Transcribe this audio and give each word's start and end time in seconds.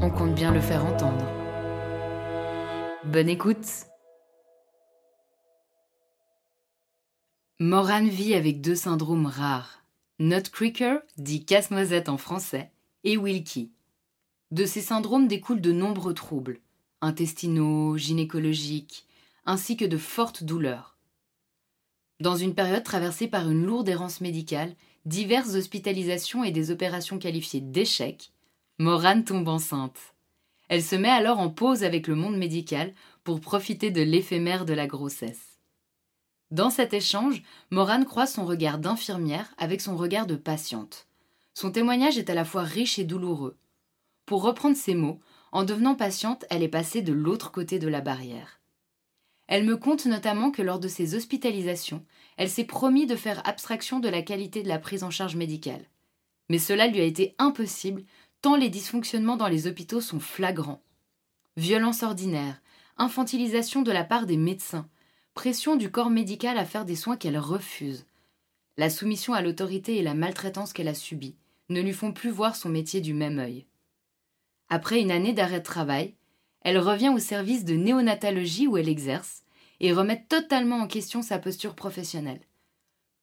on 0.00 0.10
compte 0.10 0.34
bien 0.34 0.52
le 0.52 0.60
faire 0.60 0.84
entendre. 0.84 1.24
Bonne 3.04 3.28
écoute 3.28 3.86
Morane 7.58 8.08
vit 8.08 8.34
avec 8.34 8.60
deux 8.60 8.74
syndromes 8.74 9.26
rares. 9.26 9.82
Nutcracker, 10.18 10.98
dit 11.16 11.44
casse-noisette 11.44 12.08
en 12.08 12.18
français, 12.18 12.70
et 13.04 13.16
Wilkie. 13.16 13.72
De 14.50 14.64
ces 14.66 14.80
syndromes 14.80 15.28
découlent 15.28 15.60
de 15.60 15.72
nombreux 15.72 16.14
troubles, 16.14 16.60
intestinaux, 17.00 17.96
gynécologiques, 17.96 19.06
ainsi 19.46 19.76
que 19.76 19.84
de 19.84 19.96
fortes 19.96 20.44
douleurs. 20.44 20.98
Dans 22.20 22.36
une 22.36 22.54
période 22.54 22.82
traversée 22.82 23.28
par 23.28 23.50
une 23.50 23.64
lourde 23.64 23.88
errance 23.88 24.20
médicale, 24.20 24.74
diverses 25.04 25.54
hospitalisations 25.54 26.44
et 26.44 26.50
des 26.50 26.70
opérations 26.70 27.18
qualifiées 27.18 27.60
d'échecs, 27.60 28.32
Morane 28.78 29.24
tombe 29.24 29.48
enceinte. 29.48 30.14
Elle 30.68 30.82
se 30.82 30.96
met 30.96 31.08
alors 31.08 31.38
en 31.38 31.48
pause 31.48 31.82
avec 31.82 32.06
le 32.06 32.14
monde 32.14 32.36
médical 32.36 32.92
pour 33.24 33.40
profiter 33.40 33.90
de 33.90 34.02
l'éphémère 34.02 34.66
de 34.66 34.74
la 34.74 34.86
grossesse. 34.86 35.58
Dans 36.50 36.68
cet 36.68 36.92
échange, 36.92 37.42
Morane 37.70 38.04
croise 38.04 38.34
son 38.34 38.44
regard 38.44 38.78
d'infirmière 38.78 39.50
avec 39.56 39.80
son 39.80 39.96
regard 39.96 40.26
de 40.26 40.36
patiente. 40.36 41.06
Son 41.54 41.70
témoignage 41.70 42.18
est 42.18 42.28
à 42.28 42.34
la 42.34 42.44
fois 42.44 42.64
riche 42.64 42.98
et 42.98 43.04
douloureux. 43.04 43.56
Pour 44.26 44.42
reprendre 44.42 44.76
ses 44.76 44.94
mots, 44.94 45.20
en 45.52 45.64
devenant 45.64 45.94
patiente, 45.94 46.44
elle 46.50 46.62
est 46.62 46.68
passée 46.68 47.00
de 47.00 47.14
l'autre 47.14 47.50
côté 47.50 47.78
de 47.78 47.88
la 47.88 48.02
barrière. 48.02 48.60
Elle 49.46 49.64
me 49.64 49.78
conte 49.78 50.04
notamment 50.04 50.50
que 50.50 50.60
lors 50.60 50.80
de 50.80 50.88
ses 50.88 51.14
hospitalisations, 51.14 52.04
elle 52.36 52.50
s'est 52.50 52.64
promis 52.64 53.06
de 53.06 53.16
faire 53.16 53.40
abstraction 53.48 54.00
de 54.00 54.08
la 54.10 54.20
qualité 54.20 54.62
de 54.62 54.68
la 54.68 54.78
prise 54.78 55.02
en 55.02 55.10
charge 55.10 55.34
médicale. 55.34 55.86
Mais 56.48 56.58
cela 56.58 56.86
lui 56.86 57.00
a 57.00 57.04
été 57.04 57.34
impossible 57.38 58.04
tant 58.42 58.56
les 58.56 58.68
dysfonctionnements 58.68 59.36
dans 59.36 59.48
les 59.48 59.66
hôpitaux 59.66 60.00
sont 60.00 60.20
flagrants. 60.20 60.82
Violence 61.56 62.02
ordinaire, 62.02 62.60
infantilisation 62.96 63.82
de 63.82 63.92
la 63.92 64.04
part 64.04 64.26
des 64.26 64.36
médecins, 64.36 64.88
pression 65.34 65.76
du 65.76 65.90
corps 65.90 66.10
médical 66.10 66.58
à 66.58 66.64
faire 66.64 66.84
des 66.84 66.96
soins 66.96 67.16
qu'elle 67.16 67.38
refuse. 67.38 68.06
La 68.76 68.90
soumission 68.90 69.34
à 69.34 69.42
l'autorité 69.42 69.96
et 69.96 70.02
la 70.02 70.14
maltraitance 70.14 70.72
qu'elle 70.72 70.88
a 70.88 70.94
subie 70.94 71.36
ne 71.68 71.80
lui 71.80 71.92
font 71.92 72.12
plus 72.12 72.30
voir 72.30 72.56
son 72.56 72.68
métier 72.68 73.00
du 73.00 73.14
même 73.14 73.38
œil. 73.38 73.66
Après 74.68 75.00
une 75.00 75.10
année 75.10 75.32
d'arrêt 75.32 75.60
de 75.60 75.64
travail, 75.64 76.14
elle 76.62 76.78
revient 76.78 77.10
au 77.10 77.18
service 77.18 77.64
de 77.64 77.74
néonatologie 77.74 78.66
où 78.66 78.76
elle 78.76 78.88
exerce 78.88 79.44
et 79.80 79.92
remet 79.92 80.24
totalement 80.28 80.78
en 80.78 80.86
question 80.86 81.22
sa 81.22 81.38
posture 81.38 81.74
professionnelle. 81.74 82.40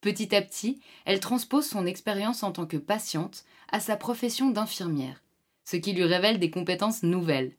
Petit 0.00 0.34
à 0.34 0.42
petit, 0.42 0.80
elle 1.04 1.20
transpose 1.20 1.66
son 1.66 1.86
expérience 1.86 2.42
en 2.42 2.52
tant 2.52 2.66
que 2.66 2.76
patiente 2.76 3.44
à 3.74 3.80
sa 3.80 3.96
profession 3.96 4.50
d'infirmière, 4.50 5.20
ce 5.64 5.74
qui 5.74 5.94
lui 5.94 6.04
révèle 6.04 6.38
des 6.38 6.48
compétences 6.48 7.02
nouvelles. 7.02 7.56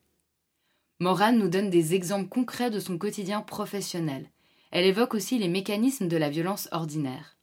Morane 1.02 1.38
nous 1.38 1.50
donne 1.50 1.70
des 1.70 1.94
exemples 1.94 2.30
concrets 2.30 2.72
de 2.72 2.80
son 2.80 2.98
quotidien 2.98 3.42
professionnel. 3.42 4.32
Elle 4.72 4.86
évoque 4.86 5.14
aussi 5.14 5.38
les 5.38 5.50
mécanismes 5.50 6.08
de 6.08 6.16
la 6.16 6.30
violence 6.30 6.70
ordinaire. 6.72 7.36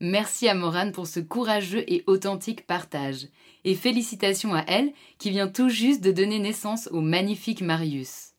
Merci 0.00 0.48
à 0.48 0.54
Morane 0.54 0.92
pour 0.92 1.06
ce 1.06 1.20
courageux 1.20 1.84
et 1.92 2.04
authentique 2.06 2.66
partage, 2.66 3.28
et 3.64 3.74
félicitations 3.74 4.54
à 4.54 4.64
elle 4.66 4.94
qui 5.18 5.28
vient 5.28 5.48
tout 5.48 5.68
juste 5.68 6.02
de 6.02 6.10
donner 6.10 6.38
naissance 6.38 6.88
au 6.90 7.02
magnifique 7.02 7.60
Marius. 7.60 8.32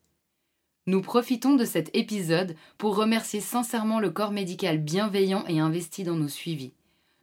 Nous 0.87 1.03
profitons 1.03 1.53
de 1.53 1.65
cet 1.65 1.95
épisode 1.95 2.55
pour 2.79 2.95
remercier 2.95 3.41
sincèrement 3.41 3.99
le 3.99 4.09
corps 4.09 4.31
médical 4.31 4.79
bienveillant 4.79 5.45
et 5.47 5.59
investi 5.59 6.03
dans 6.03 6.15
nos 6.15 6.29
suivis. 6.29 6.73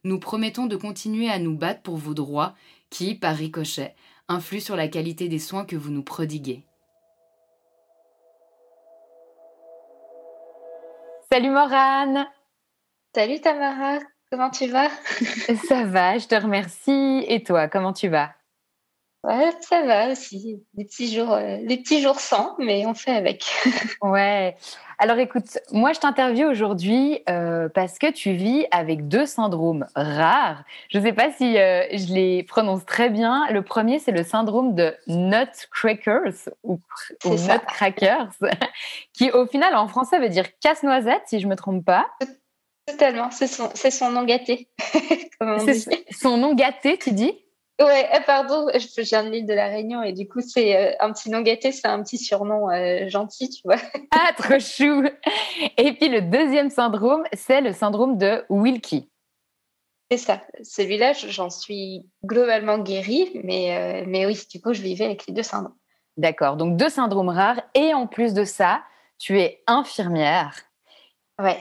Nous 0.07 0.19
promettons 0.19 0.67
de 0.67 0.77
continuer 0.77 1.29
à 1.29 1.37
nous 1.37 1.57
battre 1.57 1.81
pour 1.81 1.97
vos 1.97 2.13
droits 2.13 2.55
qui, 2.89 3.13
par 3.13 3.35
ricochet, 3.35 3.93
influent 4.29 4.61
sur 4.61 4.77
la 4.77 4.87
qualité 4.87 5.27
des 5.27 5.37
soins 5.37 5.65
que 5.65 5.75
vous 5.75 5.91
nous 5.91 6.01
prodiguez. 6.01 6.63
Salut 11.29 11.49
Morane 11.49 12.25
Salut 13.13 13.41
Tamara, 13.41 13.99
comment 14.31 14.49
tu 14.49 14.67
vas? 14.67 14.87
Ça 15.67 15.83
va, 15.83 16.17
je 16.17 16.27
te 16.27 16.35
remercie. 16.35 17.25
Et 17.27 17.43
toi, 17.43 17.67
comment 17.67 17.91
tu 17.91 18.07
vas? 18.07 18.36
Ouais, 19.27 19.51
ça 19.59 19.81
va 19.81 20.09
aussi. 20.09 20.63
Les 20.77 20.85
petits 20.85 21.13
jours, 21.13 21.33
euh, 21.33 21.57
les 21.61 21.75
petits 21.75 22.01
jours 22.01 22.21
sans, 22.21 22.55
mais 22.59 22.85
on 22.85 22.93
fait 22.93 23.11
avec. 23.11 23.43
ouais. 24.01 24.55
Alors 24.99 25.17
écoute, 25.17 25.57
moi 25.73 25.91
je 25.91 25.99
t'interviewe 25.99 26.47
aujourd'hui 26.49 27.19
euh, 27.29 27.67
parce 27.67 27.99
que 27.99 28.09
tu 28.09 28.31
vis 28.31 28.65
avec 28.71 29.09
deux 29.09 29.25
syndromes 29.25 29.85
rares. 29.95 30.63
Je 30.89 30.99
ne 30.99 31.03
sais 31.03 31.11
pas 31.11 31.29
si 31.33 31.57
euh, 31.57 31.83
je 31.91 32.13
les 32.13 32.43
prononce 32.43 32.85
très 32.85 33.09
bien. 33.09 33.45
Le 33.51 33.61
premier, 33.63 33.99
c'est 33.99 34.13
le 34.13 34.23
syndrome 34.23 34.75
de 34.75 34.95
nutcrackers 35.07 36.47
ou, 36.63 36.79
ou 37.25 37.31
nutcrackers, 37.31 38.29
qui 39.13 39.29
au 39.31 39.45
final 39.45 39.75
en 39.75 39.89
français 39.89 40.19
veut 40.19 40.29
dire 40.29 40.45
casse-noisette, 40.61 41.23
si 41.25 41.41
je 41.41 41.47
ne 41.47 41.51
me 41.51 41.57
trompe 41.57 41.83
pas. 41.83 42.07
Totalement, 42.87 43.29
c'est 43.31 43.47
son, 43.47 43.69
son 43.75 44.11
nom 44.11 44.23
gâté. 44.23 44.69
c'est 45.65 46.05
son 46.13 46.37
nom 46.37 46.55
gâté, 46.55 46.97
tu 46.97 47.11
dis? 47.11 47.33
Ouais, 47.79 48.09
eh, 48.11 48.21
pardon, 48.25 48.67
je 48.73 49.01
viens 49.01 49.23
de 49.23 49.29
l'île 49.29 49.45
de 49.45 49.53
la 49.53 49.67
Réunion 49.67 50.01
et 50.01 50.11
du 50.11 50.27
coup, 50.27 50.41
c'est 50.41 50.75
euh, 50.75 50.95
un 50.99 51.13
petit 51.13 51.29
nom 51.29 51.41
gâté, 51.41 51.71
c'est 51.71 51.87
un 51.87 52.01
petit 52.01 52.17
surnom 52.17 52.71
euh, 52.71 53.07
gentil, 53.07 53.49
tu 53.49 53.61
vois. 53.63 53.77
Ah, 54.11 54.33
trop 54.35 54.57
chou 54.57 55.03
Et 55.77 55.93
puis 55.93 56.09
le 56.09 56.21
deuxième 56.21 56.71
syndrome, 56.71 57.23
c'est 57.33 57.61
le 57.61 57.73
syndrome 57.73 58.17
de 58.17 58.43
Wilkie. 58.49 59.11
C'est 60.09 60.17
ça. 60.17 60.41
Celui-là, 60.63 61.13
j'en 61.13 61.51
suis 61.51 62.07
globalement 62.25 62.79
guérie, 62.79 63.29
mais, 63.43 63.77
euh, 63.77 64.05
mais 64.07 64.25
oui, 64.25 64.41
du 64.49 64.59
coup, 64.59 64.73
je 64.73 64.81
vivais 64.81 65.05
avec 65.05 65.27
les 65.27 65.33
deux 65.33 65.43
syndromes. 65.43 65.75
D'accord, 66.15 66.57
donc 66.57 66.77
deux 66.77 66.89
syndromes 66.89 67.29
rares 67.29 67.61
et 67.75 67.93
en 67.93 68.07
plus 68.07 68.33
de 68.33 68.43
ça, 68.43 68.81
tu 69.19 69.39
es 69.39 69.61
infirmière. 69.67 70.55
Ouais. 71.37 71.59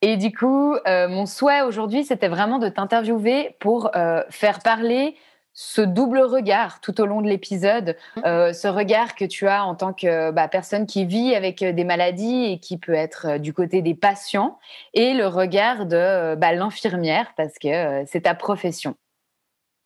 Et 0.00 0.16
du 0.16 0.34
coup, 0.34 0.76
mon 0.86 1.26
souhait 1.26 1.62
aujourd'hui, 1.62 2.04
c'était 2.04 2.28
vraiment 2.28 2.58
de 2.58 2.68
t'interviewer 2.68 3.56
pour 3.58 3.90
faire 4.30 4.60
parler 4.60 5.16
ce 5.54 5.80
double 5.80 6.20
regard 6.20 6.80
tout 6.80 7.00
au 7.00 7.06
long 7.06 7.22
de 7.22 7.28
l'épisode, 7.28 7.96
mmh. 8.16 8.20
euh, 8.26 8.52
ce 8.52 8.66
regard 8.68 9.14
que 9.14 9.24
tu 9.24 9.46
as 9.46 9.64
en 9.64 9.76
tant 9.76 9.92
que 9.92 10.32
bah, 10.32 10.48
personne 10.48 10.86
qui 10.86 11.04
vit 11.04 11.34
avec 11.34 11.62
euh, 11.62 11.72
des 11.72 11.84
maladies 11.84 12.44
et 12.44 12.58
qui 12.58 12.76
peut 12.76 12.94
être 12.94 13.26
euh, 13.26 13.38
du 13.38 13.52
côté 13.52 13.80
des 13.80 13.94
patients, 13.94 14.58
et 14.92 15.14
le 15.14 15.26
regard 15.28 15.86
de 15.86 16.34
bah, 16.34 16.52
l'infirmière 16.52 17.32
parce 17.36 17.54
que 17.58 18.04
c'est 18.06 18.22
ta 18.22 18.34
profession. 18.34 18.96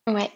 Ouais, 0.09 0.31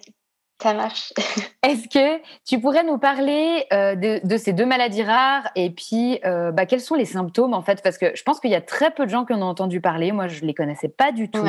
Ça 0.62 0.74
marche. 0.74 1.12
Est-ce 1.64 1.88
que 1.88 2.22
tu 2.46 2.60
pourrais 2.60 2.84
nous 2.84 2.98
parler 2.98 3.66
euh, 3.72 3.96
de, 3.96 4.36
ces 4.36 4.52
deux 4.52 4.64
maladies 4.64 5.02
rares 5.02 5.50
et 5.56 5.70
puis 5.70 6.20
euh, 6.24 6.52
bah, 6.52 6.66
quels 6.66 6.80
sont 6.80 6.94
les 6.94 7.04
symptômes 7.04 7.52
en 7.52 7.62
fait? 7.62 7.82
Parce 7.82 7.98
que 7.98 8.14
je 8.14 8.22
pense 8.22 8.38
qu'il 8.38 8.50
y 8.50 8.54
a 8.54 8.60
très 8.60 8.92
peu 8.92 9.04
de 9.04 9.10
gens 9.10 9.24
qui 9.24 9.32
en 9.32 9.42
ont 9.42 9.46
entendu 9.46 9.80
parler. 9.80 10.12
Moi, 10.12 10.28
je 10.28 10.42
ne 10.42 10.46
les 10.46 10.54
connaissais 10.54 10.88
pas 10.88 11.10
du 11.10 11.28
tout. 11.28 11.44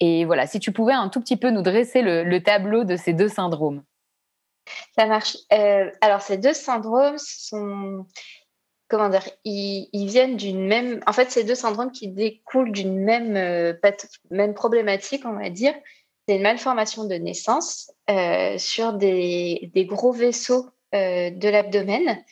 Et 0.00 0.24
voilà, 0.24 0.46
si 0.46 0.60
tu 0.60 0.72
pouvais 0.72 0.92
un 0.92 1.08
tout 1.08 1.20
petit 1.20 1.36
peu 1.36 1.50
nous 1.50 1.62
dresser 1.62 2.02
le, 2.02 2.38
tableau 2.42 2.84
de 2.84 2.96
ces 2.96 3.12
deux 3.12 3.28
syndromes. 3.28 3.82
Ça 4.96 5.06
marche. 5.06 5.36
Euh, 5.52 5.90
alors, 6.00 6.20
ces 6.20 6.38
deux 6.38 6.52
syndromes 6.52 7.18
sont. 7.18 8.06
Comment 8.88 9.10
dire 9.10 9.28
ils, 9.44 10.06
viennent 10.06 10.36
d'une 10.36 10.66
même. 10.66 11.00
En 11.06 11.12
fait, 11.12 11.30
ces 11.30 11.44
deux 11.44 11.54
syndromes 11.54 11.92
qui 11.92 12.08
découlent 12.08 12.72
d'une 12.72 12.98
même, 12.98 13.76
même 14.30 14.54
problématique, 14.54 15.24
on 15.26 15.34
va 15.34 15.50
dire 15.50 15.74
c'est 16.28 16.36
une 16.36 16.42
malformation 16.42 17.04
de 17.04 17.14
naissance 17.14 17.90
euh, 18.10 18.58
sur 18.58 18.92
des, 18.92 19.70
gros 19.88 20.12
vaisseaux 20.12 20.68
euh, 20.94 21.30
de 21.30 21.48
l'abdomen. 21.48 22.22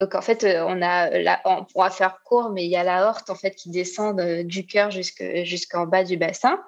Donc 0.00 0.14
en 0.14 0.22
fait, 0.22 0.44
euh, 0.44 0.64
on 0.66 0.80
a 0.82 1.40
on 1.44 1.64
pourra 1.64 1.90
faire 1.90 2.20
court, 2.24 2.50
mais 2.50 2.64
il 2.64 2.70
y 2.70 2.76
a 2.76 2.84
la 2.84 3.08
horte 3.08 3.30
en 3.30 3.34
fait 3.34 3.52
qui 3.52 3.70
descend 3.70 4.20
du 4.44 4.66
cœur 4.66 4.90
jusqu'en 4.90 5.86
bas 5.86 6.04
du 6.04 6.16
bassin. 6.16 6.60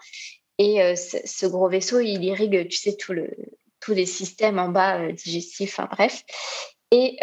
Et 0.58 0.94
ce 0.96 1.46
gros 1.46 1.70
vaisseau, 1.70 2.00
il 2.00 2.22
irrigue, 2.22 2.68
tu 2.68 2.76
sais, 2.76 2.94
tout 2.94 3.14
le, 3.14 3.30
tous 3.80 3.94
les 3.94 4.04
systèmes 4.04 4.58
en 4.58 4.68
bas 4.68 5.10
digestifs, 5.10 5.78
enfin 5.78 5.88
bref. 5.90 6.22
Et 6.90 7.16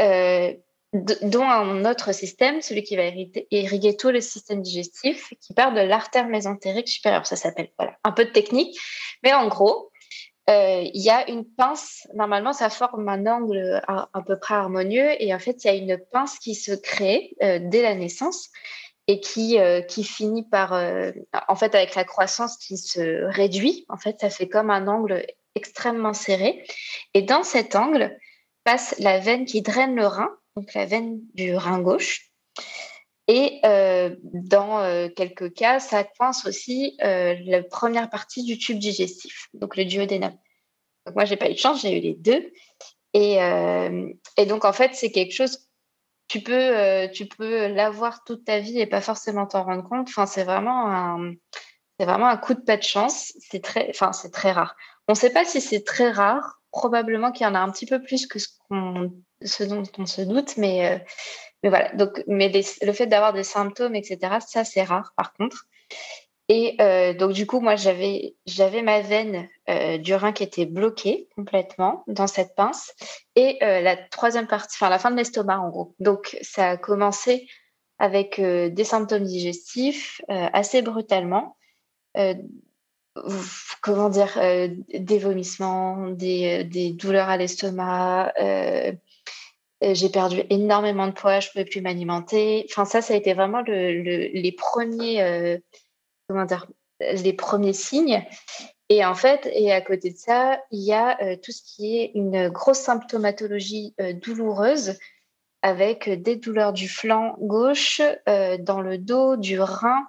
dont 0.94 1.44
un 1.44 1.86
autre 1.86 2.14
système, 2.14 2.62
celui 2.62 2.84
qui 2.84 2.96
va 2.96 3.04
irriguer 3.52 3.98
tout 3.98 4.10
le 4.10 4.22
système 4.22 4.62
digestif, 4.62 5.34
qui 5.42 5.54
part 5.54 5.74
de 5.74 5.82
l'artère 5.82 6.28
mésentérique 6.28 6.88
supérieure. 6.88 7.26
Ça 7.26 7.36
s'appelle, 7.36 7.70
voilà, 7.78 7.98
un 8.04 8.12
peu 8.12 8.26
de 8.26 8.32
technique. 8.32 8.80
Mais 9.24 9.34
en 9.34 9.48
gros, 9.48 9.92
euh, 10.50 10.82
il 10.94 11.02
y 11.02 11.10
a 11.10 11.30
une 11.30 11.46
pince, 11.46 12.08
normalement 12.14 12.54
ça 12.54 12.70
forme 12.70 13.10
un 13.10 13.26
angle 13.28 13.82
à, 13.88 14.22
peu 14.26 14.40
près 14.40 14.56
harmonieux, 14.56 15.22
et 15.22 15.34
en 15.34 15.40
fait 15.40 15.64
il 15.64 15.68
y 15.68 15.70
a 15.70 15.74
une 15.74 15.98
pince 16.12 16.40
qui 16.40 16.56
se 16.56 16.72
crée 16.72 17.36
euh, 17.44 17.60
dès 17.62 17.82
la 17.82 17.96
naissance 17.96 18.50
et 19.08 19.20
qui, 19.20 19.60
euh, 19.60 19.82
qui 19.82 20.04
finit 20.04 20.48
par, 20.48 20.74
en 21.48 21.56
fait 21.56 21.76
avec 21.76 21.96
la 21.96 22.04
croissance 22.04 22.58
qui 22.58 22.78
se 22.78 23.26
réduit, 23.26 23.86
en 23.90 23.98
fait 23.98 24.22
ça 24.22 24.30
fait 24.30 24.48
comme 24.48 24.70
un 24.70 24.88
angle 24.88 25.26
extrêmement 25.56 26.14
serré. 26.14 26.64
Et 27.14 27.24
dans 27.24 27.44
cet 27.44 27.76
angle 27.76 28.18
passe 28.64 28.96
la 29.00 29.20
veine 29.20 29.46
qui 29.46 29.62
draine 29.62 29.96
le 29.96 30.08
rein, 30.08 30.30
donc 30.56 30.74
la 30.74 30.86
veine 30.86 31.20
du 31.34 31.56
rein 31.56 31.80
gauche. 31.80 32.32
Et 33.28 33.60
euh, 33.66 34.16
dans 34.24 34.80
euh, 34.80 35.10
quelques 35.10 35.54
cas, 35.54 35.80
ça 35.80 36.06
coince 36.06 36.46
aussi 36.46 36.98
euh, 37.04 37.36
la 37.46 37.62
première 37.62 38.10
partie 38.10 38.44
du 38.44 38.58
tube 38.58 38.80
digestif, 38.80 39.50
donc 39.54 39.76
le 39.76 39.84
duodénum. 39.84 40.32
Donc 41.06 41.16
moi, 41.16 41.26
j'ai 41.26 41.36
pas 41.36 41.50
eu 41.50 41.54
de 41.54 41.60
chance, 41.60 41.82
j'ai 41.82 41.98
eu 41.98 42.02
les 42.02 42.14
deux. 42.14 42.52
Et, 43.14 43.38
donc, 44.46 44.64
en 44.64 44.74
fait, 44.74 44.94
c'est 44.94 45.12
quelque 45.12 45.34
chose, 45.34 45.68
tu 46.28 46.42
peux, 46.42 47.10
tu 47.14 47.26
peux 47.26 47.68
l'avoir 47.68 48.24
toute 48.24 48.46
ta 48.46 48.60
vie 48.60 48.80
et 48.80 48.86
pas 48.86 49.02
forcément 49.02 49.48
t'en 49.48 49.64
rendre 49.64 49.88
compte. 49.88 50.08
Enfin, 50.10 50.26
c'est 50.26 50.44
vraiment 50.44 50.88
un, 50.88 51.34
c'est 52.00 52.06
vraiment 52.06 52.28
un 52.28 52.38
coup 52.38 52.54
de 52.54 52.62
pas 52.62 52.78
de 52.78 52.84
chance. 52.84 53.34
C'est 53.40 53.64
très, 53.64 53.90
enfin, 53.90 54.14
c'est 54.14 54.32
très 54.32 54.52
rare. 54.52 54.76
On 55.08 55.14
ne 55.14 55.18
sait 55.18 55.32
pas 55.32 55.46
si 55.46 55.62
c'est 55.62 55.84
très 55.84 56.12
rare. 56.12 56.62
Probablement 56.72 57.32
qu'il 57.32 57.48
y 57.48 57.50
en 57.50 57.56
a 57.56 57.60
un 57.60 57.72
petit 57.72 57.88
peu 57.88 58.02
plus 58.02 58.28
que 58.28 58.40
ce 58.40 58.50
ce 59.44 59.64
dont 59.64 59.84
on 59.98 60.06
se 60.06 60.22
doute, 60.22 60.58
mais, 60.58 61.04
mais 61.68 61.70
voilà. 61.70 61.92
Le 61.92 62.92
fait 62.94 63.08
d'avoir 63.08 63.34
des 63.34 63.44
symptômes, 63.44 63.96
etc., 63.96 64.38
ça, 64.46 64.64
c'est 64.64 64.84
rare 64.84 65.14
par 65.18 65.34
contre. 65.34 65.68
Et 66.50 66.78
euh, 66.80 67.14
donc, 67.14 67.34
du 67.34 67.46
coup, 67.46 67.60
moi, 67.60 67.76
j'avais, 67.76 68.36
ma 68.84 69.02
veine 69.02 69.50
euh, 69.70 69.98
du 69.98 70.14
rein 70.16 70.32
qui 70.32 70.44
était 70.44 70.66
bloquée 70.66 71.28
complètement 71.36 72.06
dans 72.08 72.28
cette 72.28 72.56
pince 72.56 72.94
et 73.36 73.58
la 73.62 73.98
troisième 73.98 74.48
partie, 74.48 74.78
enfin, 74.80 74.90
la 74.90 75.00
fin 75.00 75.12
de 75.12 75.18
l'estomac, 75.18 75.60
en 75.60 75.70
gros. 75.70 75.94
Donc, 76.00 76.38
ça 76.42 76.72
a 76.72 76.78
commencé 76.78 77.48
avec 78.00 78.40
des 78.40 78.84
symptômes 78.84 79.24
digestifs 79.24 80.22
assez 80.30 80.82
brutalement. 80.82 81.58
comment 83.82 84.10
dire, 84.10 84.40
des 84.94 85.20
vomissements, 85.20 86.08
des, 86.12 86.64
des 86.64 86.94
douleurs 86.94 87.30
à 87.30 87.36
l'estomac, 87.38 88.32
euh, 88.40 88.94
j'ai 89.82 90.10
perdu 90.10 90.42
énormément 90.50 91.08
de 91.08 91.12
poids, 91.12 91.40
je 91.40 91.50
pouvais 91.50 91.66
plus 91.66 91.82
m'alimenter. 91.82 92.66
Enfin, 92.70 92.86
ça, 92.86 93.02
ça 93.02 93.14
a 93.14 93.18
été 93.18 93.34
vraiment 93.34 93.62
le, 93.62 94.02
les 94.02 94.52
premiers, 94.52 95.22
euh, 95.22 95.58
comment 96.28 96.46
dire, 96.46 96.68
les 97.00 97.34
premiers 97.34 97.74
signes. 97.74 98.26
Et 98.90 99.06
en 99.06 99.16
fait, 99.16 99.50
et 99.54 99.72
à 99.72 99.82
côté 99.82 100.12
de 100.12 100.18
ça, 100.18 100.60
il 100.72 100.84
y 100.84 100.94
a 100.94 101.22
euh, 101.22 101.36
tout 101.36 101.52
ce 101.52 101.62
qui 101.62 101.98
est 102.00 102.12
une 102.16 102.50
grosse 102.50 102.80
symptomatologie 102.80 103.94
douloureuse 104.24 104.98
avec 105.62 106.10
des 106.10 106.38
douleurs 106.38 106.72
du 106.72 106.88
flanc 106.88 107.36
gauche, 107.40 108.02
dans 108.26 108.80
le 108.80 108.98
dos, 108.98 109.36
du 109.36 109.60
rein, 109.60 110.08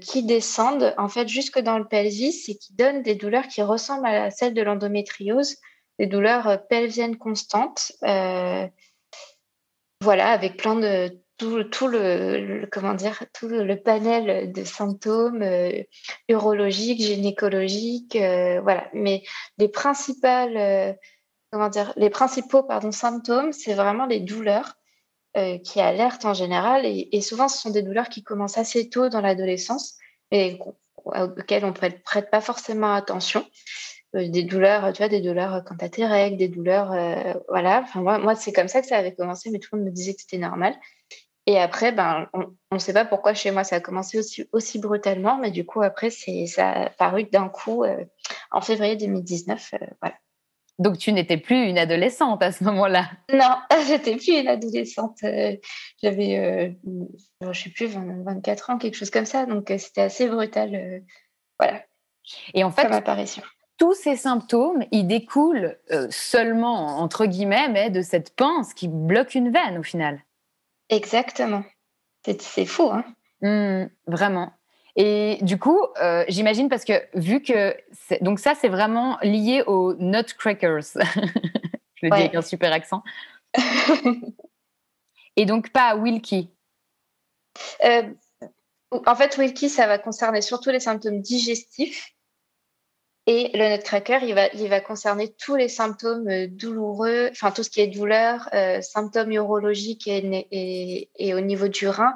qui 0.00 0.24
descendent 0.24 0.94
en 0.98 1.08
fait 1.08 1.28
jusque 1.28 1.58
dans 1.60 1.78
le 1.78 1.86
pelvis 1.86 2.44
et 2.48 2.56
qui 2.56 2.74
donnent 2.74 3.02
des 3.02 3.14
douleurs 3.14 3.46
qui 3.46 3.62
ressemblent 3.62 4.06
à 4.06 4.30
celles 4.30 4.54
de 4.54 4.60
l'endométriose 4.60 5.56
des 5.98 6.06
douleurs 6.06 6.48
euh, 6.48 6.56
pelviennes 6.56 7.16
constantes. 7.16 7.92
Euh, 8.04 8.66
voilà, 10.00 10.30
avec 10.30 10.56
plein 10.56 10.76
de 10.76 11.18
tout, 11.38 11.86
le, 11.86 12.66
comment 12.70 12.94
dire 12.94 13.24
tout 13.32 13.48
le 13.48 13.76
panel 13.76 14.52
de 14.52 14.64
symptômes 14.64 15.42
euh, 15.42 15.82
urologiques, 16.28 17.00
gynécologiques, 17.00 18.16
voilà. 18.16 18.88
Mais 18.92 19.22
les 19.58 19.68
principales 19.68 20.96
comment 21.50 21.68
dire 21.68 21.92
les 21.96 22.10
principaux 22.10 22.66
symptômes, 22.90 23.52
c'est 23.52 23.74
vraiment 23.74 24.06
les 24.06 24.20
douleurs 24.20 24.74
qui 25.64 25.80
alertent 25.80 26.24
en 26.24 26.34
général 26.34 26.84
et, 26.84 27.20
souvent 27.20 27.48
ce 27.48 27.58
sont 27.58 27.70
des 27.70 27.82
douleurs 27.82 28.08
qui 28.08 28.24
commencent 28.24 28.58
assez 28.58 28.88
tôt 28.88 29.08
dans 29.08 29.20
l'adolescence 29.20 29.96
et 30.32 30.58
auxquelles 31.04 31.64
on 31.64 31.68
ne 31.68 31.90
prête 32.04 32.30
pas 32.30 32.40
forcément 32.40 32.92
attention. 32.94 33.46
Euh, 34.16 34.28
des 34.28 34.42
douleurs, 34.42 34.90
tu 34.92 34.98
vois, 34.98 35.08
des 35.08 35.20
douleurs 35.20 35.62
quand 35.66 35.76
tu 35.76 35.84
as 35.84 35.88
tes 35.90 36.06
règles, 36.06 36.38
des 36.38 36.48
douleurs, 36.48 36.92
euh, 36.92 37.34
voilà. 37.48 37.82
Enfin, 37.82 38.00
moi, 38.00 38.18
moi 38.18 38.34
c'est 38.34 38.52
comme 38.52 38.68
ça 38.68 38.80
que 38.80 38.86
ça 38.86 38.96
avait 38.96 39.14
commencé, 39.14 39.50
mais 39.50 39.58
tout 39.58 39.68
le 39.72 39.80
monde 39.80 39.88
me 39.88 39.94
disait 39.94 40.14
que 40.14 40.20
c'était 40.22 40.38
normal. 40.38 40.74
Et 41.46 41.58
après, 41.58 41.92
ben, 41.92 42.28
on 42.34 42.74
ne 42.74 42.78
sait 42.78 42.92
pas 42.92 43.04
pourquoi 43.04 43.34
chez 43.34 43.50
moi 43.50 43.64
ça 43.64 43.76
a 43.76 43.80
commencé 43.80 44.18
aussi, 44.18 44.46
aussi 44.52 44.78
brutalement, 44.78 45.38
mais 45.38 45.50
du 45.50 45.64
coup, 45.64 45.82
après, 45.82 46.10
c'est, 46.10 46.46
ça 46.46 46.70
a 46.70 46.90
paru 46.90 47.24
d'un 47.24 47.48
coup 47.48 47.84
euh, 47.84 48.04
en 48.50 48.60
février 48.60 48.96
2019. 48.96 49.74
voilà. 50.00 50.14
Donc, 50.78 50.98
tu 50.98 51.12
n'étais 51.12 51.38
plus 51.38 51.64
une 51.64 51.76
adolescente 51.76 52.42
à 52.42 52.52
ce 52.52 52.64
moment-là? 52.64 53.10
Non, 53.32 53.56
j'étais 53.88 54.16
plus 54.16 54.38
une 54.38 54.48
adolescente. 54.48 55.18
J'avais, 56.02 56.76
je 57.42 57.52
sais 57.52 57.70
plus, 57.70 57.86
24 57.86 58.70
ans, 58.70 58.78
quelque 58.78 58.94
chose 58.94 59.10
comme 59.10 59.26
ça. 59.26 59.44
Donc, 59.44 59.72
c'était 59.78 60.02
assez 60.02 60.28
brutal. 60.28 61.02
voilà. 61.58 61.82
Et 62.54 62.62
en 62.62 62.70
fait, 62.70 62.82
comme 62.82 62.92
apparition 62.92 63.42
tous 63.78 63.94
ces 63.94 64.16
symptômes, 64.16 64.84
ils 64.90 65.06
découlent 65.06 65.78
euh, 65.90 66.08
seulement, 66.10 66.98
entre 66.98 67.26
guillemets, 67.26 67.68
mais 67.68 67.90
de 67.90 68.02
cette 68.02 68.34
pince 68.34 68.74
qui 68.74 68.88
bloque 68.88 69.34
une 69.34 69.50
veine 69.50 69.78
au 69.78 69.82
final. 69.82 70.20
Exactement. 70.88 71.64
C'est 72.24 72.66
fou, 72.66 72.90
hein 72.90 73.04
mmh, 73.40 73.86
Vraiment. 74.06 74.52
Et 74.96 75.38
du 75.42 75.58
coup, 75.58 75.80
euh, 76.02 76.24
j'imagine 76.28 76.68
parce 76.68 76.84
que 76.84 76.92
vu 77.14 77.40
que 77.40 77.74
donc 78.20 78.40
ça 78.40 78.54
c'est 78.56 78.68
vraiment 78.68 79.16
lié 79.22 79.62
aux 79.66 79.94
nutcrackers, 79.94 80.82
je 81.94 82.06
le 82.06 82.10
dis 82.10 82.16
avec 82.16 82.34
un 82.34 82.42
super 82.42 82.72
accent. 82.72 83.02
Et 85.36 85.46
donc 85.46 85.70
pas 85.70 85.90
à 85.90 85.96
Wilkie. 85.96 86.50
Euh, 87.84 88.02
en 89.06 89.14
fait, 89.14 89.36
Wilkie, 89.38 89.68
ça 89.68 89.86
va 89.86 89.98
concerner 89.98 90.42
surtout 90.42 90.70
les 90.70 90.80
symptômes 90.80 91.20
digestifs 91.20 92.16
et 93.30 93.50
le 93.52 93.68
nutcracker, 93.68 94.20
il 94.22 94.34
va, 94.34 94.48
il 94.54 94.68
va 94.70 94.80
concerner 94.80 95.34
tous 95.34 95.54
les 95.54 95.68
symptômes 95.68 96.28
euh, 96.30 96.46
douloureux, 96.46 97.28
enfin 97.30 97.50
tout 97.50 97.62
ce 97.62 97.68
qui 97.68 97.82
est 97.82 97.86
douleur, 97.86 98.48
euh, 98.54 98.80
symptômes 98.80 99.32
urologiques 99.32 100.08
et, 100.08 101.10
et, 101.14 101.34
au 101.34 101.40
niveau 101.40 101.68
du 101.68 101.88
rein. 101.88 102.14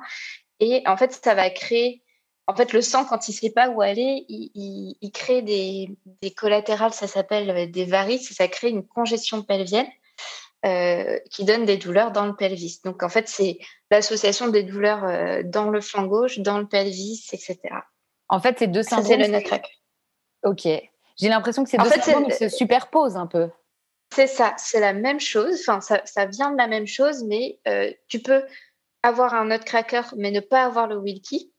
Et 0.59 0.83
en 0.87 0.97
fait, 0.97 1.12
ça 1.23 1.35
va 1.35 1.50
créer, 1.50 2.02
en 2.47 2.57
fait, 2.57 2.73
le 2.73 2.81
sang, 2.81 3.04
quand 3.04 3.28
il 3.28 3.33
ne 3.33 3.37
sait 3.37 3.50
pas 3.50 3.69
où 3.69 3.83
aller, 3.83 4.25
il, 4.31 4.97
il, 4.99 5.12
crée 5.12 5.42
des, 5.42 5.90
des, 6.23 6.31
collatérales, 6.31 6.95
ça 6.95 7.07
s'appelle 7.07 7.50
euh, 7.50 7.66
des 7.66 7.85
varices, 7.85 8.31
et 8.31 8.35
ça 8.35 8.49
crée 8.49 8.71
une 8.71 8.87
congestion 8.87 9.42
pelvienne 9.42 9.90
euh, 10.64 11.19
qui 11.31 11.45
donne 11.45 11.66
des 11.66 11.76
douleurs 11.76 12.12
dans 12.12 12.25
le 12.25 12.35
pelvis. 12.35 12.81
Donc 12.87 13.02
en 13.02 13.11
fait, 13.11 13.28
c'est 13.28 13.59
l'association 13.90 14.49
des 14.49 14.62
douleurs 14.62 15.45
dans 15.45 15.69
le 15.69 15.83
flanc 15.83 16.07
gauche, 16.07 16.38
dans 16.38 16.57
le 16.57 16.66
pelvis, 16.66 17.28
etc. 17.35 17.59
En 18.31 18.40
fait, 18.40 18.61
c'est 18.61 18.69
deux 18.69 18.83
symptômes. 18.83 19.09
c'est 19.09 19.16
le 19.19 19.26
nutcracker. 19.26 19.73
Ok. 20.45 20.66
J'ai 21.19 21.28
l'impression 21.28 21.64
que 21.64 21.71
ces 21.71 21.78
deux 21.78 21.88
symptômes 21.88 22.31
se 22.31 22.49
superposent 22.49 23.16
un 23.16 23.26
peu. 23.26 23.49
C'est 24.14 24.26
ça, 24.26 24.54
c'est 24.59 24.81
la 24.81 24.92
même 24.92 25.21
chose. 25.21 25.62
Enfin, 25.66 25.81
ça, 25.81 26.26
vient 26.26 26.50
de 26.50 26.59
la 26.59 26.66
même 26.66 26.87
chose, 26.87 27.25
mais 27.25 27.59
euh, 27.66 27.90
tu 28.09 28.21
peux 28.21 28.45
avoir 29.02 29.35
un 29.35 29.59
cracker, 29.59 30.02
mais 30.16 30.31
ne 30.31 30.40
pas 30.40 30.64
avoir 30.64 30.87
le 30.87 30.97
Wilkie. 30.97 31.52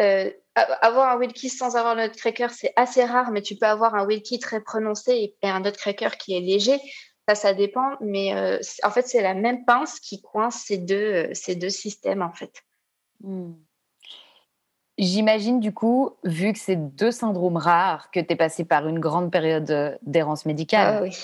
Euh, 0.00 0.30
avoir 0.54 1.10
un 1.10 1.18
Wilkie 1.18 1.50
sans 1.50 1.76
avoir 1.76 1.94
le 1.94 2.04
nutcracker, 2.04 2.48
c'est 2.50 2.72
assez 2.76 3.04
rare, 3.04 3.30
mais 3.30 3.42
tu 3.42 3.56
peux 3.56 3.66
avoir 3.66 3.94
un 3.94 4.06
Wilkie 4.06 4.38
très 4.38 4.60
prononcé 4.60 5.36
et, 5.42 5.48
un 5.48 5.60
nutcracker 5.60 6.16
qui 6.18 6.34
est 6.34 6.40
léger. 6.40 6.80
Ça, 7.28 7.34
ça 7.34 7.54
dépend, 7.54 7.96
mais 8.00 8.34
en 8.82 8.90
fait, 8.90 9.06
c'est 9.06 9.22
la 9.22 9.34
même 9.34 9.64
pince 9.64 10.00
qui 10.00 10.22
coince 10.22 10.64
ces 10.66 10.78
deux, 10.78 11.28
ces 11.34 11.54
deux 11.54 11.70
systèmes, 11.70 12.22
en 12.22 12.32
fait. 12.32 12.62
Hmm. 13.20 13.52
J'imagine 15.00 15.60
du 15.60 15.72
coup, 15.72 16.10
vu 16.24 16.52
que 16.52 16.58
c'est 16.58 16.76
deux 16.76 17.10
syndromes 17.10 17.56
rares, 17.56 18.10
que 18.10 18.20
tu 18.20 18.34
es 18.34 18.36
passé 18.36 18.66
par 18.66 18.86
une 18.86 18.98
grande 18.98 19.32
période 19.32 19.98
d'errance 20.02 20.44
médicale. 20.44 20.96
Ah 20.98 21.02
oui. 21.02 21.16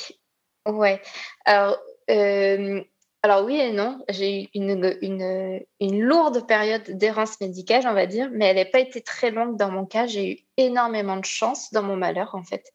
Ouais. 0.67 1.03
Alors, 1.45 1.77
euh, 2.09 2.83
alors 3.23 3.45
oui 3.45 3.61
et 3.61 3.73
non. 3.73 4.03
J'ai 4.09 4.45
eu 4.45 4.47
une, 4.55 6.01
lourde 6.01 6.47
période 6.47 6.85
d'errance 6.89 7.39
médicale, 7.39 7.83
on 7.87 7.93
va 7.93 8.07
dire, 8.07 8.31
mais 8.33 8.47
elle 8.47 8.57
n'a 8.57 8.65
pas 8.65 8.81
été 8.81 9.03
très 9.03 9.31
longue 9.31 9.59
dans 9.59 9.71
mon 9.71 9.85
cas. 9.85 10.07
J'ai 10.07 10.31
eu 10.33 10.39
énormément 10.57 11.19
de 11.19 11.27
chance 11.27 11.71
dans 11.71 11.83
mon 11.83 11.97
malheur, 11.97 12.35
en 12.35 12.45
fait. 12.45 12.73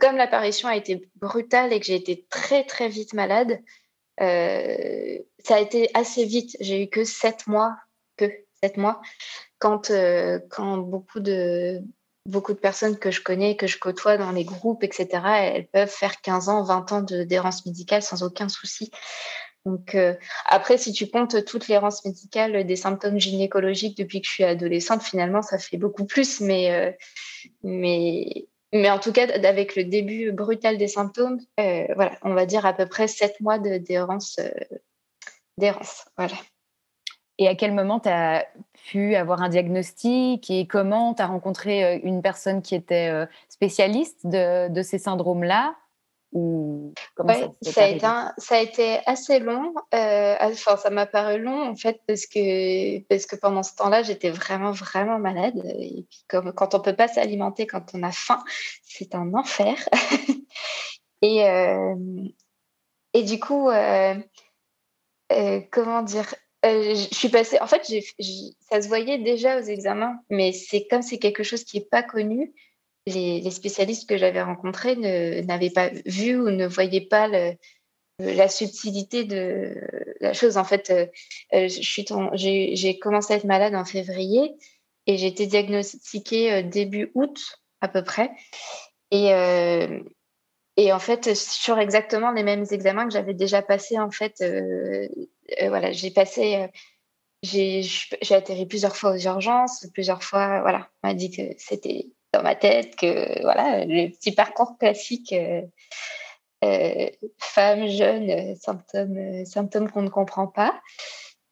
Comme 0.00 0.16
l'apparition 0.16 0.68
a 0.68 0.76
été 0.76 1.10
brutale 1.16 1.72
et 1.72 1.80
que 1.80 1.86
j'ai 1.86 1.96
été 1.96 2.26
très, 2.30 2.62
très 2.62 2.88
vite 2.88 3.12
malade. 3.12 3.58
Euh, 4.20 5.18
ça 5.40 5.56
a 5.56 5.58
été 5.58 5.90
assez 5.94 6.24
vite. 6.24 6.56
J'ai 6.60 6.84
eu 6.84 6.86
que 6.88 7.02
sept 7.02 7.48
mois, 7.48 7.74
que 8.16 8.26
sept 8.62 8.76
mois 8.76 9.00
quand, 9.64 9.90
euh, 9.90 10.40
quand 10.50 10.76
beaucoup 10.76 11.20
de, 11.20 11.80
beaucoup 12.26 12.52
de 12.52 12.58
personnes 12.58 12.98
que 12.98 13.10
je 13.10 13.22
connais, 13.22 13.56
que 13.56 13.66
je 13.66 13.78
côtoie 13.78 14.18
dans 14.18 14.30
les 14.30 14.44
groupes, 14.44 14.84
etc., 14.84 15.08
elles 15.40 15.68
peuvent 15.68 15.88
faire 15.88 16.20
15 16.20 16.50
ans, 16.50 16.62
20 16.62 16.92
ans 16.92 17.00
d'errance 17.00 17.64
médicale 17.64 18.02
sans 18.02 18.22
aucun 18.22 18.50
souci. 18.50 18.90
Donc, 19.64 19.94
euh, 19.94 20.12
après, 20.44 20.76
si 20.76 20.92
tu 20.92 21.08
comptes 21.08 21.46
toute 21.46 21.66
l'errance 21.68 22.04
médicale 22.04 22.66
des 22.66 22.76
symptômes 22.76 23.18
gynécologiques 23.18 23.96
depuis 23.96 24.20
que 24.20 24.26
je 24.26 24.32
suis 24.32 24.44
adolescente, 24.44 25.02
finalement, 25.02 25.40
ça 25.40 25.56
fait 25.56 25.78
beaucoup 25.78 26.04
plus. 26.04 26.42
Mais, 26.42 26.70
euh, 26.70 26.92
mais, 27.62 28.46
mais 28.74 28.90
en 28.90 28.98
tout 28.98 29.12
cas, 29.12 29.28
avec 29.28 29.76
le 29.76 29.84
début 29.84 30.30
brutal 30.30 30.76
des 30.76 30.88
symptômes, 30.88 31.40
voilà, 31.56 32.18
on 32.20 32.34
va 32.34 32.44
dire 32.44 32.66
à 32.66 32.74
peu 32.74 32.84
près 32.84 33.08
7 33.08 33.40
mois 33.40 33.58
d'errance. 33.58 34.38
d'errance, 35.56 36.04
voilà. 36.18 36.36
Et 37.38 37.48
à 37.48 37.54
quel 37.54 37.72
moment 37.72 38.00
tu 38.00 38.08
as 38.08 38.46
pu 38.86 39.16
avoir 39.16 39.42
un 39.42 39.48
diagnostic 39.48 40.50
et 40.50 40.66
comment 40.66 41.14
tu 41.14 41.22
as 41.22 41.26
rencontré 41.26 41.84
euh, 41.84 41.98
une 42.02 42.22
personne 42.22 42.62
qui 42.62 42.74
était 42.74 43.08
euh, 43.10 43.26
spécialiste 43.48 44.20
de, 44.24 44.82
ces 44.82 44.98
syndromes-là 44.98 45.74
ou 46.32 46.92
ça, 47.16 47.84
a 47.84 47.86
été 47.86 48.00
ça, 48.00 48.56
a 48.56 48.60
été 48.60 48.98
assez 49.06 49.38
long. 49.38 49.72
Euh, 49.94 50.34
enfin, 50.40 50.76
ça 50.76 50.90
m'a 50.90 51.06
paru 51.06 51.38
long 51.38 51.70
en 51.70 51.76
fait 51.76 52.00
parce 52.08 52.26
que 52.26 52.98
parce 53.02 53.26
que 53.26 53.36
pendant 53.36 53.62
ce 53.62 53.76
temps-là, 53.76 54.02
j'étais 54.02 54.30
vraiment 54.30 54.72
vraiment 54.72 55.20
malade. 55.20 55.54
Et 55.78 56.04
puis 56.10 56.24
comme 56.28 56.52
quand 56.52 56.74
on 56.74 56.80
peut 56.80 56.96
pas 56.96 57.06
s'alimenter 57.06 57.68
quand 57.68 57.94
on 57.94 58.02
a 58.02 58.10
faim, 58.10 58.42
c'est 58.82 59.14
un 59.14 59.32
enfer. 59.32 59.76
et 61.22 61.44
et 63.12 63.22
du 63.22 63.38
coup, 63.38 63.70
comment 65.70 66.02
dire 66.02 66.34
euh, 66.64 66.94
je 66.94 67.14
suis 67.14 67.28
passée. 67.28 67.58
En 67.60 67.66
fait, 67.66 67.84
ça 68.70 68.82
se 68.82 68.88
voyait 68.88 69.18
déjà 69.18 69.58
aux 69.58 69.64
examens, 69.64 70.18
mais 70.30 70.52
c'est 70.52 70.86
comme 70.86 71.02
c'est 71.02 71.18
quelque 71.18 71.42
chose 71.42 71.64
qui 71.64 71.78
n'est 71.78 71.84
pas 71.84 72.02
connu. 72.02 72.52
Les, 73.06 73.50
spécialistes 73.50 74.08
que 74.08 74.16
j'avais 74.16 74.42
rencontrés 74.42 74.96
n'avaient 75.42 75.70
pas 75.70 75.90
vu 76.06 76.40
ou 76.40 76.48
ne 76.48 76.66
voyaient 76.66 77.06
pas 77.06 77.28
la 78.18 78.48
subtilité 78.48 79.24
de 79.24 79.74
la 80.20 80.32
chose. 80.32 80.56
En 80.56 80.64
fait, 80.64 80.90
euh, 80.90 81.06
euh, 81.52 81.68
j'ai 81.68 82.98
commencé 82.98 83.34
à 83.34 83.36
être 83.36 83.44
malade 83.44 83.74
en 83.74 83.84
février 83.84 84.54
et 85.06 85.18
j'ai 85.18 85.26
été 85.26 85.46
diagnostiquée 85.46 86.62
début 86.62 87.10
août 87.14 87.60
à 87.82 87.88
peu 87.88 88.02
près. 88.02 88.30
Et, 89.10 89.32
et 90.76 90.92
en 90.92 90.98
fait, 90.98 91.34
sur 91.36 91.78
exactement 91.78 92.32
les 92.32 92.42
mêmes 92.42 92.66
examens 92.70 93.06
que 93.06 93.12
j'avais 93.12 93.34
déjà 93.34 93.62
passés, 93.62 93.98
en 93.98 94.10
fait, 94.10 94.40
euh, 94.40 95.06
euh, 95.62 95.68
voilà, 95.68 95.92
j'ai 95.92 96.10
passé, 96.10 96.56
euh, 96.56 96.66
j'ai 97.42 98.34
atterri 98.34 98.66
plusieurs 98.66 98.96
fois 98.96 99.12
aux 99.12 99.18
urgences, 99.18 99.86
plusieurs 99.92 100.24
fois, 100.24 100.62
voilà, 100.62 100.88
on 101.02 101.08
m'a 101.08 101.14
dit 101.14 101.30
que 101.30 101.42
c'était 101.58 102.08
dans 102.32 102.42
ma 102.42 102.56
tête, 102.56 102.96
que 102.96 103.40
voilà, 103.42 103.84
le 103.84 104.10
petit 104.10 104.32
parcours 104.32 104.76
classique, 104.78 105.32
femme, 107.38 107.86
jeune, 107.86 108.56
symptômes, 108.56 109.44
symptômes 109.44 109.90
qu'on 109.90 110.02
ne 110.02 110.08
comprend 110.08 110.48
pas. 110.48 110.80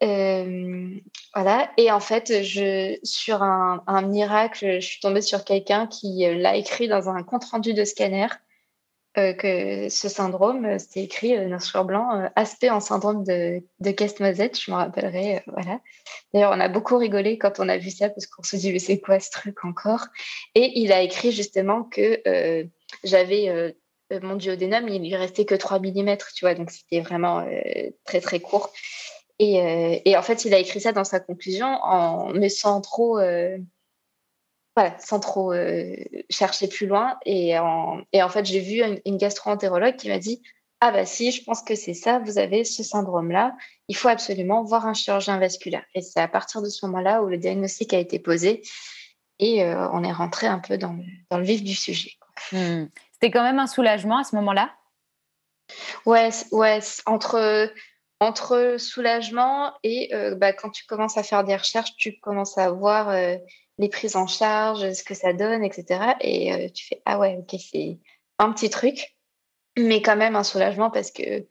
voilà. 0.01 1.71
Et 1.77 1.93
en 1.93 2.01
fait, 2.01 2.43
je, 2.43 2.99
sur 3.05 3.43
un, 3.43 4.03
miracle, 4.03 4.81
je 4.81 4.87
suis 4.87 5.01
tombée 5.01 5.21
sur 5.21 5.45
quelqu'un 5.45 5.87
qui 5.87 6.25
l'a 6.27 6.57
écrit 6.57 6.89
dans 6.89 7.09
un 7.09 7.23
compte 7.23 7.45
rendu 7.45 7.75
de 7.75 7.85
scanner 7.85 8.27
euh, 9.19 9.35
que 9.35 9.91
ce 9.91 10.09
syndrome, 10.09 10.65
euh, 10.65 10.79
c'était 10.79 11.03
écrit 11.03 11.37
euh, 11.37 11.47
noir 11.47 11.61
sur 11.61 11.85
blanc, 11.85 12.31
aspect 12.35 12.71
en 12.71 12.81
syndrome 12.81 13.25
de, 13.25 13.63
de 13.81 13.91
Casse-Noisette, 13.91 14.59
je 14.59 14.71
me 14.71 14.77
rappellerai. 14.77 15.43
voilà. 15.49 15.81
D'ailleurs, 16.33 16.53
on 16.55 16.61
a 16.61 16.69
beaucoup 16.71 16.97
rigolé 16.97 17.37
quand 17.37 17.61
on 17.61 17.69
a 17.69 17.77
vu 17.77 17.91
ça 17.91 18.09
parce 18.09 18.27
qu'on 18.27 18.43
se 18.43 18.57
dit, 18.57 18.73
mais 18.73 18.79
c'est 18.79 19.01
quoi 19.01 19.21
ce 19.21 19.31
truc 19.31 19.67
encore? 19.67 20.07
Et 20.55 20.81
il 20.81 20.93
a 20.93 21.03
écrit 21.03 21.31
justement 21.31 21.83
que 21.83 22.23
j'avais 23.05 23.75
mon 24.23 24.37
duodénum, 24.37 24.89
il 24.89 25.03
lui 25.03 25.15
restait 25.15 25.45
que 25.45 25.55
3 25.55 25.79
mm, 25.81 26.17
tu 26.35 26.47
vois, 26.47 26.55
donc 26.55 26.71
c'était 26.71 27.01
vraiment 27.01 27.47
très 28.07 28.23
très 28.23 28.41
court. 28.41 28.73
Et, 29.39 30.01
et, 30.07 30.17
en 30.17 30.23
fait, 30.23 30.47
il 30.47 30.55
a 30.55 30.59
écrit 30.59 30.81
ça 30.81 30.93
dans 30.93 31.05
sa 31.05 31.21
conclusion 31.21 31.67
en 31.67 32.33
me 32.33 32.49
sans 32.49 32.81
trop 32.81 33.19
voilà, 34.77 34.99
sans 34.99 35.21
trop 35.21 35.53
euh, 35.53 35.95
chercher 36.31 36.69
plus 36.69 36.87
loin. 36.87 37.19
Et 37.27 37.59
en, 37.59 38.01
et 38.13 38.23
en 38.23 38.29
fait, 38.29 38.45
j'ai 38.45 38.61
vu 38.61 38.83
une, 39.05 39.17
gastro-entérologue 39.17 39.97
qui 39.97 40.09
m'a 40.09 40.19
dit 40.19 40.43
Ah, 40.81 40.91
bah 40.91 41.05
si, 41.05 41.31
je 41.31 41.45
pense 41.45 41.63
que 41.63 41.75
c'est 41.75 41.95
ça, 41.95 42.19
vous 42.21 42.39
avez 42.39 42.65
ce 42.65 42.83
syndrome-là, 42.83 43.55
il 43.89 43.97
faut 43.97 44.09
absolument 44.09 44.63
voir 44.65 44.87
un 44.87 44.95
chirurgien 44.95 45.39
vasculaire. 45.39 45.85
Et 45.95 46.01
c'est 46.01 46.21
à 46.21 46.29
partir 46.29 46.63
de 46.63 46.69
ce 46.69 46.87
moment-là 46.87 47.23
où 47.23 47.27
le 47.27 47.39
diagnostic 47.39 47.93
a 47.95 47.99
été 47.99 48.19
posé 48.19 48.63
et 49.39 49.65
euh, 49.65 49.89
on 49.91 50.05
est 50.05 50.13
rentré 50.13 50.47
un 50.47 50.59
peu 50.59 50.79
dans 50.79 50.93
le, 50.93 51.05
dans 51.31 51.39
le 51.39 51.45
vif 51.45 51.63
du 51.63 51.75
sujet. 51.75 52.13
Hmm. 52.53 52.85
C'était 53.13 53.31
quand 53.31 53.43
même 53.43 53.59
un 53.59 53.67
soulagement 53.67 54.19
à 54.19 54.25
ce 54.25 54.37
moment-là? 54.37 54.71
Ouais, 56.07 56.31
ouais 56.51 56.81
entre, 57.07 57.71
entre 58.23 58.77
soulagement 58.79 59.73
et 59.83 60.15
euh, 60.15 60.37
bah, 60.37 60.53
quand 60.53 60.71
tu 60.71 60.87
commences 60.87 61.19
à 61.19 61.25
faire 61.25 61.43
des 61.43 61.57
recherches, 61.57 61.97
tu 61.97 62.21
commences 62.21 62.57
à 62.57 62.71
voir 62.71 63.11
les 63.79 63.89
prises 63.89 64.17
en 64.17 64.27
charge, 64.27 64.93
ce 64.93 65.03
que 65.03 65.15
ça 65.15 65.33
donne, 65.33 65.65
etc. 65.65 66.15
Et 66.21 66.53
euh, 66.53 66.69
tu 66.73 66.87
fais 66.87 67.03
ah 67.05 67.19
ouais, 67.19 67.37
ok, 67.39 67.59
c'est 67.59 67.99
un 68.39 68.53
petit 68.53 68.71
truc, 68.71 69.17
mais 69.77 70.01
quand 70.03 70.17
même 70.17 70.37
un 70.37 70.45
soulagement 70.45 70.91
parce 70.91 71.11
que 71.11 71.47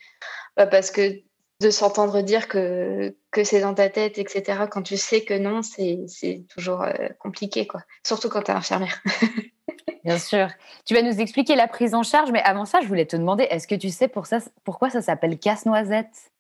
bah, 0.56 0.66
parce 0.66 0.92
que 0.92 1.22
de 1.60 1.70
s'entendre 1.70 2.22
dire 2.22 2.48
que 2.48 3.16
que 3.32 3.44
c'est 3.44 3.60
dans 3.60 3.74
ta 3.74 3.90
tête, 3.90 4.18
etc. 4.18 4.64
Quand 4.72 4.82
tu 4.82 4.96
sais 4.96 5.26
que 5.26 5.34
non, 5.34 5.62
c'est 5.62 6.46
toujours 6.50 6.84
euh, 6.84 7.10
compliqué 7.20 7.68
quoi. 7.68 7.82
Surtout 8.06 8.30
quand 8.30 8.44
tu 8.44 8.52
es 8.52 8.56
infirmière. 8.56 9.02
Bien 10.06 10.18
sûr. 10.18 10.48
Tu 10.86 10.96
vas 10.96 11.04
nous 11.04 11.20
expliquer 11.20 11.56
la 11.56 11.68
prise 11.68 11.94
en 11.94 12.02
charge, 12.02 12.32
mais 12.32 12.42
avant 12.42 12.66
ça, 12.66 12.80
je 12.82 12.88
voulais 12.88 13.06
te 13.06 13.16
demander, 13.16 13.44
est-ce 13.44 13.68
que 13.68 13.76
tu 13.76 13.90
sais 13.90 14.08
pour 14.08 14.26
ça, 14.26 14.40
pourquoi 14.64 14.90
ça 14.90 15.02
s'appelle 15.02 15.38
casse-noisette? 15.38 16.32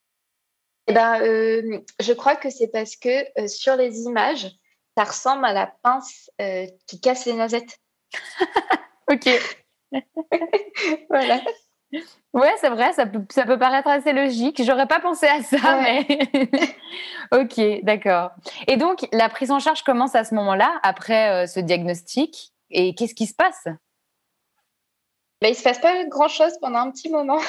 Eh 0.91 0.93
ben, 0.93 1.21
euh, 1.21 1.79
je 2.00 2.13
crois 2.13 2.36
que 2.36 2.50
c'est 2.50 2.67
parce 2.67 2.95
que 2.95 3.48
sur 3.48 3.75
les 3.75 4.01
images, 4.01 4.51
ça 4.98 5.03
ressemble 5.05 5.45
à 5.45 5.53
la 5.53 5.74
pince 5.83 6.29
euh, 6.41 6.67
qui 6.88 7.00
casse 7.00 7.25
les 7.25 7.33
noisettes. 7.33 7.79
ok. 9.12 9.29
voilà. 11.10 11.41
Ouais, 12.33 12.53
c'est 12.60 12.69
vrai, 12.69 12.93
ça 12.93 13.05
peut, 13.05 13.24
ça 13.29 13.45
peut 13.45 13.57
paraître 13.57 13.89
assez 13.89 14.13
logique. 14.13 14.63
J'aurais 14.63 14.88
pas 14.88 15.00
pensé 15.00 15.27
à 15.27 15.43
ça, 15.43 15.81
mais. 15.81 16.05
ok, 17.33 17.83
d'accord. 17.83 18.31
Et 18.67 18.77
donc, 18.77 19.07
la 19.12 19.27
prise 19.27 19.51
en 19.51 19.60
charge 19.60 19.83
commence 19.83 20.15
à 20.15 20.24
ce 20.24 20.33
moment-là, 20.36 20.79
après 20.83 21.43
euh, 21.43 21.48
ce 21.48 21.60
diagnostic. 21.60 22.53
Et 22.69 22.95
qu'est-ce 22.95 23.15
qui 23.15 23.27
se 23.27 23.33
passe? 23.33 23.65
Ben, 25.41 25.50
Il 25.50 25.55
se 25.55 25.63
passe 25.63 25.79
pas 25.79 26.05
grand-chose 26.05 26.53
pendant 26.62 26.79
un 26.79 26.91
petit 26.91 27.10
moment. 27.10 27.39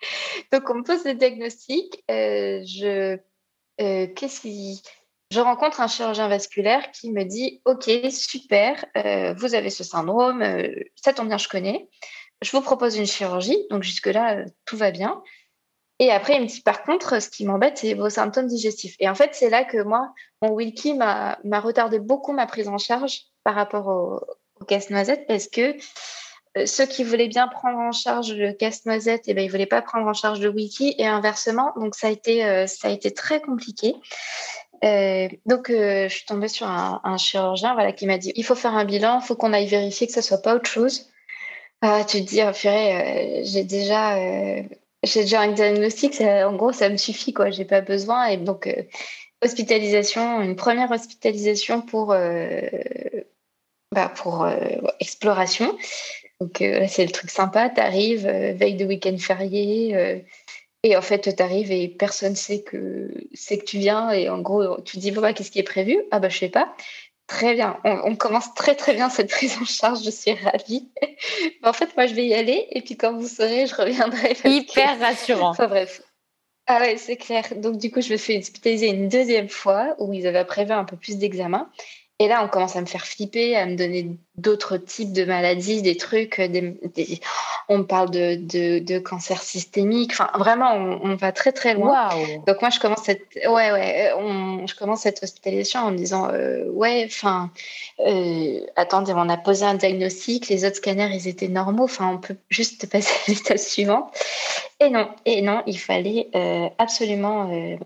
donc, 0.52 0.68
on 0.70 0.74
me 0.74 0.82
pose 0.82 1.04
le 1.04 1.14
diagnostic. 1.14 2.04
Euh, 2.10 2.60
je. 2.64 3.18
qu'est-ce 3.78 4.40
qui 4.40 4.82
je 5.30 5.40
rencontre 5.40 5.80
un 5.80 5.88
chirurgien 5.88 6.28
vasculaire 6.28 6.90
qui 6.92 7.12
me 7.12 7.24
dit 7.24 7.60
Ok, 7.66 7.90
super, 8.10 8.84
euh, 8.96 9.34
vous 9.34 9.54
avez 9.54 9.70
ce 9.70 9.84
syndrome, 9.84 10.42
euh, 10.42 10.68
ça 10.96 11.12
tombe 11.12 11.28
bien, 11.28 11.36
je 11.36 11.48
connais. 11.48 11.88
Je 12.40 12.50
vous 12.52 12.62
propose 12.62 12.96
une 12.96 13.06
chirurgie. 13.06 13.58
Donc, 13.70 13.82
jusque-là, 13.82 14.38
euh, 14.38 14.44
tout 14.64 14.76
va 14.76 14.90
bien. 14.90 15.22
Et 15.98 16.10
après, 16.10 16.36
il 16.36 16.42
me 16.42 16.46
dit 16.46 16.62
Par 16.62 16.82
contre, 16.82 17.20
ce 17.20 17.28
qui 17.28 17.44
m'embête, 17.44 17.76
c'est 17.76 17.92
vos 17.92 18.08
symptômes 18.08 18.46
digestifs. 18.46 18.96
Et 19.00 19.08
en 19.08 19.14
fait, 19.14 19.34
c'est 19.34 19.50
là 19.50 19.64
que 19.64 19.82
moi, 19.82 20.14
mon 20.40 20.52
Wilkie 20.52 20.94
m'a 20.94 21.36
retardé 21.60 21.98
beaucoup 21.98 22.32
ma 22.32 22.46
prise 22.46 22.68
en 22.68 22.78
charge 22.78 23.24
par 23.44 23.54
rapport 23.54 23.88
au, 23.88 24.20
casse-noisette 24.66 25.26
parce 25.28 25.46
que 25.46 25.76
ceux 26.66 26.86
qui 26.86 27.04
voulaient 27.04 27.28
bien 27.28 27.48
prendre 27.48 27.78
en 27.78 27.92
charge 27.92 28.32
le 28.32 28.52
casse-noisette, 28.52 29.24
eh 29.26 29.34
ben, 29.34 29.44
ils 29.44 29.50
voulaient 29.50 29.66
pas 29.66 29.82
prendre 29.82 30.06
en 30.06 30.14
charge 30.14 30.40
le 30.40 30.48
wiki 30.50 30.94
et 30.98 31.06
inversement. 31.06 31.72
Donc, 31.76 31.94
ça 31.94 32.08
a 32.08 32.10
été, 32.10 32.66
ça 32.66 32.88
a 32.88 32.90
été 32.90 33.12
très 33.12 33.40
compliqué. 33.40 33.94
donc, 35.46 35.68
je 35.68 36.08
suis 36.08 36.26
tombée 36.26 36.48
sur 36.48 36.66
un, 36.66 37.16
chirurgien 37.18 37.74
voilà, 37.74 37.92
qui 37.92 38.06
m'a 38.06 38.18
dit 38.18 38.32
il 38.36 38.44
faut 38.44 38.54
faire 38.54 38.74
un 38.74 38.84
bilan, 38.84 39.20
il 39.20 39.26
faut 39.26 39.36
qu'on 39.36 39.52
aille 39.52 39.66
vérifier 39.66 40.06
que 40.06 40.12
ce 40.12 40.22
soit 40.22 40.42
pas 40.42 40.54
autre 40.54 40.70
chose. 40.70 41.10
Ah, 41.82 42.04
tu 42.04 42.24
te 42.24 42.28
dis, 42.28 42.40
oh, 42.42 42.50
j'ai 43.44 43.64
déjà, 43.64 44.16
j'ai 45.02 45.20
déjà 45.20 45.40
un 45.42 45.52
diagnostic, 45.52 46.20
en 46.20 46.54
gros, 46.56 46.72
ça 46.72 46.88
me 46.88 46.96
suffit, 46.96 47.32
quoi. 47.32 47.50
J'ai 47.50 47.64
pas 47.64 47.80
besoin. 47.80 48.26
Et 48.26 48.36
donc, 48.36 48.68
hospitalisation, 49.42 50.40
une 50.40 50.56
première 50.56 50.90
hospitalisation 50.90 51.82
pour, 51.82 52.08
bah, 53.92 54.08
pour 54.16 54.48
exploration. 55.00 55.76
Donc, 56.40 56.58
c'est 56.88 57.04
le 57.04 57.10
truc 57.10 57.30
sympa. 57.30 57.68
Tu 57.68 57.80
arrives, 57.80 58.26
veille 58.26 58.76
de 58.76 58.84
week-end 58.84 59.16
férié 59.18 60.24
et 60.84 60.96
en 60.96 61.02
fait, 61.02 61.34
tu 61.36 61.42
arrives 61.42 61.72
et 61.72 61.88
personne 61.88 62.36
sait 62.36 62.62
que 62.62 63.10
c'est 63.34 63.58
que 63.58 63.64
tu 63.64 63.78
viens. 63.78 64.10
Et 64.10 64.28
en 64.28 64.40
gros, 64.40 64.80
tu 64.82 64.96
te 64.96 65.00
dis, 65.00 65.10
bah, 65.10 65.32
qu'est-ce 65.32 65.50
qui 65.50 65.58
est 65.58 65.64
prévu? 65.64 66.00
Ah, 66.10 66.20
bah, 66.20 66.28
je 66.28 66.38
sais 66.38 66.48
pas. 66.48 66.74
Très 67.26 67.54
bien. 67.54 67.78
On, 67.84 68.16
commence 68.16 68.54
très, 68.54 68.74
très 68.74 68.94
bien 68.94 69.10
cette 69.10 69.30
prise 69.36 69.58
en 69.60 69.64
charge. 69.64 70.04
Je 70.04 70.10
suis 70.10 70.32
ravie. 70.32 70.88
en 71.62 71.72
fait, 71.72 71.96
moi, 71.96 72.06
je 72.06 72.14
vais 72.14 72.26
y 72.26 72.34
aller. 72.34 72.68
Et 72.70 72.82
puis, 72.82 72.96
quand 72.96 73.12
vous 73.12 73.26
serez, 73.26 73.66
je 73.66 73.74
reviendrai. 73.74 74.36
Hyper 74.44 74.98
rassurant. 75.00 75.50
Enfin, 75.50 75.66
bref. 75.66 76.00
Ah 76.66 76.80
ouais, 76.80 76.96
c'est 76.96 77.16
clair. 77.16 77.44
Donc, 77.56 77.78
du 77.78 77.90
coup, 77.90 78.00
je 78.00 78.12
me 78.12 78.16
fais 78.16 78.38
hospitaliser 78.38 78.88
une 78.88 79.08
deuxième 79.08 79.48
fois 79.48 79.96
où 79.98 80.12
ils 80.12 80.26
avaient 80.26 80.44
prévu 80.44 80.72
un 80.72 80.84
peu 80.84 80.96
plus 80.96 81.16
d'examen. 81.16 81.70
Et 82.20 82.26
là, 82.26 82.42
on 82.44 82.48
commence 82.48 82.74
à 82.74 82.80
me 82.80 82.86
faire 82.86 83.06
flipper, 83.06 83.54
à 83.56 83.64
me 83.64 83.76
donner 83.76 84.18
d'autres 84.36 84.76
types 84.76 85.12
de 85.12 85.24
maladies, 85.24 85.82
des 85.82 85.96
trucs. 85.96 86.40
Des, 86.40 87.20
on 87.68 87.78
me 87.78 87.82
parle 87.84 88.10
de, 88.10 88.34
de, 88.34 88.80
de, 88.80 88.98
cancer 88.98 89.40
systémique. 89.40 90.10
Enfin, 90.12 90.30
vraiment, 90.36 90.72
on, 90.74 91.14
va 91.14 91.30
très 91.30 91.52
très 91.52 91.74
loin. 91.74 92.08
Donc 92.46 92.60
moi, 92.60 92.70
je 92.70 92.80
commence 92.80 93.04
cette, 93.04 93.22
ouais, 93.36 93.70
ouais, 93.70 94.10
on, 94.16 94.66
je 94.66 94.74
commence 94.74 95.02
cette 95.02 95.22
hospitalisation 95.22 95.80
en 95.80 95.92
me 95.92 95.96
disant, 95.96 96.28
euh, 96.32 96.64
ouais, 96.70 97.04
enfin, 97.06 97.52
euh, 98.00 98.60
attendez, 98.74 99.12
on 99.14 99.28
a 99.28 99.36
posé 99.36 99.64
un 99.64 99.74
diagnostic, 99.74 100.48
les 100.48 100.64
autres 100.64 100.76
scanners, 100.76 101.14
ils 101.14 101.28
étaient 101.28 101.46
normaux. 101.46 101.84
Enfin, 101.84 102.08
on 102.14 102.18
peut 102.18 102.36
juste 102.48 102.86
passer 102.90 103.14
à 103.26 103.30
l'étape 103.30 103.58
suivante. 103.58 104.12
Et 104.80 104.90
non, 104.90 105.08
et 105.24 105.42
non, 105.42 105.62
il 105.66 105.78
fallait 105.78 106.28
euh, 106.34 106.68
absolument 106.78 107.50
euh, 107.52 107.76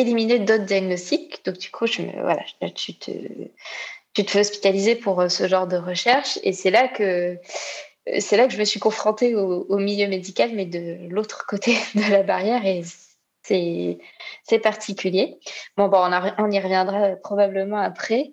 éliminer 0.00 0.38
d'autres 0.38 0.64
diagnostics. 0.64 1.44
Donc, 1.44 1.58
du 1.58 1.70
coup, 1.70 1.86
je 1.86 2.02
me, 2.02 2.12
voilà, 2.22 2.42
tu 2.74 2.94
te, 2.94 3.10
tu 4.14 4.24
te 4.24 4.30
fais 4.30 4.40
hospitaliser 4.40 4.96
pour 4.96 5.20
euh, 5.20 5.28
ce 5.28 5.48
genre 5.48 5.66
de 5.66 5.76
recherche. 5.76 6.38
Et 6.42 6.52
c'est 6.52 6.70
là 6.70 6.88
que, 6.88 7.38
c'est 8.18 8.36
là 8.36 8.46
que 8.46 8.52
je 8.52 8.58
me 8.58 8.64
suis 8.64 8.80
confrontée 8.80 9.34
au, 9.34 9.78
milieu 9.78 10.08
médical, 10.08 10.50
mais 10.54 10.66
de 10.66 11.08
l'autre 11.08 11.46
côté 11.46 11.76
de 11.94 12.10
la 12.10 12.22
barrière. 12.22 12.64
Et 12.66 12.82
c'est, 13.42 13.98
c'est 14.44 14.58
particulier. 14.58 15.38
Bon, 15.76 15.88
bon 15.88 15.98
on, 15.98 16.44
on, 16.44 16.50
y 16.50 16.60
reviendra 16.60 17.16
probablement 17.16 17.78
après. 17.78 18.32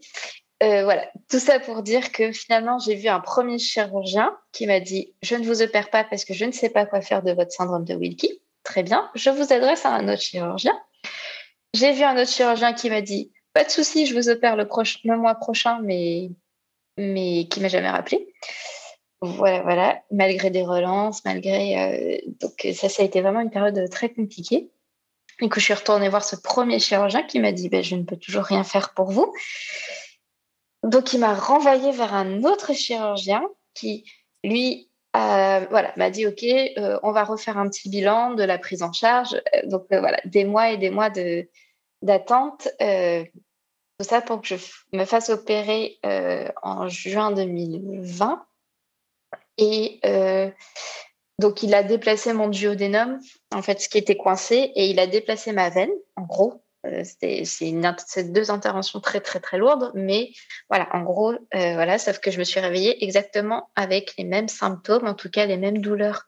Euh, 0.63 0.83
voilà, 0.83 1.07
tout 1.29 1.39
ça 1.39 1.59
pour 1.59 1.83
dire 1.83 2.11
que 2.11 2.31
finalement, 2.31 2.79
j'ai 2.79 2.95
vu 2.95 3.09
un 3.09 3.19
premier 3.19 3.59
chirurgien 3.59 4.35
qui 4.51 4.65
m'a 4.65 4.79
dit 4.79 5.13
Je 5.21 5.35
ne 5.35 5.45
vous 5.45 5.61
opère 5.61 5.91
pas 5.91 6.03
parce 6.03 6.25
que 6.25 6.33
je 6.33 6.45
ne 6.45 6.51
sais 6.51 6.69
pas 6.69 6.87
quoi 6.87 7.01
faire 7.01 7.21
de 7.21 7.31
votre 7.31 7.51
syndrome 7.51 7.85
de 7.85 7.93
Wilkie. 7.93 8.41
Très 8.63 8.81
bien, 8.81 9.09
je 9.13 9.29
vous 9.29 9.53
adresse 9.53 9.85
à 9.85 9.91
un 9.93 10.09
autre 10.09 10.21
chirurgien. 10.21 10.73
J'ai 11.73 11.93
vu 11.93 12.03
un 12.03 12.17
autre 12.19 12.31
chirurgien 12.31 12.73
qui 12.73 12.89
m'a 12.89 13.01
dit 13.01 13.31
Pas 13.53 13.63
de 13.63 13.69
souci, 13.69 14.05
je 14.05 14.15
vous 14.15 14.29
opère 14.29 14.55
le, 14.55 15.17
mois 15.17 15.35
prochain, 15.35 15.79
mais, 15.81 16.31
mais 16.97 17.47
qui 17.49 17.59
m'a 17.59 17.67
jamais 17.67 17.89
rappelé. 17.89 18.33
Voilà, 19.21 19.61
voilà, 19.61 20.03
malgré 20.11 20.49
des 20.49 20.63
relances, 20.63 21.25
malgré. 21.25 21.79
Euh, 21.79 22.17
donc, 22.41 22.67
ça, 22.75 22.87
ça 22.87 23.01
a 23.01 23.05
été 23.05 23.21
vraiment 23.21 23.41
une 23.41 23.49
période 23.49 23.89
très 23.89 24.09
compliquée. 24.09 24.69
Et 25.39 25.49
que 25.49 25.59
je 25.59 25.65
suis 25.65 25.73
retournée 25.73 26.09
voir 26.09 26.23
ce 26.23 26.35
premier 26.35 26.79
chirurgien 26.79 27.23
qui 27.23 27.39
m'a 27.39 27.51
dit 27.51 27.69
ben, 27.69 27.83
Je 27.83 27.95
ne 27.95 28.03
peux 28.03 28.17
toujours 28.17 28.43
rien 28.43 28.63
faire 28.63 28.93
pour 28.93 29.11
vous. 29.11 29.33
Donc, 30.83 31.13
il 31.13 31.19
m'a 31.19 31.33
renvoyé 31.33 31.91
vers 31.91 32.13
un 32.13 32.43
autre 32.43 32.73
chirurgien 32.73 33.43
qui, 33.73 34.05
lui, 34.43 34.89
voilà, 35.69 35.93
m'a 35.95 36.09
dit 36.09 36.27
OK, 36.27 36.43
euh, 36.43 36.99
on 37.03 37.11
va 37.11 37.23
refaire 37.23 37.57
un 37.57 37.69
petit 37.69 37.89
bilan 37.89 38.33
de 38.33 38.43
la 38.43 38.57
prise 38.57 38.83
en 38.83 38.91
charge. 38.91 39.35
Euh, 39.55 39.65
donc 39.65 39.85
euh, 39.91 39.99
voilà, 39.99 40.19
des 40.25 40.45
mois 40.45 40.71
et 40.71 40.77
des 40.77 40.89
mois 40.89 41.09
d'attente. 42.01 42.67
tout 42.79 44.05
ça 44.05 44.21
pour 44.21 44.41
que 44.41 44.47
je 44.47 44.55
me 44.93 45.05
fasse 45.05 45.29
opérer 45.29 45.99
en 46.61 46.87
juin 46.87 47.31
2020. 47.31 48.45
Et 49.59 49.99
donc 51.39 51.63
il 51.63 51.73
a 51.73 51.83
déplacé 51.83 52.33
mon 52.33 52.47
duodénum, 52.47 53.19
en 53.53 53.61
fait, 53.61 53.79
ce 53.79 53.89
qui 53.89 53.97
était 53.97 54.17
coincé, 54.17 54.71
et 54.75 54.89
il 54.89 54.99
a 54.99 55.07
déplacé 55.07 55.51
ma 55.51 55.69
veine, 55.69 55.91
en 56.15 56.23
gros, 56.23 56.63
euh, 56.87 57.03
c'est 57.43 58.31
deux 58.31 58.51
interventions 58.51 58.99
très 58.99 59.19
très 59.19 59.39
très 59.39 59.57
lourdes, 59.57 59.91
mais 59.93 60.31
voilà, 60.69 60.87
en 60.93 61.01
gros, 61.01 61.31
euh, 61.31 61.37
voilà, 61.73 61.97
sauf 61.97 62.19
que 62.19 62.31
je 62.31 62.39
me 62.39 62.43
suis 62.43 62.59
réveillée 62.59 63.03
exactement 63.03 63.69
avec 63.75 64.13
les 64.17 64.23
mêmes 64.23 64.47
symptômes, 64.47 65.07
en 65.07 65.13
tout 65.13 65.29
cas 65.29 65.45
les 65.45 65.57
mêmes 65.57 65.79
douleurs. 65.79 66.23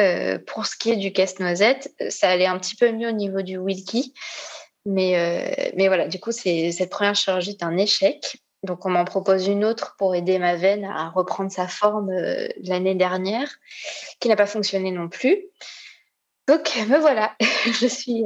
Euh, 0.00 0.38
pour 0.44 0.66
ce 0.66 0.76
qui 0.76 0.90
est 0.90 0.96
du 0.96 1.12
casse-noisette, 1.12 1.94
ça 2.08 2.28
allait 2.28 2.46
un 2.46 2.58
petit 2.58 2.74
peu 2.74 2.90
mieux 2.90 3.08
au 3.08 3.12
niveau 3.12 3.42
du 3.42 3.58
Wilkie, 3.58 4.12
mais 4.86 5.72
mais 5.76 5.86
voilà, 5.86 6.08
du 6.08 6.18
coup, 6.18 6.32
cette 6.32 6.90
première 6.90 7.14
chirurgie 7.14 7.50
est 7.50 7.62
un 7.62 7.76
échec. 7.76 8.38
Donc 8.64 8.86
on 8.86 8.90
m'en 8.90 9.04
propose 9.04 9.46
une 9.46 9.64
autre 9.64 9.94
pour 9.98 10.14
aider 10.14 10.38
ma 10.38 10.56
veine 10.56 10.84
à 10.84 11.10
reprendre 11.10 11.52
sa 11.52 11.68
forme 11.68 12.10
l'année 12.62 12.94
dernière, 12.94 13.48
qui 14.20 14.28
n'a 14.28 14.36
pas 14.36 14.46
fonctionné 14.46 14.90
non 14.90 15.08
plus. 15.08 15.44
Donc 16.48 16.74
me 16.88 16.98
voilà, 16.98 17.36
je 17.80 17.86
suis 17.86 18.24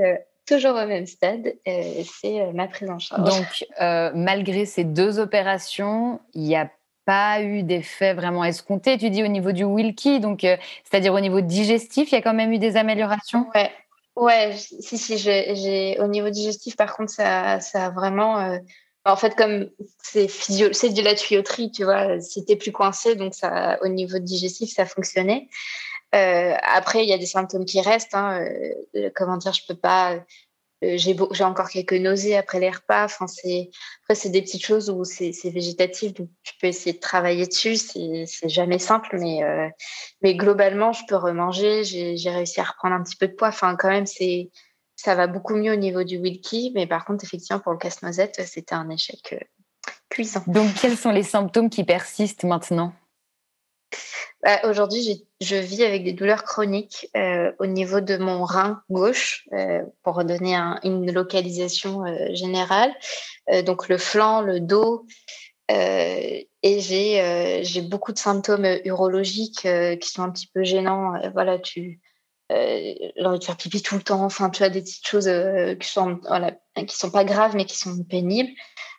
toujours 0.49 0.73
au 0.73 0.87
même 0.87 1.07
stade, 1.07 1.55
c'est 1.65 2.41
euh, 2.41 2.53
ma 2.53 2.67
prise 2.67 2.91
en 2.91 2.99
charge. 2.99 3.29
Donc, 3.29 3.67
euh, 3.81 4.11
malgré 4.15 4.65
ces 4.65 4.85
deux 4.85 5.19
opérations, 5.19 6.21
il 6.35 6.43
n'y 6.43 6.57
a 6.57 6.71
pas 7.05 7.43
eu 7.43 7.63
d'effet 7.63 8.15
vraiment 8.15 8.45
escompté. 8.45 8.99
Tu 8.99 9.11
dis 9.11 9.23
au 9.23 9.29
niveau 9.29 9.53
du 9.53 9.65
Wilkie, 9.65 10.21
donc 10.21 10.45
euh, 10.45 10.57
c'est-à-dire 10.85 11.13
au 11.13 11.21
niveau 11.21 11.41
digestif, 11.41 12.11
il 12.11 12.15
y 12.15 12.19
a 12.19 12.23
quand 12.23 12.35
même 12.35 12.53
eu 12.53 12.59
des 12.59 12.77
améliorations? 12.77 13.47
Ouais, 13.55 13.71
ouais, 14.17 14.55
si 14.57 14.99
si, 14.99 15.19
j'ai 15.19 15.99
au 16.01 16.07
niveau 16.07 16.31
digestif, 16.31 16.77
par 16.77 16.97
contre, 16.97 17.13
ça, 17.13 17.61
ça 17.61 17.87
a 17.87 17.91
vraiment. 17.91 18.59
en 19.05 19.17
fait, 19.17 19.35
comme 19.37 19.69
c'est 20.03 20.27
de 20.27 21.03
la 21.05 21.15
tuyauterie, 21.15 21.71
tu 21.71 21.85
vois, 21.85 22.21
c'était 22.21 22.57
plus 22.57 22.73
coincé, 22.73 23.15
donc 23.17 23.35
ça, 23.35 23.79
au 23.83 23.89
niveau 23.89 24.19
digestif, 24.19 24.71
ça 24.73 24.87
fonctionnait. 24.87 25.49
Euh, 26.15 26.55
après, 26.63 27.05
il 27.05 27.09
y 27.09 27.13
a 27.13 27.19
des 27.19 27.27
symptômes 27.27 27.65
qui 27.65 27.81
restent. 27.81 28.15
Hein, 28.15 28.47
euh, 28.97 29.11
comment 29.15 29.37
dire, 29.37 29.53
je 29.53 29.63
peux 29.67 29.79
pas. 29.79 30.15
Euh, 30.85 30.97
j'ai, 30.97 31.17
encore 31.43 31.69
quelques 31.69 31.95
nausées 31.95 32.37
après 32.37 32.61
les 32.61 32.71
repas. 32.71 33.05
Enfin, 33.05 33.27
après 33.27 34.15
c'est 34.15 34.31
des 34.31 34.43
petites 34.43 34.65
choses 34.65 34.91
où 34.91 35.05
c'est, 35.05 35.33
végétatif, 35.51 36.15
donc 36.15 36.29
tu 36.45 36.55
peux 36.61 36.69
essayer 36.69 36.93
de 36.93 37.01
travailler 37.01 37.47
dessus. 37.47 37.77
C'est, 37.77 38.27
jamais 38.45 38.79
simple, 38.79 39.19
mais 39.19 40.35
globalement, 40.35 40.93
je 40.93 41.03
peux 41.09 41.17
remanger. 41.17 41.85
J'ai, 41.85 42.31
réussi 42.31 42.61
à 42.61 42.65
reprendre 42.65 42.95
un 42.95 43.03
petit 43.03 43.17
peu 43.17 43.27
de 43.27 43.35
poids. 43.35 43.49
Enfin, 43.49 43.75
quand 43.77 43.89
même, 43.89 44.07
ça 44.07 45.15
va 45.15 45.27
beaucoup 45.27 45.57
mieux 45.57 45.73
au 45.73 45.77
niveau 45.77 46.05
du 46.05 46.19
Wilkie, 46.19 46.73
mais 46.75 46.87
par 46.87 47.05
contre, 47.05 47.25
effectivement, 47.25 47.61
pour 47.61 47.73
le 47.73 47.79
casse-noisette, 47.79 48.41
c'était 48.47 48.75
un 48.75 48.89
échec 48.89 49.35
cuisant. 50.09 50.45
Donc, 50.47 50.71
quels 50.81 50.97
sont 50.97 51.11
les 51.11 51.23
symptômes 51.23 51.71
qui 51.71 51.85
persistent 51.85 52.45
maintenant? 52.45 52.93
Bah, 54.43 54.61
Aujourd'hui, 54.65 55.27
je 55.41 55.57
vis 55.57 55.85
avec 55.85 56.05
des 56.05 56.13
douleurs 56.13 56.45
chroniques 56.45 57.09
euh, 57.17 57.53
au 57.59 57.67
niveau 57.67 58.01
de 58.01 58.17
mon 58.17 58.45
rein 58.45 58.83
gauche, 58.91 59.47
euh, 59.53 59.83
pour 60.03 60.15
redonner 60.15 60.57
une 60.85 61.13
localisation 61.13 62.05
euh, 62.05 62.35
générale. 62.35 62.93
donc 63.65 63.89
le 63.89 63.99
flanc, 63.99 64.43
le 64.43 64.61
dos. 64.61 65.07
et 65.69 66.49
j'ai 67.63 67.83
beaucoup 67.83 68.13
de 68.13 68.19
symptômes 68.19 68.67
urologiques 68.85 69.67
qui 70.01 70.09
sont 70.09 70.23
un 70.23 70.31
petit 70.31 70.49
peu 70.53 70.63
gênants. 70.65 71.13
voilà, 71.33 71.59
tu 71.59 72.01
envie 72.51 73.39
de 73.39 73.45
faire 73.45 73.57
pipi 73.57 73.83
tout 73.83 73.97
le 73.97 74.03
temps. 74.03 74.25
Enfin, 74.25 74.51
tu 74.51 74.63
as 74.63 74.71
des 74.71 74.81
petites 74.83 75.07
choses 75.07 75.31
qui 75.81 75.89
sont 75.89 76.21
voilà, 76.27 76.53
sont 76.89 77.11
pas 77.11 77.25
graves 77.25 77.57
mais 77.57 77.65
qui 77.65 77.77
sont 77.77 78.05
pénibles. 78.05 78.51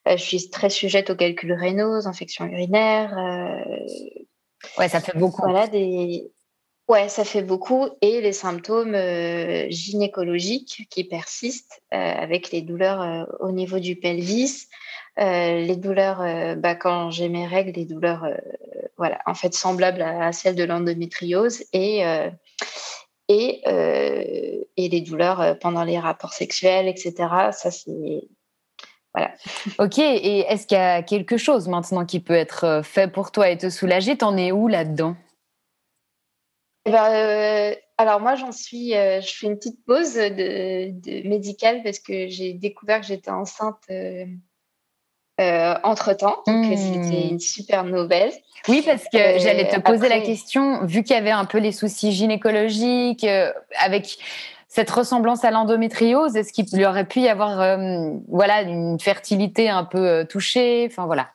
je 0.08 0.18
suis 0.18 0.50
très 0.50 0.70
sujette 0.70 1.10
aux 1.10 1.16
calculs 1.16 1.54
rénaux, 1.54 2.00
aux 2.00 2.08
infections 2.08 2.46
urinaires, 2.46 3.16
Ouais, 4.78 4.90
ça 4.90 5.00
fait 5.00 5.18
beaucoup. 5.18 5.42
Voilà, 5.42 5.68
des... 5.68 6.32
Ouais, 6.90 7.08
ça 7.08 7.24
fait 7.24 7.44
beaucoup. 7.44 7.88
Et 8.02 8.20
les 8.20 8.34
symptômes 8.34 8.96
euh, 8.96 9.68
gynécologiques 9.70 10.88
qui 10.90 11.04
persistent 11.04 11.82
euh, 11.94 11.98
avec 11.98 12.52
les 12.52 12.64
douleurs 12.64 13.02
euh, 13.02 13.26
au 13.40 13.52
niveau 13.52 13.78
du 13.80 13.96
pelvis, 13.96 14.68
les 15.18 15.76
douleurs 15.76 16.56
bah, 16.56 16.76
quand 16.76 17.12
j'ai 17.12 17.28
mes 17.28 17.46
règles, 17.46 17.74
les 17.74 17.84
douleurs 17.84 18.26
voilà, 18.98 19.20
en 19.26 19.34
fait 19.34 19.54
semblables 19.54 20.02
à, 20.02 20.32
celles 20.32 20.56
de 20.56 20.64
l'endométriose 20.64 21.66
et, 21.74 22.06
et, 23.28 23.62
et 23.68 24.90
les 24.90 25.02
douleurs 25.02 25.60
pendant 25.60 25.84
les 25.84 26.00
rapports 26.00 26.32
sexuels, 26.32 26.88
etc. 26.88 27.14
Ça, 27.52 27.70
c'est 27.70 28.30
voilà. 29.14 29.32
Ok, 29.80 29.98
et 29.98 30.40
est-ce 30.42 30.68
qu'il 30.68 30.78
y 30.78 30.82
a 30.82 31.02
quelque 31.02 31.38
chose 31.38 31.68
maintenant 31.68 32.06
qui 32.06 32.20
peut 32.20 32.36
être 32.36 32.64
euh, 32.64 32.84
fait 32.84 33.12
pour 33.12 33.32
toi 33.32 33.50
et 33.50 33.58
te 33.58 33.70
soulager? 33.70 34.18
T'en 34.18 34.38
es 34.38 34.52
où 34.52 34.68
là-dedans? 34.68 35.16
Eh 36.86 36.92
ben, 36.92 37.06
euh, 37.12 37.76
alors 37.98 38.20
moi, 38.20 38.36
j'en 38.36 38.52
suis, 38.52 38.92
je 38.92 39.34
fais 39.36 39.48
une 39.48 39.58
petite 39.58 39.84
pause 39.86 40.14
de, 40.14 41.28
médicale 41.28 41.82
parce 41.84 42.00
que 42.00 42.28
j'ai 42.28 42.54
découvert 42.54 43.02
que 43.02 43.08
j'étais 43.08 43.32
enceinte 43.32 43.84
entre-temps. 45.38 46.44
Donc, 46.48 46.66
c'était 46.78 47.26
hmm. 47.26 47.30
une 47.32 47.40
super 47.40 47.84
nouvelle. 47.84 48.32
Oui, 48.68 48.82
parce 48.86 49.04
que 49.04 49.40
j'allais 49.40 49.68
te 49.68 49.80
poser 49.80 50.08
la 50.08 50.22
question, 50.22 50.86
vu 50.86 51.04
qu'il 51.04 51.16
y 51.16 51.20
avait 51.20 51.32
un 51.32 51.46
peu 51.46 51.60
les 51.60 51.72
soucis 51.72 52.12
gynécologiques, 52.12 53.26
avec 53.78 54.18
cette 54.70 54.92
ressemblance 54.92 55.44
à 55.44 55.50
l'endométriose, 55.50 56.36
est-ce 56.36 56.54
qu'il 56.54 56.86
aurait 56.86 57.08
pu 57.08 57.22
y 57.22 57.28
avoir 57.28 57.60
euh, 57.60 58.12
voilà, 58.28 58.62
une 58.62 59.00
fertilité 59.00 59.68
un 59.68 59.84
peu 59.84 60.08
euh, 60.08 60.24
touchée 60.26 60.88
Enfin, 60.90 61.08
voilà. 61.08 61.32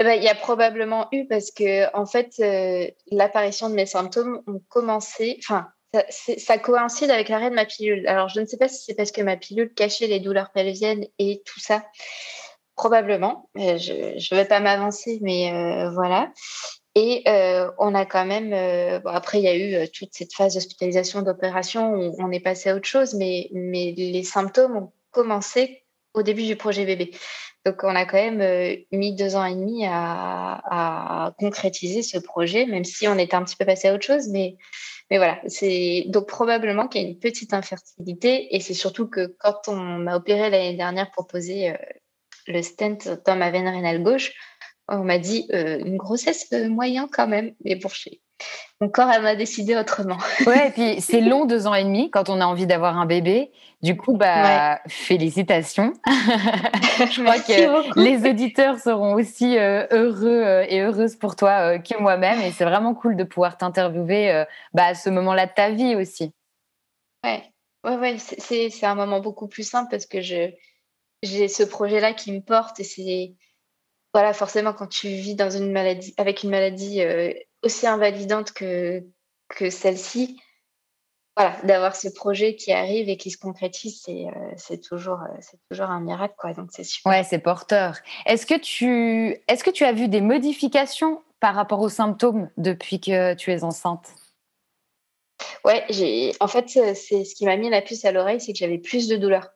Eh 0.00 0.04
ben, 0.04 0.14
il 0.14 0.24
y 0.24 0.28
a 0.28 0.34
probablement 0.34 1.06
eu 1.12 1.24
parce 1.28 1.52
que, 1.52 1.96
en 1.96 2.04
fait, 2.04 2.34
euh, 2.40 2.90
l'apparition 3.12 3.70
de 3.70 3.76
mes 3.76 3.86
symptômes 3.86 4.42
ont 4.48 4.60
commencé. 4.68 5.38
Enfin, 5.38 5.68
ça, 5.94 6.02
ça, 6.36 6.58
coïncide 6.58 7.12
avec 7.12 7.28
l'arrêt 7.28 7.50
de 7.50 7.54
ma 7.54 7.64
pilule. 7.64 8.08
Alors, 8.08 8.28
je 8.28 8.40
ne 8.40 8.46
sais 8.46 8.56
pas 8.56 8.66
si 8.66 8.82
c'est 8.84 8.94
parce 8.94 9.12
que 9.12 9.22
ma 9.22 9.36
pilule 9.36 9.72
cachait 9.72 10.08
les 10.08 10.18
douleurs 10.18 10.50
pelviennes 10.50 11.06
et 11.20 11.42
tout 11.46 11.60
ça. 11.60 11.84
Probablement. 12.74 13.48
Je 13.54 14.16
ne 14.16 14.36
vais 14.36 14.44
pas 14.46 14.58
m'avancer, 14.58 15.20
mais 15.22 15.88
voilà. 15.94 16.32
Et 16.96 17.24
euh, 17.26 17.70
on 17.78 17.94
a 17.94 18.06
quand 18.06 18.24
même, 18.24 18.52
euh, 18.52 19.00
bon, 19.00 19.10
après 19.10 19.38
il 19.40 19.44
y 19.44 19.48
a 19.48 19.56
eu 19.56 19.74
euh, 19.74 19.86
toute 19.92 20.10
cette 20.12 20.32
phase 20.32 20.54
d'hospitalisation, 20.54 21.22
d'opération, 21.22 21.92
où 21.94 22.14
on 22.18 22.30
est 22.30 22.40
passé 22.40 22.70
à 22.70 22.76
autre 22.76 22.86
chose, 22.86 23.14
mais, 23.14 23.48
mais 23.52 23.94
les 23.96 24.22
symptômes 24.22 24.76
ont 24.76 24.92
commencé 25.10 25.84
au 26.14 26.22
début 26.22 26.44
du 26.44 26.54
projet 26.54 26.84
bébé. 26.84 27.10
Donc 27.66 27.82
on 27.82 27.96
a 27.96 28.04
quand 28.04 28.18
même 28.18 28.40
euh, 28.40 28.76
mis 28.92 29.14
deux 29.16 29.34
ans 29.34 29.44
et 29.44 29.56
demi 29.56 29.84
à, 29.86 30.60
à, 31.26 31.32
concrétiser 31.38 32.02
ce 32.02 32.18
projet, 32.18 32.64
même 32.66 32.84
si 32.84 33.08
on 33.08 33.18
était 33.18 33.34
un 33.34 33.42
petit 33.42 33.56
peu 33.56 33.64
passé 33.64 33.88
à 33.88 33.94
autre 33.94 34.06
chose, 34.06 34.28
mais 34.28 34.56
mais 35.10 35.18
voilà, 35.18 35.38
c'est 35.48 36.04
donc 36.08 36.26
probablement 36.28 36.88
qu'il 36.88 37.02
y 37.02 37.04
a 37.04 37.08
une 37.08 37.18
petite 37.18 37.52
infertilité 37.52 38.54
et 38.54 38.60
c'est 38.60 38.72
surtout 38.72 39.06
que 39.06 39.36
quand 39.38 39.68
on 39.68 39.76
m'a 39.76 40.16
opéré 40.16 40.48
l'année 40.48 40.76
dernière 40.76 41.10
pour 41.10 41.26
poser 41.26 41.74
le 42.46 42.62
stent 42.62 43.20
dans 43.26 43.36
ma 43.36 43.50
veine 43.50 43.68
rénale 43.68 44.02
gauche, 44.02 44.32
on 44.88 45.04
m'a 45.04 45.18
dit 45.18 45.46
euh, 45.52 45.78
une 45.84 45.96
grossesse 45.96 46.46
euh, 46.52 46.68
moyen 46.68 47.08
quand 47.10 47.26
même, 47.26 47.52
mais 47.64 47.76
pour 47.76 47.94
chez 47.94 48.20
mon 48.80 48.88
corps, 48.88 49.08
elle 49.10 49.22
m'a 49.22 49.36
décidé 49.36 49.76
autrement. 49.76 50.18
ouais, 50.46 50.68
et 50.68 50.70
puis 50.72 51.00
c'est 51.00 51.20
long 51.20 51.44
deux 51.44 51.68
ans 51.68 51.74
et 51.74 51.84
demi 51.84 52.10
quand 52.10 52.28
on 52.28 52.40
a 52.40 52.44
envie 52.44 52.66
d'avoir 52.66 52.98
un 52.98 53.06
bébé. 53.06 53.52
Du 53.80 53.96
coup, 53.96 54.16
bah, 54.16 54.80
félicitations. 54.88 55.92
Je 56.06 57.22
crois 57.22 57.38
que 57.38 58.00
les 58.00 58.28
auditeurs 58.28 58.78
seront 58.78 59.14
aussi 59.14 59.56
euh, 59.58 59.86
heureux 59.90 60.64
et 60.68 60.80
heureuses 60.80 61.16
pour 61.16 61.36
toi 61.36 61.78
que 61.78 61.96
moi-même. 62.00 62.40
Et 62.40 62.50
c'est 62.50 62.64
vraiment 62.64 62.94
cool 62.94 63.14
de 63.14 63.24
pouvoir 63.24 63.56
t'interviewer 63.56 64.44
bah, 64.72 64.86
à 64.86 64.94
ce 64.94 65.10
moment-là 65.10 65.46
de 65.46 65.52
ta 65.54 65.70
vie 65.70 65.94
aussi. 65.94 66.32
Ouais, 67.22 67.42
ouais, 67.84 67.96
ouais 67.96 68.16
c'est 68.18 68.86
un 68.86 68.94
moment 68.94 69.20
beaucoup 69.20 69.48
plus 69.48 69.68
simple 69.68 69.88
parce 69.90 70.06
que 70.06 70.20
j'ai 70.20 70.58
ce 71.22 71.62
projet-là 71.62 72.14
qui 72.14 72.32
me 72.32 72.40
porte 72.40 72.80
et 72.80 72.84
c'est 72.84 73.34
voilà, 74.14 74.32
forcément, 74.32 74.72
quand 74.72 74.86
tu 74.86 75.08
vis 75.08 75.34
dans 75.34 75.50
une 75.50 75.72
maladie, 75.72 76.14
avec 76.16 76.44
une 76.44 76.50
maladie 76.50 77.02
euh, 77.02 77.32
aussi 77.64 77.88
invalidante 77.88 78.52
que, 78.52 79.02
que 79.48 79.70
celle-ci, 79.70 80.40
voilà, 81.36 81.56
d'avoir 81.64 81.96
ce 81.96 82.06
projet 82.08 82.54
qui 82.54 82.70
arrive 82.70 83.08
et 83.08 83.16
qui 83.16 83.32
se 83.32 83.38
concrétise, 83.38 84.02
c'est 84.04 84.26
euh, 84.72 84.76
toujours, 84.88 85.20
euh, 85.20 85.40
toujours 85.68 85.90
un 85.90 86.00
miracle, 86.00 86.34
quoi. 86.38 86.52
Donc 86.52 86.68
c'est 86.70 86.84
super. 86.84 87.10
Ouais, 87.10 87.24
c'est 87.24 87.40
porteur. 87.40 87.96
Est-ce 88.24 88.46
que 88.46 88.56
tu, 88.56 89.36
est-ce 89.48 89.64
que 89.64 89.70
tu 89.70 89.84
as 89.84 89.92
vu 89.92 90.06
des 90.06 90.20
modifications 90.20 91.20
par 91.40 91.56
rapport 91.56 91.80
aux 91.80 91.88
symptômes 91.88 92.48
depuis 92.56 93.00
que 93.00 93.34
tu 93.34 93.50
es 93.50 93.64
enceinte? 93.64 94.14
Ouais. 95.64 95.84
En 96.38 96.46
fait, 96.46 96.68
c'est 96.68 97.24
ce 97.24 97.34
qui 97.34 97.46
m'a 97.46 97.56
mis 97.56 97.68
la 97.68 97.82
puce 97.82 98.04
à 98.04 98.12
l'oreille, 98.12 98.40
c'est 98.40 98.52
que 98.52 98.58
j'avais 98.60 98.78
plus 98.78 99.08
de 99.08 99.16
douleurs. 99.16 99.48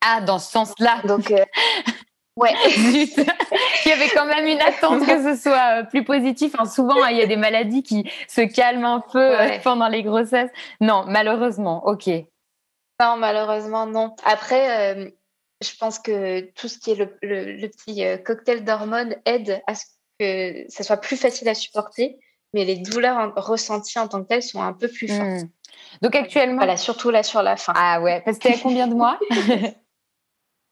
Ah, 0.00 0.20
dans 0.20 0.38
ce 0.38 0.52
sens-là. 0.52 1.02
Donc, 1.02 1.32
Ouais. 2.38 2.54
il 2.66 3.88
y 3.88 3.92
avait 3.92 4.08
quand 4.14 4.26
même 4.26 4.46
une 4.46 4.60
attente 4.60 5.04
que 5.04 5.34
ce 5.34 5.40
soit 5.40 5.80
euh, 5.80 5.82
plus 5.82 6.04
positif. 6.04 6.54
souvent, 6.72 7.04
il 7.06 7.16
y 7.16 7.22
a 7.22 7.26
des 7.26 7.36
maladies 7.36 7.82
qui 7.82 8.08
se 8.28 8.42
calment 8.42 8.84
un 8.84 9.00
peu 9.00 9.40
euh, 9.40 9.58
pendant 9.64 9.88
les 9.88 10.04
grossesses. 10.04 10.50
Non, 10.80 11.04
malheureusement, 11.08 11.84
ok. 11.86 12.06
Non, 13.00 13.16
malheureusement, 13.16 13.86
non. 13.86 14.14
Après, 14.24 14.94
euh, 14.94 15.10
je 15.60 15.70
pense 15.80 15.98
que 15.98 16.40
tout 16.52 16.68
ce 16.68 16.78
qui 16.78 16.92
est 16.92 16.94
le, 17.22 17.68
petit 17.68 18.04
cocktail 18.24 18.64
d'hormones 18.64 19.16
aide 19.24 19.60
à 19.66 19.74
ce 19.74 19.84
que 20.20 20.64
ça 20.68 20.84
soit 20.84 20.98
plus 20.98 21.16
facile 21.16 21.48
à 21.48 21.54
supporter, 21.54 22.18
mais 22.54 22.64
les 22.64 22.76
douleurs 22.76 23.32
ressenties 23.34 23.98
en 23.98 24.06
tant 24.06 24.22
que 24.22 24.28
telles 24.28 24.42
sont 24.44 24.62
un 24.62 24.72
peu 24.72 24.86
plus 24.86 25.08
fortes. 25.08 25.42
Hmm. 25.42 25.48
Donc 26.02 26.14
actuellement. 26.14 26.58
Voilà, 26.58 26.76
surtout 26.76 27.10
là 27.10 27.24
sur 27.24 27.42
la 27.42 27.56
fin. 27.56 27.72
Ah 27.76 28.00
ouais, 28.00 28.22
parce 28.24 28.38
que 28.38 28.44
t'es 28.44 28.54
à 28.54 28.58
combien 28.62 28.86
de 28.86 28.94
mois? 28.94 29.18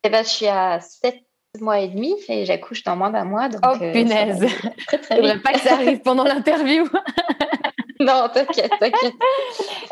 Eh 0.06 0.08
ben, 0.08 0.22
je 0.22 0.28
suis 0.28 0.46
à 0.46 0.78
7 0.78 1.25
mois 1.60 1.80
et 1.80 1.88
demi 1.88 2.14
et 2.28 2.44
j'accouche 2.44 2.82
dans 2.84 2.96
moins 2.96 3.10
d'un 3.10 3.24
mois. 3.24 3.48
Donc, 3.48 3.60
oh 3.64 3.78
punaise 3.78 4.44
Très 4.86 4.98
très 4.98 5.20
vite. 5.34 5.42
pas 5.42 5.52
que 5.52 5.60
ça 5.60 5.74
arrive 5.74 6.00
pendant 6.00 6.24
l'interview. 6.24 6.84
non, 8.00 8.28
t'inquiète, 8.32 8.72
t'inquiète. 8.78 9.14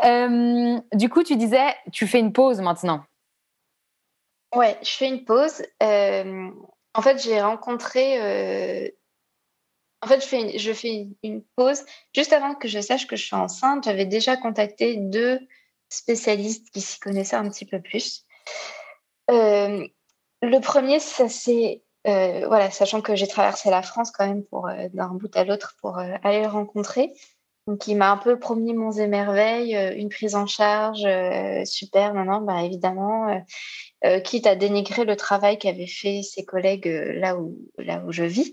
Euh, 0.04 0.78
du 0.92 1.08
coup, 1.08 1.22
tu 1.22 1.36
disais, 1.36 1.74
tu 1.92 2.06
fais 2.06 2.18
une 2.18 2.32
pause 2.32 2.60
maintenant. 2.60 3.04
Ouais, 4.54 4.78
je 4.82 4.90
fais 4.90 5.08
une 5.08 5.24
pause. 5.24 5.62
Euh, 5.82 6.50
en 6.94 7.02
fait, 7.02 7.22
j'ai 7.22 7.40
rencontré. 7.40 8.20
Euh, 8.20 8.88
en 10.02 10.06
fait, 10.06 10.20
je 10.20 10.26
fais, 10.26 10.40
une, 10.40 10.58
je 10.58 10.72
fais 10.72 11.08
une, 11.22 11.42
pause 11.56 11.84
juste 12.14 12.32
avant 12.32 12.54
que 12.54 12.68
je 12.68 12.80
sache 12.80 13.06
que 13.06 13.16
je 13.16 13.24
suis 13.24 13.36
enceinte. 13.36 13.84
J'avais 13.84 14.06
déjà 14.06 14.36
contacté 14.36 14.96
deux 14.96 15.40
spécialistes 15.88 16.70
qui 16.70 16.80
s'y 16.80 17.00
connaissaient 17.00 17.36
un 17.36 17.48
petit 17.48 17.64
peu 17.64 17.80
plus. 17.80 18.24
Le 20.44 20.60
premier, 20.60 21.00
ça 21.00 21.28
c'est 21.28 21.82
euh, 22.06 22.46
voilà, 22.48 22.70
sachant 22.70 23.00
que 23.00 23.16
j'ai 23.16 23.26
traversé 23.26 23.70
la 23.70 23.80
France 23.80 24.10
quand 24.10 24.26
même 24.26 24.44
pour 24.44 24.68
euh, 24.68 24.88
d'un 24.92 25.08
bout 25.08 25.34
à 25.36 25.44
l'autre 25.44 25.74
pour 25.80 25.98
euh, 25.98 26.12
aller 26.22 26.42
le 26.42 26.48
rencontrer. 26.48 27.14
Donc 27.66 27.86
il 27.86 27.96
m'a 27.96 28.10
un 28.10 28.18
peu 28.18 28.38
promis 28.38 28.74
mon 28.74 28.92
émerveil, 28.92 29.74
une 29.98 30.10
prise 30.10 30.34
en 30.34 30.46
charge 30.46 31.06
super. 31.64 32.12
Maintenant, 32.12 32.42
bah 32.42 32.62
évidemment, 32.62 33.42
quitte 34.22 34.46
à 34.46 34.54
dénigrer 34.54 35.06
le 35.06 35.16
travail 35.16 35.58
qu'avaient 35.58 35.86
fait 35.86 36.20
ses 36.22 36.44
collègues 36.44 36.86
là 36.86 37.38
où 37.38 37.56
là 37.78 38.02
où 38.06 38.12
je 38.12 38.24
vis. 38.24 38.52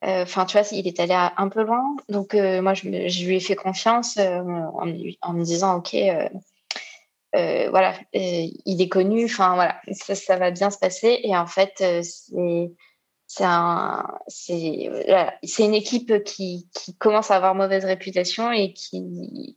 Enfin, 0.00 0.46
tu 0.46 0.56
vois, 0.56 0.66
il 0.72 0.88
est 0.88 1.00
allé 1.00 1.12
un 1.12 1.48
peu 1.50 1.62
loin. 1.62 1.84
Donc 2.08 2.32
moi, 2.32 2.72
je, 2.72 2.88
lui 2.88 3.36
ai 3.36 3.40
fait 3.40 3.56
confiance 3.56 4.16
en, 4.16 4.86
me 4.86 5.44
disant, 5.44 5.76
ok 5.76 5.94
voilà, 7.32 7.94
il 8.12 8.82
est 8.82 8.88
connu, 8.88 9.24
enfin 9.24 9.54
voilà, 9.54 9.80
ça, 9.92 10.14
ça, 10.14 10.36
va 10.36 10.50
bien 10.50 10.70
se 10.70 10.78
passer. 10.78 11.20
Et 11.22 11.36
en 11.36 11.46
fait, 11.46 11.74
euh, 11.80 12.02
c'est 12.02 12.72
c'est 13.26 13.44
un, 13.44 14.18
c'est 14.26 14.88
voilà, 15.06 15.34
une 15.60 15.74
équipe 15.74 16.24
qui, 16.24 16.68
qui, 16.74 16.96
commence 16.96 17.30
à 17.30 17.36
avoir 17.36 17.54
mauvaise 17.54 17.84
réputation 17.84 18.50
et 18.50 18.72
qui 18.72 19.56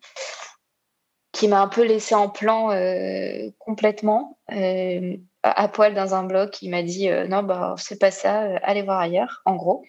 qui 1.31 1.47
m'a 1.47 1.61
un 1.61 1.67
peu 1.67 1.83
laissé 1.83 2.13
en 2.13 2.29
plan 2.29 2.71
euh, 2.71 3.49
complètement 3.57 4.37
euh, 4.51 5.17
à, 5.41 5.67
poil 5.67 5.95
dans 5.95 6.13
un 6.13 6.23
bloc. 6.23 6.61
Il 6.61 6.69
m'a 6.69 6.83
dit 6.83 7.09
non 7.27 7.41
bah 7.41 7.73
c'est 7.77 7.99
pas 7.99 8.11
ça, 8.11 8.41
allez 8.61 8.83
voir 8.83 8.99
ailleurs, 8.99 9.41
en 9.45 9.55
gros. 9.55 9.83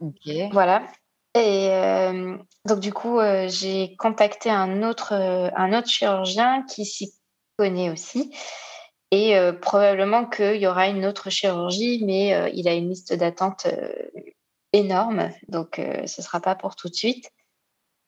Okay. 0.00 0.48
Voilà. 0.52 0.82
Et 1.34 1.68
euh, 1.70 2.36
donc, 2.64 2.80
du 2.80 2.92
coup, 2.92 3.18
euh, 3.18 3.48
j'ai 3.48 3.96
contacté 3.96 4.50
un 4.50 4.82
autre, 4.82 5.12
euh, 5.12 5.50
un 5.56 5.76
autre 5.76 5.88
chirurgien 5.88 6.64
qui 6.64 6.84
s'y 6.84 7.12
connaît 7.56 7.90
aussi. 7.90 8.34
Et 9.10 9.34
probablement 9.62 10.26
qu'il 10.26 10.56
y 10.56 10.66
aura 10.66 10.86
une 10.86 11.06
autre 11.06 11.30
chirurgie, 11.30 12.04
mais 12.04 12.52
il 12.52 12.68
a 12.68 12.74
une 12.74 12.90
liste 12.90 13.14
d'attente 13.14 13.66
énorme. 14.74 15.30
Donc, 15.48 15.76
ce 15.76 16.20
ne 16.20 16.22
sera 16.22 16.40
pas 16.40 16.54
pour 16.54 16.76
tout 16.76 16.90
de 16.90 16.94
suite. 16.94 17.30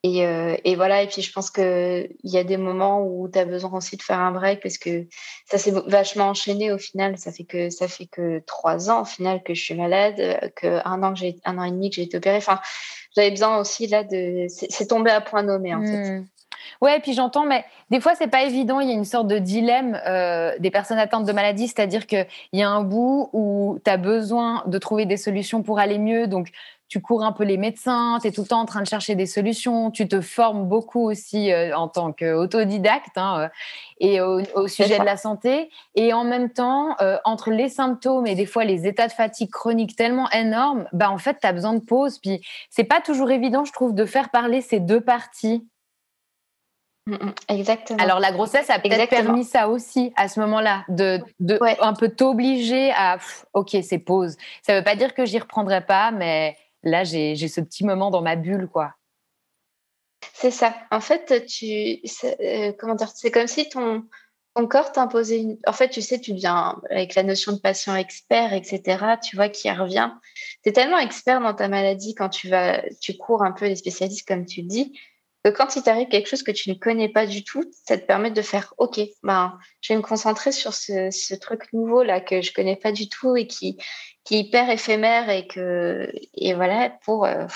Et, 0.03 0.75
voilà, 0.77 1.03
et 1.03 1.07
puis 1.07 1.23
je 1.23 1.33
pense 1.33 1.51
qu'il 1.51 2.17
y 2.23 2.37
a 2.37 2.45
des 2.45 2.59
moments 2.59 3.03
où 3.03 3.31
tu 3.31 3.39
as 3.39 3.47
besoin 3.47 3.73
aussi 3.73 3.97
de 3.97 4.03
faire 4.03 4.19
un 4.19 4.31
break 4.31 4.63
parce 4.63 4.77
que 4.77 5.07
ça 5.51 5.57
s'est 5.57 5.73
vachement 5.87 6.29
enchaîné 6.29 6.71
au 6.71 6.77
final. 6.77 7.17
Ça 7.17 7.33
fait 7.33 7.45
que 7.45 7.71
ça 7.71 7.89
fait 7.89 8.07
que 8.07 8.41
trois 8.41 8.91
ans 8.91 9.01
au 9.01 9.07
final 9.07 9.43
que 9.43 9.55
je 9.55 9.63
suis 9.63 9.75
malade, 9.75 10.53
que 10.55 10.87
un 10.87 11.03
an 11.03 11.15
an 11.15 11.65
et 11.65 11.71
demi 11.71 11.89
que 11.89 11.97
j'ai 11.97 12.03
été 12.03 12.19
opérée. 12.19 12.37
Enfin, 12.37 12.61
j'avais 13.17 13.31
besoin 13.31 13.59
aussi 13.59 13.87
là 13.87 14.05
de. 14.05 14.47
C'est 14.49 14.87
tombé 14.87 15.11
à 15.11 15.21
point 15.21 15.43
nommé 15.43 15.75
en 15.75 15.83
fait. 15.83 16.21
Hmm. 16.21 16.27
Ouais, 16.81 17.01
puis 17.01 17.13
j'entends, 17.13 17.45
mais 17.45 17.65
des 17.91 18.01
fois, 18.01 18.15
c'est 18.15 18.29
pas 18.29 18.43
évident. 18.43 18.81
Il 18.81 18.89
y 18.89 18.93
a 18.93 18.95
une 18.95 19.05
sorte 19.05 19.27
de 19.27 19.39
dilemme 19.39 20.01
euh, 20.07 20.55
des 20.59 20.71
personnes 20.71 20.99
atteintes 20.99 21.27
de 21.27 21.33
maladie, 21.33 21.69
c'est-à-dire 21.69 22.07
qu'il 22.07 22.27
y 22.53 22.63
a 22.63 22.71
un 22.71 22.83
bout 22.83 23.29
où 23.33 23.79
tu 23.85 23.91
as 23.91 23.97
besoin 23.97 24.63
de 24.67 24.79
trouver 24.79 25.05
des 25.05 25.17
solutions 25.17 25.63
pour 25.63 25.79
aller 25.79 25.99
mieux. 25.99 26.27
Donc, 26.27 26.49
tu 26.91 27.01
cours 27.01 27.23
un 27.23 27.31
peu 27.31 27.45
les 27.45 27.57
médecins, 27.57 28.19
tu 28.21 28.27
es 28.27 28.33
tout 28.33 28.41
le 28.43 28.49
temps 28.49 28.61
en 28.61 28.65
train 28.65 28.83
de 28.83 28.87
chercher 28.87 29.15
des 29.15 29.27
solutions, 29.27 29.93
tu 29.93 30.09
te 30.09 30.21
formes 30.21 30.67
beaucoup 30.67 31.09
aussi 31.09 31.53
euh, 31.53 31.75
en 31.77 31.87
tant 31.87 32.13
qu'autodidacte 32.13 33.17
hein, 33.17 33.43
euh, 33.43 33.49
et 34.01 34.21
au, 34.21 34.67
sujet 34.67 34.99
de 34.99 35.05
la 35.05 35.17
santé. 35.17 35.71
Et 35.95 36.13
en 36.13 36.25
même 36.25 36.51
temps, 36.51 36.97
euh, 37.01 37.17
entre 37.25 37.53
les 37.53 37.69
symptômes 37.69 38.27
et 38.27 38.35
des 38.35 38.45
fois 38.45 38.65
les 38.65 38.89
états 38.89 39.07
de 39.07 39.13
fatigue 39.13 39.51
chronique 39.51 39.95
tellement 39.95 40.29
énormes, 40.33 40.87
bah 40.93 41.11
en 41.11 41.19
fait, 41.19 41.39
tu 41.41 41.47
as 41.47 41.53
besoin 41.53 41.75
de 41.75 41.81
pause. 41.81 42.19
Puis 42.19 42.45
c'est 42.71 42.85
pas 42.85 43.01
toujours 43.01 43.31
évident, 43.31 43.65
je 43.65 43.73
trouve, 43.73 43.95
de 43.95 44.05
faire 44.05 44.31
parler 44.31 44.61
ces 44.61 44.81
deux 44.81 45.01
parties. 45.01 45.65
Mm, 47.07 47.15
mm, 47.15 47.35
exactement. 47.51 48.03
Alors 48.03 48.19
la 48.19 48.33
grossesse 48.33 48.69
a 48.69 48.81
peut-être 48.81 49.11
permis 49.11 49.45
ça 49.45 49.69
aussi 49.69 50.13
à 50.17 50.27
ce 50.27 50.41
moment-là, 50.41 50.85
de, 50.89 51.21
de 51.39 51.57
un 51.81 51.93
peu 51.95 52.09
t'obliger 52.09 52.91
à 52.97 53.19
ok 53.55 53.77
c'est 53.85 53.99
pause. 53.99 54.37
Ça 54.63 54.77
veut 54.77 54.85
pas 54.85 54.97
dire 54.97 55.15
que 55.15 55.25
j'y 55.25 55.39
reprendrai 55.39 55.83
pas, 55.83 56.11
mais 56.11 56.57
là 56.83 57.05
j'ai 57.05 57.37
ce 57.37 57.61
petit 57.61 57.85
moment 57.85 58.11
dans 58.11 58.23
ma 58.23 58.37
bulle 58.37 58.69
quoi. 58.69 58.95
C'est 60.35 60.51
ça. 60.51 60.75
En 60.91 61.01
fait, 61.01 61.47
tu 61.47 62.01
euh, 62.25 62.73
comment 62.79 62.95
dire, 62.95 63.09
c'est 63.15 63.31
comme 63.31 63.47
si 63.47 63.69
ton 63.69 64.05
ton 64.55 64.67
corps 64.67 64.93
t'imposait 64.93 65.39
une. 65.39 65.59
En 65.67 65.73
fait, 65.73 65.89
tu 65.91 66.03
sais, 66.03 66.21
tu 66.21 66.33
deviens 66.33 66.81
avec 66.91 67.15
la 67.15 67.23
notion 67.23 67.53
de 67.53 67.59
patient 67.59 67.95
expert, 67.95 68.53
etc. 68.53 69.17
Tu 69.23 69.37
vois 69.37 69.49
qui 69.49 69.71
revient. 69.71 70.11
Tu 70.63 70.71
es 70.71 70.73
tellement 70.73 70.99
expert 70.99 71.41
dans 71.41 71.55
ta 71.55 71.69
maladie 71.69 72.15
quand 72.15 72.29
tu 72.29 72.49
vas, 72.49 72.83
tu 73.01 73.17
cours 73.17 73.43
un 73.43 73.53
peu 73.53 73.67
les 73.67 73.77
spécialistes 73.77 74.27
comme 74.27 74.47
tu 74.47 74.63
dis 74.63 74.93
quand 75.49 75.77
il 75.77 75.83
t'arrive 75.83 76.09
quelque 76.09 76.29
chose 76.29 76.43
que 76.43 76.51
tu 76.51 76.69
ne 76.69 76.75
connais 76.75 77.09
pas 77.09 77.27
du 77.27 77.45
tout, 77.45 77.65
ça 77.87 77.97
te 77.97 78.05
permet 78.05 78.31
de 78.31 78.43
faire 78.43 78.75
OK, 78.77 79.01
ben, 79.23 79.59
je 79.81 79.93
vais 79.93 79.97
me 79.97 80.03
concentrer 80.03 80.53
sur 80.53 80.75
ce, 80.75 81.35
truc 81.37 81.73
nouveau 81.73 82.03
là 82.03 82.21
que 82.21 82.43
je 82.43 82.53
connais 82.53 82.77
pas 82.77 82.93
du 82.93 83.09
tout 83.09 83.37
et 83.37 83.47
qui, 83.47 83.79
qui 84.25 84.37
est 84.37 84.41
hyper 84.41 84.71
éphémère 84.71 85.29
et 85.31 85.47
que 85.47 86.13
et 86.35 86.55
voilà 86.55 86.91
pour 87.05 87.25
euh, 87.25 87.47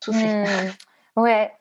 tout 0.00 0.12
faire. 0.12 0.46
Mmh. 0.46 0.72
ouais. 1.20 1.52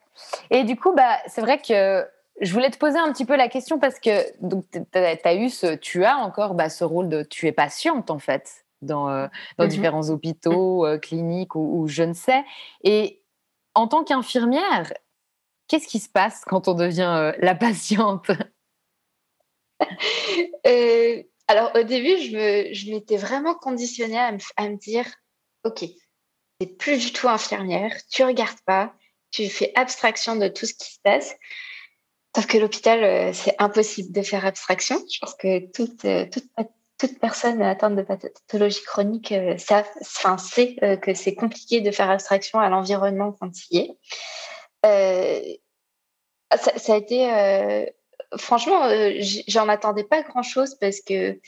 Et 0.49 0.63
du 0.63 0.75
coup, 0.75 0.93
bah, 0.93 1.17
c'est 1.27 1.41
vrai 1.41 1.59
que 1.59 2.07
je 2.41 2.53
voulais 2.53 2.69
te 2.69 2.77
poser 2.77 2.97
un 2.97 3.11
petit 3.11 3.25
peu 3.25 3.35
la 3.35 3.47
question 3.49 3.79
parce 3.79 3.99
que 3.99 4.23
tu 4.41 5.27
as, 5.27 5.35
eu 5.35 5.49
ce, 5.49 5.75
tu 5.75 6.05
as 6.05 6.17
encore 6.17 6.53
bah, 6.53 6.69
ce 6.69 6.83
rôle 6.83 7.09
de 7.09 7.23
tu 7.23 7.47
es 7.47 7.51
patiente 7.51 8.11
en 8.11 8.19
fait 8.19 8.65
dans, 8.81 9.09
euh, 9.09 9.27
dans 9.57 9.65
mmh 9.65 9.69
différents 9.69 10.09
hôpitaux, 10.09 10.85
euh, 10.85 10.97
cliniques 10.97 11.55
ou, 11.55 11.81
ou, 11.81 11.87
je 11.87 12.03
ne 12.03 12.13
sais. 12.13 12.43
Et 12.83 13.21
en 13.73 13.87
tant 13.87 14.03
qu'infirmière, 14.03 14.91
Qu'est-ce 15.67 15.87
qui 15.87 15.99
se 15.99 16.09
passe 16.09 16.43
quand 16.45 16.67
on 16.67 16.73
devient 16.73 17.13
euh, 17.17 17.31
la 17.39 17.55
patiente? 17.55 18.31
Euh, 20.65 21.21
Alors 21.47 21.71
au 21.75 21.83
début, 21.83 22.17
je, 22.17 22.89
m'étais 22.89 23.17
vraiment 23.17 23.55
conditionnée 23.55 24.17
à 24.17 24.31
me, 24.31 24.77
dire, 24.77 25.05
ok, 25.63 25.85
n'es 26.59 26.67
plus 26.67 26.97
du 26.97 27.13
tout 27.13 27.27
infirmière, 27.27 27.93
tu 28.11 28.23
regardes 28.23 28.59
pas, 28.65 28.93
tu 29.31 29.47
fais 29.49 29.71
abstraction 29.75 30.35
de 30.35 30.47
tout 30.47 30.65
ce 30.65 30.73
qui 30.73 30.93
se 30.93 30.99
passe. 31.03 31.35
Sauf 32.35 32.47
que 32.47 32.57
l'hôpital, 32.57 33.03
euh, 33.03 33.33
c'est 33.33 33.55
impossible 33.59 34.11
de 34.11 34.21
faire 34.21 34.45
abstraction. 34.45 35.01
Je 35.11 35.19
pense 35.19 35.35
que 35.35 35.71
toute, 35.71 36.05
toute, 36.97 37.19
personne 37.19 37.61
atteinte 37.61 37.95
de 37.95 38.01
pathologie 38.01 38.81
chronique 38.83 39.33
sait 39.57 40.75
que 41.01 41.13
c'est 41.13 41.35
compliqué 41.35 41.81
de 41.81 41.91
faire 41.91 42.09
abstraction 42.09 42.59
à 42.59 42.69
l'environnement 42.69 43.33
quand 43.39 43.51
il 43.69 43.77
y 43.77 43.81
est. 43.81 43.97
Euh, 44.85 45.41
ça, 46.57 46.93
a 46.93 46.97
été, 46.97 47.31
euh, 47.31 47.85
franchement, 48.37 48.85
euh, 48.85 49.13
j'en 49.47 49.67
attendais 49.69 50.03
pas 50.03 50.21
grand-chose 50.21 50.75
parce 50.79 51.01
que 51.01 51.39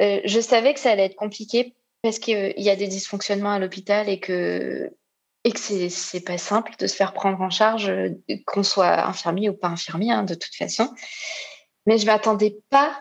je 0.00 0.40
savais 0.40 0.74
que 0.74 0.80
ça 0.80 0.90
allait 0.90 1.06
être 1.06 1.16
compliqué 1.16 1.74
parce 2.02 2.18
qu'il 2.18 2.54
y 2.56 2.68
a 2.68 2.76
des 2.76 2.88
dysfonctionnements 2.88 3.52
à 3.52 3.58
l'hôpital 3.58 4.08
et 4.08 4.20
que 4.20 4.90
et 5.46 5.52
que 5.52 5.58
c'est 5.58 6.24
pas 6.24 6.38
simple 6.38 6.72
de 6.78 6.86
se 6.86 6.96
faire 6.96 7.12
prendre 7.12 7.40
en 7.40 7.50
charge, 7.50 7.92
qu'on 8.46 8.62
soit 8.62 9.06
infirmier 9.06 9.50
ou 9.50 9.54
pas 9.54 9.68
infirmier, 9.68 10.10
hein, 10.10 10.22
de 10.22 10.34
toute 10.34 10.54
façon. 10.54 10.88
Mais 11.86 11.98
je 11.98 12.06
m'attendais 12.06 12.56
pas 12.70 12.98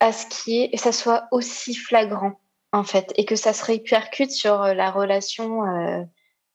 à 0.00 0.12
ce 0.12 0.26
qui 0.26 0.76
ça 0.76 0.92
soit 0.92 1.28
aussi 1.30 1.74
flagrant 1.74 2.40
en 2.72 2.84
fait, 2.84 3.12
et 3.16 3.24
que 3.24 3.36
ça 3.36 3.52
se 3.52 3.64
répercute 3.64 4.32
sur 4.32 4.58
la 4.62 4.90
relation 4.90 5.62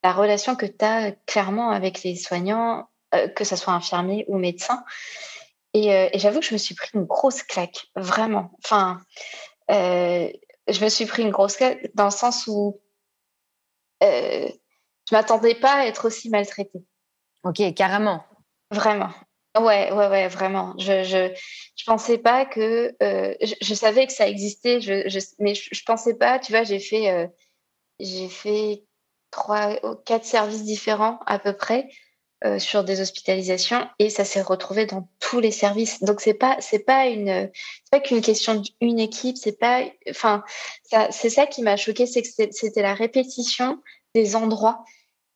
la 0.04 0.12
relation 0.12 0.56
que 0.56 0.66
tu 0.66 0.86
as 0.86 1.14
clairement 1.26 1.72
avec 1.72 2.04
les 2.04 2.16
soignants, 2.16 2.90
euh, 3.16 3.28
que 3.30 3.44
ce 3.44 3.56
soit 3.56 3.74
infirmier 3.74 4.26
ou 4.28 4.38
médecin. 4.38 4.84
Euh, 5.76 6.10
et, 6.12 6.20
j'avoue 6.20 6.40
que 6.40 6.46
je 6.46 6.54
me 6.54 6.60
suis 6.60 6.76
pris 6.76 6.90
une 6.94 7.06
grosse 7.06 7.44
claque, 7.44 7.88
vraiment. 7.96 8.52
Enfin, 8.64 9.02
euh, 9.72 10.32
je 10.68 10.84
me 10.84 10.90
suis 10.90 11.06
pris 11.06 11.24
une 11.24 11.32
grosse 11.32 11.58
claque 11.58 11.90
dans 11.96 12.06
le 12.06 12.12
sens 12.12 12.48
où 12.48 12.80
je 14.02 14.52
m'attendais 15.12 15.56
pas 15.56 15.76
à 15.76 15.86
être 15.86 16.06
aussi 16.06 16.30
maltraitée. 16.30 16.84
Ok, 17.44 17.62
carrément. 17.76 18.24
Vraiment. 18.72 19.10
Ouais, 19.58 19.92
ouais, 19.92 20.08
ouais, 20.08 20.28
vraiment. 20.28 20.74
Je, 20.78 21.04
je, 21.04 21.34
je 21.76 21.84
pensais 21.86 22.18
pas 22.18 22.46
que. 22.46 22.96
je, 23.00 23.74
savais 23.74 24.08
que 24.08 24.14
ça 24.14 24.28
existait, 24.28 24.82
je, 24.82 25.08
je 25.08 25.20
mais 25.40 25.56
je, 25.56 25.70
je, 25.72 25.84
pensais 25.86 26.16
pas. 26.16 26.40
Tu 26.40 26.52
vois, 26.52 26.64
j'ai 26.64 26.80
fait, 26.80 27.32
j'ai 28.00 28.28
fait 28.30 28.84
trois, 29.32 29.76
quatre 30.06 30.26
services 30.26 30.64
différents 30.64 31.20
à 31.26 31.40
peu 31.40 31.54
près 31.54 31.90
euh, 32.46 32.60
sur 32.60 32.84
des 32.84 33.00
hospitalisations 33.00 33.88
et 34.00 34.10
ça 34.10 34.26
s'est 34.26 34.42
retrouvé 34.42 34.86
dans 34.86 35.08
tous 35.20 35.40
les 35.40 35.52
services. 35.52 36.04
Donc 36.04 36.20
c'est 36.20 36.34
pas 36.34 36.58
c'est 36.60 36.80
pas 36.80 37.08
une 37.08 37.50
pas 37.92 38.00
qu'une 38.00 38.22
question 38.22 38.62
d'une 38.82 39.00
équipe, 39.00 39.38
c'est 39.38 39.58
pas 39.58 39.84
enfin 40.10 40.44
ça 40.84 41.10
c'est 41.12 41.30
ça 41.30 41.48
qui 41.48 41.62
m'a 41.62 41.78
choqué, 41.78 42.06
c'est 42.06 42.22
que 42.22 42.28
c'était 42.52 42.82
la 42.82 42.94
répétition 42.94 43.82
des 44.14 44.36
endroits. 44.36 44.84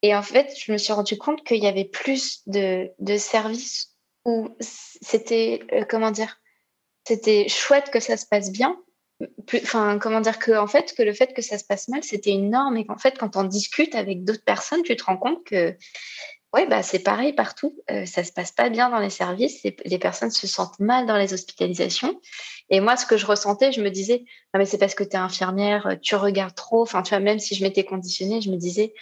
Et 0.02 0.15
en 0.15 0.22
fait, 0.22 0.54
je 0.60 0.72
me 0.72 0.78
suis 0.78 0.93
rendu 0.93 1.17
compte 1.17 1.43
qu'il 1.43 1.63
y 1.63 1.67
avait 1.67 1.86
plus 1.86 2.41
de, 2.46 2.91
de 3.00 3.17
services 3.17 3.96
où 4.26 4.50
c'était 4.60 5.62
euh, 5.74 5.86
comment 5.89 6.12
dire, 6.12 6.41
c'était 7.08 7.48
chouette 7.48 7.89
que 7.89 8.00
ça 8.00 8.17
se 8.17 8.26
passe 8.26 8.52
bien, 8.52 8.78
enfin 9.54 9.98
comment 9.98 10.22
dire 10.22 10.38
que 10.39 10.52
en 10.58 10.67
fait 10.67 10.93
que 10.93 11.02
le 11.02 11.13
fait 11.13 11.34
que 11.34 11.41
ça 11.41 11.58
se 11.58 11.63
passe 11.63 11.88
mal 11.88 12.04
c'était 12.04 12.32
énorme 12.32 12.78
et 12.78 12.86
qu'en 12.86 12.98
fait 12.98 13.17
quand 13.17 13.36
on 13.36 13.43
discute 13.43 13.96
avec 13.96 14.24
d'autres 14.24 14.43
personnes 14.43 14.84
tu 14.84 14.96
te 14.96 15.04
rends 15.04 15.17
compte 15.17 15.43
que 15.43 15.76
ouais 16.54 16.68
bah 16.68 16.84
c'est 16.84 17.00
pareil 17.00 17.34
partout. 17.34 17.76
Euh, 17.92 18.06
ça 18.06 18.24
se 18.24 18.32
passe 18.32 18.52
pas 18.52 18.70
bien 18.70 18.90
dans 18.90 19.00
les 19.00 19.10
services 19.10 19.64
les 19.64 20.00
personnes 20.00 20.32
se 20.32 20.48
sentent 20.48 20.80
mal 20.80 21.06
dans 21.06 21.18
les 21.18 21.34
hospitalisations. 21.34 22.20
Et 22.70 22.80
moi 22.80 22.98
ce 22.98 23.06
que 23.06 23.18
je 23.18 23.26
ressentais 23.26 23.72
je 23.72 23.82
me 23.82 23.90
disais 23.90 24.26
ah 24.54 24.58
mais 24.58 24.66
c'est 24.66 24.78
parce 24.78 24.96
que 24.96 25.04
tu 25.04 25.12
es 25.12 25.18
infirmière 25.18 25.98
tu 26.02 26.16
regardes 26.16 26.56
trop 26.56 26.82
enfin 26.82 27.02
tu 27.02 27.10
vois 27.10 27.20
même 27.20 27.40
si 27.40 27.56
je 27.56 27.64
m'étais 27.64 27.84
conditionnée 27.84 28.42
je 28.42 28.50
me 28.50 28.58
disais 28.58 28.94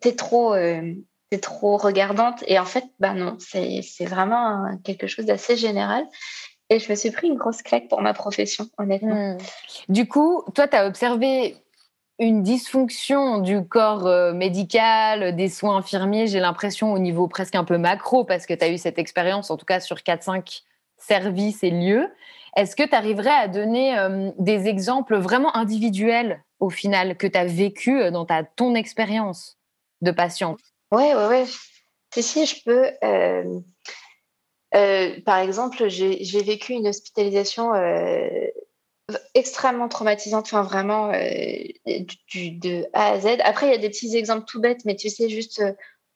t'es 0.00 0.14
trop 0.14 0.54
euh, 0.54 0.94
trop 1.42 1.76
regardante 1.76 2.42
et 2.46 2.58
en 2.58 2.64
fait 2.64 2.84
bah 2.98 3.14
non 3.14 3.36
c'est 3.38 4.04
vraiment 4.06 4.78
quelque 4.84 5.06
chose 5.06 5.26
d'assez 5.26 5.56
général. 5.56 6.06
Et 6.70 6.78
je 6.80 6.90
me 6.90 6.96
suis 6.96 7.10
pris 7.10 7.28
une 7.28 7.36
grosse 7.36 7.62
claque 7.62 7.88
pour 7.88 8.02
ma 8.02 8.12
profession, 8.12 8.68
honnêtement. 8.76 9.34
Hmm. 9.34 9.38
Du 9.88 10.06
coup, 10.06 10.44
toi, 10.54 10.68
tu 10.68 10.76
as 10.76 10.86
observé 10.86 11.56
une 12.18 12.42
dysfonction 12.42 13.38
du 13.38 13.64
corps 13.64 14.06
euh, 14.06 14.32
médical, 14.32 15.36
des 15.36 15.48
soins 15.48 15.76
infirmiers, 15.76 16.26
j'ai 16.26 16.40
l'impression 16.40 16.92
au 16.92 16.98
niveau 16.98 17.28
presque 17.28 17.54
un 17.54 17.64
peu 17.64 17.78
macro, 17.78 18.24
parce 18.24 18.46
que 18.46 18.54
tu 18.54 18.64
as 18.64 18.68
eu 18.68 18.78
cette 18.78 18.98
expérience, 18.98 19.50
en 19.50 19.56
tout 19.56 19.66
cas 19.66 19.80
sur 19.80 19.98
4-5 19.98 20.62
services 20.96 21.62
et 21.62 21.70
lieux. 21.70 22.08
Est-ce 22.56 22.74
que 22.74 22.82
tu 22.82 22.94
arriverais 22.94 23.30
à 23.30 23.46
donner 23.46 23.96
euh, 23.96 24.30
des 24.38 24.66
exemples 24.66 25.16
vraiment 25.16 25.54
individuels, 25.56 26.42
au 26.58 26.70
final, 26.70 27.16
que 27.16 27.28
tu 27.28 27.38
as 27.38 27.44
vécu 27.44 28.00
euh, 28.00 28.10
dans 28.10 28.24
ta, 28.24 28.42
ton 28.42 28.74
expérience 28.74 29.56
de 30.00 30.10
patiente 30.10 30.58
Oui, 30.90 31.04
oui, 31.14 31.22
oui. 31.30 31.56
Si, 32.14 32.22
si, 32.22 32.46
je 32.46 32.56
peux. 32.64 32.90
Par 35.24 35.38
exemple, 35.38 35.88
j'ai 35.88 36.42
vécu 36.42 36.72
une 36.72 36.88
hospitalisation 36.88 37.72
extrêmement 39.34 39.88
traumatisante, 39.88 40.46
enfin 40.46 40.62
vraiment 40.62 41.10
euh, 41.10 41.54
de 41.86 42.86
A 42.92 43.12
à 43.12 43.20
Z. 43.20 43.38
Après, 43.44 43.66
il 43.66 43.70
y 43.72 43.74
a 43.74 43.78
des 43.78 43.90
petits 43.90 44.16
exemples 44.16 44.44
tout 44.46 44.60
bêtes, 44.60 44.84
mais 44.84 44.96
tu 44.96 45.08
sais, 45.08 45.28
juste 45.28 45.62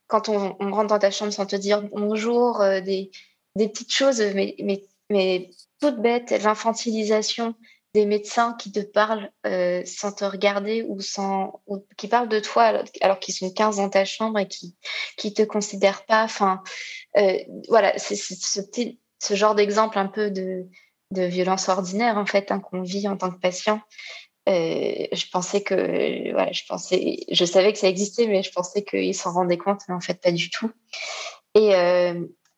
quand 0.09 0.29
on, 0.29 0.55
rentre 0.59 0.89
dans 0.89 0.99
ta 0.99 1.11
chambre 1.11 1.33
sans 1.33 1.47
te 1.47 1.57
dire 1.57 1.83
bonjour, 1.83 2.61
des, 2.85 3.11
des, 3.57 3.69
petites 3.69 3.93
choses, 3.93 4.21
mais, 4.21 5.51
toutes 5.81 6.01
bêtes, 6.01 6.31
l'infantilisation 6.43 7.55
des 7.95 8.07
médecins 8.07 8.55
qui 8.55 8.73
te 8.73 8.81
parlent 8.81 9.31
euh, 9.47 9.83
sans 9.85 10.13
te 10.13 10.25
regarder 10.25 10.85
ou 10.89 11.01
sans 11.01 11.63
qui 11.97 12.09
parlent 12.09 12.29
de 12.29 12.41
toi 12.41 12.73
alors, 13.01 13.19
qu'ils 13.19 13.35
sont 13.35 13.51
15 13.51 13.77
dans 13.77 13.91
ta 13.91 14.05
chambre 14.05 14.39
et 14.39 14.49
qui 14.49 14.77
qui 15.17 15.35
te 15.35 15.43
considèrent 15.43 16.07
pas 16.07 16.25
enfin 16.25 16.63
euh, 17.19 17.39
voilà 17.69 17.99
c'est 17.99 18.17
ce 18.17 19.35
genre 19.35 19.55
d'exemple 19.55 19.99
un 19.99 20.07
peu 20.07 20.31
de 20.31 20.67
de 21.13 21.23
violence 21.23 21.69
ordinaire 21.69 22.19
en 22.19 22.27
fait 22.27 22.51
hein, 22.51 22.61
qu'on 22.61 22.83
vit 22.83 23.09
en 23.09 23.17
tant 23.17 23.31
que 23.31 23.39
patient 23.39 23.81
euh, 24.49 25.07
je 25.13 25.25
pensais 25.31 25.63
que 25.63 26.33
voilà 26.33 26.51
je 26.53 26.63
pensais 26.69 27.19
je 27.31 27.45
savais 27.45 27.73
que 27.73 27.79
ça 27.79 27.89
existait 27.89 28.27
mais 28.27 28.43
je 28.43 28.51
pensais 28.51 28.83
qu'ils 28.83 29.15
s'en 29.15 29.33
rendaient 29.33 29.59
compte 29.59 29.83
mais 29.89 29.95
en 29.95 30.01
fait 30.01 30.21
pas 30.21 30.33
du 30.33 30.51
tout 30.51 30.71
et 31.55 31.73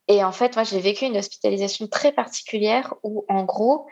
et 0.08 0.24
en 0.24 0.32
fait 0.32 0.54
moi 0.54 0.64
j'ai 0.64 0.80
vécu 0.80 1.04
une 1.04 1.18
hospitalisation 1.18 1.86
très 1.88 2.12
particulière 2.12 2.94
où 3.02 3.24
en 3.28 3.44
gros 3.44 3.86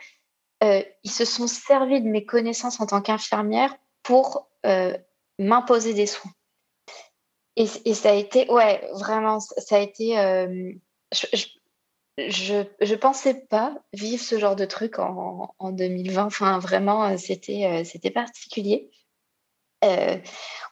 euh, 0.63 0.81
ils 1.03 1.11
se 1.11 1.25
sont 1.25 1.47
servis 1.47 2.01
de 2.01 2.07
mes 2.07 2.25
connaissances 2.25 2.79
en 2.79 2.85
tant 2.85 3.01
qu'infirmière 3.01 3.75
pour 4.01 4.49
euh, 4.65 4.97
m'imposer 5.37 5.93
des 5.93 6.05
soins. 6.05 6.31
Et, 7.55 7.67
ça 7.67 8.11
a 8.11 8.13
été, 8.13 8.49
ouais, 8.49 8.81
vraiment, 8.93 9.39
ça 9.39 9.75
a 9.75 9.79
été. 9.79 10.17
Euh, 10.17 10.71
je, 12.17 12.95
pensais 12.95 13.33
pas 13.49 13.75
vivre 13.93 14.23
ce 14.23 14.37
genre 14.37 14.55
de 14.55 14.65
truc 14.65 14.99
en, 14.99 15.53
en 15.57 15.71
2020. 15.71 16.25
Enfin, 16.25 16.59
vraiment, 16.59 17.17
c'était 17.17 17.83
c'était 17.85 18.11
particulier. 18.11 18.89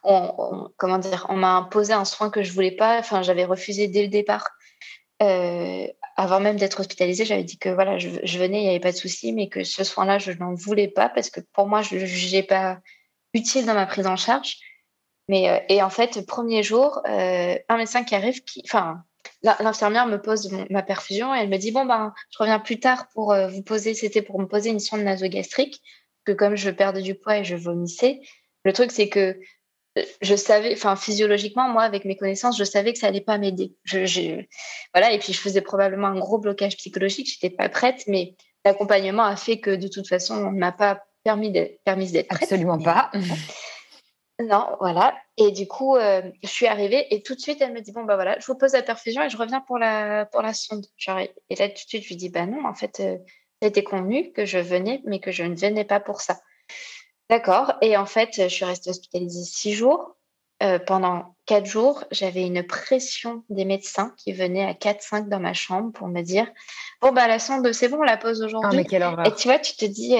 on, 0.04 0.70
comment 0.76 0.98
dire 0.98 1.26
On 1.28 1.36
m'a 1.36 1.56
imposé 1.56 1.92
un 1.92 2.04
soin 2.04 2.30
que 2.30 2.42
je 2.42 2.52
voulais 2.52 2.76
pas. 2.76 2.98
Enfin, 2.98 3.22
j'avais 3.22 3.44
refusé 3.44 3.88
dès 3.88 4.02
le 4.02 4.08
départ 4.08 4.48
avant 6.16 6.40
même 6.40 6.56
d'être 6.56 6.80
hospitalisée, 6.80 7.24
j'avais 7.24 7.44
dit 7.44 7.58
que 7.58 7.68
voilà, 7.68 7.98
je, 7.98 8.08
venais, 8.38 8.60
il 8.60 8.64
n'y 8.64 8.68
avait 8.68 8.80
pas 8.80 8.92
de 8.92 8.96
souci, 8.96 9.32
mais 9.32 9.48
que 9.48 9.64
ce 9.64 9.84
soin-là, 9.84 10.18
je 10.18 10.32
n'en 10.32 10.54
voulais 10.54 10.88
pas 10.88 11.08
parce 11.08 11.30
que 11.30 11.40
pour 11.52 11.66
moi, 11.66 11.82
je 11.82 11.94
ne 11.94 12.00
le 12.00 12.06
jugeais 12.06 12.42
pas 12.42 12.80
utile 13.34 13.66
dans 13.66 13.74
ma 13.74 13.86
prise 13.86 14.06
en 14.06 14.16
charge. 14.16 14.58
Mais, 15.28 15.64
et 15.68 15.82
en 15.82 15.90
fait, 15.90 16.26
premier 16.26 16.62
jour, 16.62 17.00
un 17.04 17.76
médecin 17.76 18.04
qui 18.04 18.14
arrive, 18.14 18.42
qui, 18.44 18.62
enfin, 18.64 19.02
l'infirmière 19.42 20.06
me 20.06 20.20
pose 20.20 20.50
ma 20.70 20.82
perfusion 20.82 21.34
et 21.34 21.40
elle 21.40 21.48
me 21.48 21.56
dit 21.56 21.72
bon 21.72 21.84
ben 21.84 22.14
je 22.30 22.38
reviens 22.38 22.58
plus 22.58 22.78
tard 22.78 23.08
pour 23.12 23.32
euh, 23.32 23.48
vous 23.48 23.62
poser 23.62 23.94
c'était 23.94 24.22
pour 24.22 24.38
me 24.38 24.46
poser 24.46 24.70
une 24.70 24.80
sonde 24.80 25.02
nasogastrique 25.02 25.82
que 26.24 26.32
comme 26.32 26.56
je 26.56 26.70
perdais 26.70 27.02
du 27.02 27.14
poids 27.14 27.38
et 27.38 27.44
je 27.44 27.56
vomissais 27.56 28.20
le 28.64 28.72
truc 28.72 28.92
c'est 28.92 29.08
que 29.08 29.36
euh, 29.98 30.02
je 30.20 30.36
savais 30.36 30.72
enfin 30.74 30.94
physiologiquement 30.94 31.68
moi 31.68 31.82
avec 31.82 32.04
mes 32.04 32.16
connaissances 32.16 32.56
je 32.56 32.64
savais 32.64 32.92
que 32.92 32.98
ça 32.98 33.08
allait 33.08 33.20
pas 33.20 33.38
m'aider. 33.38 33.74
Je, 33.84 34.44
voilà 34.94 35.12
et 35.12 35.18
puis 35.18 35.32
je 35.32 35.40
faisais 35.40 35.60
probablement 35.60 36.08
un 36.08 36.18
gros 36.18 36.38
blocage 36.38 36.76
psychologique 36.76 37.28
j'étais 37.28 37.54
pas 37.54 37.68
prête 37.68 38.04
mais 38.06 38.36
l'accompagnement 38.64 39.24
a 39.24 39.36
fait 39.36 39.58
que 39.58 39.74
de 39.74 39.88
toute 39.88 40.06
façon 40.08 40.36
on 40.36 40.52
ne 40.52 40.58
m'a 40.58 40.72
pas 40.72 41.02
permis 41.24 41.50
d'être 41.50 41.82
permis 41.84 42.10
d'être 42.12 42.32
absolument 42.32 42.78
pas 42.78 43.10
Non, 44.40 44.76
voilà. 44.80 45.14
Et 45.36 45.50
du 45.50 45.68
coup, 45.68 45.96
euh, 45.96 46.22
je 46.42 46.48
suis 46.48 46.66
arrivée 46.66 47.06
et 47.14 47.22
tout 47.22 47.34
de 47.34 47.40
suite, 47.40 47.60
elle 47.60 47.72
me 47.72 47.80
dit 47.80 47.92
Bon, 47.92 48.04
bah 48.04 48.16
voilà, 48.16 48.38
je 48.38 48.46
vous 48.46 48.56
pose 48.56 48.72
la 48.72 48.82
perfusion 48.82 49.22
et 49.22 49.30
je 49.30 49.36
reviens 49.36 49.60
pour 49.60 49.78
la, 49.78 50.26
pour 50.26 50.42
la 50.42 50.54
sonde. 50.54 50.86
et 51.50 51.54
là, 51.54 51.68
tout 51.68 51.74
de 51.74 51.88
suite, 51.88 52.02
je 52.02 52.08
lui 52.08 52.16
dis 52.16 52.30
Bah 52.30 52.46
non, 52.46 52.64
en 52.66 52.74
fait, 52.74 53.00
euh, 53.00 53.18
ça 53.60 53.66
a 53.66 53.68
été 53.68 53.84
convenu 53.84 54.32
que 54.32 54.44
je 54.44 54.58
venais, 54.58 55.02
mais 55.04 55.20
que 55.20 55.30
je 55.30 55.44
ne 55.44 55.54
venais 55.54 55.84
pas 55.84 56.00
pour 56.00 56.20
ça. 56.20 56.40
D'accord. 57.30 57.74
Et 57.82 57.96
en 57.96 58.06
fait, 58.06 58.30
je 58.36 58.48
suis 58.48 58.64
restée 58.64 58.90
hospitalisée 58.90 59.44
six 59.44 59.72
jours. 59.72 60.16
Euh, 60.62 60.78
pendant 60.78 61.34
quatre 61.46 61.66
jours, 61.66 62.04
j'avais 62.12 62.46
une 62.46 62.64
pression 62.64 63.42
des 63.48 63.64
médecins 63.64 64.14
qui 64.16 64.32
venaient 64.32 64.64
à 64.64 64.74
4-5 64.74 65.28
dans 65.28 65.40
ma 65.40 65.54
chambre 65.54 65.92
pour 65.92 66.08
me 66.08 66.22
dire 66.22 66.46
Bon, 67.00 67.12
bah 67.12 67.26
la 67.26 67.38
sonde, 67.38 67.72
c'est 67.72 67.88
bon, 67.88 67.98
on 67.98 68.02
la 68.02 68.16
pose 68.16 68.42
ah, 68.42 68.46
aujourd'hui. 68.46 68.80
et 68.80 69.34
tu 69.34 69.48
vois, 69.48 69.58
tu 69.58 69.76
te 69.76 69.84
dis 69.84 70.16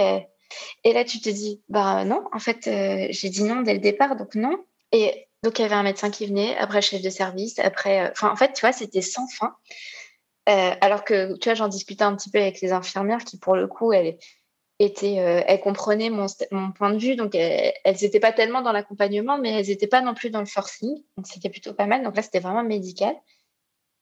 et 0.85 0.93
là, 0.93 1.05
tu 1.05 1.21
te 1.21 1.29
dis, 1.29 1.63
bah 1.69 2.05
non, 2.05 2.25
en 2.33 2.39
fait, 2.39 2.67
euh, 2.67 3.07
j'ai 3.11 3.29
dit 3.29 3.45
non 3.45 3.63
dès 3.63 3.75
le 3.75 3.81
départ, 3.81 4.17
donc 4.17 4.35
non. 4.35 4.57
Et 4.93 5.27
donc, 5.43 5.59
il 5.59 5.63
y 5.63 5.65
avait 5.65 5.75
un 5.75 5.83
médecin 5.83 6.11
qui 6.11 6.27
venait, 6.27 6.57
après 6.57 6.83
chef 6.83 7.03
de 7.03 7.11
service, 7.11 7.59
après. 7.59 8.07
Euh, 8.07 8.11
enfin, 8.13 8.31
en 8.31 8.37
fait, 8.37 8.53
tu 8.53 8.61
vois, 8.61 8.73
c'était 8.73 9.03
sans 9.03 9.27
fin. 9.29 9.55
Euh, 10.49 10.75
alors 10.81 11.05
que, 11.05 11.37
tu 11.39 11.49
vois, 11.49 11.55
j'en 11.55 11.69
discutais 11.69 12.05
un 12.05 12.17
petit 12.17 12.31
peu 12.31 12.39
avec 12.39 12.61
les 12.61 12.73
infirmières 12.73 13.25
qui, 13.25 13.39
pour 13.39 13.55
le 13.57 13.67
coup, 13.69 13.93
elles, 13.93 14.19
comprenaient 15.63 16.11
mon, 16.11 16.27
mon, 16.51 16.73
point 16.73 16.91
de 16.91 16.99
vue. 16.99 17.17
Donc, 17.17 17.35
elles 17.35 17.97
n'étaient 18.03 18.21
pas 18.21 18.33
tellement 18.33 18.63
dans 18.63 18.73
l'accompagnement, 18.73 19.39
mais 19.39 19.53
elles 19.53 19.69
n'étaient 19.69 19.87
pas 19.87 20.01
non 20.01 20.15
plus 20.15 20.31
dans 20.31 20.41
le 20.41 20.47
forcing. 20.47 20.97
Donc, 21.17 21.27
c'était 21.27 21.51
plutôt 21.51 21.75
pas 21.75 21.87
mal. 21.87 22.03
Donc 22.03 22.17
là, 22.17 22.23
c'était 22.23 22.41
vraiment 22.41 22.65
médical. 22.65 23.15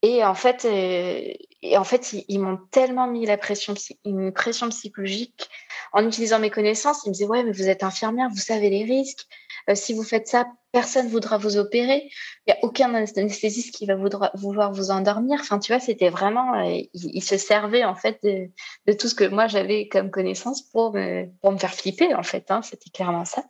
Et 0.03 0.25
en 0.25 0.35
fait, 0.35 0.65
et 0.65 1.77
en 1.77 1.85
fait 1.85 2.15
ils, 2.29 2.39
m'ont 2.39 2.59
tellement 2.71 3.07
mis 3.07 3.27
la 3.27 3.37
pression, 3.37 3.75
une 4.07 4.33
pression 4.33 4.71
psychologique 4.71 5.51
en 5.93 6.07
utilisant 6.07 6.39
mes 6.39 6.51
connaissances. 6.51 7.03
Ils 7.05 7.11
me 7.11 7.15
disaient 7.15 7.27
Ouais, 7.27 7.43
mais 7.43 7.53
vous 7.53 7.69
êtes 7.69 7.83
infirmière, 7.83 8.29
vous 8.31 8.37
savez 8.37 8.71
les 8.71 8.85
risques. 8.85 9.27
Euh, 9.69 9.75
si 9.75 9.93
vous 9.93 10.03
faites 10.03 10.27
ça, 10.27 10.47
personne 10.73 11.07
ne 11.07 11.11
voudra 11.11 11.39
vous 11.39 11.57
opérer. 11.57 12.09
Il 12.47 12.53
n'y 12.53 12.55
a 12.55 12.65
aucun 12.65 12.95
anesthésiste 12.95 13.75
qui 13.75 13.87
va 13.87 13.97
vouloir 13.97 14.73
vous 14.73 14.91
endormir. 14.91 15.39
Enfin, 15.41 15.59
tu 15.59 15.73
vois, 15.73 15.81
c'était 15.81 16.11
vraiment. 16.11 16.55
Euh, 16.55 16.81
ils, 16.95 17.23
se 17.23 17.37
servaient, 17.37 17.85
en 17.85 17.95
fait, 17.95 18.19
de, 18.23 18.93
tout 18.93 19.09
ce 19.09 19.15
que 19.15 19.25
moi 19.25 19.47
j'avais 19.47 19.89
comme 19.89 20.11
connaissance 20.11 20.63
pour 20.63 20.93
me, 20.93 21.27
pour 21.41 21.53
me 21.53 21.59
faire 21.59 21.75
flipper, 21.75 22.15
en 22.15 22.23
fait. 22.23 22.51
Hein, 22.51 22.63
c'était 22.63 22.91
clairement 22.91 23.25
ça. 23.25 23.45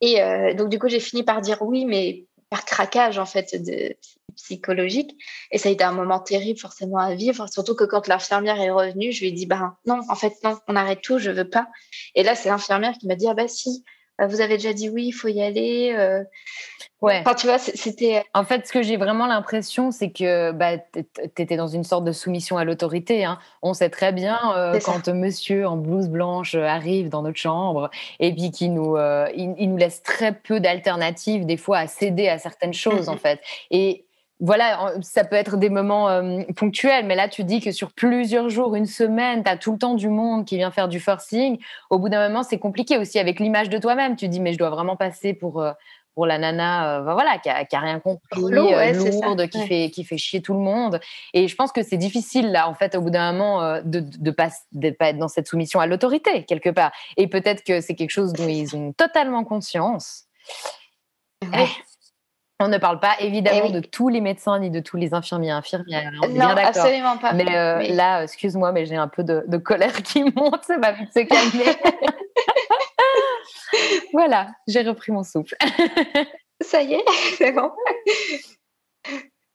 Et 0.00 0.20
euh, 0.22 0.54
donc, 0.54 0.68
du 0.68 0.78
coup, 0.78 0.88
j'ai 0.88 1.00
fini 1.00 1.22
par 1.22 1.40
dire 1.40 1.62
oui, 1.62 1.84
mais 1.84 2.26
par 2.50 2.64
craquage, 2.64 3.18
en 3.18 3.26
fait, 3.26 3.54
de, 3.62 3.96
psychologique. 4.36 5.16
Et 5.50 5.58
ça 5.58 5.68
a 5.68 5.72
été 5.72 5.84
un 5.84 5.92
moment 5.92 6.20
terrible 6.20 6.58
forcément 6.58 6.98
à 6.98 7.14
vivre, 7.14 7.46
surtout 7.50 7.74
que 7.74 7.84
quand 7.84 8.08
l'infirmière 8.08 8.60
est 8.60 8.70
revenue, 8.70 9.12
je 9.12 9.20
lui 9.20 9.28
ai 9.28 9.32
dit, 9.32 9.46
bah 9.46 9.76
non, 9.86 10.00
en 10.08 10.14
fait, 10.14 10.34
non, 10.44 10.58
on 10.68 10.76
arrête 10.76 11.00
tout, 11.02 11.18
je 11.18 11.30
veux 11.30 11.48
pas. 11.48 11.68
Et 12.14 12.22
là, 12.22 12.34
c'est 12.34 12.48
l'infirmière 12.48 12.92
qui 12.98 13.06
m'a 13.06 13.16
dit, 13.16 13.28
ah 13.28 13.34
bah 13.34 13.48
si, 13.48 13.84
euh, 14.20 14.26
vous 14.26 14.40
avez 14.40 14.56
déjà 14.56 14.72
dit 14.72 14.88
oui, 14.88 15.06
il 15.06 15.12
faut 15.12 15.28
y 15.28 15.42
aller. 15.42 15.94
Euh. 15.96 16.22
Ouais. 17.00 17.20
Enfin, 17.20 17.34
tu 17.34 17.46
vois, 17.46 17.58
c'était. 17.58 18.18
Euh 18.18 18.22
en 18.34 18.44
fait, 18.44 18.66
ce 18.66 18.72
que 18.72 18.82
j'ai 18.82 18.96
vraiment 18.96 19.26
l'impression, 19.26 19.90
c'est 19.90 20.10
que 20.10 20.52
bah, 20.52 20.78
tu 20.78 21.02
étais 21.42 21.56
dans 21.56 21.66
une 21.66 21.82
sorte 21.82 22.04
de 22.04 22.12
soumission 22.12 22.58
à 22.58 22.64
l'autorité. 22.64 23.24
Hein. 23.24 23.38
On 23.62 23.74
sait 23.74 23.90
très 23.90 24.12
bien 24.12 24.38
quand 24.84 25.08
monsieur 25.08 25.66
en 25.66 25.76
blouse 25.76 26.08
blanche 26.08 26.54
arrive 26.54 27.08
dans 27.08 27.22
notre 27.22 27.38
chambre 27.38 27.90
et 28.20 28.32
puis 28.32 28.50
qu'il 28.50 28.74
nous, 28.74 28.96
il, 29.34 29.68
nous 29.68 29.76
laisse 29.76 30.02
très 30.02 30.32
peu 30.32 30.60
d'alternatives, 30.60 31.44
des 31.44 31.56
fois, 31.56 31.78
à 31.78 31.86
céder 31.88 32.28
à 32.28 32.38
certaines 32.38 32.74
choses, 32.74 33.08
en 33.08 33.16
fait. 33.16 33.40
Et 33.70 34.04
voilà, 34.42 34.94
ça 35.02 35.22
peut 35.22 35.36
être 35.36 35.56
des 35.56 35.70
moments 35.70 36.08
euh, 36.08 36.42
ponctuels, 36.56 37.06
mais 37.06 37.14
là, 37.14 37.28
tu 37.28 37.44
dis 37.44 37.60
que 37.60 37.70
sur 37.70 37.92
plusieurs 37.92 38.48
jours, 38.48 38.74
une 38.74 38.86
semaine, 38.86 39.44
tu 39.44 39.48
as 39.48 39.56
tout 39.56 39.70
le 39.70 39.78
temps 39.78 39.94
du 39.94 40.08
monde 40.08 40.44
qui 40.44 40.56
vient 40.56 40.72
faire 40.72 40.88
du 40.88 40.98
forcing. 40.98 41.58
Au 41.90 42.00
bout 42.00 42.08
d'un 42.08 42.26
moment, 42.26 42.42
c'est 42.42 42.58
compliqué 42.58 42.98
aussi 42.98 43.20
avec 43.20 43.38
l'image 43.38 43.68
de 43.68 43.78
toi-même. 43.78 44.16
Tu 44.16 44.26
dis, 44.26 44.40
mais 44.40 44.52
je 44.52 44.58
dois 44.58 44.70
vraiment 44.70 44.96
passer 44.96 45.32
pour, 45.32 45.62
euh, 45.62 45.70
pour 46.16 46.26
la 46.26 46.38
nana 46.38 46.98
euh, 46.98 47.14
voilà, 47.14 47.38
qui, 47.38 47.50
a, 47.50 47.78
rien 47.78 48.00
compris, 48.00 48.40
lourde, 48.40 49.48
qui, 49.48 49.64
fait, 49.64 49.90
qui 49.90 50.02
fait 50.02 50.18
chier 50.18 50.42
tout 50.42 50.54
le 50.54 50.60
monde. 50.60 50.98
Et 51.34 51.46
je 51.46 51.54
pense 51.54 51.70
que 51.70 51.84
c'est 51.84 51.96
difficile, 51.96 52.50
là, 52.50 52.68
en 52.68 52.74
fait, 52.74 52.96
au 52.96 53.00
bout 53.00 53.10
d'un 53.10 53.30
moment, 53.30 53.80
de 53.84 54.04
ne 54.20 54.30
pas, 54.32 54.48
pas 54.98 55.10
être 55.10 55.18
dans 55.18 55.28
cette 55.28 55.46
soumission 55.46 55.78
à 55.78 55.86
l'autorité, 55.86 56.42
quelque 56.46 56.70
part. 56.70 56.90
Et 57.16 57.28
peut-être 57.28 57.62
que 57.62 57.80
c'est 57.80 57.94
quelque 57.94 58.10
chose 58.10 58.32
dont 58.32 58.48
ils 58.48 58.74
ont 58.74 58.92
totalement 58.92 59.44
conscience. 59.44 60.24
On 62.62 62.68
ne 62.68 62.78
parle 62.78 63.00
pas 63.00 63.16
évidemment 63.20 63.70
de 63.70 63.80
tous 63.80 64.08
les 64.08 64.20
médecins 64.20 64.58
ni 64.58 64.70
de 64.70 64.80
tous 64.80 64.96
les 64.96 65.14
infirmiers 65.14 65.48
et 65.48 65.52
infirmières. 65.52 66.12
On 66.22 66.28
non, 66.28 66.46
absolument 66.46 67.18
pas. 67.18 67.32
Mais, 67.32 67.56
euh, 67.56 67.82
là, 67.94 68.22
excuse-moi, 68.22 68.72
mais 68.72 68.86
j'ai 68.86 68.96
un 68.96 69.08
peu 69.08 69.24
de, 69.24 69.56
colère 69.58 70.02
qui 70.02 70.22
monte, 70.36 70.64
ça 70.64 70.78
va 70.78 70.92
vite 70.92 71.12
se 71.12 71.20
calmer. 71.20 71.76
voilà, 74.12 74.48
j'ai 74.66 74.82
repris 74.82 75.12
mon 75.12 75.24
souffle. 75.24 75.56
ça 76.60 76.82
y 76.82 76.94
est, 76.94 77.04
c'est 77.36 77.52
bon. 77.52 77.70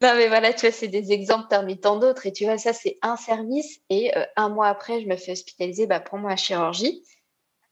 Non, 0.01 0.13
mais 0.15 0.27
voilà, 0.27 0.53
tu 0.53 0.67
vois, 0.67 0.71
c'est 0.71 0.87
des 0.87 1.11
exemples 1.11 1.47
parmi 1.49 1.79
tant 1.79 1.97
d'autres. 1.97 2.27
Et 2.27 2.33
tu 2.33 2.45
vois, 2.45 2.57
ça, 2.57 2.73
c'est 2.73 2.99
un 3.01 3.15
service. 3.15 3.79
Et 3.89 4.15
euh, 4.15 4.23
un 4.35 4.49
mois 4.49 4.67
après, 4.67 5.01
je 5.01 5.07
me 5.07 5.15
fais 5.15 5.31
hospitaliser 5.31 5.87
bah, 5.87 5.99
pour 5.99 6.19
ma 6.19 6.35
chirurgie. 6.35 7.01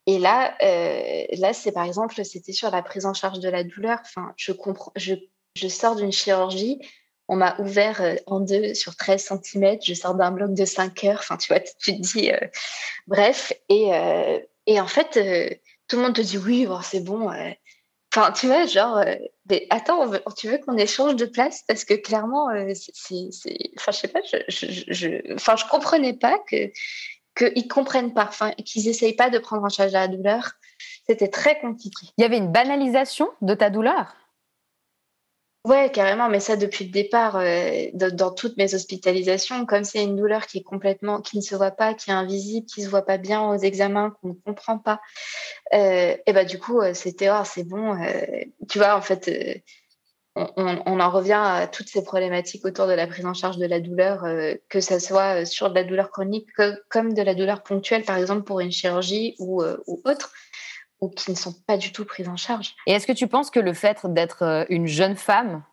Et 0.08 0.20
là, 0.20 0.56
euh, 0.62 1.26
là 1.38 1.54
c'est 1.54 1.72
par 1.72 1.86
exemple, 1.86 2.24
c'était 2.24 2.54
sur 2.54 2.70
la 2.70 2.84
prise 2.84 3.06
en 3.06 3.14
charge 3.14 3.40
de 3.40 3.50
la 3.50 3.64
douleur. 3.64 4.00
Enfin, 4.02 4.34
je 4.38 4.52
comprends, 4.52 4.92
je, 4.96 5.16
je 5.56 5.68
sors 5.68 5.96
d'une 5.96 6.12
chirurgie, 6.12 6.80
on 7.28 7.36
m'a 7.36 7.60
ouvert 7.60 8.02
euh, 8.02 8.16
en 8.28 8.40
deux 8.40 8.76
sur 8.76 8.96
13 8.96 9.40
cm, 9.44 9.80
je 9.84 9.94
sors 9.96 10.14
d'un 10.14 10.32
bloc 10.32 10.54
de 10.54 10.66
5 10.66 11.04
heures. 11.06 11.20
Enfin, 11.20 11.38
tu 11.38 11.52
vois, 11.52 11.60
tu 11.60 11.96
te 11.96 12.02
dis, 12.02 12.32
euh, 12.32 12.40
bref. 13.08 13.52
Et, 13.70 13.90
et 14.68 14.80
en 14.80 14.88
fait, 14.88 15.60
tout 15.88 15.96
le 15.96 16.04
monde 16.04 16.16
te 16.16 16.22
dit 16.22 16.38
oui, 16.38 16.68
bon, 16.68 16.82
c'est 16.82 17.04
bon. 17.04 17.32
Enfin, 18.14 18.32
tu 18.32 18.46
vois, 18.46 18.66
genre, 18.68 19.04
mais 19.50 19.66
attends, 19.72 20.12
tu 20.38 20.50
veux 20.50 20.60
qu'on 20.60 20.78
échange 20.78 21.16
de 21.16 21.26
place? 21.26 21.64
Parce 21.68 21.84
que 21.84 21.96
clairement, 21.96 22.48
c'est, 22.74 23.58
enfin, 23.78 23.92
je 23.92 23.98
sais 23.98 24.08
pas, 24.08 24.22
je, 24.22 24.38
je, 24.48 24.84
je, 24.88 25.08
je 25.36 25.70
comprenais 25.70 26.14
pas 26.14 26.38
que 26.48 26.72
qu'ils 27.36 27.68
comprennent 27.68 28.14
pas, 28.14 28.30
qu'ils 28.66 28.88
essayent 28.88 29.16
pas 29.16 29.30
de 29.30 29.40
prendre 29.40 29.64
en 29.64 29.70
charge 29.70 29.92
la 29.92 30.08
douleur. 30.08 30.54
C'était 31.08 31.28
très 31.28 31.60
compliqué. 31.60 32.08
Il 32.18 32.22
y 32.22 32.26
avait 32.26 32.38
une 32.38 32.52
banalisation 32.52 33.30
de 33.42 33.54
ta 33.54 33.70
douleur? 33.70 34.16
Ouais, 35.66 35.90
carrément, 35.92 36.30
mais 36.30 36.40
ça 36.40 36.58
depuis 36.58 36.86
le 36.86 36.92
départ, 36.92 37.38
euh, 37.38 37.88
dans, 37.94 38.32
toutes 38.32 38.56
mes 38.56 38.76
hospitalisations, 38.76 39.66
comme 39.66 39.84
c'est 39.84 40.04
une 40.04 40.16
douleur 40.16 40.46
qui 40.46 40.60
est 40.60 40.64
complètement, 40.64 41.22
qui 41.22 41.38
ne 41.38 41.42
se 41.42 41.56
voit 41.56 41.72
pas, 41.72 41.96
qui 41.96 42.12
est 42.12 42.14
invisible, 42.14 42.68
qui 42.68 42.84
se 42.84 42.88
voit 42.88 43.02
pas 43.02 43.18
bien 43.18 43.50
aux 43.50 43.58
examens, 43.58 44.16
qu'on 44.22 44.28
ne 44.30 44.34
comprend 44.34 44.78
pas, 44.78 45.02
euh, 45.74 46.16
et 46.24 46.34
bah 46.34 46.46
du 46.46 46.60
coup, 46.60 46.82
euh, 46.82 46.94
c'était 46.94 47.32
oh, 47.32 47.42
c'est 47.46 47.64
bon, 47.64 47.98
tu 48.70 48.78
vois, 48.78 48.96
en 48.96 49.02
fait, 49.02 49.28
on, 50.36 51.00
en 51.00 51.10
revient 51.10 51.42
à 51.42 51.68
toutes 51.68 51.88
ces 51.88 52.04
problématiques 52.04 52.66
autour 52.66 52.88
de 52.88 52.94
la 52.94 53.08
prise 53.08 53.26
en 53.26 53.34
charge 53.34 53.58
de 53.58 53.66
la 53.66 53.80
douleur, 53.80 54.26
euh, 54.26 54.56
que 54.70 54.82
ce 54.82 55.00
soit 55.00 55.42
euh, 55.42 55.46
sur 55.46 55.70
de 55.70 55.76
la 55.76 55.84
douleur 55.84 56.12
chronique 56.12 56.50
comme 56.90 57.14
de 57.14 57.22
la 57.22 57.36
douleur 57.36 57.64
ponctuelle, 57.64 58.04
par 58.04 58.18
exemple 58.18 58.44
pour 58.44 58.60
une 58.60 58.72
chirurgie 58.72 59.36
ou, 59.40 59.62
euh, 59.62 59.82
ou, 59.88 60.02
autre, 60.04 60.34
ou 61.00 61.10
qui 61.10 61.32
ne 61.32 61.38
sont 61.38 61.54
pas 61.66 61.78
du 61.78 61.94
tout 61.94 62.04
prises 62.04 62.28
en 62.28 62.36
charge. 62.36 62.76
Et 62.86 62.92
est-ce 62.92 63.08
que 63.08 63.14
tu 63.14 63.28
penses 63.28 63.50
que 63.50 63.62
le 63.62 63.74
fait 63.74 64.06
d'être 64.06 64.66
une 64.70 64.88
jeune 64.88 65.16
femme, 65.16 65.64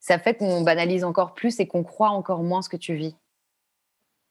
ça 0.00 0.18
fait 0.18 0.34
qu'on 0.34 0.62
banalise 0.62 1.04
encore 1.04 1.34
plus 1.34 1.60
et 1.60 1.68
qu'on 1.68 1.84
croit 1.84 2.10
encore 2.10 2.42
moins 2.42 2.62
ce 2.62 2.68
que 2.68 2.76
tu 2.76 2.94
vis? 2.94 3.14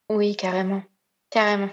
Oui, 0.10 0.36
carrément. 0.36 0.84
Carrément. 1.30 1.70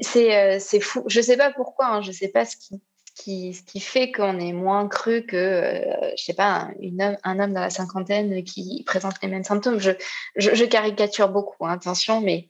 C'est 0.00 0.80
fou. 0.80 1.04
Je 1.06 1.20
ne 1.20 1.24
sais 1.24 1.36
pas 1.36 1.52
pourquoi, 1.52 1.86
hein. 1.86 2.02
je 2.02 2.08
ne 2.08 2.14
sais 2.14 2.28
pas 2.28 2.44
ce 2.44 2.56
qui 2.56 2.82
qui, 3.14 3.54
ce 3.54 3.62
qui 3.62 3.80
fait 3.80 4.10
qu'on 4.10 4.38
est 4.38 4.52
moins 4.52 4.88
cru 4.88 5.24
que, 5.24 5.36
euh, 5.36 6.10
je 6.16 6.24
sais 6.24 6.34
pas, 6.34 6.68
une 6.80 7.16
un 7.22 7.40
homme 7.40 7.52
dans 7.52 7.60
la 7.60 7.70
cinquantaine 7.70 8.42
qui 8.42 8.82
présente 8.86 9.14
les 9.22 9.28
mêmes 9.28 9.44
symptômes. 9.44 9.78
Je, 9.78 9.92
je, 10.36 10.64
caricature 10.64 11.28
beaucoup, 11.28 11.64
hein, 11.64 11.72
attention, 11.72 12.20
mais, 12.20 12.48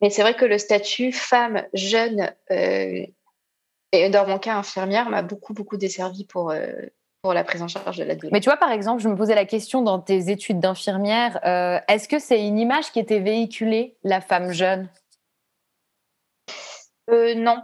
mais 0.00 0.10
c'est 0.10 0.22
vrai 0.22 0.34
que 0.34 0.44
le 0.44 0.58
statut 0.58 1.12
femme 1.12 1.64
jeune, 1.72 2.32
euh, 2.50 3.06
et 3.92 4.08
dans 4.10 4.26
mon 4.26 4.38
cas 4.38 4.56
infirmière, 4.56 5.08
m'a 5.08 5.22
beaucoup, 5.22 5.54
beaucoup 5.54 5.76
desservi 5.76 6.24
pour, 6.24 6.50
euh, 6.50 6.66
pour 7.22 7.32
la 7.32 7.44
prise 7.44 7.62
en 7.62 7.68
charge 7.68 7.98
de 7.98 8.04
la 8.04 8.16
douleur. 8.16 8.32
Mais 8.32 8.40
tu 8.40 8.48
vois, 8.48 8.56
par 8.56 8.72
exemple, 8.72 9.02
je 9.02 9.08
me 9.08 9.16
posais 9.16 9.36
la 9.36 9.44
question 9.44 9.82
dans 9.82 10.00
tes 10.00 10.30
études 10.30 10.58
d'infirmière, 10.58 11.38
euh, 11.44 11.78
est-ce 11.88 12.08
que 12.08 12.18
c'est 12.18 12.44
une 12.44 12.58
image 12.58 12.90
qui 12.90 12.98
était 12.98 13.20
véhiculée, 13.20 13.96
la 14.02 14.20
femme 14.20 14.52
jeune? 14.52 14.88
Non, 17.08 17.62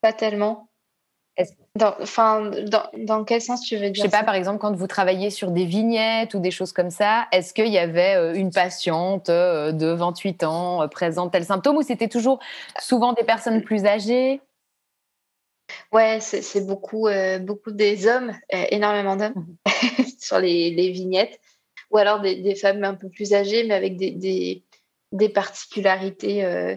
pas 0.00 0.12
tellement. 0.12 0.67
Dans, 1.76 1.94
enfin, 2.00 2.50
dans, 2.66 2.82
dans, 2.96 3.24
quel 3.24 3.40
sens 3.40 3.62
tu 3.62 3.76
veux 3.76 3.90
dire 3.90 3.94
Je 3.94 4.00
sais 4.02 4.08
pas, 4.08 4.24
par 4.24 4.34
exemple, 4.34 4.58
quand 4.58 4.74
vous 4.74 4.88
travaillez 4.88 5.30
sur 5.30 5.52
des 5.52 5.64
vignettes 5.64 6.34
ou 6.34 6.40
des 6.40 6.50
choses 6.50 6.72
comme 6.72 6.90
ça, 6.90 7.28
est-ce 7.30 7.54
qu'il 7.54 7.68
y 7.68 7.78
avait 7.78 8.16
euh, 8.16 8.34
une 8.34 8.50
patiente 8.50 9.28
de 9.28 9.92
28 9.92 10.42
ans 10.42 10.88
présente 10.88 11.32
tel 11.32 11.44
symptôme 11.44 11.76
ou 11.76 11.82
c'était 11.82 12.08
toujours 12.08 12.40
souvent 12.80 13.12
des 13.12 13.22
personnes 13.22 13.62
plus 13.62 13.86
âgées? 13.86 14.40
Ouais, 15.92 16.18
c'est 16.20 16.66
beaucoup, 16.66 17.08
euh, 17.08 17.38
beaucoup 17.38 17.70
des 17.70 18.06
hommes, 18.06 18.32
euh, 18.54 18.64
énormément 18.70 19.16
d'hommes 19.16 19.56
mmh. 19.66 20.02
sur 20.18 20.38
les, 20.38 20.70
les, 20.70 20.90
vignettes, 20.90 21.40
ou 21.90 21.98
alors 21.98 22.20
des, 22.20 22.36
des, 22.36 22.54
femmes 22.54 22.84
un 22.84 22.94
peu 22.94 23.08
plus 23.08 23.32
âgées, 23.32 23.64
mais 23.64 23.74
avec 23.74 23.96
des, 23.96 24.10
des, 24.10 24.64
des 25.12 25.28
particularités. 25.28 26.44
Euh, 26.44 26.76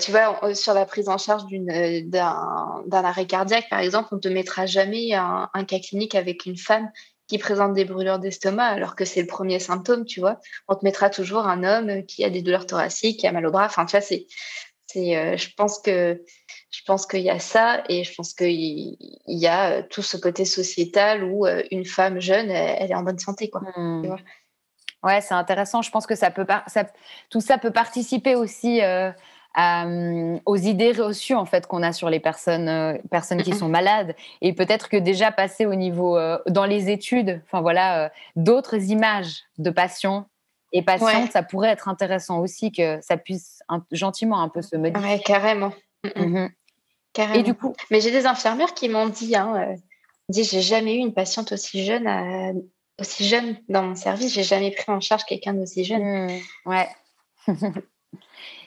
tu 0.00 0.10
vois, 0.10 0.54
sur 0.54 0.74
la 0.74 0.86
prise 0.86 1.08
en 1.08 1.18
charge 1.18 1.42
d'un 1.50 3.04
arrêt 3.04 3.26
cardiaque, 3.26 3.68
par 3.68 3.80
exemple, 3.80 4.08
on 4.12 4.16
ne 4.16 4.20
te 4.20 4.28
mettra 4.28 4.66
jamais 4.66 5.14
un, 5.14 5.48
un, 5.52 5.64
cas 5.64 5.80
clinique 5.80 6.14
avec 6.14 6.46
une 6.46 6.56
femme 6.56 6.90
qui 7.26 7.38
présente 7.38 7.72
des 7.72 7.84
brûlures 7.84 8.18
d'estomac, 8.18 8.66
alors 8.66 8.94
que 8.94 9.04
c'est 9.04 9.20
le 9.20 9.26
premier 9.26 9.58
symptôme, 9.58 10.04
tu 10.04 10.20
vois. 10.20 10.38
On 10.68 10.74
te 10.74 10.84
mettra 10.84 11.10
toujours 11.10 11.46
un 11.46 11.64
homme 11.64 12.04
qui 12.04 12.24
a 12.24 12.30
des 12.30 12.42
douleurs 12.42 12.66
thoraciques, 12.66 13.20
qui 13.20 13.26
a 13.26 13.32
mal 13.32 13.46
au 13.46 13.50
bras. 13.50 13.64
Enfin, 13.64 13.86
tu 13.86 13.92
vois, 13.92 14.00
c'est, 14.02 14.26
je 14.94 15.54
pense 15.56 15.78
que 15.78 16.22
je 16.70 16.80
pense 16.86 17.06
qu'il 17.06 17.20
y 17.20 17.30
a 17.30 17.38
ça 17.38 17.84
et 17.88 18.02
je 18.02 18.14
pense 18.14 18.32
qu'il 18.32 18.96
y 19.26 19.46
a 19.46 19.70
euh, 19.70 19.82
tout 19.88 20.02
ce 20.02 20.16
côté 20.16 20.44
sociétal 20.44 21.22
où 21.22 21.46
euh, 21.46 21.62
une 21.70 21.84
femme 21.84 22.20
jeune, 22.20 22.50
elle, 22.50 22.90
est 22.90 22.94
en 22.94 23.02
bonne 23.02 23.18
santé. 23.18 23.50
Quoi, 23.50 23.60
mmh. 23.76 24.16
ouais, 25.02 25.20
c'est 25.20 25.34
intéressant. 25.34 25.82
Je 25.82 25.90
pense 25.90 26.06
que 26.06 26.14
ça 26.14 26.30
peut 26.30 26.46
ça, 26.66 26.86
tout 27.28 27.40
ça 27.40 27.58
peut 27.58 27.72
participer 27.72 28.34
aussi 28.34 28.82
euh, 28.82 29.12
aux 29.56 30.56
idées 30.56 30.92
reçues 30.92 31.34
en 31.34 31.44
fait 31.44 31.66
qu'on 31.66 31.82
a 31.82 31.92
sur 31.92 32.08
les 32.08 32.20
personnes, 32.20 32.98
personnes 33.10 33.42
qui 33.42 33.54
sont 33.54 33.68
malades 33.68 34.14
et 34.40 34.52
peut-être 34.52 34.88
que 34.88 34.96
déjà 34.96 35.30
passer 35.30 35.66
au 35.66 35.74
niveau 35.74 36.18
dans 36.48 36.64
les 36.64 36.90
études, 36.90 37.40
enfin 37.44 37.60
voilà, 37.60 38.10
d'autres 38.36 38.90
images 38.90 39.42
de 39.58 39.70
patients 39.70 40.26
et 40.72 40.82
patientes, 40.82 41.32
ça 41.32 41.42
pourrait 41.42 41.68
être 41.68 41.88
intéressant 41.88 42.38
aussi 42.38 42.72
que 42.72 42.98
ça 43.02 43.16
puisse 43.16 43.62
gentiment 43.90 44.40
un 44.40 44.48
peu 44.48 44.62
se 44.62 44.76
modifier. 44.76 45.06
Ouais, 45.06 45.20
carrément. 45.20 45.72
Mmh 46.16 46.46
et 47.34 47.42
du 47.42 47.54
coup, 47.54 47.74
mais 47.90 48.00
j'ai 48.00 48.10
des 48.10 48.26
infirmières 48.26 48.74
qui 48.74 48.88
m'ont 48.88 49.08
dit, 49.08 49.36
hein, 49.36 49.54
euh, 49.56 49.76
dit 50.28 50.44
j'ai 50.44 50.62
jamais 50.62 50.94
eu 50.94 50.98
une 50.98 51.12
patiente 51.12 51.52
aussi 51.52 51.84
jeune, 51.84 52.62
aussi 52.98 53.26
jeune 53.28 53.58
dans 53.68 53.82
mon 53.82 53.94
service. 53.94 54.32
J'ai 54.32 54.42
jamais 54.42 54.70
pris 54.70 54.90
en 54.90 55.00
charge 55.00 55.24
quelqu'un 55.24 55.52
d'aussi 55.52 55.84
jeune. 55.84 56.02
Mmh, 56.02 56.40
ouais. 56.66 56.88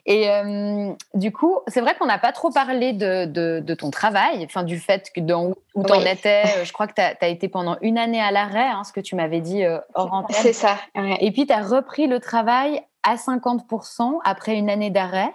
Et 0.08 0.30
euh, 0.30 0.93
du 1.16 1.32
coup, 1.32 1.60
c'est 1.68 1.82
vrai 1.82 1.95
qu'on 1.95 2.06
n'a 2.06 2.20
pas 2.20 2.32
trop 2.32 2.51
parlé 2.51 2.93
de, 2.93 3.26
de, 3.26 3.74
ton 3.74 3.89
travail, 3.89 4.43
enfin 4.45 4.64
du 4.64 4.80
fait 4.80 5.12
que 5.14 5.20
dans, 5.20 5.53
où 5.74 5.84
tu 5.84 5.91
en 5.91 6.01
étais. 6.01 6.43
Euh, 6.58 6.64
je 6.64 6.72
crois 6.72 6.86
que 6.86 6.93
tu 6.93 7.01
as, 7.01 7.28
été 7.28 7.49
pendant 7.49 7.78
une 7.82 7.97
année 7.97 8.22
à 8.22 8.32
l'arrêt, 8.32 8.68
hein, 8.68 8.84
ce 8.84 8.93
que 8.93 8.99
tu 8.99 9.16
m'avais 9.16 9.41
dit 9.41 9.64
hors 9.95 10.14
antenne. 10.14 10.36
C'est 10.39 10.53
ça. 10.53 10.78
Et 11.20 11.32
puis 11.32 11.47
tu 11.47 11.53
as 11.53 11.64
repris 11.64 12.06
le 12.06 12.20
travail 12.20 12.84
à 13.01 13.16
50% 13.16 14.20
après 14.24 14.56
une 14.56 14.70
année 14.70 14.91
d'arrêt, 14.91 15.34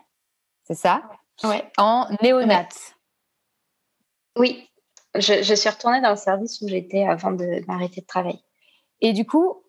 c'est 0.65 0.75
ça? 0.75 1.03
Ouais. 1.43 1.65
En 1.79 2.07
néonat. 2.23 2.69
Oui, 4.37 4.69
je, 5.15 5.55
suis 5.55 5.69
retournée 5.69 6.01
dans 6.01 6.11
le 6.11 6.17
service 6.17 6.61
où 6.61 6.69
j'étais 6.69 7.05
avant 7.05 7.33
de 7.33 7.67
m'arrêter 7.67 8.01
de 8.01 8.07
travailler. 8.07 8.43
Et 9.01 9.13
du 9.13 9.27
coup, 9.27 9.63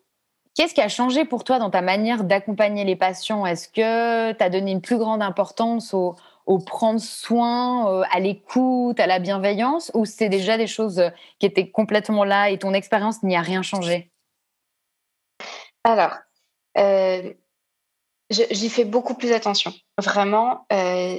qu'est-ce 0.54 0.74
qui 0.74 0.80
a 0.80 0.88
changé 0.88 1.24
pour 1.24 1.44
toi 1.44 1.58
dans 1.58 1.70
ta 1.70 1.82
manière 1.82 2.24
d'accompagner 2.24 2.84
les 2.84 2.96
patients? 2.96 3.46
Est-ce 3.46 3.68
que 3.68 4.32
tu 4.32 4.44
as 4.44 4.50
donné 4.50 4.72
une 4.72 4.80
plus 4.80 4.98
grande 4.98 5.22
importance 5.22 5.94
au, 5.94 6.16
prendre 6.66 7.00
soin, 7.00 7.90
euh, 7.90 8.04
à 8.10 8.20
l'écoute, 8.20 9.00
à 9.00 9.06
la 9.06 9.18
bienveillance, 9.18 9.90
ou 9.94 10.04
c'est 10.04 10.28
déjà 10.28 10.58
des 10.58 10.66
choses 10.66 11.02
qui 11.38 11.46
étaient 11.46 11.70
complètement 11.70 12.24
là 12.24 12.50
et 12.50 12.58
ton 12.58 12.74
expérience 12.74 13.22
n'y 13.22 13.36
a 13.36 13.40
rien 13.40 13.62
changé? 13.62 14.10
Alors, 15.84 16.14
euh, 16.78 17.32
j'y 18.30 18.68
fais 18.68 18.84
beaucoup 18.84 19.14
plus 19.14 19.32
attention. 19.32 19.72
Vraiment, 19.98 20.66
euh, 20.72 21.18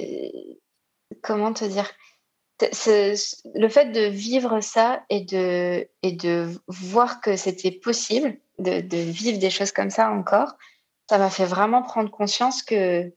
comment 1.22 1.52
te 1.52 1.64
dire? 1.64 1.90
Le 2.60 3.68
fait 3.68 3.90
de 3.90 4.06
vivre 4.06 4.60
ça 4.60 5.02
et 5.10 5.22
de, 5.22 5.88
et 6.02 6.12
de 6.12 6.48
voir 6.68 7.20
que 7.20 7.36
c'était 7.36 7.72
possible 7.72 8.38
de, 8.58 8.80
de, 8.80 8.96
vivre 8.96 9.38
des 9.38 9.50
choses 9.50 9.72
comme 9.72 9.90
ça 9.90 10.10
encore, 10.10 10.54
ça 11.08 11.18
m'a 11.18 11.30
fait 11.30 11.44
vraiment 11.44 11.82
prendre 11.82 12.10
conscience 12.10 12.62
que, 12.62 13.12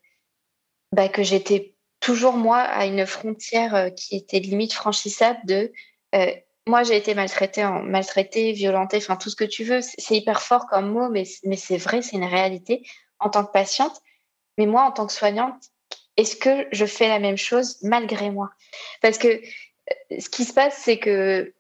bah, 0.92 1.10
que 1.10 1.24
j'étais 1.24 1.76
toujours 2.00 2.34
moi 2.34 2.60
à 2.60 2.86
une 2.86 3.06
frontière 3.06 3.76
euh, 3.76 3.90
qui 3.90 4.16
était 4.16 4.40
limite 4.40 4.74
franchissable 4.74 5.40
de 5.46 5.72
euh, 6.16 6.32
moi 6.68 6.84
j'ai 6.84 6.98
été 6.98 7.16
maltraitée, 7.16 7.64
maltraitée, 7.84 8.52
violentée, 8.52 8.98
enfin 8.98 9.16
tout 9.16 9.30
ce 9.30 9.36
que 9.36 9.46
tu 9.46 9.64
veux. 9.64 9.80
C'est 9.82 10.16
hyper 10.16 10.42
fort 10.42 10.68
comme 10.68 10.92
mot, 10.92 11.10
mais, 11.10 11.24
mais 11.44 11.56
c'est 11.56 11.78
vrai, 11.78 12.02
c'est 12.02 12.18
une 12.18 12.26
réalité 12.26 12.86
en 13.20 13.30
tant 13.30 13.46
que 13.46 13.52
patiente. 13.52 14.02
Mais 14.58 14.66
moi, 14.66 14.84
en 14.84 14.92
tant 14.92 15.08
que 15.08 15.14
soignante, 15.14 15.64
est-ce 16.18 16.36
que 16.36 16.68
je 16.72 16.86
fais 16.86 17.08
la 17.08 17.20
même 17.20 17.38
chose 17.38 17.78
malgré 17.84 18.32
moi? 18.32 18.50
Parce 19.02 19.18
que 19.18 19.28
euh, 19.28 20.20
ce 20.20 20.30
qui 20.30 20.46
se 20.46 20.54
passe, 20.54 20.78
c'est 20.78 21.00
que 21.00 21.54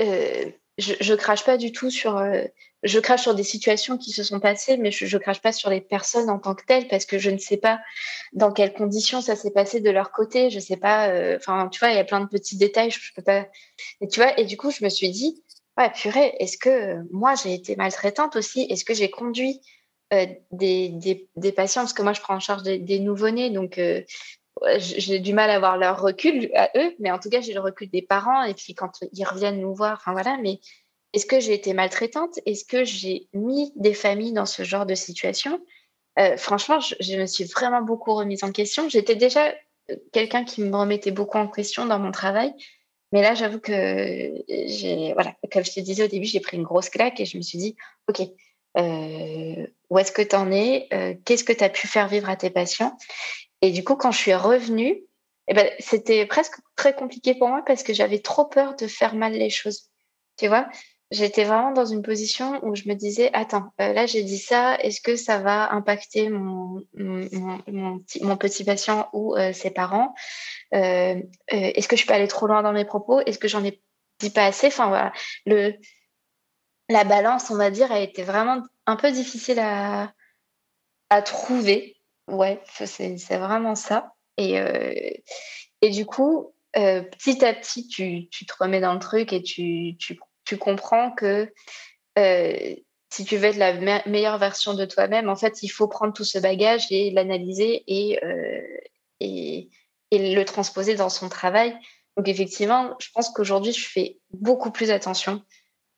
euh, 0.00 0.50
je, 0.80 1.14
crache 1.14 1.44
pas 1.44 1.56
du 1.56 1.72
tout 1.72 1.90
sur. 1.90 2.16
Euh, 2.16 2.42
je 2.82 2.98
crache 2.98 3.22
sur 3.22 3.34
des 3.34 3.44
situations 3.44 3.98
qui 3.98 4.10
se 4.10 4.22
sont 4.22 4.40
passées, 4.40 4.76
mais 4.76 4.90
je, 4.90 5.18
crache 5.18 5.40
pas 5.42 5.52
sur 5.52 5.70
les 5.70 5.80
personnes 5.80 6.30
en 6.30 6.38
tant 6.38 6.54
que 6.54 6.64
telles 6.64 6.88
parce 6.88 7.04
que 7.04 7.18
je 7.18 7.30
ne 7.30 7.38
sais 7.38 7.58
pas 7.58 7.80
dans 8.32 8.52
quelles 8.52 8.72
conditions 8.72 9.20
ça 9.20 9.36
s'est 9.36 9.50
passé 9.50 9.80
de 9.80 9.90
leur 9.90 10.12
côté. 10.12 10.50
Je 10.50 10.58
sais 10.58 10.78
pas. 10.78 11.12
Enfin, 11.36 11.68
tu 11.68 11.78
vois, 11.78 11.90
il 11.90 11.96
y 11.96 12.00
a 12.00 12.04
plein 12.04 12.20
de 12.20 12.28
petits 12.28 12.56
détails. 12.56 12.90
Je, 12.90 12.98
peux 13.14 13.22
pas. 13.22 13.46
Et 14.00 14.08
tu 14.08 14.20
vois. 14.20 14.38
Et 14.38 14.44
du 14.44 14.56
coup, 14.56 14.70
je 14.70 14.82
me 14.82 14.88
suis 14.88 15.10
dit, 15.10 15.42
ouais, 15.76 15.90
purée, 15.90 16.34
est-ce 16.38 16.56
que 16.56 16.96
moi 17.12 17.34
j'ai 17.34 17.52
été 17.52 17.76
maltraitante 17.76 18.36
aussi? 18.36 18.66
Est-ce 18.70 18.84
que 18.84 18.94
j'ai 18.94 19.10
conduit 19.10 19.60
euh, 20.12 20.26
des, 20.50 21.28
patients, 21.54 21.82
parce 21.82 21.92
que 21.92 22.02
moi 22.02 22.12
je 22.12 22.20
prends 22.20 22.34
en 22.34 22.40
charge 22.40 22.64
des, 22.64 22.98
nouveau-nés, 22.98 23.50
donc 23.50 23.78
euh, 23.78 24.02
j'ai 24.76 25.18
du 25.18 25.32
mal 25.32 25.50
à 25.50 25.56
avoir 25.56 25.76
leur 25.76 26.00
recul 26.00 26.50
à 26.54 26.70
eux, 26.76 26.94
mais 26.98 27.10
en 27.10 27.18
tout 27.18 27.30
cas 27.30 27.40
j'ai 27.40 27.54
le 27.54 27.60
recul 27.60 27.90
des 27.90 28.02
parents, 28.02 28.42
et 28.42 28.54
puis 28.54 28.74
quand 28.74 28.92
ils 29.12 29.24
reviennent 29.24 29.60
nous 29.60 29.74
voir, 29.74 29.98
enfin 30.00 30.12
voilà, 30.12 30.38
mais 30.42 30.60
est-ce 31.12 31.26
que 31.26 31.40
j'ai 31.40 31.54
été 31.54 31.72
maltraitante? 31.72 32.38
Est-ce 32.46 32.64
que 32.64 32.84
j'ai 32.84 33.28
mis 33.32 33.72
des 33.76 33.94
familles 33.94 34.32
dans 34.32 34.46
ce 34.46 34.62
genre 34.62 34.86
de 34.86 34.94
situation? 34.94 35.60
Euh, 36.18 36.36
Franchement, 36.36 36.78
je, 36.80 37.16
me 37.16 37.26
suis 37.26 37.44
vraiment 37.44 37.82
beaucoup 37.82 38.14
remise 38.14 38.44
en 38.44 38.52
question. 38.52 38.88
J'étais 38.88 39.16
déjà 39.16 39.52
quelqu'un 40.12 40.44
qui 40.44 40.62
me 40.62 40.76
remettait 40.76 41.10
beaucoup 41.10 41.38
en 41.38 41.48
question 41.48 41.86
dans 41.86 41.98
mon 41.98 42.12
travail. 42.12 42.52
Mais 43.12 43.22
là, 43.22 43.34
j'avoue 43.34 43.58
que 43.58 45.14
voilà, 45.14 45.34
comme 45.52 45.64
je 45.64 45.72
te 45.72 45.80
disais 45.80 46.04
au 46.04 46.08
début, 46.08 46.26
j'ai 46.26 46.38
pris 46.38 46.56
une 46.56 46.62
grosse 46.62 46.90
claque 46.90 47.18
et 47.18 47.24
je 47.24 47.36
me 47.36 47.42
suis 47.42 47.58
dit, 47.58 47.74
OK, 48.08 48.20
euh, 48.76 49.66
où 49.88 49.98
est-ce 49.98 50.12
que 50.12 50.22
tu 50.22 50.36
en 50.36 50.50
es, 50.52 50.86
euh, 50.92 51.14
qu'est-ce 51.24 51.42
que 51.42 51.52
tu 51.52 51.64
as 51.64 51.70
pu 51.70 51.88
faire 51.88 52.06
vivre 52.06 52.30
à 52.30 52.36
tes 52.36 52.50
patients? 52.50 52.96
Et 53.62 53.70
du 53.70 53.84
coup, 53.84 53.96
quand 53.96 54.10
je 54.10 54.18
suis 54.18 54.34
revenue, 54.34 55.02
eh 55.48 55.54
ben, 55.54 55.68
c'était 55.78 56.26
presque 56.26 56.56
très 56.76 56.94
compliqué 56.94 57.34
pour 57.34 57.48
moi 57.48 57.62
parce 57.66 57.82
que 57.82 57.92
j'avais 57.92 58.20
trop 58.20 58.44
peur 58.44 58.76
de 58.76 58.86
faire 58.86 59.14
mal 59.14 59.32
les 59.32 59.50
choses. 59.50 59.90
Tu 60.38 60.48
vois, 60.48 60.68
j'étais 61.10 61.44
vraiment 61.44 61.72
dans 61.72 61.84
une 61.84 62.02
position 62.02 62.64
où 62.64 62.74
je 62.74 62.88
me 62.88 62.94
disais, 62.94 63.30
attends, 63.32 63.72
euh, 63.80 63.92
là 63.92 64.06
j'ai 64.06 64.22
dit 64.22 64.38
ça, 64.38 64.76
est-ce 64.76 65.00
que 65.00 65.16
ça 65.16 65.38
va 65.38 65.72
impacter 65.72 66.28
mon, 66.28 66.82
mon, 66.94 67.62
mon, 67.66 68.36
petit 68.36 68.64
patient 68.64 69.08
ou 69.12 69.36
euh, 69.36 69.52
ses 69.52 69.70
parents? 69.70 70.14
Euh, 70.72 71.20
Est-ce 71.48 71.88
que 71.88 71.96
je 71.96 72.06
peux 72.06 72.14
aller 72.14 72.28
trop 72.28 72.46
loin 72.46 72.62
dans 72.62 72.72
mes 72.72 72.84
propos? 72.84 73.20
Est-ce 73.20 73.38
que 73.38 73.48
j'en 73.48 73.64
ai 73.64 73.82
dit 74.20 74.30
pas 74.30 74.46
assez? 74.46 74.68
Enfin 74.68 74.88
voilà, 74.88 75.12
le, 75.46 75.74
la 76.88 77.04
balance, 77.04 77.50
on 77.50 77.56
va 77.56 77.70
dire, 77.70 77.90
a 77.92 78.00
été 78.00 78.22
vraiment 78.22 78.62
un 78.86 78.96
peu 78.96 79.10
difficile 79.10 79.58
à, 79.58 80.12
à 81.10 81.22
trouver. 81.22 81.96
Ouais, 82.30 82.62
c'est 82.66 83.36
vraiment 83.36 83.74
ça. 83.74 84.14
Et, 84.36 84.58
euh, 84.60 84.94
et 85.82 85.90
du 85.90 86.06
coup, 86.06 86.54
euh, 86.76 87.02
petit 87.02 87.44
à 87.44 87.52
petit, 87.52 87.88
tu, 87.88 88.28
tu, 88.30 88.46
te 88.46 88.52
remets 88.58 88.80
dans 88.80 88.94
le 88.94 89.00
truc 89.00 89.32
et 89.32 89.42
tu, 89.42 89.96
tu, 89.98 90.18
tu 90.44 90.56
comprends 90.56 91.10
que 91.10 91.52
euh, 92.18 92.74
si 93.12 93.24
tu 93.24 93.36
veux 93.36 93.46
être 93.46 93.56
la 93.56 93.72
meilleure 94.06 94.38
version 94.38 94.74
de 94.74 94.84
toi-même, 94.84 95.28
en 95.28 95.34
fait, 95.34 95.62
il 95.62 95.68
faut 95.68 95.88
prendre 95.88 96.12
tout 96.12 96.24
ce 96.24 96.38
bagage 96.38 96.86
et 96.90 97.10
l'analyser 97.10 97.82
et, 97.88 98.20
et, 99.18 99.68
et, 100.12 100.34
le 100.34 100.44
transposer 100.44 100.94
dans 100.94 101.08
son 101.08 101.28
travail. 101.28 101.76
Donc, 102.16 102.28
effectivement, 102.28 102.94
je 103.00 103.08
pense 103.12 103.30
qu'aujourd'hui, 103.30 103.72
je 103.72 103.88
fais 103.88 104.18
beaucoup 104.32 104.70
plus 104.70 104.92
attention 104.92 105.42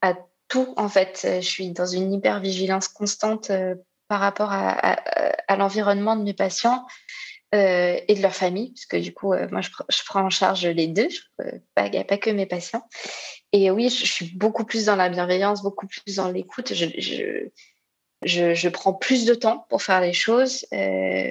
à 0.01 0.15
tout 0.49 0.73
en 0.79 0.89
fait. 0.89 1.21
Je 1.23 1.47
suis 1.47 1.71
dans 1.73 1.85
une 1.85 2.15
hyper 2.15 2.41
vigilance 2.41 2.89
constante 2.89 3.53
par 4.13 4.21
rapport 4.21 4.53
à, 4.53 5.57
l'environnement 5.57 6.17
de 6.17 6.23
mes 6.23 6.35
patients 6.35 6.87
euh, 7.55 7.99
et 8.09 8.15
de 8.15 8.21
leur 8.21 8.35
famille, 8.35 8.73
parce 8.73 8.85
que 8.85 8.99
du 8.99 9.15
coup, 9.15 9.33
euh, 9.33 9.49
moi, 9.51 9.63
je, 9.63 9.71
prends 10.05 10.21
en 10.21 10.29
charge 10.29 10.67
les 10.67 10.87
deux, 10.87 11.09
pas 11.75 11.89
que 11.89 12.29
mes 12.29 12.45
patients. 12.45 12.87
et 13.53 13.71
oui, 13.71 13.89
je, 13.89 14.05
suis 14.05 14.37
beaucoup 14.37 14.67
plus 14.67 14.85
dans 14.85 14.97
la 14.97 15.09
bienveillance, 15.09 15.63
beaucoup 15.63 15.87
plus 15.87 16.17
dans 16.17 16.29
l'écoute. 16.29 16.75
Je, 16.75 17.49
je, 18.27 18.69
prends 18.69 18.93
plus 18.93 19.25
de 19.25 19.33
temps 19.33 19.65
pour 19.71 19.83
faire 19.83 20.03
les 20.03 20.13
choses. 20.13 20.67
Euh, 20.75 21.31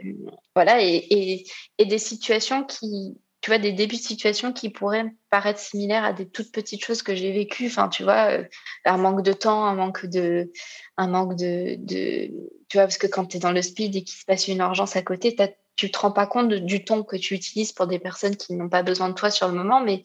voilà, 0.55 0.81
et, 0.81 1.45
et, 1.77 1.85
des 1.85 1.99
situations 1.99 2.63
qui, 2.63 3.15
tu 3.41 3.49
vois, 3.49 3.57
des 3.57 3.71
débuts 3.71 3.95
de 3.95 4.01
situation 4.01 4.53
qui 4.53 4.69
pourraient 4.69 5.05
paraître 5.29 5.59
similaires 5.59 6.03
à 6.03 6.13
des 6.13 6.29
toutes 6.29 6.51
petites 6.51 6.83
choses 6.85 7.01
que 7.01 7.15
j'ai 7.15 7.31
vécues. 7.31 7.67
Enfin, 7.67 7.89
tu 7.89 8.03
vois, 8.03 8.31
euh, 8.31 8.43
un 8.85 8.97
manque 8.97 9.23
de 9.23 9.33
temps, 9.33 9.65
un 9.65 9.73
manque 9.73 10.05
de, 10.05 10.51
un 10.97 11.07
manque 11.07 11.35
de, 11.35 11.75
de 11.79 12.27
tu 12.69 12.77
vois, 12.77 12.83
parce 12.83 12.99
que 12.99 13.07
quand 13.07 13.25
tu 13.25 13.37
es 13.37 13.39
dans 13.39 13.51
le 13.51 13.61
speed 13.61 13.95
et 13.95 14.03
qu'il 14.03 14.19
se 14.19 14.25
passe 14.25 14.47
une 14.47 14.59
urgence 14.59 14.95
à 14.95 15.01
côté, 15.01 15.35
tu 15.75 15.89
te 15.89 15.97
rends 15.97 16.11
pas 16.11 16.27
compte 16.27 16.49
du 16.49 16.85
ton 16.85 17.03
que 17.03 17.15
tu 17.15 17.33
utilises 17.33 17.71
pour 17.71 17.87
des 17.87 17.99
personnes 17.99 18.35
qui 18.35 18.53
n'ont 18.53 18.69
pas 18.69 18.83
besoin 18.83 19.09
de 19.09 19.15
toi 19.15 19.31
sur 19.31 19.47
le 19.47 19.55
moment, 19.55 19.81
mais 19.81 20.03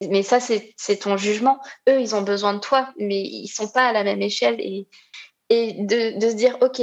mais 0.00 0.22
ça, 0.22 0.38
c'est 0.40 0.96
ton 1.00 1.16
jugement. 1.16 1.60
Eux, 1.88 2.00
ils 2.00 2.14
ont 2.14 2.22
besoin 2.22 2.54
de 2.54 2.58
toi, 2.58 2.92
mais 2.98 3.22
ils 3.22 3.48
sont 3.48 3.68
pas 3.68 3.86
à 3.86 3.92
la 3.92 4.04
même 4.04 4.22
échelle. 4.22 4.60
Et, 4.60 4.88
et 5.50 5.72
de, 5.74 6.18
de 6.18 6.30
se 6.30 6.34
dire, 6.34 6.58
OK, 6.60 6.82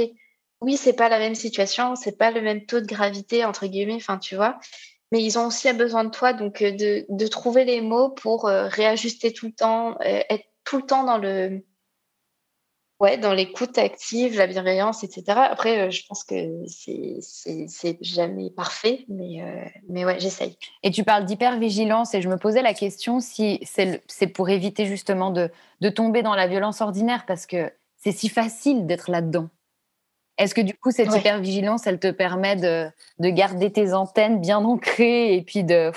oui, 0.60 0.76
c'est 0.76 0.92
pas 0.92 1.08
la 1.08 1.18
même 1.18 1.34
situation, 1.34 1.94
c'est 1.94 2.16
pas 2.16 2.30
le 2.30 2.40
même 2.40 2.64
taux 2.66 2.80
de 2.80 2.86
gravité, 2.86 3.44
entre 3.44 3.66
guillemets, 3.66 3.96
enfin, 3.96 4.18
tu 4.18 4.36
vois, 4.36 4.58
mais 5.12 5.22
ils 5.22 5.38
ont 5.38 5.46
aussi 5.46 5.72
besoin 5.74 6.04
de 6.04 6.10
toi. 6.10 6.32
Donc, 6.32 6.62
euh, 6.62 6.72
de, 6.72 7.26
trouver 7.28 7.64
les 7.64 7.80
mots 7.80 8.08
pour 8.08 8.48
euh, 8.48 8.66
réajuster 8.66 9.32
tout 9.32 9.46
le 9.46 9.52
temps, 9.52 9.92
euh, 10.00 10.22
être 10.28 10.46
tout 10.64 10.78
le 10.78 10.82
temps 10.84 11.04
dans 11.04 11.18
le, 11.18 11.62
ouais, 12.98 13.18
dans 13.18 13.34
l'écoute 13.34 13.76
active, 13.76 14.36
la 14.38 14.46
bienveillance, 14.46 15.04
etc. 15.04 15.24
Après, 15.28 15.90
je 15.90 16.06
pense 16.06 16.24
que 16.24 16.34
c'est 16.66 17.98
jamais 18.00 18.50
parfait, 18.50 19.04
mais, 19.08 19.42
mais 19.88 20.04
ouais, 20.04 20.18
j'essaye. 20.18 20.56
Et 20.82 20.90
tu 20.90 21.04
parles 21.04 21.26
d'hypervigilance, 21.26 22.14
et 22.14 22.22
je 22.22 22.28
me 22.28 22.36
posais 22.36 22.62
la 22.62 22.74
question 22.74 23.20
si 23.20 23.60
c'est 23.64 24.26
pour 24.28 24.48
éviter 24.48 24.86
justement 24.86 25.30
de, 25.30 25.50
de 25.80 25.88
tomber 25.88 26.22
dans 26.22 26.36
la 26.36 26.46
violence 26.46 26.80
ordinaire, 26.80 27.24
parce 27.26 27.44
que 27.44 27.72
c'est 27.98 28.12
si 28.12 28.28
facile 28.28 28.86
d'être 28.86 29.10
là-dedans. 29.10 29.48
Est-ce 30.42 30.54
que 30.54 30.60
du 30.60 30.74
coup, 30.74 30.90
cette 30.90 31.14
hypervigilance, 31.14 31.86
elle 31.86 32.00
te 32.00 32.10
permet 32.10 32.56
de, 32.56 32.90
de, 33.18 33.28
garder 33.28 33.72
tes 33.72 33.92
antennes 33.92 34.40
bien 34.40 34.58
ancrées 34.58 35.34
et 35.34 35.42
puis 35.42 35.62
de 35.62 35.92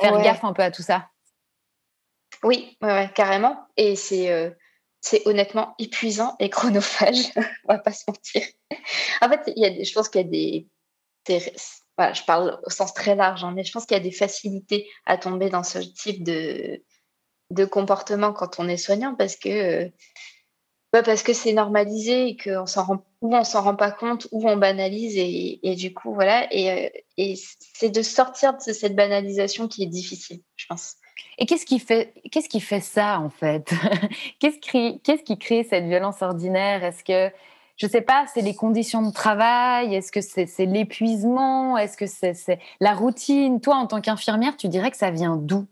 faire 0.00 0.22
gaffe 0.22 0.44
un 0.44 0.52
peu 0.52 0.62
à 0.62 0.70
tout 0.70 0.82
ça? 0.82 1.10
Oui, 2.42 2.76
ouais, 2.82 3.10
carrément. 3.14 3.58
Et 3.76 3.96
c'est. 3.96 4.30
Euh, 4.30 4.50
c'est 5.00 5.26
honnêtement 5.26 5.74
épuisant 5.78 6.34
et 6.40 6.48
chronophage, 6.48 7.26
on 7.68 7.74
va 7.74 7.78
pas 7.78 7.92
se 7.92 8.04
mentir. 8.08 8.42
En 9.20 9.28
fait, 9.28 9.52
y 9.54 9.66
a 9.66 9.84
je 9.84 9.92
pense 9.92 10.08
qu'il 10.08 10.22
y 10.22 10.24
a 10.24 10.26
des, 10.26 10.66
je 11.98 12.24
parle 12.24 12.58
au 12.64 12.70
sens 12.70 12.94
très 12.94 13.14
large, 13.14 13.44
hein, 13.44 13.52
mais 13.54 13.64
je 13.64 13.72
pense 13.72 13.84
qu'il 13.84 13.98
y 13.98 14.00
a 14.00 14.02
des 14.02 14.10
facilités 14.10 14.88
à 15.04 15.18
tomber 15.18 15.50
dans 15.50 15.62
ce 15.62 15.78
type 15.78 16.24
de, 16.24 16.82
de 17.50 17.64
comportement 17.66 18.32
quand 18.32 18.58
on 18.58 18.66
est 18.66 18.78
soignant 18.78 19.14
parce 19.14 19.36
que 19.36 19.92
bah, 20.94 21.02
parce 21.02 21.24
que 21.24 21.32
c'est 21.32 21.52
normalisé 21.52 22.28
et 22.28 22.36
qu'on 22.36 22.66
s'en 22.66 22.84
rend 22.84 23.04
ou 23.20 23.34
on 23.34 23.42
s'en 23.42 23.62
rend 23.62 23.74
pas 23.74 23.90
compte 23.90 24.28
ou 24.30 24.48
on 24.48 24.56
banalise 24.56 25.16
et, 25.16 25.58
et 25.64 25.74
du 25.74 25.92
coup 25.92 26.14
voilà. 26.14 26.46
Et, 26.54 26.70
euh, 26.70 26.88
et 27.16 27.34
c'est 27.74 27.90
de 27.90 28.00
sortir 28.00 28.52
de 28.54 28.72
cette 28.72 28.94
banalisation 28.94 29.66
qui 29.66 29.82
est 29.82 29.88
difficile, 29.88 30.42
je 30.54 30.66
pense. 30.68 30.94
Et 31.38 31.46
qu'est-ce 31.46 31.66
qui 31.66 31.80
fait, 31.80 32.14
qu'est-ce 32.30 32.48
qui 32.48 32.60
fait 32.60 32.78
ça 32.78 33.18
en 33.18 33.28
fait? 33.28 33.72
Qu'est-ce, 34.38 34.60
qui, 34.60 35.00
qu'est-ce 35.00 35.24
qui 35.24 35.36
crée 35.36 35.66
cette 35.68 35.86
violence 35.86 36.22
ordinaire? 36.22 36.84
Est-ce 36.84 37.02
que, 37.02 37.34
je 37.76 37.88
sais 37.88 38.00
pas, 38.00 38.26
c'est 38.32 38.42
les 38.42 38.54
conditions 38.54 39.02
de 39.02 39.12
travail? 39.12 39.96
Est-ce 39.96 40.12
que 40.12 40.20
c'est, 40.20 40.46
l'épuisement? 40.64 41.76
Est-ce 41.76 41.96
que 41.96 42.06
c'est 42.06 42.60
la 42.78 42.94
routine? 42.94 43.60
Toi, 43.60 43.74
en 43.74 43.88
tant 43.88 44.00
qu'infirmière, 44.00 44.56
tu 44.56 44.68
dirais 44.68 44.92
que 44.92 44.96
ça 44.96 45.10
vient 45.10 45.34
d'où? 45.34 45.66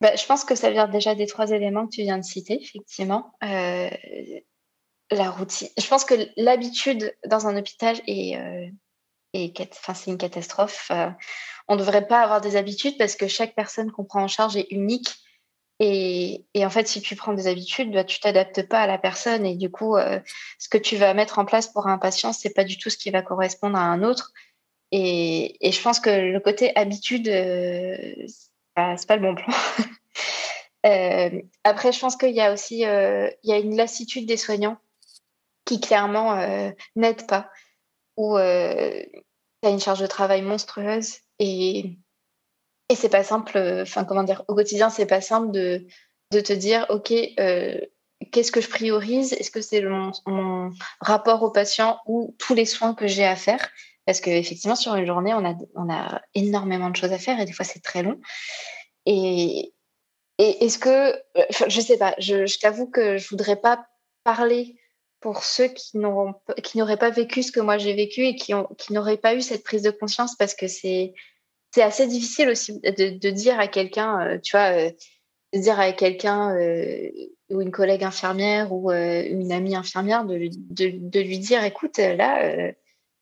Bah, 0.00 0.14
Je 0.16 0.24
pense 0.26 0.44
que 0.44 0.54
ça 0.54 0.70
vient 0.70 0.88
déjà 0.88 1.14
des 1.14 1.26
trois 1.26 1.50
éléments 1.50 1.86
que 1.86 1.94
tu 1.94 2.02
viens 2.02 2.18
de 2.18 2.24
citer, 2.24 2.60
effectivement. 2.60 3.32
Euh, 3.44 3.90
la 5.10 5.30
routine. 5.30 5.68
Je 5.76 5.86
pense 5.88 6.04
que 6.04 6.14
l'habitude 6.36 7.14
dans 7.26 7.46
un 7.46 7.56
hôpital 7.56 8.00
est, 8.06 8.36
euh, 8.36 8.68
enfin, 9.72 9.94
c'est 9.94 10.10
une 10.10 10.18
catastrophe. 10.18 10.88
Euh, 10.92 11.10
on 11.68 11.74
ne 11.74 11.80
devrait 11.80 12.06
pas 12.06 12.20
avoir 12.22 12.40
des 12.40 12.56
habitudes 12.56 12.96
parce 12.96 13.16
que 13.16 13.26
chaque 13.26 13.54
personne 13.54 13.90
qu'on 13.90 14.04
prend 14.04 14.22
en 14.22 14.28
charge 14.28 14.56
est 14.56 14.68
unique. 14.70 15.16
Et, 15.82 16.44
et, 16.52 16.66
en 16.66 16.70
fait, 16.70 16.86
si 16.86 17.00
tu 17.00 17.16
prends 17.16 17.32
des 17.32 17.46
habitudes, 17.46 17.90
bah, 17.90 18.04
tu 18.04 18.20
t'adaptes 18.20 18.68
pas 18.68 18.80
à 18.80 18.86
la 18.86 18.98
personne 18.98 19.46
et 19.46 19.56
du 19.56 19.70
coup, 19.70 19.96
ce 20.58 20.68
que 20.68 20.76
tu 20.76 20.96
vas 20.96 21.14
mettre 21.14 21.38
en 21.38 21.46
place 21.46 21.68
pour 21.68 21.86
un 21.86 21.96
patient, 21.96 22.32
c'est 22.34 22.52
pas 22.52 22.64
du 22.64 22.76
tout 22.76 22.90
ce 22.90 22.98
qui 22.98 23.10
va 23.10 23.22
correspondre 23.22 23.78
à 23.78 23.82
un 23.82 24.02
autre. 24.02 24.32
Et, 24.92 25.56
et 25.66 25.72
je 25.72 25.80
pense 25.80 25.98
que 25.98 26.10
le 26.10 26.38
côté 26.40 26.76
habitude, 26.76 27.28
euh, 28.78 28.94
c'est 28.96 29.08
pas 29.08 29.16
le 29.16 29.22
bon 29.22 29.34
plan. 29.34 29.52
euh, 30.86 31.42
après, 31.64 31.92
je 31.92 32.00
pense 32.00 32.16
qu'il 32.16 32.34
y 32.34 32.40
a 32.40 32.52
aussi 32.52 32.86
euh, 32.86 33.30
une 33.44 33.76
lassitude 33.76 34.26
des 34.26 34.36
soignants 34.36 34.78
qui 35.64 35.80
clairement 35.80 36.36
n'aide 36.96 37.26
pas 37.26 37.50
où 38.16 38.36
euh, 38.36 39.02
tu 39.62 39.68
as 39.68 39.70
une 39.70 39.80
charge 39.80 40.00
de 40.00 40.06
travail 40.06 40.42
monstrueuse 40.42 41.18
et, 41.38 41.96
c'est 42.94 43.08
pas 43.08 43.22
simple, 43.22 43.56
enfin, 43.82 44.04
comment 44.04 44.24
dire, 44.24 44.42
au 44.48 44.54
quotidien, 44.54 44.90
c'est 44.90 45.06
pas 45.06 45.20
simple 45.20 45.52
de, 45.52 45.86
te 46.32 46.52
dire, 46.52 46.86
OK, 46.90 47.12
euh, 47.12 47.80
qu'est-ce 48.32 48.50
que 48.50 48.60
je 48.60 48.68
priorise? 48.68 49.32
Est-ce 49.32 49.50
que 49.50 49.60
c'est 49.60 49.80
mon, 49.80 50.70
rapport 51.00 51.42
au 51.44 51.50
patient 51.50 52.00
ou 52.06 52.34
tous 52.38 52.54
les 52.54 52.66
soins 52.66 52.94
que 52.94 53.06
j'ai 53.06 53.24
à 53.24 53.36
faire? 53.36 53.70
Parce 54.10 54.20
qu'effectivement, 54.20 54.74
sur 54.74 54.96
une 54.96 55.06
journée, 55.06 55.32
on 55.34 55.44
a, 55.44 55.54
on 55.76 55.88
a 55.88 56.20
énormément 56.34 56.90
de 56.90 56.96
choses 56.96 57.12
à 57.12 57.18
faire 57.18 57.38
et 57.38 57.44
des 57.44 57.52
fois, 57.52 57.64
c'est 57.64 57.78
très 57.78 58.02
long. 58.02 58.20
Et, 59.06 59.72
et 60.38 60.64
est-ce 60.64 60.80
que, 60.80 61.14
je 61.68 61.80
sais 61.80 61.96
pas, 61.96 62.16
je, 62.18 62.58
t'avoue 62.58 62.90
que 62.90 63.18
je 63.18 63.28
voudrais 63.28 63.54
pas 63.54 63.86
parler 64.24 64.74
pour 65.20 65.44
ceux 65.44 65.68
qui 65.68 65.96
n'auraient 65.96 66.96
pas 66.96 67.10
vécu 67.10 67.44
ce 67.44 67.52
que 67.52 67.60
moi 67.60 67.78
j'ai 67.78 67.94
vécu 67.94 68.26
et 68.26 68.34
qui, 68.34 68.52
qui 68.78 68.92
n'auraient 68.92 69.16
pas 69.16 69.36
eu 69.36 69.42
cette 69.42 69.62
prise 69.62 69.82
de 69.82 69.92
conscience 69.92 70.34
parce 70.34 70.56
que 70.56 70.66
c'est 70.66 71.14
c'est 71.72 71.82
assez 71.82 72.08
difficile 72.08 72.48
aussi 72.48 72.80
de, 72.80 73.16
de 73.16 73.30
dire 73.30 73.60
à 73.60 73.68
quelqu'un, 73.68 74.26
euh, 74.26 74.38
tu 74.42 74.56
vois, 74.56 74.72
euh, 74.76 74.90
de 75.54 75.60
dire 75.60 75.78
à 75.78 75.92
quelqu'un 75.92 76.56
euh, 76.56 77.10
ou 77.48 77.60
une 77.60 77.70
collègue 77.70 78.02
infirmière 78.02 78.72
ou 78.72 78.90
une 78.90 79.52
amie 79.52 79.76
infirmière 79.76 80.24
de, 80.24 80.50
de, 80.50 81.20
lui 81.20 81.38
dire, 81.38 81.62
écoute, 81.62 81.98
là, 81.98 82.72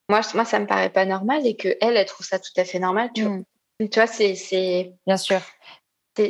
moi, 0.09 0.21
moi, 0.35 0.45
ça 0.45 0.59
me 0.59 0.67
paraît 0.67 0.91
pas 0.91 1.05
normal 1.05 1.47
et 1.47 1.57
que 1.57 1.69
elle, 1.81 1.97
elle 1.97 2.07
trouve 2.07 2.27
ça 2.27 2.39
tout 2.39 2.53
à 2.57 2.65
fait 2.65 2.79
normal. 2.79 3.11
Tu, 3.15 3.25
mmh. 3.25 3.45
vois, 3.79 3.89
tu 3.89 4.01
vois, 4.01 4.07
c'est 4.07 4.93
bien 5.07 5.17
sûr. 5.17 5.41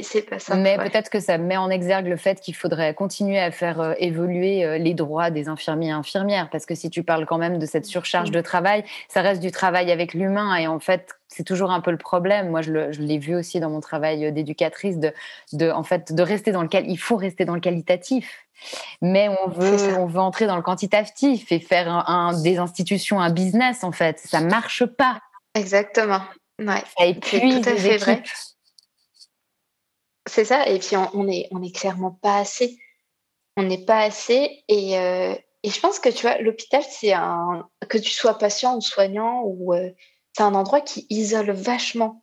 C'est 0.02 0.22
pas 0.22 0.38
ça. 0.38 0.54
Mais 0.56 0.76
peut-être 0.76 1.08
que 1.08 1.20
ça 1.20 1.38
met 1.38 1.56
en 1.56 1.70
exergue 1.70 2.06
le 2.06 2.16
fait 2.16 2.40
qu'il 2.40 2.54
faudrait 2.54 2.94
continuer 2.94 3.38
à 3.38 3.50
faire 3.50 3.80
euh, 3.80 3.94
évoluer 3.98 4.64
euh, 4.64 4.78
les 4.78 4.94
droits 4.94 5.30
des 5.30 5.48
infirmiers 5.48 5.88
et 5.88 5.92
infirmières. 5.92 6.50
Parce 6.50 6.66
que 6.66 6.74
si 6.74 6.90
tu 6.90 7.02
parles 7.02 7.26
quand 7.26 7.38
même 7.38 7.58
de 7.58 7.66
cette 7.66 7.86
surcharge 7.86 8.30
de 8.30 8.40
travail, 8.40 8.84
ça 9.08 9.22
reste 9.22 9.40
du 9.40 9.50
travail 9.50 9.90
avec 9.90 10.14
l'humain. 10.14 10.56
Et 10.56 10.66
en 10.66 10.78
fait, 10.78 11.14
c'est 11.28 11.44
toujours 11.44 11.70
un 11.70 11.80
peu 11.80 11.90
le 11.90 11.96
problème. 11.96 12.50
Moi, 12.50 12.62
je 12.62 12.72
l'ai 12.72 13.18
vu 13.18 13.34
aussi 13.34 13.60
dans 13.60 13.70
mon 13.70 13.80
travail 13.80 14.26
euh, 14.26 14.30
d'éducatrice, 14.30 14.98
de, 14.98 15.12
de, 15.52 15.70
en 15.70 15.84
fait, 15.84 16.12
de 16.12 16.22
rester 16.22 16.52
dans 16.52 16.62
le 16.62 16.68
il 16.84 16.98
faut 16.98 17.16
rester 17.16 17.44
dans 17.44 17.54
le 17.54 17.60
qualitatif. 17.60 18.47
Mais 19.02 19.28
on 19.28 19.48
veut, 19.48 19.96
on 19.98 20.06
veut 20.06 20.20
entrer 20.20 20.46
dans 20.46 20.56
le 20.56 20.62
quantitatif 20.62 21.50
et 21.52 21.60
faire 21.60 21.88
un, 21.88 22.40
des 22.42 22.58
institutions 22.58 23.20
un 23.20 23.30
business, 23.30 23.84
en 23.84 23.92
fait. 23.92 24.18
Ça 24.18 24.40
marche 24.40 24.84
pas. 24.84 25.20
Exactement. 25.54 26.22
Ouais. 26.58 26.82
Ça 26.98 27.06
épuise 27.06 27.62
tout 27.62 27.68
à 27.68 27.76
fait 27.76 27.96
vrai. 27.98 28.22
C'est 30.26 30.44
ça. 30.44 30.68
Et 30.68 30.78
puis, 30.78 30.96
on 30.96 31.24
n'est 31.24 31.48
on 31.50 31.62
est 31.62 31.74
clairement 31.74 32.18
pas 32.22 32.38
assez. 32.38 32.78
On 33.56 33.62
n'est 33.62 33.84
pas 33.84 34.00
assez. 34.00 34.62
Et, 34.68 34.98
euh, 34.98 35.34
et, 35.62 35.70
je 35.70 35.80
pense 35.80 35.98
que, 35.98 36.08
tu 36.08 36.22
vois, 36.22 36.38
l'hôpital, 36.38 36.82
c'est 36.88 37.12
un. 37.12 37.68
Que 37.88 37.98
tu 37.98 38.10
sois 38.10 38.38
patient 38.38 38.76
ou 38.76 38.80
soignant, 38.80 39.42
ou 39.44 39.74
euh, 39.74 39.90
c'est 40.36 40.42
un 40.42 40.54
endroit 40.54 40.80
qui 40.80 41.06
isole 41.10 41.50
vachement. 41.50 42.22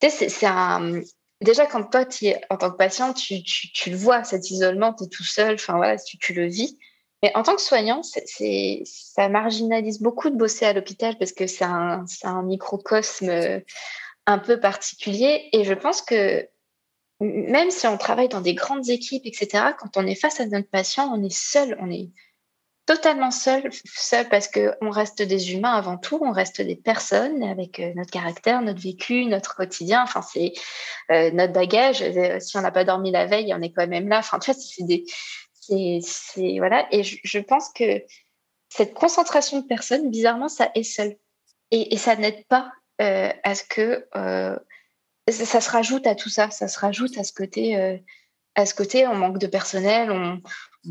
Tu 0.00 0.10
sais, 0.10 0.28
c'est 0.28 0.46
un. 0.46 1.00
Déjà, 1.40 1.66
quand 1.66 1.84
toi, 1.84 2.04
es, 2.22 2.40
en 2.50 2.56
tant 2.56 2.70
que 2.70 2.76
patient, 2.76 3.12
tu, 3.12 3.42
tu, 3.42 3.70
tu 3.72 3.90
le 3.90 3.96
vois, 3.96 4.24
cet 4.24 4.50
isolement, 4.50 4.94
tu 4.94 5.04
es 5.04 5.08
tout 5.08 5.24
seul, 5.24 5.54
enfin 5.54 5.76
voilà, 5.76 5.98
tu, 5.98 6.18
tu 6.18 6.32
le 6.32 6.46
vis. 6.46 6.78
Mais 7.22 7.32
en 7.34 7.42
tant 7.42 7.56
que 7.56 7.62
soignant, 7.62 8.02
c'est, 8.02 8.82
ça 8.84 9.28
marginalise 9.28 10.00
beaucoup 10.00 10.30
de 10.30 10.36
bosser 10.36 10.66
à 10.66 10.72
l'hôpital 10.72 11.16
parce 11.18 11.32
que 11.32 11.46
c'est 11.46 11.64
un, 11.64 12.04
un 12.24 12.42
microcosme 12.42 13.28
euh, 13.30 13.60
un 14.26 14.38
peu 14.38 14.60
particulier. 14.60 15.48
Et 15.52 15.64
je 15.64 15.74
pense 15.74 16.02
que 16.02 16.46
même 17.20 17.70
si 17.70 17.86
on 17.86 17.96
travaille 17.96 18.28
dans 18.28 18.42
des 18.42 18.54
grandes 18.54 18.88
équipes, 18.88 19.24
etc., 19.24 19.72
quand 19.78 19.96
on 19.96 20.06
est 20.06 20.14
face 20.14 20.40
à 20.40 20.46
notre 20.46 20.68
patient, 20.68 21.10
on 21.14 21.22
est 21.22 21.34
seul, 21.34 21.76
on 21.80 21.90
est 21.90 22.10
totalement 22.86 23.30
seul, 23.30 23.68
seul 23.84 24.28
parce 24.28 24.48
qu'on 24.48 24.90
reste 24.90 25.20
des 25.20 25.52
humains 25.52 25.74
avant 25.74 25.98
tout, 25.98 26.18
on 26.22 26.32
reste 26.32 26.62
des 26.62 26.76
personnes 26.76 27.42
avec 27.42 27.80
euh, 27.80 27.92
notre 27.94 28.10
caractère, 28.10 28.62
notre 28.62 28.80
vécu, 28.80 29.26
notre 29.26 29.56
quotidien, 29.56 30.02
enfin 30.02 30.22
c'est 30.22 30.52
euh, 31.10 31.30
notre 31.32 31.52
bagage. 31.52 32.02
Euh, 32.02 32.40
si 32.40 32.56
on 32.56 32.62
n'a 32.62 32.70
pas 32.70 32.84
dormi 32.84 33.10
la 33.10 33.26
veille, 33.26 33.52
on 33.54 33.60
est 33.60 33.72
quand 33.72 33.86
même 33.86 34.08
là. 34.08 34.18
Enfin, 34.18 34.38
tu 34.38 34.50
vois, 34.50 34.60
c'est 34.60 34.84
des, 34.84 35.04
c'est, 36.00 36.58
voilà. 36.58 36.86
Et 36.92 37.02
je, 37.02 37.38
pense 37.40 37.70
que 37.72 38.02
cette 38.68 38.94
concentration 38.94 39.60
de 39.60 39.66
personnes, 39.66 40.10
bizarrement, 40.10 40.48
ça 40.48 40.70
est 40.74 40.84
seul 40.84 41.16
et, 41.72 41.96
ça 41.96 42.14
n'aide 42.14 42.46
pas 42.46 42.70
à 42.98 43.54
ce 43.54 43.64
que 43.64 44.06
ça 45.32 45.60
se 45.60 45.70
rajoute 45.70 46.06
à 46.06 46.14
tout 46.14 46.28
ça, 46.28 46.50
ça 46.50 46.68
se 46.68 46.78
rajoute 46.78 47.18
à 47.18 47.24
ce 47.24 47.32
côté, 47.32 47.76
euh, 47.76 47.96
à 48.54 48.64
ce 48.64 48.74
côté, 48.74 49.06
on 49.06 49.14
manque 49.14 49.38
de 49.38 49.46
personnel, 49.46 50.10
on, 50.10 50.40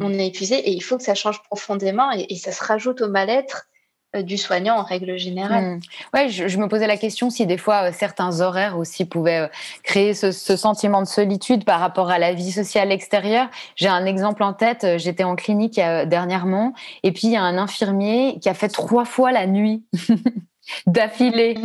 on, 0.02 0.14
est 0.14 0.28
épuisé 0.28 0.56
et 0.56 0.72
il 0.72 0.82
faut 0.82 0.98
que 0.98 1.04
ça 1.04 1.16
change 1.16 1.41
profondément 1.43 2.12
et, 2.12 2.36
ça 2.36 2.52
se 2.52 2.64
rajoute 2.64 3.02
au 3.02 3.10
mal-être 3.10 3.68
euh, 4.16 4.22
du 4.22 4.38
soignant 4.38 4.76
en 4.78 4.84
règle 4.84 5.18
générale. 5.18 5.64
Mmh. 5.64 5.80
Ouais, 6.14 6.30
je, 6.30 6.58
me 6.58 6.68
posais 6.68 6.88
la 6.88 6.98
question 6.98 7.30
si 7.30 7.46
des 7.46 7.58
fois 7.58 7.89
euh, 7.89 7.91
certains 7.93 8.41
horaires 8.41 8.78
aussi 8.78 9.06
pouvaient 9.06 9.50
créer 9.84 10.14
ce, 10.14 10.32
ce, 10.32 10.56
sentiment 10.56 11.02
de 11.02 11.08
solitude 11.08 11.66
par 11.66 11.80
rapport 11.80 12.10
à 12.10 12.20
la 12.20 12.34
vie 12.34 12.52
sociale 12.52 12.91
extérieure. 12.91 13.50
J'ai 13.76 13.89
un 13.89 14.06
exemple 14.06 14.43
en 14.43 14.54
tête, 14.54 14.86
j'étais 14.98 15.24
en 15.24 15.36
clinique 15.36 15.76
dernièrement 15.76 16.74
et 17.04 17.12
puis 17.12 17.28
il 17.28 17.32
y 17.32 17.38
a 17.38 17.43
un 17.43 17.58
infirmier 17.58 18.39
qui 18.41 18.50
a 18.50 18.54
fait 18.54 18.70
trois 18.70 19.06
fois 19.06 19.32
la 19.32 19.48
nuit 19.48 19.86
d'affilée. 20.88 21.56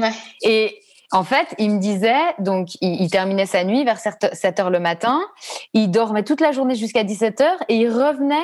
Et 0.42 0.80
en 1.12 1.24
fait, 1.24 1.54
il 1.58 1.72
me 1.72 1.80
disait, 1.80 2.20
donc, 2.38 2.68
il, 2.80 3.10
terminait 3.10 3.46
sa 3.46 3.64
nuit 3.64 3.84
vers 3.84 3.98
7 3.98 4.60
heures 4.60 4.70
le 4.70 4.78
matin, 4.78 5.20
il 5.74 5.90
dormait 5.90 6.22
toute 6.22 6.40
la 6.40 6.52
journée 6.52 6.76
jusqu'à 6.76 7.02
17 7.02 7.40
heures 7.40 7.64
et 7.68 7.76
il 7.76 7.88
revenait 7.88 8.36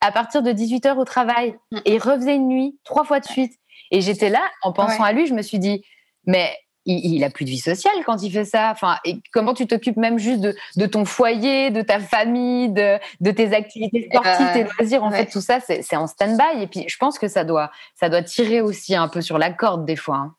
à 0.00 0.12
partir 0.12 0.42
de 0.42 0.52
18 0.52 0.86
heures 0.86 0.98
au 0.98 1.04
travail. 1.04 1.56
Mm. 1.72 1.78
Et 1.84 1.94
il 1.94 1.98
refaisait 1.98 2.36
une 2.36 2.48
nuit, 2.48 2.78
trois 2.84 3.04
fois 3.04 3.18
de 3.18 3.24
suite. 3.24 3.52
Et 3.90 4.00
j'étais 4.00 4.30
là, 4.30 4.42
en 4.62 4.72
pensant 4.72 5.02
à 5.02 5.12
lui, 5.12 5.26
je 5.26 5.34
me 5.34 5.42
suis 5.42 5.58
dit, 5.58 5.84
mais 6.26 6.56
il, 6.84 7.14
il, 7.14 7.24
a 7.24 7.30
plus 7.30 7.44
de 7.44 7.50
vie 7.50 7.58
sociale 7.58 7.94
quand 8.06 8.22
il 8.22 8.30
fait 8.30 8.44
ça. 8.44 8.70
Enfin, 8.70 8.98
et 9.04 9.18
comment 9.32 9.52
tu 9.52 9.66
t'occupes 9.66 9.96
même 9.96 10.18
juste 10.18 10.40
de, 10.40 10.86
ton 10.86 11.04
foyer, 11.04 11.70
de 11.70 11.82
ta 11.82 11.98
famille, 11.98 12.70
de, 12.70 12.98
tes 13.30 13.52
activités 13.52 14.08
sportives, 14.08 14.52
tes 14.52 14.64
ben, 14.64 14.70
loisirs. 14.78 15.02
En 15.02 15.10
fait, 15.10 15.26
tout 15.26 15.40
ça, 15.40 15.58
c'est 15.60 15.96
en 15.96 16.06
stand-by. 16.06 16.62
Et 16.62 16.66
puis, 16.68 16.84
je 16.88 16.96
pense 16.98 17.18
que 17.18 17.28
ça 17.28 17.44
doit, 17.44 17.70
ça 17.96 18.08
doit 18.08 18.22
tirer 18.22 18.60
aussi 18.60 18.94
un 18.94 19.08
peu 19.08 19.20
sur 19.20 19.38
la 19.38 19.50
corde 19.50 19.84
des 19.84 19.96
fois. 19.96 20.16
Hein. 20.16 20.34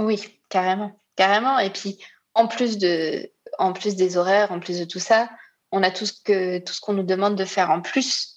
Oui, 0.00 0.20
carrément, 0.54 1.00
carrément. 1.16 1.58
Et 1.58 1.70
puis, 1.70 1.98
en 2.34 2.46
plus, 2.46 2.78
de, 2.78 3.28
en 3.58 3.72
plus 3.72 3.96
des 3.96 4.16
horaires, 4.16 4.52
en 4.52 4.60
plus 4.60 4.78
de 4.78 4.84
tout 4.84 5.00
ça, 5.00 5.28
on 5.72 5.82
a 5.82 5.90
tout 5.90 6.06
ce 6.06 6.12
que 6.12 6.58
tout 6.58 6.74
qu'on 6.80 6.92
nous 6.92 7.02
demande 7.02 7.34
de 7.34 7.44
faire 7.44 7.72
en 7.72 7.80
plus, 7.80 8.36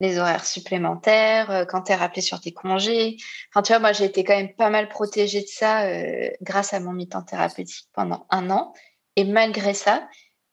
les 0.00 0.18
horaires 0.18 0.46
supplémentaires, 0.46 1.50
euh, 1.50 1.64
quand 1.66 1.82
tu 1.82 1.92
es 1.92 1.94
rappelé 1.94 2.22
sur 2.22 2.40
tes 2.40 2.52
congés. 2.52 3.18
Enfin, 3.50 3.62
tu 3.62 3.72
vois, 3.72 3.80
moi, 3.80 3.92
j'ai 3.92 4.06
été 4.06 4.24
quand 4.24 4.34
même 4.36 4.54
pas 4.54 4.70
mal 4.70 4.88
protégée 4.88 5.42
de 5.42 5.48
ça 5.48 5.82
euh, 5.82 6.30
grâce 6.40 6.72
à 6.72 6.80
mon 6.80 6.92
mi-temps 6.92 7.22
thérapeutique 7.22 7.88
pendant 7.92 8.26
un 8.30 8.48
an. 8.48 8.72
Et 9.16 9.24
malgré 9.24 9.74
ça, 9.74 10.08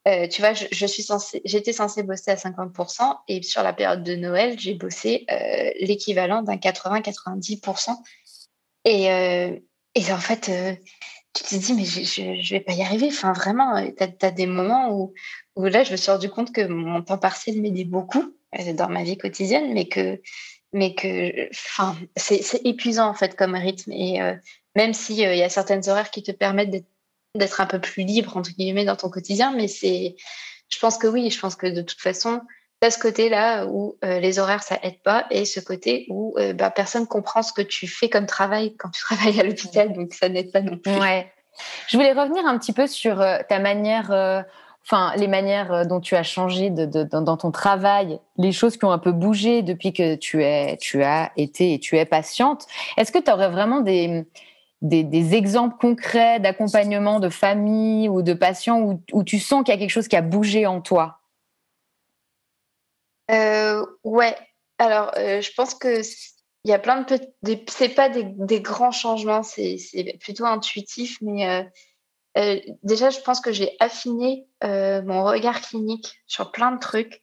euh, 0.09 0.27
tu 0.27 0.41
vois, 0.41 0.51
je, 0.53 0.85
censée, 0.87 1.41
j'étais 1.45 1.71
censée 1.71 2.03
bosser 2.03 2.31
à 2.31 2.35
50% 2.35 3.19
et 3.29 3.41
sur 3.41 3.63
la 3.63 3.71
période 3.71 4.03
de 4.03 4.15
Noël, 4.15 4.59
j'ai 4.59 4.73
bossé 4.73 5.25
l'équivalent 5.79 6.41
d'un 6.41 6.57
80-90%. 6.57 7.95
Et, 8.83 9.63
et 9.95 10.11
en 10.11 10.19
fait, 10.19 10.51
tu 11.35 11.43
te 11.43 11.55
dis, 11.55 11.73
mais 11.73 11.83
je 11.83 12.21
ne 12.21 12.49
vais 12.49 12.61
pas 12.61 12.73
y 12.73 12.81
arriver. 12.81 13.07
Enfin, 13.07 13.33
vraiment, 13.33 13.85
tu 13.91 14.25
as, 14.25 14.31
des 14.31 14.47
moments 14.47 14.89
où, 14.91 15.13
où 15.55 15.65
là, 15.65 15.83
je 15.83 15.91
me 15.91 15.97
suis 15.97 16.09
rendu 16.09 16.29
compte 16.29 16.53
que 16.53 16.65
mon 16.65 17.01
temps 17.01 17.17
partiel 17.17 17.61
m'aidait 17.61 17.83
beaucoup 17.83 18.33
euh, 18.57 18.73
dans 18.73 18.89
ma 18.89 19.03
vie 19.03 19.17
quotidienne, 19.17 19.73
mais 19.73 19.87
que, 19.87 20.21
mais 20.71 20.95
que 20.95 21.49
enfin, 21.51 21.97
c'est 22.15 22.65
épuisant, 22.65 23.07
en 23.07 23.13
fait, 23.13 23.35
comme 23.35 23.55
rythme. 23.55 23.91
Et 23.91 24.21
euh, 24.21 24.33
même 24.75 24.93
s'il 24.93 25.25
euh, 25.25 25.33
il 25.33 25.39
y 25.39 25.43
a 25.43 25.49
certaines 25.49 25.87
horaires 25.89 26.09
qui 26.09 26.23
te 26.23 26.31
permettent 26.31 26.85
d'être 27.35 27.61
un 27.61 27.65
peu 27.65 27.79
plus 27.79 28.03
libre, 28.03 28.37
entre 28.37 28.51
guillemets, 28.51 28.85
dans 28.85 28.95
ton 28.95 29.09
quotidien, 29.09 29.53
mais 29.53 29.67
c'est, 29.67 30.15
je 30.69 30.79
pense 30.79 30.97
que 30.97 31.07
oui, 31.07 31.29
je 31.29 31.39
pense 31.39 31.57
que 31.57 31.67
de 31.67 31.81
toute 31.81 31.99
façon, 31.99 32.41
tu 32.81 32.87
as 32.87 32.91
ce 32.91 32.99
côté-là 32.99 33.65
où 33.65 33.97
les 34.03 34.39
horaires, 34.39 34.63
ça 34.63 34.77
aide 34.83 34.99
pas, 35.03 35.25
et 35.31 35.45
ce 35.45 35.59
côté 35.59 36.05
où 36.09 36.35
bah, 36.55 36.69
personne 36.69 37.07
comprend 37.07 37.41
ce 37.41 37.53
que 37.53 37.61
tu 37.61 37.87
fais 37.87 38.09
comme 38.09 38.25
travail 38.25 38.75
quand 38.77 38.89
tu 38.89 39.01
travailles 39.05 39.39
à 39.39 39.43
l'hôpital, 39.43 39.93
donc 39.93 40.13
ça 40.13 40.29
n'aide 40.29 40.51
pas 40.51 40.61
non 40.61 40.77
plus. 40.77 40.93
Ouais. 40.97 41.31
Je 41.87 41.97
voulais 41.97 42.13
revenir 42.13 42.45
un 42.45 42.57
petit 42.57 42.73
peu 42.73 42.87
sur 42.87 43.23
ta 43.47 43.59
manière, 43.59 44.11
enfin 44.85 45.13
les 45.15 45.27
manières 45.27 45.85
dont 45.87 45.99
tu 45.99 46.15
as 46.15 46.23
changé 46.23 46.69
dans 46.69 47.37
ton 47.37 47.51
travail, 47.51 48.19
les 48.37 48.51
choses 48.51 48.77
qui 48.77 48.85
ont 48.85 48.91
un 48.91 48.99
peu 48.99 49.11
bougé 49.11 49.61
depuis 49.61 49.93
que 49.93 50.15
tu, 50.15 50.43
es, 50.43 50.77
tu 50.77 51.03
as 51.03 51.31
été 51.37 51.73
et 51.73 51.79
tu 51.79 51.97
es 51.97 52.05
patiente. 52.05 52.65
Est-ce 52.97 53.11
que 53.11 53.19
tu 53.19 53.31
aurais 53.31 53.49
vraiment 53.49 53.79
des, 53.81 54.25
exemples 54.81 55.77
concrets 55.79 56.39
d'accompagnement 56.39 57.19
de 57.19 57.29
famille 57.29 58.09
ou 58.09 58.21
de 58.21 58.33
patients 58.33 58.99
où 59.13 59.23
tu 59.23 59.39
sens 59.39 59.63
qu'il 59.63 59.73
y 59.73 59.77
a 59.77 59.79
quelque 59.79 59.89
chose 59.89 60.07
qui 60.07 60.17
a 60.17 60.21
bougé 60.21 60.65
en 60.65 60.81
toi? 60.81 61.19
Euh, 63.31 63.85
Ouais. 64.03 64.35
Alors, 64.77 65.11
je 65.15 65.49
pense 65.55 65.73
que 65.73 66.01
il 66.65 66.69
y 66.69 66.73
a 66.73 66.79
plein 66.79 67.01
de 67.01 67.05
petits. 67.05 67.63
C'est 67.67 67.89
pas 67.89 68.09
des, 68.09 68.23
des, 68.23 68.59
grands 68.59 68.91
changements, 68.91 69.43
c'est 69.43 69.77
plutôt 70.19 70.45
intuitif, 70.45 71.17
mais 71.21 71.47
euh, 71.47 71.63
euh, 72.37 72.59
déjà, 72.83 73.09
je 73.09 73.19
pense 73.19 73.39
que 73.39 73.51
j'ai 73.51 73.75
affiné 73.79 74.45
euh, 74.63 75.01
mon 75.03 75.23
regard 75.23 75.61
clinique 75.61 76.19
sur 76.27 76.51
plein 76.51 76.71
de 76.71 76.79
trucs. 76.79 77.21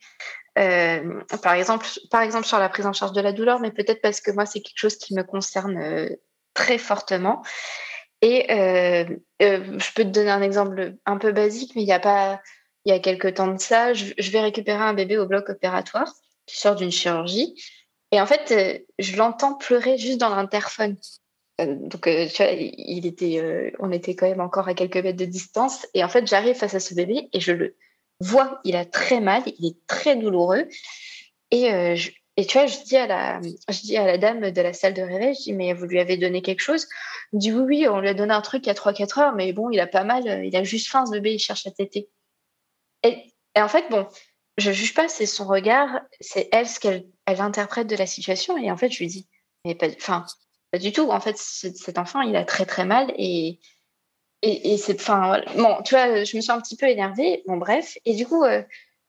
Euh, 0.58 1.20
par 1.42 1.54
exemple, 1.54 1.86
par 2.10 2.22
exemple 2.22 2.46
sur 2.46 2.58
la 2.58 2.68
prise 2.68 2.86
en 2.86 2.92
charge 2.92 3.12
de 3.12 3.20
la 3.20 3.32
douleur, 3.32 3.60
mais 3.60 3.70
peut-être 3.70 4.02
parce 4.02 4.20
que 4.20 4.30
moi 4.30 4.44
c'est 4.44 4.60
quelque 4.60 4.78
chose 4.78 4.96
qui 4.96 5.14
me 5.14 5.22
concerne 5.22 6.08
très 6.54 6.78
fortement. 6.78 7.42
Et 8.20 8.46
je 8.50 9.94
peux 9.94 10.04
te 10.04 10.08
donner 10.10 10.30
un 10.30 10.42
exemple 10.42 10.94
un 11.06 11.16
peu 11.16 11.32
basique, 11.32 11.72
mais 11.74 11.82
il 11.82 11.88
y 11.88 11.92
a 11.92 12.00
pas, 12.00 12.40
il 12.84 12.90
y 12.90 12.92
a 12.92 12.98
quelques 12.98 13.34
temps 13.34 13.48
de 13.48 13.60
ça, 13.60 13.94
je 13.94 14.30
vais 14.30 14.40
récupérer 14.40 14.82
un 14.82 14.94
bébé 14.94 15.18
au 15.18 15.26
bloc 15.26 15.48
opératoire 15.48 16.12
qui 16.46 16.58
sort 16.58 16.74
d'une 16.74 16.90
chirurgie. 16.90 17.54
Et 18.12 18.20
en 18.20 18.26
fait, 18.26 18.52
euh, 18.52 18.78
je 18.98 19.16
l'entends 19.16 19.54
pleurer 19.54 19.96
juste 19.96 20.18
dans 20.18 20.28
l'interphone. 20.28 20.96
Euh, 21.60 21.74
donc, 21.78 22.06
euh, 22.06 22.26
tu 22.28 22.42
vois, 22.42 22.52
il 22.52 23.06
était, 23.06 23.72
on 23.78 23.90
était 23.90 24.14
quand 24.14 24.28
même 24.28 24.40
encore 24.40 24.68
à 24.68 24.74
quelques 24.74 24.98
mètres 24.98 25.18
de 25.18 25.24
distance. 25.24 25.86
Et 25.94 26.04
en 26.04 26.08
fait, 26.08 26.26
j'arrive 26.26 26.54
face 26.54 26.74
à 26.74 26.80
ce 26.80 26.94
bébé 26.94 27.28
et 27.32 27.40
je 27.40 27.52
le 27.52 27.76
vois. 28.20 28.60
Il 28.64 28.76
a 28.76 28.84
très 28.84 29.20
mal, 29.20 29.42
il 29.58 29.66
est 29.66 29.86
très 29.86 30.16
douloureux. 30.16 30.68
Et, 31.50 31.64
et 32.36 32.46
tu 32.46 32.58
vois, 32.58 32.66
je 32.66 32.78
dis, 32.84 32.96
à 32.96 33.06
la, 33.06 33.40
je 33.40 33.80
dis 33.80 33.96
à 33.96 34.06
la 34.06 34.18
dame 34.18 34.50
de 34.50 34.60
la 34.60 34.72
salle 34.72 34.94
de 34.94 35.02
réveil, 35.02 35.34
je 35.34 35.42
dis, 35.44 35.52
mais 35.54 35.72
vous 35.72 35.86
lui 35.86 36.00
avez 36.00 36.16
donné 36.16 36.42
quelque 36.42 36.60
chose? 36.60 36.86
Elle 37.32 37.38
dit, 37.38 37.52
oui, 37.52 37.62
oui, 37.64 37.88
on 37.88 38.00
lui 38.00 38.08
a 38.08 38.14
donné 38.14 38.32
un 38.32 38.40
truc 38.40 38.66
il 38.66 38.68
y 38.68 38.70
a 38.70 38.74
3-4 38.74 39.20
heures, 39.20 39.34
mais 39.34 39.52
bon, 39.52 39.70
il 39.70 39.80
a 39.80 39.86
pas 39.86 40.04
mal, 40.04 40.44
il 40.44 40.56
a 40.56 40.64
juste 40.64 40.88
faim, 40.88 41.04
ce 41.06 41.12
bébé, 41.12 41.34
il 41.34 41.38
cherche 41.38 41.66
à 41.66 41.70
téter. 41.70 42.08
Et, 43.02 43.32
en 43.56 43.68
fait, 43.68 43.88
bon, 43.90 44.06
je 44.58 44.72
juge 44.72 44.94
pas, 44.94 45.08
c'est 45.08 45.26
son 45.26 45.46
regard, 45.46 46.00
c'est 46.20 46.48
elle 46.52 46.68
ce 46.68 46.80
qu'elle 46.80 47.06
elle 47.26 47.40
interprète 47.40 47.86
de 47.86 47.96
la 47.96 48.06
situation. 48.06 48.56
Et 48.56 48.70
en 48.70 48.76
fait, 48.76 48.90
je 48.90 48.98
lui 48.98 49.06
dis, 49.06 49.28
mais 49.64 49.74
pas, 49.74 49.88
pas 50.70 50.78
du 50.78 50.92
tout. 50.92 51.10
En 51.10 51.20
fait, 51.20 51.36
cet 51.36 51.98
enfant, 51.98 52.20
il 52.20 52.36
a 52.36 52.44
très 52.44 52.66
très 52.66 52.84
mal 52.84 53.12
et 53.16 53.60
et, 54.42 54.72
et 54.72 54.76
c'est, 54.76 55.00
enfin, 55.00 55.40
bon, 55.56 55.80
tu 55.84 55.94
vois, 55.94 56.24
je 56.24 56.36
me 56.36 56.40
suis 56.40 56.50
un 56.50 56.60
petit 56.60 56.76
peu 56.76 56.86
énervée. 56.86 57.44
Bon, 57.46 57.56
bref. 57.56 57.96
Et 58.04 58.14
du 58.14 58.26
coup, 58.26 58.42
euh, 58.42 58.62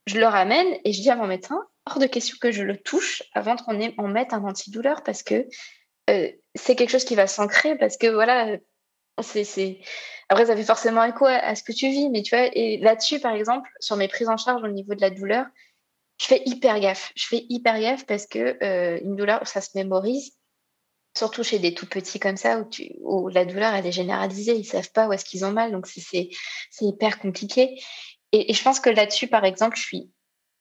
je 0.05 0.19
le 0.19 0.27
ramène 0.27 0.67
et 0.85 0.93
je 0.93 1.01
dis 1.01 1.09
à 1.09 1.15
mon 1.15 1.25
médecin, 1.25 1.59
hors 1.85 1.99
de 1.99 2.05
question 2.05 2.37
que 2.39 2.51
je 2.51 2.63
le 2.63 2.77
touche 2.77 3.23
avant 3.33 3.55
qu'on 3.55 3.79
on 3.97 4.07
mette 4.07 4.33
un 4.33 4.43
antidouleur 4.43 5.01
parce 5.03 5.23
que 5.23 5.47
euh, 6.09 6.29
c'est 6.55 6.75
quelque 6.75 6.91
chose 6.91 7.05
qui 7.05 7.15
va 7.15 7.27
s'ancrer 7.27 7.75
parce 7.77 7.97
que 7.97 8.07
voilà, 8.07 8.57
après, 9.17 10.45
ça 10.45 10.55
fait 10.55 10.63
forcément 10.63 11.03
écho 11.03 11.25
à, 11.25 11.55
ce 11.55 11.63
que 11.63 11.71
tu 11.71 11.89
vis, 11.89 12.09
mais 12.09 12.23
tu 12.23 12.35
vois, 12.35 12.49
et 12.53 12.77
là-dessus, 12.77 13.19
par 13.19 13.33
exemple, 13.33 13.69
sur 13.79 13.95
mes 13.95 14.07
prises 14.07 14.29
en 14.29 14.37
charge 14.37 14.63
au 14.63 14.67
niveau 14.67 14.95
de 14.95 15.01
la 15.01 15.09
douleur, 15.09 15.45
je 16.19 16.25
fais 16.25 16.41
hyper 16.45 16.79
gaffe. 16.79 17.11
Je 17.15 17.27
fais 17.27 17.45
hyper 17.49 17.79
gaffe 17.79 18.05
parce 18.05 18.25
que 18.25 18.57
euh, 18.63 18.99
une 19.03 19.15
douleur, 19.15 19.45
ça 19.47 19.61
se 19.61 19.69
mémorise, 19.75 20.31
surtout 21.17 21.43
chez 21.43 21.59
des 21.59 21.73
tout 21.73 21.85
petits 21.85 22.19
comme 22.19 22.37
ça, 22.37 22.65
où 23.01 23.29
la 23.29 23.45
douleur, 23.45 23.73
elle 23.73 23.85
est 23.85 23.91
généralisée, 23.91 24.55
ils 24.55 24.65
savent 24.65 24.91
pas 24.91 25.07
où 25.07 25.13
est-ce 25.13 25.25
qu'ils 25.25 25.45
ont 25.45 25.51
mal, 25.51 25.71
donc 25.71 25.87
c'est 25.87 26.29
hyper 26.81 27.19
compliqué. 27.19 27.79
Et, 28.31 28.53
je 28.53 28.63
pense 28.63 28.79
que 28.79 28.89
là-dessus, 28.89 29.27
par 29.27 29.45
exemple, 29.45 29.77
je 29.77 29.83
suis 29.83 30.11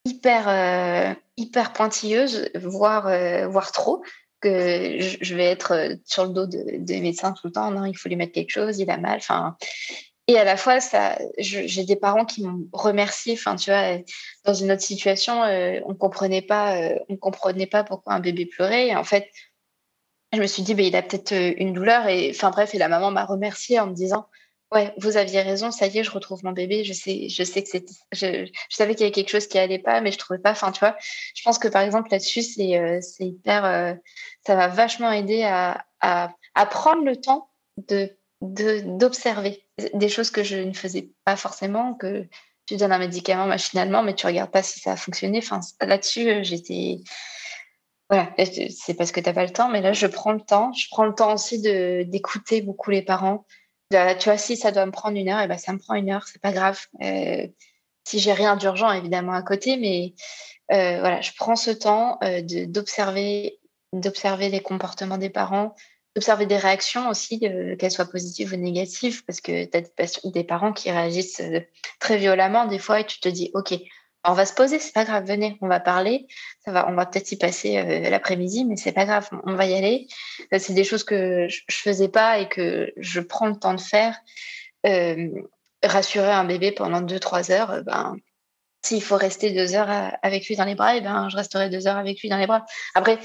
hyper, 0.04 0.48
euh, 0.48 1.14
hyper 1.36 1.72
pointilleuse, 1.72 2.50
voire, 2.54 3.06
euh, 3.06 3.46
voire 3.46 3.72
trop 3.72 4.02
que 4.42 4.98
je 4.98 5.34
vais 5.34 5.46
être 5.46 5.72
euh, 5.72 5.94
sur 6.04 6.24
le 6.24 6.30
dos 6.30 6.46
des 6.46 7.00
médecins 7.00 7.32
tout 7.32 7.46
le 7.46 7.52
temps. 7.52 7.70
Non, 7.70 7.86
il 7.86 7.96
faut 7.96 8.08
lui 8.08 8.16
mettre 8.16 8.32
quelque 8.32 8.50
chose, 8.50 8.78
il 8.78 8.90
a 8.90 8.98
mal. 8.98 9.18
Enfin, 9.18 9.56
et 10.28 10.38
à 10.38 10.44
la 10.44 10.56
fois, 10.56 10.80
ça, 10.80 11.18
j'ai 11.38 11.84
des 11.84 11.96
parents 11.96 12.24
qui 12.24 12.42
m'ont 12.42 12.68
remercié. 12.72 13.34
Enfin, 13.34 13.56
tu 13.56 13.70
vois, 13.70 13.98
dans 14.44 14.54
une 14.54 14.70
autre 14.70 14.82
situation, 14.82 15.42
euh, 15.42 15.80
on 15.86 15.94
comprenait 15.94 16.42
pas, 16.42 16.76
euh, 16.76 16.98
on 17.08 17.16
comprenait 17.16 17.66
pas 17.66 17.84
pourquoi 17.84 18.14
un 18.14 18.20
bébé 18.20 18.46
pleurait. 18.46 18.88
Et 18.88 18.96
en 18.96 19.04
fait, 19.04 19.28
je 20.32 20.40
me 20.40 20.46
suis 20.46 20.62
dit, 20.62 20.74
ben, 20.74 20.86
il 20.86 20.96
a 20.96 21.02
peut-être 21.02 21.32
une 21.58 21.72
douleur. 21.72 22.06
Et 22.08 22.30
enfin 22.30 22.50
bref, 22.50 22.74
et 22.74 22.78
la 22.78 22.88
maman 22.88 23.10
m'a 23.10 23.24
remercié 23.24 23.80
en 23.80 23.86
me 23.88 23.94
disant, 23.94 24.26
Ouais, 24.72 24.94
vous 24.96 25.18
aviez 25.18 25.42
raison, 25.42 25.70
ça 25.70 25.86
y 25.86 25.98
est, 25.98 26.04
je 26.04 26.10
retrouve 26.10 26.42
mon 26.44 26.52
bébé. 26.52 26.82
Je 26.82 26.94
sais, 26.94 27.28
je 27.28 27.42
sais 27.44 27.62
que 27.62 27.68
c'est, 27.68 27.84
je, 28.12 28.50
savais 28.70 28.94
qu'il 28.94 29.02
y 29.02 29.04
avait 29.04 29.12
quelque 29.12 29.28
chose 29.28 29.46
qui 29.46 29.58
allait 29.58 29.78
pas, 29.78 30.00
mais 30.00 30.10
je 30.12 30.16
trouvais 30.16 30.38
pas. 30.38 30.52
Enfin, 30.52 30.72
tu 30.72 30.80
vois, 30.80 30.96
je 31.34 31.42
pense 31.42 31.58
que 31.58 31.68
par 31.68 31.82
exemple 31.82 32.08
là-dessus, 32.10 32.40
c'est, 32.40 32.78
euh, 32.78 32.98
c'est 33.02 33.26
hyper, 33.26 33.66
euh, 33.66 33.94
ça 34.46 34.56
va 34.56 34.68
vachement 34.68 35.12
aider 35.12 35.42
à, 35.42 35.84
à, 36.00 36.34
prendre 36.70 37.04
le 37.04 37.16
temps 37.16 37.50
de, 37.76 38.16
de, 38.40 38.80
d'observer 38.96 39.62
des 39.92 40.08
choses 40.08 40.30
que 40.30 40.42
je 40.42 40.56
ne 40.56 40.72
faisais 40.72 41.10
pas 41.26 41.36
forcément, 41.36 41.92
que 41.92 42.26
tu 42.64 42.76
donnes 42.76 42.92
un 42.92 42.98
médicament 42.98 43.46
machinalement, 43.46 44.02
mais 44.02 44.14
tu 44.14 44.26
regardes 44.26 44.50
pas 44.50 44.62
si 44.62 44.80
ça 44.80 44.92
a 44.92 44.96
fonctionné. 44.96 45.38
Enfin, 45.38 45.60
là-dessus, 45.82 46.30
euh, 46.30 46.42
j'étais, 46.42 46.96
voilà, 48.08 48.32
c'est 48.38 48.94
parce 48.94 49.12
que 49.12 49.20
tu 49.20 49.26
n'as 49.26 49.34
pas 49.34 49.44
le 49.44 49.52
temps, 49.52 49.68
mais 49.68 49.82
là, 49.82 49.92
je 49.92 50.06
prends 50.06 50.32
le 50.32 50.40
temps. 50.40 50.72
Je 50.72 50.86
prends 50.90 51.04
le 51.04 51.14
temps 51.14 51.34
aussi 51.34 51.60
de, 51.60 52.04
d'écouter 52.04 52.62
beaucoup 52.62 52.90
les 52.90 53.02
parents 53.02 53.44
tu 54.18 54.24
vois, 54.28 54.38
si 54.38 54.56
ça 54.56 54.72
doit 54.72 54.86
me 54.86 54.92
prendre 54.92 55.16
une 55.16 55.28
heure, 55.28 55.40
et 55.40 55.48
ben 55.48 55.58
ça 55.58 55.72
me 55.72 55.78
prend 55.78 55.94
une 55.94 56.10
heure, 56.10 56.26
c'est 56.26 56.40
pas 56.40 56.52
grave. 56.52 56.80
Euh, 57.02 57.46
si 58.04 58.18
j'ai 58.18 58.32
rien 58.32 58.56
d'urgent, 58.56 58.90
évidemment, 58.90 59.32
à 59.32 59.42
côté, 59.42 59.76
mais 59.76 60.14
euh, 60.72 61.00
voilà, 61.00 61.20
je 61.20 61.30
prends 61.36 61.56
ce 61.56 61.70
temps 61.70 62.18
euh, 62.24 62.42
d'observer 62.66 63.58
d'observer 63.92 64.48
les 64.48 64.60
comportements 64.60 65.18
des 65.18 65.28
parents, 65.28 65.74
d'observer 66.16 66.46
des 66.46 66.56
réactions 66.56 67.10
aussi, 67.10 67.38
qu'elles 67.38 67.90
soient 67.90 68.10
positives 68.10 68.54
ou 68.54 68.56
négatives, 68.56 69.22
parce 69.26 69.42
que 69.42 69.66
tu 69.66 69.76
as 69.76 70.30
des 70.30 70.44
parents 70.44 70.72
qui 70.72 70.90
réagissent 70.90 71.42
très 72.00 72.16
violemment 72.16 72.64
des 72.64 72.78
fois 72.78 73.00
et 73.00 73.04
tu 73.04 73.20
te 73.20 73.28
dis, 73.28 73.50
OK, 73.52 73.74
on 74.24 74.34
va 74.34 74.46
se 74.46 74.54
poser, 74.54 74.78
c'est 74.78 74.92
pas 74.92 75.04
grave, 75.04 75.26
venez, 75.26 75.58
on 75.60 75.68
va 75.68 75.80
parler, 75.80 76.26
ça 76.64 76.70
va, 76.70 76.88
on 76.88 76.94
va 76.94 77.06
peut-être 77.06 77.32
y 77.32 77.36
passer 77.36 77.78
euh, 77.78 78.10
l'après-midi, 78.10 78.64
mais 78.64 78.76
c'est 78.76 78.92
pas 78.92 79.04
grave, 79.04 79.28
on 79.44 79.54
va 79.54 79.66
y 79.66 79.74
aller. 79.74 80.06
Euh, 80.52 80.58
c'est 80.60 80.74
des 80.74 80.84
choses 80.84 81.04
que 81.04 81.48
je, 81.48 81.60
faisais 81.68 82.08
pas 82.08 82.38
et 82.38 82.48
que 82.48 82.92
je 82.96 83.20
prends 83.20 83.46
le 83.46 83.58
temps 83.58 83.74
de 83.74 83.80
faire. 83.80 84.16
Euh, 84.86 85.28
rassurer 85.84 86.30
un 86.30 86.44
bébé 86.44 86.70
pendant 86.70 87.00
deux 87.00 87.18
trois 87.18 87.50
heures, 87.50 87.82
ben 87.84 88.16
s'il 88.84 89.02
faut 89.02 89.16
rester 89.16 89.50
deux 89.50 89.74
heures 89.74 90.12
avec 90.22 90.46
lui 90.46 90.56
dans 90.56 90.64
les 90.64 90.74
bras, 90.74 90.96
eh 90.96 91.00
ben 91.00 91.28
je 91.28 91.36
resterai 91.36 91.70
deux 91.70 91.86
heures 91.86 91.96
avec 91.96 92.20
lui 92.20 92.28
dans 92.28 92.36
les 92.36 92.46
bras. 92.46 92.64
Après, 92.94 93.18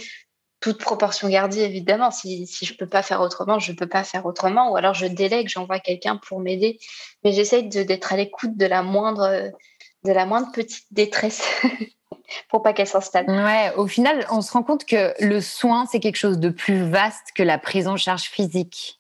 toute 0.59 0.79
proportion 0.79 1.29
gardée, 1.29 1.61
évidemment. 1.61 2.11
Si, 2.11 2.47
si 2.47 2.65
je 2.65 2.75
peux 2.75 2.87
pas 2.87 3.03
faire 3.03 3.21
autrement, 3.21 3.59
je 3.59 3.71
peux 3.73 3.87
pas 3.87 4.03
faire 4.03 4.25
autrement. 4.25 4.71
Ou 4.71 4.75
alors 4.75 4.93
je 4.93 5.05
délègue, 5.05 5.49
j'envoie 5.49 5.79
quelqu'un 5.79 6.17
pour 6.17 6.39
m'aider. 6.39 6.79
Mais 7.23 7.31
j'essaye 7.31 7.69
d'être 7.69 8.13
à 8.13 8.17
l'écoute 8.17 8.57
de 8.57 8.65
la 8.65 8.81
moindre 8.81 9.51
de 10.05 10.11
la 10.11 10.25
moindre 10.25 10.51
petite 10.51 10.85
détresse 10.91 11.43
pour 12.49 12.61
pas 12.61 12.73
qu'elle 12.73 12.87
s'installe. 12.87 13.29
Ouais, 13.29 13.73
au 13.75 13.87
final, 13.87 14.25
on 14.31 14.41
se 14.41 14.51
rend 14.51 14.63
compte 14.63 14.85
que 14.85 15.13
le 15.23 15.41
soin, 15.41 15.85
c'est 15.85 15.99
quelque 15.99 16.17
chose 16.17 16.39
de 16.39 16.49
plus 16.49 16.83
vaste 16.83 17.31
que 17.35 17.43
la 17.43 17.57
prise 17.57 17.87
en 17.87 17.97
charge 17.97 18.23
physique. 18.23 18.99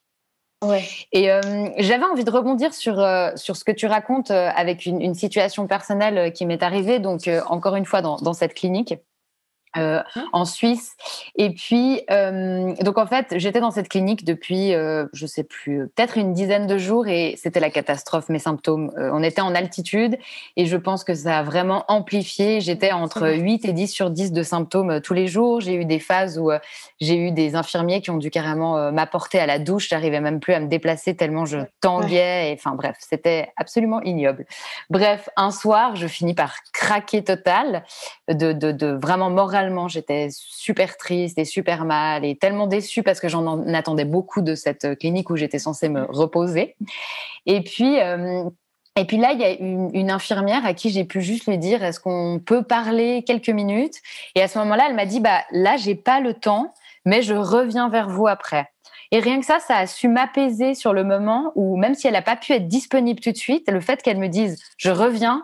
Ouais. 0.63 0.83
Et 1.11 1.31
euh, 1.31 1.69
j'avais 1.77 2.05
envie 2.05 2.23
de 2.23 2.31
rebondir 2.31 2.73
sur, 2.73 2.99
euh, 2.99 3.29
sur 3.35 3.55
ce 3.55 3.63
que 3.63 3.71
tu 3.71 3.85
racontes 3.85 4.31
euh, 4.31 4.49
avec 4.55 4.87
une, 4.87 5.13
situation 5.13 5.67
personnelle 5.67 6.33
qui 6.33 6.45
m'est 6.45 6.63
arrivée, 6.63 6.99
donc 6.99 7.29
encore 7.47 7.75
une 7.75 7.85
fois 7.85 8.01
dans, 8.01 8.17
dans 8.17 8.33
cette 8.33 8.55
clinique. 8.55 8.95
Euh, 9.77 10.01
mmh. 10.15 10.19
en 10.33 10.45
Suisse. 10.45 10.95
Et 11.35 11.51
puis, 11.51 12.01
euh, 12.09 12.73
donc 12.81 12.97
en 12.97 13.05
fait, 13.05 13.27
j'étais 13.37 13.59
dans 13.59 13.71
cette 13.71 13.89
clinique 13.89 14.25
depuis, 14.25 14.73
euh, 14.73 15.05
je 15.13 15.25
sais 15.25 15.43
plus, 15.43 15.87
peut-être 15.95 16.17
une 16.17 16.33
dizaine 16.33 16.67
de 16.67 16.77
jours 16.77 17.07
et 17.07 17.35
c'était 17.37 17.59
la 17.59 17.69
catastrophe, 17.69 18.29
mes 18.29 18.39
symptômes. 18.39 18.91
on 18.97 19.23
était 19.23 19.41
en 19.41 19.53
altitude 19.53 20.17
et 20.55 20.65
je 20.65 20.77
pense 20.77 21.03
que 21.03 21.13
ça 21.13 21.39
a 21.39 21.43
vraiment 21.43 21.85
amplifié. 21.87 22.61
J'étais 22.61 22.91
entre 22.91 23.29
8 23.29 23.65
et 23.65 23.73
10 23.73 23.87
sur 23.87 24.09
10 24.09 24.31
de 24.31 24.43
symptômes 24.43 25.01
tous 25.01 25.13
les 25.13 25.27
jours. 25.27 25.61
J'ai 25.61 25.75
eu 25.75 25.85
des 25.85 25.99
phases 25.99 26.39
où 26.39 26.51
j'ai 26.99 27.17
eu 27.17 27.31
des 27.31 27.55
infirmiers 27.55 28.01
qui 28.01 28.09
ont 28.09 28.17
dû 28.17 28.29
carrément 28.29 28.91
m'apporter 28.91 29.39
à 29.39 29.45
la 29.45 29.59
douche. 29.59 29.89
J'arrivais 29.89 30.21
même 30.21 30.39
plus 30.39 30.53
à 30.53 30.59
me 30.59 30.67
déplacer 30.67 31.15
tellement 31.15 31.45
je 31.45 31.59
tanguais. 31.81 32.51
Et, 32.51 32.53
enfin 32.53 32.75
bref, 32.75 32.97
c'était 32.99 33.51
absolument 33.57 34.01
ignoble. 34.01 34.45
Bref, 34.89 35.29
un 35.35 35.51
soir, 35.51 35.95
je 35.95 36.07
finis 36.07 36.33
par 36.33 36.55
craquer 36.73 37.23
total, 37.23 37.83
de, 38.29 38.53
de, 38.53 38.71
de 38.71 38.87
vraiment 38.87 39.29
moralement 39.29 39.66
j'étais 39.87 40.29
super 40.31 40.97
triste 40.97 41.37
et 41.37 41.45
super 41.45 41.85
mal 41.85 42.25
et 42.25 42.35
tellement 42.35 42.67
déçue 42.67 43.03
parce 43.03 43.19
que 43.19 43.27
j'en 43.27 43.65
attendais 43.73 44.05
beaucoup 44.05 44.41
de 44.41 44.55
cette 44.55 44.85
euh, 44.85 44.95
clinique 44.95 45.29
où 45.29 45.35
j'étais 45.35 45.59
censée 45.59 45.89
me 45.89 46.05
reposer. 46.09 46.75
Et 47.45 47.61
puis, 47.61 47.99
euh, 47.99 48.49
et 48.97 49.05
puis 49.05 49.17
là, 49.17 49.31
il 49.33 49.39
y 49.39 49.43
a 49.43 49.51
une, 49.51 50.09
infirmière 50.09 50.65
à 50.65 50.73
qui 50.73 50.89
j'ai 50.89 51.05
pu 51.05 51.21
juste 51.21 51.47
lui 51.47 51.57
dire 51.57 51.83
est-ce 51.83 51.99
qu'on 51.99 52.41
peut 52.43 52.63
parler 52.63 53.23
quelques 53.23 53.49
minutes? 53.49 53.95
Et 54.35 54.41
à 54.41 54.47
ce 54.47 54.57
moment-là, 54.59 54.87
elle 54.89 54.95
m'a 54.95 55.05
dit 55.05 55.19
bah 55.19 55.43
là, 55.51 55.77
j'ai 55.77 55.95
pas 55.95 56.19
le 56.19 56.33
temps, 56.33 56.73
mais 57.05 57.21
je 57.21 57.35
reviens 57.35 57.89
vers 57.89 58.09
vous 58.09 58.27
après. 58.27 58.69
Et 59.11 59.19
rien 59.19 59.39
que 59.39 59.45
ça, 59.45 59.59
ça 59.59 59.77
a 59.77 59.87
su 59.87 60.07
m'apaiser 60.07 60.73
sur 60.73 60.93
le 60.93 61.03
moment 61.03 61.51
où, 61.55 61.77
même 61.77 61.95
si 61.95 62.07
elle 62.07 62.13
n'a 62.13 62.21
pas 62.21 62.35
pu 62.35 62.53
être 62.53 62.67
disponible 62.67 63.19
tout 63.19 63.31
de 63.31 63.37
suite, 63.37 63.69
le 63.69 63.79
fait 63.79 64.01
qu'elle 64.01 64.17
me 64.17 64.27
dise 64.27 64.61
je 64.77 64.89
reviens, 64.89 65.43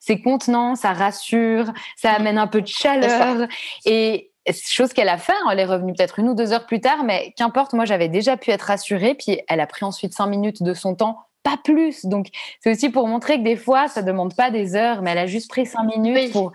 c'est 0.00 0.20
contenant, 0.20 0.74
ça 0.74 0.92
rassure, 0.92 1.72
ça 1.96 2.12
amène 2.12 2.38
un 2.38 2.46
peu 2.46 2.60
de 2.60 2.66
chaleur. 2.66 3.48
Et 3.84 4.32
chose 4.54 4.92
qu'elle 4.92 5.08
a 5.08 5.18
fait, 5.18 5.32
hein, 5.32 5.50
elle 5.50 5.60
est 5.60 5.64
revenue 5.64 5.92
peut-être 5.92 6.18
une 6.18 6.28
ou 6.28 6.34
deux 6.34 6.52
heures 6.52 6.66
plus 6.66 6.80
tard, 6.80 7.04
mais 7.04 7.34
qu'importe, 7.36 7.72
moi 7.72 7.84
j'avais 7.84 8.08
déjà 8.08 8.36
pu 8.36 8.50
être 8.50 8.62
rassurée, 8.62 9.14
puis 9.14 9.40
elle 9.48 9.60
a 9.60 9.66
pris 9.66 9.84
ensuite 9.84 10.14
cinq 10.14 10.26
minutes 10.26 10.62
de 10.62 10.74
son 10.74 10.94
temps 10.94 11.26
pas 11.42 11.56
plus. 11.62 12.06
Donc, 12.06 12.26
c'est 12.60 12.72
aussi 12.72 12.90
pour 12.90 13.06
montrer 13.06 13.38
que 13.38 13.44
des 13.44 13.54
fois, 13.54 13.86
ça 13.86 14.02
demande 14.02 14.34
pas 14.34 14.50
des 14.50 14.74
heures, 14.74 15.00
mais 15.00 15.12
elle 15.12 15.18
a 15.18 15.26
juste 15.26 15.48
pris 15.48 15.64
cinq 15.64 15.84
minutes 15.84 16.32
pour 16.32 16.52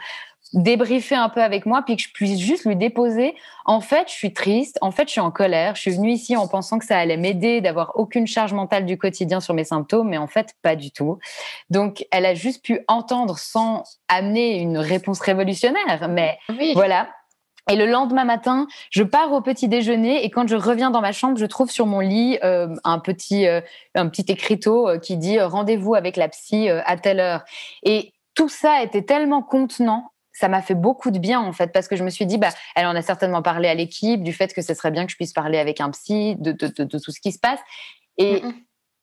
débriefer 0.53 1.15
un 1.15 1.29
peu 1.29 1.41
avec 1.41 1.65
moi, 1.65 1.81
puis 1.85 1.95
que 1.95 2.03
je 2.03 2.09
puisse 2.11 2.39
juste 2.39 2.65
lui 2.65 2.75
déposer. 2.75 3.35
En 3.65 3.81
fait, 3.81 4.07
je 4.07 4.13
suis 4.13 4.33
triste. 4.33 4.77
En 4.81 4.91
fait, 4.91 5.07
je 5.07 5.11
suis 5.11 5.21
en 5.21 5.31
colère. 5.31 5.75
Je 5.75 5.81
suis 5.81 5.91
venue 5.91 6.11
ici 6.11 6.35
en 6.35 6.47
pensant 6.47 6.79
que 6.79 6.85
ça 6.85 6.97
allait 6.97 7.17
m'aider 7.17 7.61
d'avoir 7.61 7.93
aucune 7.95 8.27
charge 8.27 8.53
mentale 8.53 8.85
du 8.85 8.97
quotidien 8.97 9.39
sur 9.39 9.53
mes 9.53 9.63
symptômes, 9.63 10.09
mais 10.09 10.17
en 10.17 10.27
fait, 10.27 10.55
pas 10.61 10.75
du 10.75 10.91
tout. 10.91 11.19
Donc, 11.69 12.05
elle 12.11 12.25
a 12.25 12.33
juste 12.33 12.63
pu 12.63 12.81
entendre 12.87 13.37
sans 13.37 13.83
amener 14.07 14.59
une 14.59 14.77
réponse 14.77 15.19
révolutionnaire. 15.21 16.09
Mais 16.09 16.37
voilà. 16.73 17.07
Et 17.69 17.75
le 17.75 17.85
lendemain 17.85 18.25
matin, 18.25 18.67
je 18.89 19.03
pars 19.03 19.31
au 19.31 19.41
petit 19.41 19.67
déjeuner 19.67 20.25
et 20.25 20.29
quand 20.31 20.47
je 20.47 20.55
reviens 20.55 20.89
dans 20.89 21.01
ma 21.01 21.11
chambre, 21.11 21.37
je 21.37 21.45
trouve 21.45 21.69
sur 21.69 21.85
mon 21.85 21.99
lit 21.99 22.39
euh, 22.43 22.75
un 22.83 22.99
petit 22.99 23.47
euh, 23.47 23.61
un 23.93 24.09
petit 24.09 24.25
écriteau 24.29 24.89
euh, 24.89 24.97
qui 24.97 25.15
dit 25.15 25.39
rendez-vous 25.39 25.93
avec 25.93 26.17
la 26.17 26.27
psy 26.27 26.69
à 26.69 26.97
telle 26.97 27.19
heure. 27.19 27.43
Et 27.83 28.13
tout 28.33 28.49
ça 28.49 28.81
était 28.81 29.03
tellement 29.03 29.43
contenant 29.43 30.11
ça 30.41 30.47
m'a 30.47 30.63
fait 30.63 30.75
beaucoup 30.75 31.11
de 31.11 31.19
bien 31.19 31.39
en 31.39 31.53
fait 31.53 31.71
parce 31.71 31.87
que 31.87 31.95
je 31.95 32.03
me 32.03 32.09
suis 32.09 32.25
dit 32.25 32.39
bah 32.39 32.49
elle 32.75 32.87
en 32.87 32.95
a 32.95 33.03
certainement 33.03 33.43
parlé 33.43 33.69
à 33.69 33.75
l'équipe 33.75 34.23
du 34.23 34.33
fait 34.33 34.53
que 34.53 34.63
ce 34.63 34.73
serait 34.73 34.89
bien 34.89 35.05
que 35.05 35.11
je 35.11 35.15
puisse 35.15 35.33
parler 35.33 35.59
avec 35.59 35.79
un 35.79 35.91
psy 35.91 36.35
de, 36.39 36.51
tout 36.51 37.11
ce 37.11 37.21
qui 37.21 37.31
se 37.31 37.39
passe. 37.39 37.59
Et 38.17 38.41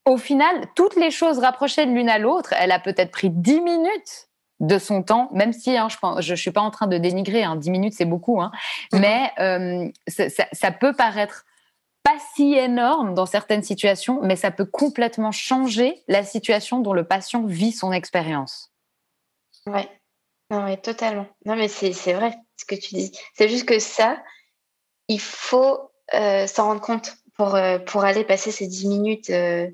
au 0.05 0.17
final 0.17 0.67
toutes 0.75 0.97
les 0.97 1.13
choses 1.13 1.39
rapprochées 1.39 1.87
de 1.87 1.93
l'une 1.93 2.09
à 2.09 2.19
l'autre 2.19 2.53
elle 2.59 2.73
a 2.73 2.81
peut-être 2.81 3.13
pris 3.13 3.31
dix 3.31 3.61
minutes 3.61 4.29
de 4.59 4.79
son 4.79 5.05
temps 5.05 5.29
même 5.33 5.53
si 5.53 5.77
hein, 5.77 5.87
je 6.19 6.33
ne 6.33 6.37
suis 6.37 6.51
pas 6.51 6.61
en 6.61 6.73
train 6.73 6.89
de 6.89 6.99
dénigrer 6.99 7.45
hein, 7.45 7.55
10 7.55 7.71
minutes 7.71 7.95
c'est 7.97 8.05
beaucoup 8.05 8.41
hein, 8.43 8.51
mais 8.93 9.31
euh, 9.39 9.89
ça, 10.09 10.73
peut 10.73 10.93
paraître 10.93 11.45
pas 12.03 12.17
si 12.35 12.55
énorme 12.55 13.15
dans 13.15 13.27
certaines 13.27 13.63
situations 13.63 14.19
mais 14.23 14.35
ça 14.35 14.51
peut 14.51 14.67
complètement 14.67 15.31
changer 15.31 16.03
la 16.09 16.25
situation 16.25 16.81
dont 16.81 16.93
le 16.93 17.05
patient 17.05 17.45
vit 17.45 17.73
son 17.73 17.93
expérience. 17.93 18.73
Ouais 19.67 19.89
non, 20.51 20.63
mais 20.63 20.79
totalement. 20.79 21.27
Non, 21.45 21.57
mais 21.57 21.69
c'est 21.69 22.13
vrai 22.13 22.35
ce 22.57 22.65
que 22.65 22.75
tu 22.75 22.95
dis. 22.95 23.13
C'est 23.35 23.49
juste 23.49 23.67
que 23.67 23.79
ça, 23.79 24.23
il 25.09 25.21
faut 25.21 25.91
euh, 26.15 26.47
s'en 26.47 26.65
rendre 26.65 26.81
compte 26.81 27.17
pour, 27.37 27.55
euh, 27.55 27.79
pour 27.79 28.05
aller 28.05 28.25
passer 28.25 28.51
ces 28.51 28.67
10 28.67 28.89
minutes. 28.89 29.31
Euh, 29.31 29.69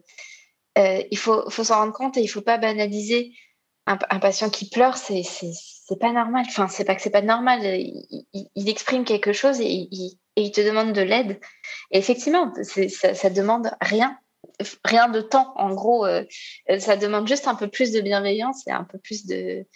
il 0.77 1.18
faut, 1.18 1.49
faut 1.51 1.64
s'en 1.64 1.77
rendre 1.77 1.93
compte 1.93 2.16
et 2.16 2.22
il 2.22 2.29
faut 2.29 2.43
pas 2.43 2.59
banaliser. 2.59 3.33
Un, 3.87 3.99
patient 3.99 4.49
qui 4.49 4.70
pleure, 4.70 4.97
c'est 4.97 5.22
pas 6.01 6.11
normal. 6.11 6.47
Enfin, 6.49 6.68
c'est 6.68 6.87
pas 6.87 6.95
que 6.95 7.03
c'est 7.03 7.11
pas 7.11 7.20
normal. 7.20 7.61
Il, 7.62 8.68
exprime 8.68 9.05
quelque 9.05 9.35
chose 9.35 9.61
et 9.61 9.66
il, 9.66 10.18
et 10.37 10.43
il 10.43 10.53
te 10.53 10.62
demande 10.62 10.95
de 10.95 11.03
l'aide. 11.03 11.39
Et 11.91 11.99
effectivement, 11.99 12.51
ça, 12.62 13.14
ça 13.14 13.29
demande 13.29 13.70
rien 13.83 14.18
rien 14.85 15.09
de 15.09 15.20
temps. 15.20 15.53
En 15.57 15.75
gros, 15.75 16.07
ça 16.79 16.97
demande 16.97 17.29
juste 17.29 17.47
un 17.47 17.57
peu 17.57 17.68
plus 17.68 17.93
de 17.93 18.01
bienveillance 18.01 18.66
et 18.66 18.70
un 18.70 18.85
peu 18.85 18.99
plus 18.99 19.27
de, 19.27 19.66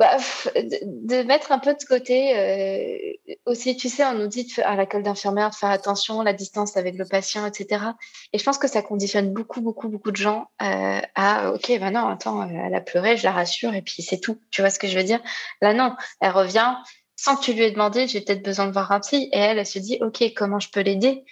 bah, 0.00 0.16
de, 0.56 1.22
mettre 1.24 1.52
un 1.52 1.58
peu 1.58 1.74
de 1.74 1.84
côté 1.84 2.34
euh, 2.34 3.34
aussi, 3.44 3.76
tu 3.76 3.90
sais, 3.90 4.02
on 4.06 4.14
nous 4.14 4.28
dit 4.28 4.50
à 4.64 4.74
l'école 4.74 5.02
d'infirmière 5.02 5.50
de 5.50 5.54
faire 5.54 5.68
attention, 5.68 6.22
la 6.22 6.32
distance 6.32 6.78
avec 6.78 6.96
le 6.96 7.04
patient, 7.04 7.44
etc. 7.44 7.84
Et 8.32 8.38
je 8.38 8.44
pense 8.44 8.56
que 8.56 8.66
ça 8.66 8.80
conditionne 8.80 9.30
beaucoup, 9.30 9.60
beaucoup, 9.60 9.90
beaucoup 9.90 10.10
de 10.10 10.16
gens 10.16 10.46
euh, 10.62 11.00
à, 11.14 11.52
ok, 11.52 11.78
ben 11.78 11.90
non, 11.90 12.08
attends, 12.08 12.48
elle 12.48 12.74
a 12.74 12.80
pleuré, 12.80 13.18
je 13.18 13.24
la 13.24 13.32
rassure, 13.32 13.74
et 13.74 13.82
puis 13.82 14.02
c'est 14.02 14.20
tout. 14.20 14.40
Tu 14.50 14.62
vois 14.62 14.70
ce 14.70 14.78
que 14.78 14.88
je 14.88 14.96
veux 14.96 15.04
dire? 15.04 15.20
Là, 15.60 15.74
non, 15.74 15.94
elle 16.22 16.32
revient 16.32 16.76
sans 17.16 17.36
que 17.36 17.42
tu 17.42 17.52
lui 17.52 17.64
aies 17.64 17.70
demandé, 17.70 18.08
j'ai 18.08 18.22
peut-être 18.22 18.42
besoin 18.42 18.68
de 18.68 18.72
voir 18.72 18.90
un 18.92 19.00
psy, 19.00 19.28
et 19.34 19.38
elle, 19.38 19.58
elle 19.58 19.66
se 19.66 19.78
dit, 19.78 19.98
ok, 20.00 20.32
comment 20.34 20.60
je 20.60 20.70
peux 20.70 20.80
l'aider? 20.80 21.26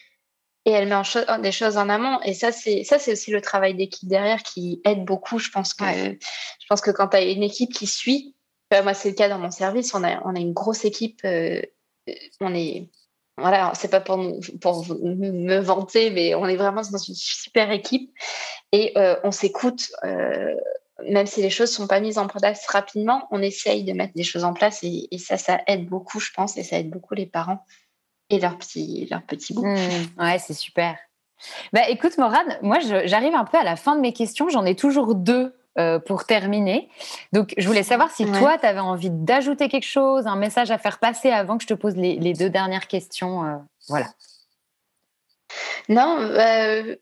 Et 0.67 0.73
elle 0.73 0.89
met 0.89 0.95
en 0.95 1.39
des 1.39 1.53
choses 1.53 1.79
en 1.79 1.89
amont 1.89 2.21
et 2.21 2.35
ça 2.35 2.53
c'est 2.53 2.85
ça 2.85 2.99
c'est 2.99 3.13
aussi 3.13 3.31
le 3.31 3.41
travail 3.41 3.75
d'équipe 3.75 4.07
derrière 4.07 4.43
qui 4.43 4.83
aide 4.85 5.07
beaucoup 5.07 5.39
je 5.39 5.49
pense 5.49 5.73
que 5.73 5.85
je 5.85 6.67
pense 6.69 6.83
que 6.83 6.91
quand 6.91 7.09
tu 7.09 7.17
as 7.17 7.23
une 7.23 7.43
équipe 7.43 7.73
qui 7.73 7.87
suit 7.87 8.35
moi, 8.71 8.95
c'est 8.95 9.11
le 9.11 9.15
cas 9.15 9.29
dans 9.29 9.39
mon 9.39 9.51
service. 9.51 9.95
On 9.95 10.05
a, 10.05 10.41
une 10.41 10.53
grosse 10.53 10.85
équipe. 10.85 11.21
Euh, 11.25 11.63
on 12.41 12.55
est, 12.55 12.91
voilà, 13.37 13.73
c'est 13.75 13.89
pas 13.89 14.01
pour, 14.01 14.17
me 14.19 15.59
vanter, 15.59 16.11
mais 16.11 16.35
on 16.35 16.47
est 16.47 16.57
vraiment 16.57 16.83
dans 16.83 16.99
une 16.99 17.15
super 17.15 17.71
équipe 17.71 18.11
et 18.73 18.93
euh, 18.97 19.17
on 19.25 19.31
s'écoute. 19.31 19.91
Euh, 20.05 20.55
même 21.09 21.27
si 21.27 21.41
les 21.41 21.51
choses 21.51 21.71
sont 21.71 21.87
pas 21.87 22.01
mises 22.01 22.19
en 22.19 22.27
place 22.27 22.67
rapidement, 22.67 23.29
on 23.31 23.41
essaye 23.41 23.85
de 23.85 23.93
mettre 23.93 24.15
des 24.15 24.25
choses 24.25 24.43
en 24.43 24.53
place 24.53 24.81
et, 24.83 25.07
ça, 25.19 25.37
ça 25.37 25.61
aide 25.69 25.87
beaucoup, 25.87 26.19
je 26.19 26.33
pense, 26.35 26.57
et 26.57 26.65
ça 26.65 26.79
aide 26.79 26.91
beaucoup 26.91 27.15
les 27.15 27.27
parents 27.27 27.65
et 28.31 28.41
leurs 28.41 28.59
petits, 28.59 29.07
leurs 29.09 29.23
petits. 29.23 29.55
Mmh, 29.57 30.39
c'est 30.39 30.55
super. 30.55 30.99
Bah, 31.73 31.89
écoute, 31.89 32.19
Morane, 32.19 32.59
moi, 32.63 32.79
j'arrive 32.81 33.35
un 33.35 33.45
peu 33.45 33.59
à 33.59 33.63
la 33.63 33.77
fin 33.77 33.95
de 33.95 34.01
mes 34.01 34.13
questions. 34.13 34.49
J'en 34.49 34.65
ai 34.65 34.75
toujours 34.75 35.15
deux 35.15 35.58
euh, 35.79 35.99
pour 35.99 36.25
terminer. 36.25 36.89
Donc, 37.33 37.55
je 37.57 37.67
voulais 37.67 37.83
savoir 37.83 38.11
si 38.11 38.27
toi, 38.27 38.59
tu 38.59 38.67
avais 38.67 38.81
envie 38.81 39.11
d'ajouter 39.11 39.69
quelque 39.69 39.87
chose, 39.87 40.27
un 40.27 40.37
message 40.37 40.71
à 40.71 40.79
faire 40.79 40.99
passer 40.99 41.31
avant 41.31 41.57
que 41.57 41.63
je 41.63 41.69
te 41.69 41.75
pose 41.75 41.95
les, 41.95 42.33
deux 42.33 42.51
dernières 42.51 42.89
questions. 42.89 43.45
Euh, 43.45 43.57
voilà. 43.89 44.09
Non, 45.89 46.19
euh, 46.21 46.97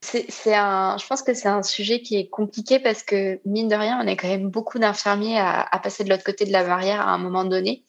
c'est 0.00 0.54
un, 0.54 0.96
je 0.98 1.06
pense 1.06 1.22
que 1.22 1.34
c'est 1.34 1.48
un 1.48 1.62
sujet 1.62 2.02
qui 2.02 2.16
est 2.16 2.28
compliqué 2.28 2.78
parce 2.78 3.02
que, 3.02 3.40
mine 3.44 3.68
de 3.68 3.74
rien, 3.74 3.98
on 4.02 4.06
est 4.06 4.16
quand 4.16 4.28
même 4.28 4.48
beaucoup 4.48 4.78
d'infirmiers 4.78 5.38
à, 5.38 5.80
passer 5.82 6.04
de 6.04 6.10
l'autre 6.10 6.24
côté 6.24 6.44
de 6.44 6.52
la 6.52 6.64
barrière 6.64 7.00
à 7.00 7.10
un 7.12 7.18
moment 7.18 7.44
donné 7.44 7.84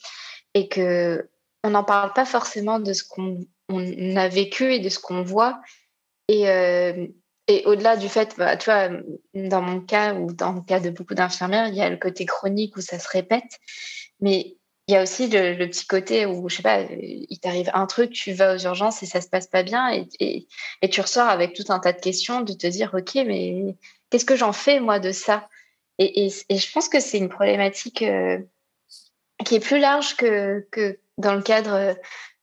et 0.53 0.67
que 0.67 1.29
on 1.63 1.71
n'en 1.71 1.83
parle 1.83 2.13
pas 2.13 2.25
forcément 2.25 2.79
de 2.79 2.93
ce 2.93 3.03
qu'on 3.03 3.45
a 4.15 4.27
vécu 4.29 4.73
et 4.73 4.79
de 4.79 4.89
ce 4.89 4.99
qu'on 4.99 5.21
voit. 5.21 5.59
Et, 6.29 6.49
euh, 6.49 7.07
et 7.49 7.65
au-delà 7.65 7.97
du 7.97 8.07
fait, 8.07 8.35
bah, 8.37 8.55
tu 8.57 8.65
vois, 8.65 8.89
dans 9.33 9.61
mon 9.61 9.81
cas 9.81 10.13
ou 10.13 10.31
dans 10.31 10.53
le 10.53 10.61
cas 10.61 10.79
de 10.79 10.91
beaucoup 10.91 11.15
d'infirmières, 11.15 11.67
il 11.67 11.73
y 11.73 11.81
a 11.81 11.89
le 11.89 11.97
côté 11.97 12.25
chronique 12.25 12.77
où 12.77 12.81
ça 12.81 12.99
se 12.99 13.09
répète. 13.09 13.59
Mais 14.21 14.55
il 14.87 14.93
y 14.93 14.95
a 14.95 15.01
aussi 15.01 15.27
le, 15.27 15.65
petit 15.65 15.87
côté 15.87 16.27
où, 16.27 16.47
je 16.47 16.57
sais 16.57 16.61
pas, 16.61 16.81
il 16.81 17.39
t'arrive 17.39 17.71
un 17.73 17.87
truc, 17.87 18.11
tu 18.11 18.33
vas 18.33 18.53
aux 18.53 18.59
urgences 18.59 19.01
et 19.01 19.07
ça 19.07 19.19
se 19.19 19.27
passe 19.27 19.47
pas 19.47 19.63
bien 19.63 19.91
et, 20.19 20.47
tu 20.89 21.01
ressors 21.01 21.27
avec 21.27 21.53
tout 21.53 21.65
un 21.69 21.79
tas 21.79 21.91
de 21.91 21.99
questions 21.99 22.41
de 22.41 22.53
te 22.53 22.67
dire, 22.67 22.91
OK, 22.93 23.15
mais 23.15 23.75
qu'est-ce 24.11 24.25
que 24.25 24.35
j'en 24.35 24.53
fais, 24.53 24.79
moi, 24.79 24.99
de 24.99 25.11
ça? 25.11 25.49
Et, 25.97 26.27
et, 26.27 26.57
je 26.57 26.71
pense 26.71 26.87
que 26.87 26.99
c'est 26.99 27.17
une 27.17 27.29
problématique 27.29 28.03
euh, 28.03 28.37
qui 29.43 29.55
est 29.55 29.59
plus 29.59 29.79
large 29.79 30.15
que, 30.17 30.67
que 30.71 30.99
dans 31.17 31.33
le 31.33 31.41
cadre 31.41 31.97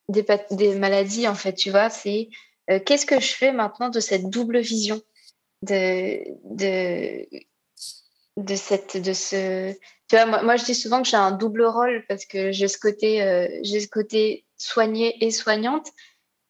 des, 0.09 0.27
des 0.51 0.75
maladies, 0.75 1.29
en 1.29 1.37
fait, 1.37 1.55
tu 1.55 1.71
vois, 1.71 1.91
c'est 1.91 2.29
euh, 2.71 2.81
qu'est-ce 2.81 3.07
que 3.07 3.21
je 3.21 3.33
fais 3.33 3.53
maintenant 3.53 3.89
de 3.89 4.01
cette 4.01 4.29
double 4.29 4.61
vision 4.61 5.01
de, 5.63 6.19
de, 6.45 7.27
de, 8.37 8.55
cette, 8.55 8.97
de 8.97 9.13
ce 9.13 9.75
tu 10.09 10.17
vois, 10.17 10.43
moi, 10.43 10.57
je 10.57 10.65
dis 10.65 10.75
souvent 10.75 11.03
que 11.03 11.09
j'ai 11.09 11.17
un 11.17 11.33
double 11.33 11.65
rôle 11.65 12.05
parce 12.09 12.27
que 12.27 12.53
j'ai 12.53 12.69
ce 12.69 12.79
côté, 12.79 13.23
euh, 13.23 13.49
ce 13.65 13.89
côté 13.89 14.45
soignée 14.57 15.17
et 15.25 15.31
soignante. 15.31 15.89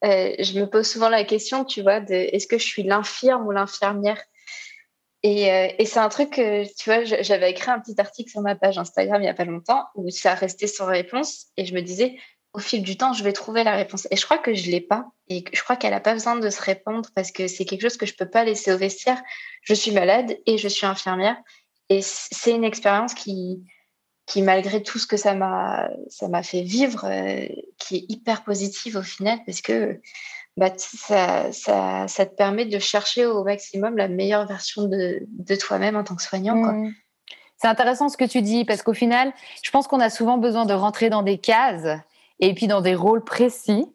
Euh, 0.05 0.35
je 0.39 0.61
me 0.61 0.67
pose 0.67 0.87
souvent 0.87 1.09
la 1.09 1.25
question, 1.25 1.65
tu 1.65 1.81
vois, 1.81 2.03
est-ce 2.09 2.47
que 2.47 2.59
je 2.59 2.65
suis 2.65 2.83
l'infirme 2.83 3.47
ou 3.47 3.51
l'infirmière? 3.51 4.23
Et, 5.23 5.51
euh, 5.51 5.69
et 5.79 5.87
c'est 5.87 5.99
un 5.99 6.11
truc 6.11 6.31
que, 6.35 6.65
tu 6.77 6.91
vois, 6.91 7.05
j'avais 7.05 7.51
écrit 7.51 7.71
un 7.71 7.81
petit 7.81 7.99
article 7.99 8.31
sur 8.31 8.43
ma 8.43 8.55
page 8.55 8.77
Instagram 8.77 9.23
il 9.23 9.25
n'y 9.25 9.31
a 9.31 9.35
pas 9.35 9.47
longtemps 9.47 9.87
où 9.95 10.11
ça 10.11 10.35
restait 10.35 10.67
sans 10.67 10.87
réponse 10.87 11.47
et 11.57 11.65
je 11.65 11.75
me 11.75 11.81
disais, 11.81 12.19
au 12.57 12.59
fil 12.59 12.83
du 12.83 12.97
temps, 12.97 13.13
je 13.13 13.23
vais 13.23 13.35
trouver 13.35 13.65
la 13.65 13.77
réponse. 13.77 14.09
Et 14.11 14.17
je 14.17 14.25
crois 14.25 14.39
que 14.39 14.55
je 14.55 14.71
l'ai 14.71 14.81
pas. 14.81 15.11
Et 15.29 15.45
je 15.53 15.63
crois 15.63 15.77
qu'elle 15.77 15.91
n'a 15.91 16.01
pas 16.01 16.15
besoin 16.15 16.37
de 16.37 16.49
se 16.49 16.63
répondre 16.63 17.11
parce 17.15 17.31
que 17.31 17.49
c'est 17.49 17.67
quelque 17.67 17.83
chose 17.83 17.99
que 17.99 18.07
je 18.07 18.15
peux 18.15 18.29
pas 18.29 18.45
laisser 18.45 18.73
au 18.73 18.79
vestiaire. 18.79 19.23
Je 19.61 19.75
suis 19.75 19.91
malade 19.91 20.39
et 20.47 20.57
je 20.57 20.67
suis 20.67 20.87
infirmière. 20.87 21.37
Et 21.91 22.01
c'est 22.03 22.53
une 22.53 22.65
expérience 22.65 23.13
qui, 23.13 23.63
qui, 24.25 24.41
malgré 24.41 24.83
tout 24.83 24.99
ce 24.99 25.07
que 25.07 25.19
ça 25.19 25.35
m'a, 25.35 25.91
fait 26.43 26.63
vivre, 26.63 27.05
euh, 27.05 27.47
qui 27.79 27.97
est 27.97 28.05
hyper 28.09 28.43
positive 28.43 28.97
au 28.97 29.03
final, 29.03 29.39
parce 29.45 29.61
que 29.61 30.01
bah, 30.57 30.73
ça, 30.79 31.53
ça, 31.53 32.09
ça, 32.09 32.25
te 32.25 32.35
permet 32.35 32.65
de 32.65 32.79
chercher 32.79 33.27
au 33.27 33.45
maximum 33.45 33.99
la 33.99 34.09
meilleure 34.09 34.47
version 34.47 34.85
de, 34.85 35.27
de 35.29 35.57
toi-même 35.57 35.97
en 35.97 36.05
tant 36.05 36.17
que 36.17 36.23
soignant. 36.23 36.57
Mmh. 36.57 36.95
C'est 37.59 37.69
intéressant 37.69 38.09
ce 38.09 38.17
que 38.17 38.25
tu 38.25 38.41
dis, 38.41 38.65
parce 38.65 38.83
qu'au 38.83 38.95
final, 38.95 39.35
je 39.63 39.71
pense 39.71 39.87
qu'on 39.87 40.01
a 40.01 40.09
souvent 40.09 40.39
besoin 40.39 40.65
de 40.65 40.73
rentrer 40.73 41.11
dans 41.11 41.23
des 41.23 41.37
cases 41.37 42.01
et 42.41 42.55
puis 42.55 42.67
dans 42.67 42.81
des 42.81 42.95
rôles 42.95 43.25
précis. 43.25 43.87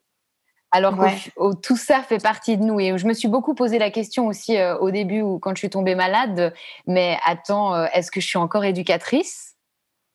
Alors 0.73 0.95
que 0.95 1.55
tout 1.61 1.75
ça 1.75 2.01
fait 2.01 2.23
partie 2.23 2.57
de 2.57 2.63
nous. 2.63 2.79
Et 2.79 2.97
je 2.97 3.05
me 3.05 3.13
suis 3.13 3.27
beaucoup 3.27 3.53
posé 3.53 3.77
la 3.77 3.91
question 3.91 4.27
aussi 4.27 4.57
euh, 4.57 4.77
au 4.77 4.89
début 4.89 5.21
ou 5.21 5.37
quand 5.37 5.51
je 5.53 5.59
suis 5.59 5.69
tombée 5.69 5.95
malade, 5.95 6.53
mais 6.87 7.19
attends, 7.25 7.75
euh, 7.75 7.87
est-ce 7.93 8.09
que 8.09 8.21
je 8.21 8.27
suis 8.27 8.37
encore 8.37 8.63
éducatrice 8.63 9.57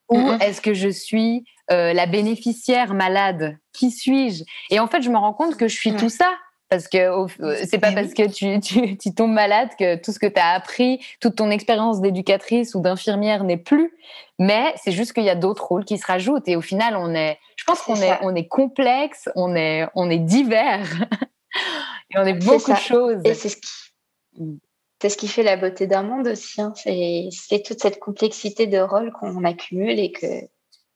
ou 0.09 0.19
est-ce 0.41 0.63
que 0.63 0.73
je 0.73 0.89
suis 0.89 1.45
euh, 1.71 1.93
la 1.93 2.07
bénéficiaire 2.07 2.95
malade? 2.95 3.59
Qui 3.75 3.91
suis-je? 3.91 4.45
Et 4.71 4.81
en 4.81 4.87
fait, 4.87 5.03
je 5.03 5.11
me 5.11 5.19
rends 5.19 5.35
compte 5.35 5.57
que 5.59 5.69
je 5.69 5.77
suis 5.77 5.95
tout 5.95 6.09
ça. 6.09 6.33
Parce 6.69 6.89
que 6.89 7.27
c'est 7.65 7.79
pas 7.79 7.93
parce 7.93 8.13
que 8.13 8.29
tu, 8.29 8.59
tu, 8.61 8.99
tu, 8.99 9.15
tombes 9.15 9.33
malade 9.33 9.69
que 9.79 9.97
tout 9.97 10.13
ce 10.13 10.19
que 10.19 10.27
tu 10.27 10.41
as 10.41 10.51
appris, 10.51 11.01
toute 11.21 11.37
ton 11.37 11.51
expérience 11.51 12.01
d'éducatrice 12.01 12.75
ou 12.75 12.81
d'infirmière 12.81 13.45
n'est 13.45 13.57
plus. 13.57 13.95
Mais 14.39 14.75
c'est 14.83 14.93
juste 14.93 15.13
qu'il 15.13 15.25
y 15.25 15.31
a 15.31 15.37
d'autres 15.37 15.65
rôles 15.65 15.85
qui 15.85 15.99
se 15.99 16.07
rajoutent. 16.07 16.49
Et 16.49 16.57
au 16.57 16.61
final, 16.61 16.97
on 16.97 17.15
est, 17.15 17.39
je 17.57 17.65
pense 17.65 17.83
qu'on 17.83 17.97
est, 17.97 18.19
on 18.23 18.35
est 18.35 18.49
complexe, 18.49 19.29
on 19.37 19.55
est, 19.55 19.87
on 19.95 20.11
est 20.11 20.19
divers. 20.19 20.89
et 22.11 22.19
on 22.19 22.25
est 22.25 22.35
beaucoup 22.35 22.73
de 22.73 22.79
choses. 22.79 23.21
Et 23.25 23.35
c'est 23.35 23.49
ce 23.49 23.57
qui. 23.57 24.63
C'est 25.03 25.11
ce 25.11 25.19
qui 25.19 25.29
fait 25.29 25.43
la 25.43 25.59
beauté 25.59 25.87
d'un 25.87 26.03
monde 26.03 26.27
aussi. 26.27 26.61
Hein. 26.61 26.73
C'est 26.75 27.63
toute 27.63 27.81
cette 27.81 27.99
complexité 27.99 28.67
de 28.67 28.79
rôles 28.79 29.13
qu'on 29.13 29.45
accumule 29.45 29.99
et 29.99 30.11
que. 30.11 30.27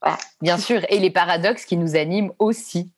Voilà. 0.00 0.18
Bien 0.40 0.56
sûr, 0.56 0.80
et 0.88 0.98
les 0.98 1.10
paradoxes 1.10 1.66
qui 1.66 1.76
nous 1.76 1.96
animent 1.96 2.32
aussi. 2.38 2.90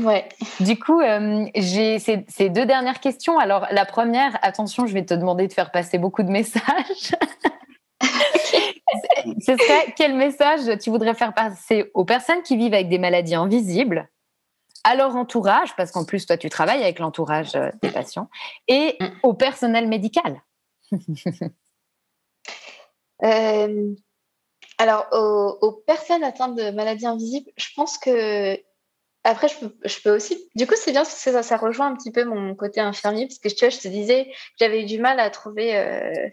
Ouais. 0.00 0.28
Du 0.60 0.78
coup, 0.78 1.00
euh, 1.00 1.46
j'ai 1.54 1.98
ces, 1.98 2.24
ces, 2.28 2.48
deux 2.48 2.64
dernières 2.64 3.00
questions. 3.00 3.38
Alors, 3.38 3.66
la 3.70 3.84
première, 3.84 4.38
attention, 4.42 4.86
je 4.86 4.94
vais 4.94 5.04
te 5.04 5.12
demander 5.12 5.46
de 5.48 5.52
faire 5.52 5.70
passer 5.70 5.98
beaucoup 5.98 6.22
de 6.22 6.30
messages. 6.30 7.14
Ce 9.40 9.56
serait 9.56 9.92
quel 9.96 10.14
message 10.14 10.78
tu 10.78 10.90
voudrais 10.90 11.14
faire 11.14 11.34
passer 11.34 11.90
aux 11.94 12.04
personnes 12.04 12.42
qui 12.42 12.56
vivent 12.56 12.74
avec 12.74 12.88
des 12.88 12.98
maladies 12.98 13.34
invisibles, 13.34 14.08
à 14.84 14.94
leur 14.94 15.16
entourage, 15.16 15.74
parce 15.76 15.92
qu'en 15.92 16.04
plus, 16.04 16.26
toi, 16.26 16.36
tu 16.36 16.48
travailles 16.48 16.82
avec 16.82 16.98
l'entourage 16.98 17.54
euh, 17.54 17.70
des 17.82 17.90
patients, 17.90 18.28
et 18.68 18.96
mm. 19.00 19.06
au 19.22 19.34
personnel 19.34 19.88
médical? 19.88 20.42
Euh, 23.24 23.94
Alors, 24.78 25.06
aux, 25.12 25.70
personnes 25.86 26.24
atteintes 26.24 26.56
de 26.56 26.72
maladies 26.72 27.06
invisibles, 27.06 27.52
je 27.56 27.68
pense 27.76 27.96
que. 27.96 28.60
Après, 29.24 29.48
je 29.48 30.00
peux, 30.02 30.14
aussi. 30.14 30.48
Du 30.56 30.66
coup, 30.66 30.74
c'est 30.76 30.90
bien 30.90 31.02
parce 31.02 31.24
que 31.24 31.42
ça, 31.42 31.56
rejoint 31.56 31.86
un 31.86 31.96
petit 31.96 32.10
peu 32.10 32.24
mon 32.24 32.54
côté 32.56 32.80
infirmier, 32.80 33.26
parce 33.26 33.38
que 33.38 33.48
tu 33.48 33.64
vois, 33.64 33.70
je 33.70 33.78
te 33.78 33.88
disais, 33.88 34.32
j'avais 34.58 34.82
eu 34.82 34.84
du 34.84 34.98
mal 34.98 35.20
à 35.20 35.30
trouver. 35.30 35.76
Euh, 35.76 36.28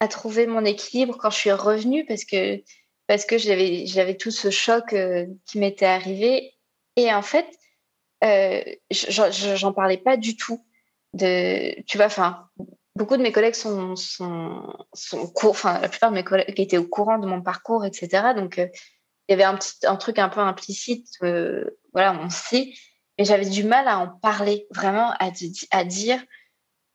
à 0.00 0.08
trouver 0.08 0.46
mon 0.46 0.64
équilibre 0.64 1.16
quand 1.18 1.30
je 1.30 1.36
suis 1.36 1.52
revenue 1.52 2.06
parce 2.06 2.24
que 2.24 2.62
parce 3.06 3.26
que 3.26 3.38
j'avais 3.38 3.86
j'avais 3.86 4.16
tout 4.16 4.30
ce 4.30 4.50
choc 4.50 4.94
euh, 4.94 5.26
qui 5.46 5.58
m'était 5.58 5.84
arrivé 5.84 6.54
et 6.96 7.12
en 7.12 7.22
fait 7.22 7.46
euh, 8.24 8.62
j'en 8.90 9.72
parlais 9.74 9.98
pas 9.98 10.16
du 10.16 10.36
tout 10.36 10.64
tu 11.18 11.96
vois 11.96 12.06
enfin 12.06 12.48
beaucoup 12.96 13.18
de 13.18 13.22
mes 13.22 13.30
collègues 13.30 13.54
sont 13.54 13.94
sont, 13.94 14.72
sont 14.94 15.30
enfin 15.42 15.78
la 15.80 15.90
plupart 15.90 16.10
de 16.10 16.14
mes 16.14 16.24
collègues 16.24 16.58
étaient 16.58 16.78
au 16.78 16.88
courant 16.88 17.18
de 17.18 17.26
mon 17.26 17.42
parcours 17.42 17.84
etc 17.84 18.28
donc 18.34 18.58
il 19.30 19.32
y 19.32 19.34
avait 19.34 19.44
un 19.44 19.54
petit 19.54 19.74
un 19.84 19.96
truc 19.96 20.18
un 20.18 20.28
peu 20.28 20.40
implicite 20.40 21.08
euh, 21.22 21.78
voilà 21.94 22.18
on 22.20 22.28
sait 22.28 22.74
mais 23.16 23.24
j'avais 23.24 23.48
du 23.48 23.64
mal 23.64 23.86
à 23.86 23.98
en 23.98 24.08
parler 24.08 24.66
vraiment 24.70 25.12
à, 25.20 25.84
dire 25.84 26.20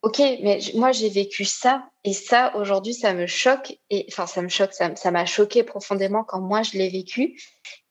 ok, 0.02 0.20
mais 0.42 0.60
moi 0.74 0.92
j'ai 0.92 1.10
vécu 1.10 1.46
ça 1.46 1.88
et 2.04 2.14
ça 2.14 2.56
aujourd'hui 2.56 2.96
ça 2.96 3.14
me 3.14 3.28
choque 3.28 3.78
et 3.92 4.08
enfin 4.10 4.26
ça 4.26 4.42
me 4.42 4.50
choque, 4.50 4.74
ça 4.74 5.12
m'a 5.12 5.26
choqué 5.26 5.64
profondément 5.64 6.24
quand 6.24 6.42
moi 6.42 6.64
je 6.64 6.80
l'ai 6.80 6.90
vécu 6.90 7.40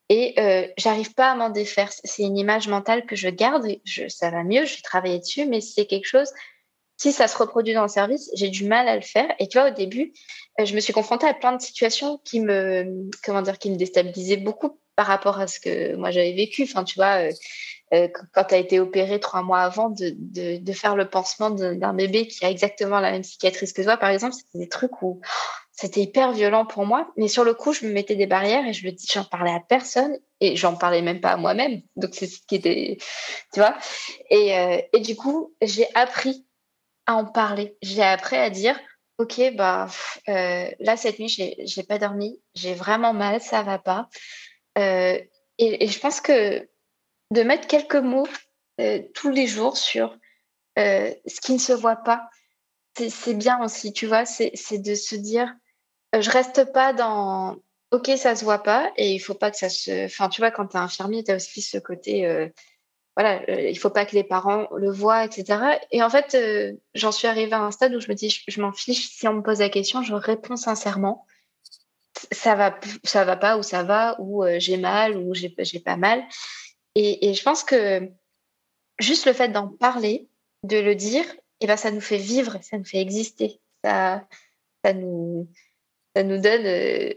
et 0.09 0.35
euh, 0.39 0.67
j'arrive 0.77 1.15
pas 1.15 1.31
à 1.31 1.35
m'en 1.35 1.51
défaire. 1.51 1.91
C'est 2.05 2.25
une 2.25 2.37
image 2.37 2.69
mentale 2.69 3.07
que 3.07 3.17
je 3.17 3.29
garde, 3.29 3.67
ça 4.09 4.31
va 4.31 4.43
mieux, 4.43 4.65
je 4.65 4.77
vais 4.77 4.83
travailler 4.83 5.19
dessus, 5.19 5.47
mais 5.47 5.61
c'est 5.61 5.87
quelque 5.87 6.07
chose. 6.07 6.31
Si 6.97 7.13
ça 7.13 7.27
se 7.27 7.37
reproduit 7.37 7.75
dans 7.75 7.83
le 7.83 7.89
service, 7.89 8.31
j'ai 8.35 8.49
du 8.49 8.65
mal 8.65 8.89
à 8.89 8.95
le 8.95 9.03
faire. 9.03 9.27
Et 9.39 9.49
tu 9.49 9.59
vois, 9.59 9.71
au 9.71 9.75
début, 9.75 10.13
euh, 10.61 10.65
je 10.65 10.75
me 10.75 10.81
suis 10.81 10.93
confrontée 10.93 11.27
à 11.27 11.35
plein 11.35 11.55
de 11.55 11.61
situations 11.61 12.21
qui 12.25 12.41
me, 12.41 13.11
comment 13.25 13.43
dire, 13.43 13.59
qui 13.59 13.71
me 13.71 13.77
déstabilisaient 13.77 14.37
beaucoup 14.37 14.79
par 14.97 15.07
rapport 15.07 15.41
à 15.41 15.49
ce 15.49 15.59
que 15.59 15.97
moi 15.97 16.11
j'avais 16.13 16.35
vécu. 16.35 16.63
Enfin, 16.63 16.85
tu 16.85 16.95
vois, 16.95 17.27
euh, 17.27 17.33
euh, 17.93 18.09
quand 18.33 18.45
tu 18.45 18.55
as 18.55 18.59
été 18.59 18.79
opéré 18.79 19.19
trois 19.19 19.43
mois 19.43 19.61
avant, 19.61 19.91
de, 19.91 20.73
faire 20.73 20.95
le 20.95 21.09
pansement 21.09 21.51
d'un 21.51 21.95
bébé 21.95 22.29
qui 22.29 22.45
a 22.45 22.51
exactement 22.51 23.01
la 23.01 23.11
même 23.11 23.25
cicatrice 23.25 23.73
que 23.73 23.83
toi, 23.83 23.97
par 23.97 24.11
exemple, 24.11 24.35
c'était 24.35 24.59
des 24.59 24.69
trucs 24.69 25.03
où 25.03 25.21
c'était 25.73 26.03
hyper 26.03 26.33
violent 26.33 26.65
pour 26.65 26.87
moi. 26.87 27.13
Mais 27.17 27.27
sur 27.27 27.43
le 27.43 27.55
coup, 27.55 27.73
je 27.73 27.85
me 27.87 27.93
mettais 27.93 28.15
des 28.15 28.27
barrières 28.27 28.65
et 28.67 28.73
je 28.73 28.87
le 28.87 28.95
j'en 29.13 29.25
parlais 29.25 29.51
à 29.51 29.61
personne 29.61 30.17
et 30.41 30.55
j'en 30.55 30.77
parlais 30.77 31.03
même 31.03 31.21
pas 31.21 31.33
à 31.33 31.37
moi-même. 31.37 31.83
Donc 31.97 32.11
c'est 32.13 32.29
ce 32.29 32.39
qui 32.47 32.55
était, 32.55 32.99
tu 33.53 33.59
vois. 33.59 33.77
Et, 34.31 34.55
et 34.93 35.01
du 35.01 35.17
coup, 35.17 35.53
j'ai 35.61 35.89
appris 35.95 36.47
à 37.07 37.15
en 37.15 37.25
parler. 37.25 37.77
J'ai 37.83 38.03
appris 38.03 38.37
à 38.37 38.51
dire, 38.51 38.79
ok, 39.19 39.55
bah 39.55 39.89
euh, 40.29 40.71
là 40.81 40.97
cette 40.97 41.19
nuit, 41.19 41.29
j'ai 41.29 41.83
pas 41.83 41.99
dormi, 41.99 42.41
j'ai 42.55 42.75
vraiment 42.75 43.13
mal, 43.13 43.41
ça 43.41 43.63
va 43.63 43.79
pas. 43.79 44.09
Euh, 44.79 45.19
et, 45.59 45.87
je 45.87 46.01
pense 46.01 46.21
que 46.21 46.69
de 47.31 47.43
mettre 47.43 47.67
quelques 47.67 47.95
mots 47.95 48.29
euh, 48.81 49.01
tous 49.15 49.31
les 49.31 49.47
jours 49.47 49.77
sur 49.77 50.17
ce 50.77 51.41
qui 51.41 51.53
ne 51.53 51.59
se 51.59 51.73
voit 51.73 51.97
pas. 51.97 52.29
C'est 52.97 53.35
bien 53.35 53.63
aussi, 53.63 53.93
tu 53.93 54.07
vois, 54.07 54.25
c'est 54.25 54.79
de 54.79 54.95
se 54.95 55.15
dire, 55.15 55.53
je 56.19 56.31
reste 56.31 56.73
pas 56.73 56.93
dans, 56.93 57.57
ok, 57.93 58.11
ça 58.17 58.37
se 58.37 58.45
voit 58.45 58.63
pas, 58.63 58.93
et 58.97 59.13
il 59.13 59.19
faut 59.19 59.35
pas 59.35 59.51
que 59.51 59.57
ça 59.57 59.69
se, 59.69 60.07
enfin, 60.07 60.29
tu 60.29 60.41
vois, 60.41 60.51
quand 60.51 60.67
tu 60.67 60.77
es 60.77 60.81
infirmier, 60.81 61.25
tu 61.25 61.33
as 61.33 61.37
aussi 61.37 61.61
ce 61.61 61.79
côté, 61.79 62.51
voilà, 63.17 63.49
il 63.49 63.79
faut 63.79 63.91
pas 63.91 64.07
que 64.07 64.15
les 64.15 64.25
parents 64.25 64.67
le 64.77 64.91
voient, 64.91 65.25
etc. 65.25 65.79
Et 65.93 66.03
en 66.03 66.11
fait, 66.11 66.37
j'en 66.95 67.13
suis 67.13 67.29
arrivée 67.29 67.53
à 67.53 67.63
un 67.63 67.71
stade 67.71 67.95
où 67.95 68.01
je 68.01 68.09
me 68.09 68.15
dis, 68.15 68.43
je, 68.47 68.61
m'en 68.61 68.73
fiche, 68.73 69.09
si 69.11 69.29
on 69.29 69.35
me 69.35 69.43
pose 69.43 69.61
la 69.61 69.69
question, 69.69 70.03
je 70.03 70.15
réponds 70.15 70.57
sincèrement. 70.57 71.27
Ça 72.33 72.55
va, 72.57 72.79
ça 73.05 73.25
va 73.25 73.37
pas, 73.37 73.57
ou 73.57 73.63
ça 73.63 73.85
va, 73.85 74.17
ou 74.21 74.45
j'ai 74.59 74.77
mal, 74.79 75.17
ou 75.17 75.33
j'ai 75.33 75.81
pas 75.81 75.97
mal. 75.97 76.25
Et, 76.97 77.35
je 77.35 77.43
pense 77.43 77.63
que 77.63 78.09
juste 78.99 79.27
le 79.27 79.33
fait 79.33 79.49
d'en 79.49 79.69
parler, 79.69 80.29
de 80.65 80.79
le 80.79 80.97
dire, 80.97 81.25
et 81.61 81.67
ben, 81.67 81.77
ça 81.77 81.93
nous 81.93 82.01
fait 82.01 82.19
vivre, 82.19 82.59
ça 82.63 82.79
nous 82.79 82.85
fait 82.85 83.01
exister. 83.01 83.61
Ça, 83.85 84.27
ça, 84.85 84.93
nous, 84.93 85.49
ça 86.17 86.25
nous 86.25 86.41
donne 86.41 86.65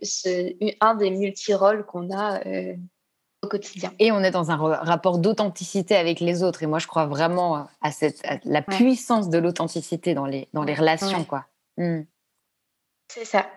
ce, 0.03 0.53
un 0.79 0.95
des 0.95 1.09
multi-rôles 1.09 1.85
qu'on 1.85 2.15
a 2.15 2.39
au 3.43 3.47
quotidien. 3.47 3.93
Et 3.99 4.11
on 4.11 4.23
est 4.23 4.31
dans 4.31 4.51
un 4.51 4.55
rapport 4.55 5.19
d'authenticité 5.19 5.95
avec 5.95 6.19
les 6.19 6.43
autres. 6.43 6.63
Et 6.63 6.67
moi, 6.67 6.79
je 6.79 6.87
crois 6.87 7.05
vraiment 7.05 7.67
à, 7.81 7.91
cette, 7.91 8.21
la 8.43 8.61
puissance 8.61 9.29
de 9.29 9.37
l'authenticité 9.37 10.13
dans 10.13 10.25
les, 10.25 10.47
dans 10.53 10.63
les 10.63 10.73
relations. 10.73 11.23
quoi. 11.23 11.45
Hmm. 11.77 12.01
C'est 13.09 13.25
ça. 13.25 13.47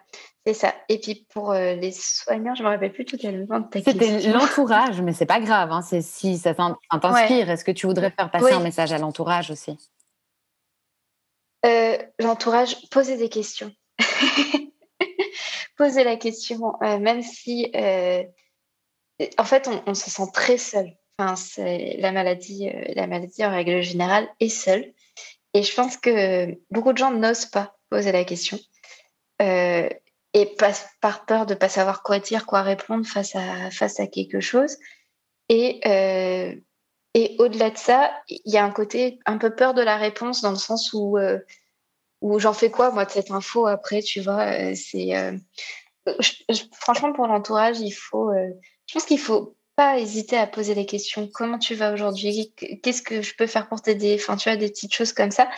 C'est 0.47 0.55
ça. 0.55 0.75
Et 0.89 0.99
puis 0.99 1.27
pour 1.33 1.53
euh, 1.53 1.75
les 1.75 1.93
soignants, 1.93 2.55
je 2.55 2.63
ne 2.63 2.69
me 2.69 2.73
rappelle 2.73 2.93
plus 2.93 3.05
tout 3.05 3.19
à 3.23 3.31
l'heure 3.31 3.47
de 3.47 3.69
ta 3.69 3.83
C'était 3.83 4.33
l'entourage, 4.33 5.01
mais 5.03 5.13
c'est 5.13 5.27
pas 5.27 5.41
grave. 5.41 5.71
Hein, 5.71 5.83
c'est 5.83 6.01
si 6.01 6.39
ça 6.39 6.55
t'inspire. 6.55 7.51
Est-ce 7.51 7.65
que 7.65 7.73
tu 7.73 7.87
voudrais 7.87 8.11
faire 8.11 8.31
passer 8.31 8.53
un 8.53 8.61
message 8.61 8.93
à 8.93 8.99
l'entourage 8.99 9.51
aussi? 9.51 9.77
Euh, 11.67 11.99
L'entourage, 12.19 12.89
poser 12.89 13.19
des 13.19 13.29
questions. 13.29 13.71
poser 15.77 16.05
la 16.05 16.17
question, 16.17 16.75
euh, 16.83 16.99
même 16.99 17.23
si, 17.23 17.71
en 19.39 19.45
fait, 19.45 19.69
on, 19.87 19.95
se 19.95 20.11
sent 20.11 20.31
très 20.33 20.59
seul. 20.59 20.97
Enfin, 21.19 21.35
la 21.99 22.13
maladie, 22.13 22.71
la 22.95 23.07
maladie 23.07 23.45
en 23.45 23.51
règle 23.51 23.83
générale 23.83 24.29
est 24.41 24.49
seule. 24.49 24.93
Et 25.55 25.63
je 25.63 25.75
pense 25.75 25.97
que 25.97 26.57
beaucoup 26.71 26.93
de 26.93 26.99
gens 26.99 27.11
n'osent 27.11 27.47
pas 27.47 27.77
poser 27.91 28.13
la 28.13 28.25
question. 28.25 28.59
Euh, 29.43 29.89
et 30.33 30.47
pas, 30.47 30.73
par 31.01 31.27
peur 31.27 31.45
de 31.45 31.55
ne 31.55 31.59
pas 31.59 31.69
savoir 31.69 32.03
quoi 32.03 32.21
dire, 32.21 32.47
quoi 32.47 32.63
répondre 32.63 33.05
face 33.05 33.35
à, 33.35 33.71
face 33.71 33.99
à 33.99 34.07
quelque 34.07 34.41
chose. 34.41 34.77
Et, 35.49 35.81
euh, 35.87 36.55
et 37.15 37.35
au-delà 37.41 37.71
de 37.71 37.79
ça, 37.79 38.13
il 38.29 38.53
y 38.53 38.57
a 38.57 38.65
un 38.65 38.71
côté 38.71 39.19
un 39.27 39.39
peu 39.39 39.55
peur 39.55 39.75
de 39.75 39.83
la 39.83 39.97
réponse 39.97 40.41
dans 40.41 40.51
le 40.51 40.57
sens 40.57 40.93
où, 40.93 41.19
euh, 41.19 41.41
où 42.21 42.39
j'en 42.39 42.53
fais 42.53 42.71
quoi, 42.71 42.93
moi, 42.93 43.05
de 43.05 43.11
cette 43.11 43.33
info 43.33 43.67
après, 43.67 44.03
tu 44.03 44.21
vois. 44.21 44.75
c'est 44.77 45.13
franchement, 46.73 47.13
pour 47.13 47.27
l'entourage, 47.27 47.81
il 47.81 47.91
faut. 47.91 48.31
Je 48.91 48.95
pense 48.95 49.05
qu'il 49.05 49.21
faut 49.21 49.55
pas 49.77 50.01
hésiter 50.01 50.37
à 50.37 50.49
poser 50.49 50.75
des 50.75 50.85
questions. 50.85 51.31
Comment 51.33 51.61
tu 51.61 51.77
vas 51.77 51.93
aujourd'hui? 51.93 52.53
Qu'est-ce 52.83 53.03
que 53.03 53.23
je 53.23 53.37
peux 53.37 53.47
faire 53.47 53.69
pour 53.69 53.81
t'aider? 53.81 54.17
Enfin, 54.19 54.37
tu 54.37 54.49
vois, 54.49 54.57
des 54.57 54.69
petites 54.69 54.93
choses 54.93 55.13
comme 55.13 55.31
ça. 55.31 55.49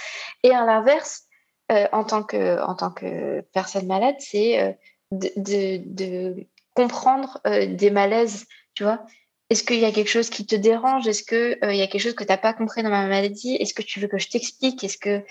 Et 0.43 0.51
à 0.51 0.67
l'inverse, 0.67 1.23
euh, 1.71 1.87
en, 1.93 2.05
tant 2.05 2.23
que, 2.23 2.61
en 2.61 2.75
tant 2.75 2.91
que 2.91 3.41
personne 3.55 3.87
malade, 3.87 4.17
c'est 4.19 4.61
euh, 4.61 4.73
de, 5.13 5.81
de, 5.83 6.47
comprendre 6.75 7.41
euh, 7.47 7.65
des 7.65 7.91
malaises, 7.91 8.45
tu 8.75 8.83
vois. 8.83 9.03
Est-ce 9.49 9.63
qu'il 9.65 9.79
y 9.79 9.87
a 9.87 9.93
quelque 9.93 10.11
chose 10.11 10.29
qui 10.29 10.45
te 10.45 10.57
dérange? 10.57 11.09
Est-ce 11.09 11.23
qu'il 11.23 11.59
il 11.63 11.77
y 11.77 11.83
a 11.83 11.87
quelque 11.87 12.03
chose 12.03 12.15
que 12.15 12.25
tu 12.25 12.31
n'as 12.31 12.37
pas 12.37 12.53
compris 12.53 12.83
dans 12.83 12.91
ma 12.91 13.07
maladie? 13.07 13.55
Est-ce 13.55 13.73
que 13.73 13.83
tu 13.83 13.99
veux 13.99 14.09
que 14.09 14.19
je 14.19 14.29
t'explique? 14.29 14.85
Est-ce 14.85 14.99
que 14.99 15.25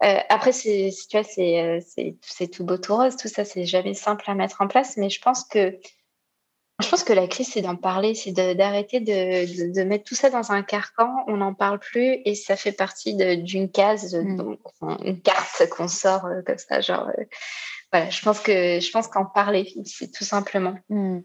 après 0.00 0.52
c'est 0.52 0.90
tu 1.08 1.16
vois 1.16 1.24
c'est 1.24 1.80
c'est 2.22 2.48
tout 2.48 2.64
beau 2.64 2.78
tout 2.78 2.96
rose 2.96 3.16
tout 3.16 3.28
ça 3.28 3.44
c'est 3.44 3.66
jamais 3.66 3.92
simple 3.92 4.24
à 4.28 4.34
mettre 4.34 4.62
en 4.62 4.66
place 4.66 4.96
mais 4.96 5.10
je 5.10 5.20
pense 5.20 5.44
que 5.44 5.78
je 6.80 6.88
pense 6.88 7.04
que 7.04 7.12
la 7.12 7.26
crise, 7.26 7.52
c'est 7.52 7.62
d'en 7.62 7.76
parler, 7.76 8.14
c'est 8.14 8.32
d'arrêter 8.32 9.00
de, 9.00 9.72
de, 9.72 9.82
mettre 9.82 10.04
tout 10.04 10.14
ça 10.14 10.30
dans 10.30 10.52
un 10.52 10.62
carcan. 10.62 11.24
On 11.26 11.38
n'en 11.38 11.54
parle 11.54 11.78
plus 11.78 12.20
et 12.24 12.34
ça 12.34 12.56
fait 12.56 12.72
partie 12.72 13.14
d'une 13.14 13.70
case, 13.70 14.14
mm. 14.14 14.56
une 15.04 15.20
carte 15.20 15.68
qu'on 15.70 15.88
sort 15.88 16.26
euh, 16.26 16.42
comme 16.42 16.58
ça. 16.58 16.80
Genre, 16.80 17.08
euh, 17.08 17.24
voilà, 17.92 18.10
je 18.10 18.22
pense 18.22 18.40
que 18.40 18.80
je 18.80 18.90
pense 18.90 19.08
qu'en 19.08 19.24
parler, 19.24 19.72
c'est 19.84 20.12
tout 20.12 20.24
simplement. 20.24 20.76
Mm. 20.88 21.20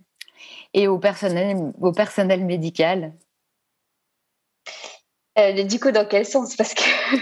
Et 0.74 0.88
au 0.88 1.00
personnel, 1.00 1.58
au 1.80 1.92
personnel 1.92 2.44
médical? 2.46 3.14
Euh, 5.38 5.64
Du 5.64 5.80
coup, 5.80 5.92
dans 5.92 6.08
quel 6.08 6.26
sens? 6.26 6.56
Parce 6.56 6.74
que 6.74 6.82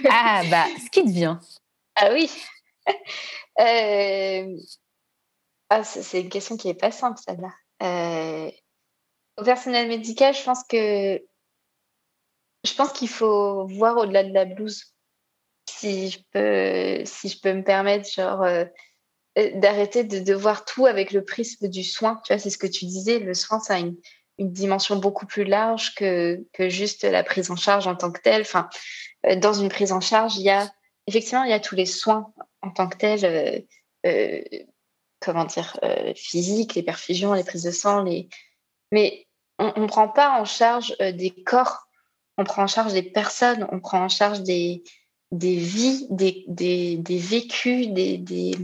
ah 0.09 0.43
bah, 0.49 0.65
ce 0.83 0.89
qui 0.89 1.03
devient. 1.03 1.37
Ah 1.95 2.09
oui. 2.11 2.31
ah, 5.69 5.83
c'est 5.83 6.21
une 6.21 6.29
question 6.29 6.57
qui 6.57 6.69
est 6.69 6.73
pas 6.73 6.91
simple, 6.91 7.19
celle-là. 7.25 7.49
Euh, 7.83 8.49
au 9.37 9.43
personnel 9.43 9.87
médical, 9.87 10.33
je 10.33 10.43
pense 10.43 10.63
que 10.63 11.21
je 12.65 12.73
pense 12.75 12.93
qu'il 12.93 13.09
faut 13.09 13.67
voir 13.67 13.97
au-delà 13.97 14.23
de 14.23 14.33
la 14.33 14.45
blouse. 14.45 14.93
Si 15.69 16.09
je 16.09 16.19
peux, 16.31 17.05
si 17.05 17.29
je 17.29 17.39
peux 17.41 17.53
me 17.53 17.63
permettre, 17.63 18.09
genre 18.09 18.43
euh, 18.43 18.65
euh, 19.37 19.51
d'arrêter 19.59 20.03
de, 20.03 20.33
voir 20.33 20.65
tout 20.65 20.85
avec 20.85 21.11
le 21.11 21.25
prisme 21.25 21.67
du 21.67 21.83
soin. 21.83 22.21
Tu 22.25 22.33
vois, 22.33 22.39
c'est 22.39 22.49
ce 22.49 22.57
que 22.57 22.67
tu 22.67 22.85
disais. 22.85 23.19
Le 23.19 23.33
soin, 23.33 23.59
ça 23.59 23.75
a 23.75 23.79
une, 23.79 23.97
dimension 24.39 24.95
beaucoup 24.95 25.27
plus 25.27 25.43
large 25.43 25.93
que, 25.93 26.43
que 26.53 26.67
juste 26.67 27.03
la 27.03 27.23
prise 27.23 27.51
en 27.51 27.55
charge 27.55 27.85
en 27.87 27.95
tant 27.95 28.11
que 28.11 28.19
telle. 28.19 28.41
Enfin, 28.41 28.67
dans 29.37 29.53
une 29.53 29.69
prise 29.69 29.91
en 29.91 30.01
charge, 30.01 30.37
il 30.37 30.43
y 30.43 30.49
a 30.49 30.69
effectivement 31.05 31.43
il 31.43 31.51
y 31.51 31.53
a 31.53 31.59
tous 31.59 31.75
les 31.75 31.85
soins 31.85 32.33
en 32.61 32.71
tant 32.71 32.89
que 32.89 32.97
tels 32.97 33.67
comment 35.23 35.45
dire, 35.45 35.79
euh, 35.83 36.13
physiques, 36.15 36.75
les 36.75 36.83
perfusions, 36.83 37.33
les 37.33 37.43
prises 37.43 37.63
de 37.63 37.71
sang, 37.71 38.03
les... 38.03 38.27
mais 38.91 39.25
on 39.59 39.79
ne 39.79 39.87
prend 39.87 40.09
pas 40.09 40.39
en 40.39 40.45
charge 40.45 40.95
euh, 41.01 41.11
des 41.11 41.29
corps, 41.29 41.87
on 42.37 42.43
prend 42.43 42.63
en 42.63 42.67
charge 42.67 42.93
des 42.93 43.03
personnes, 43.03 43.67
on 43.71 43.79
prend 43.79 44.03
en 44.03 44.09
charge 44.09 44.41
des, 44.41 44.83
des 45.31 45.55
vies, 45.55 46.07
des, 46.09 46.43
des, 46.47 46.97
des 46.97 47.17
vécus, 47.17 47.87
des, 47.89 48.17
des, 48.17 48.55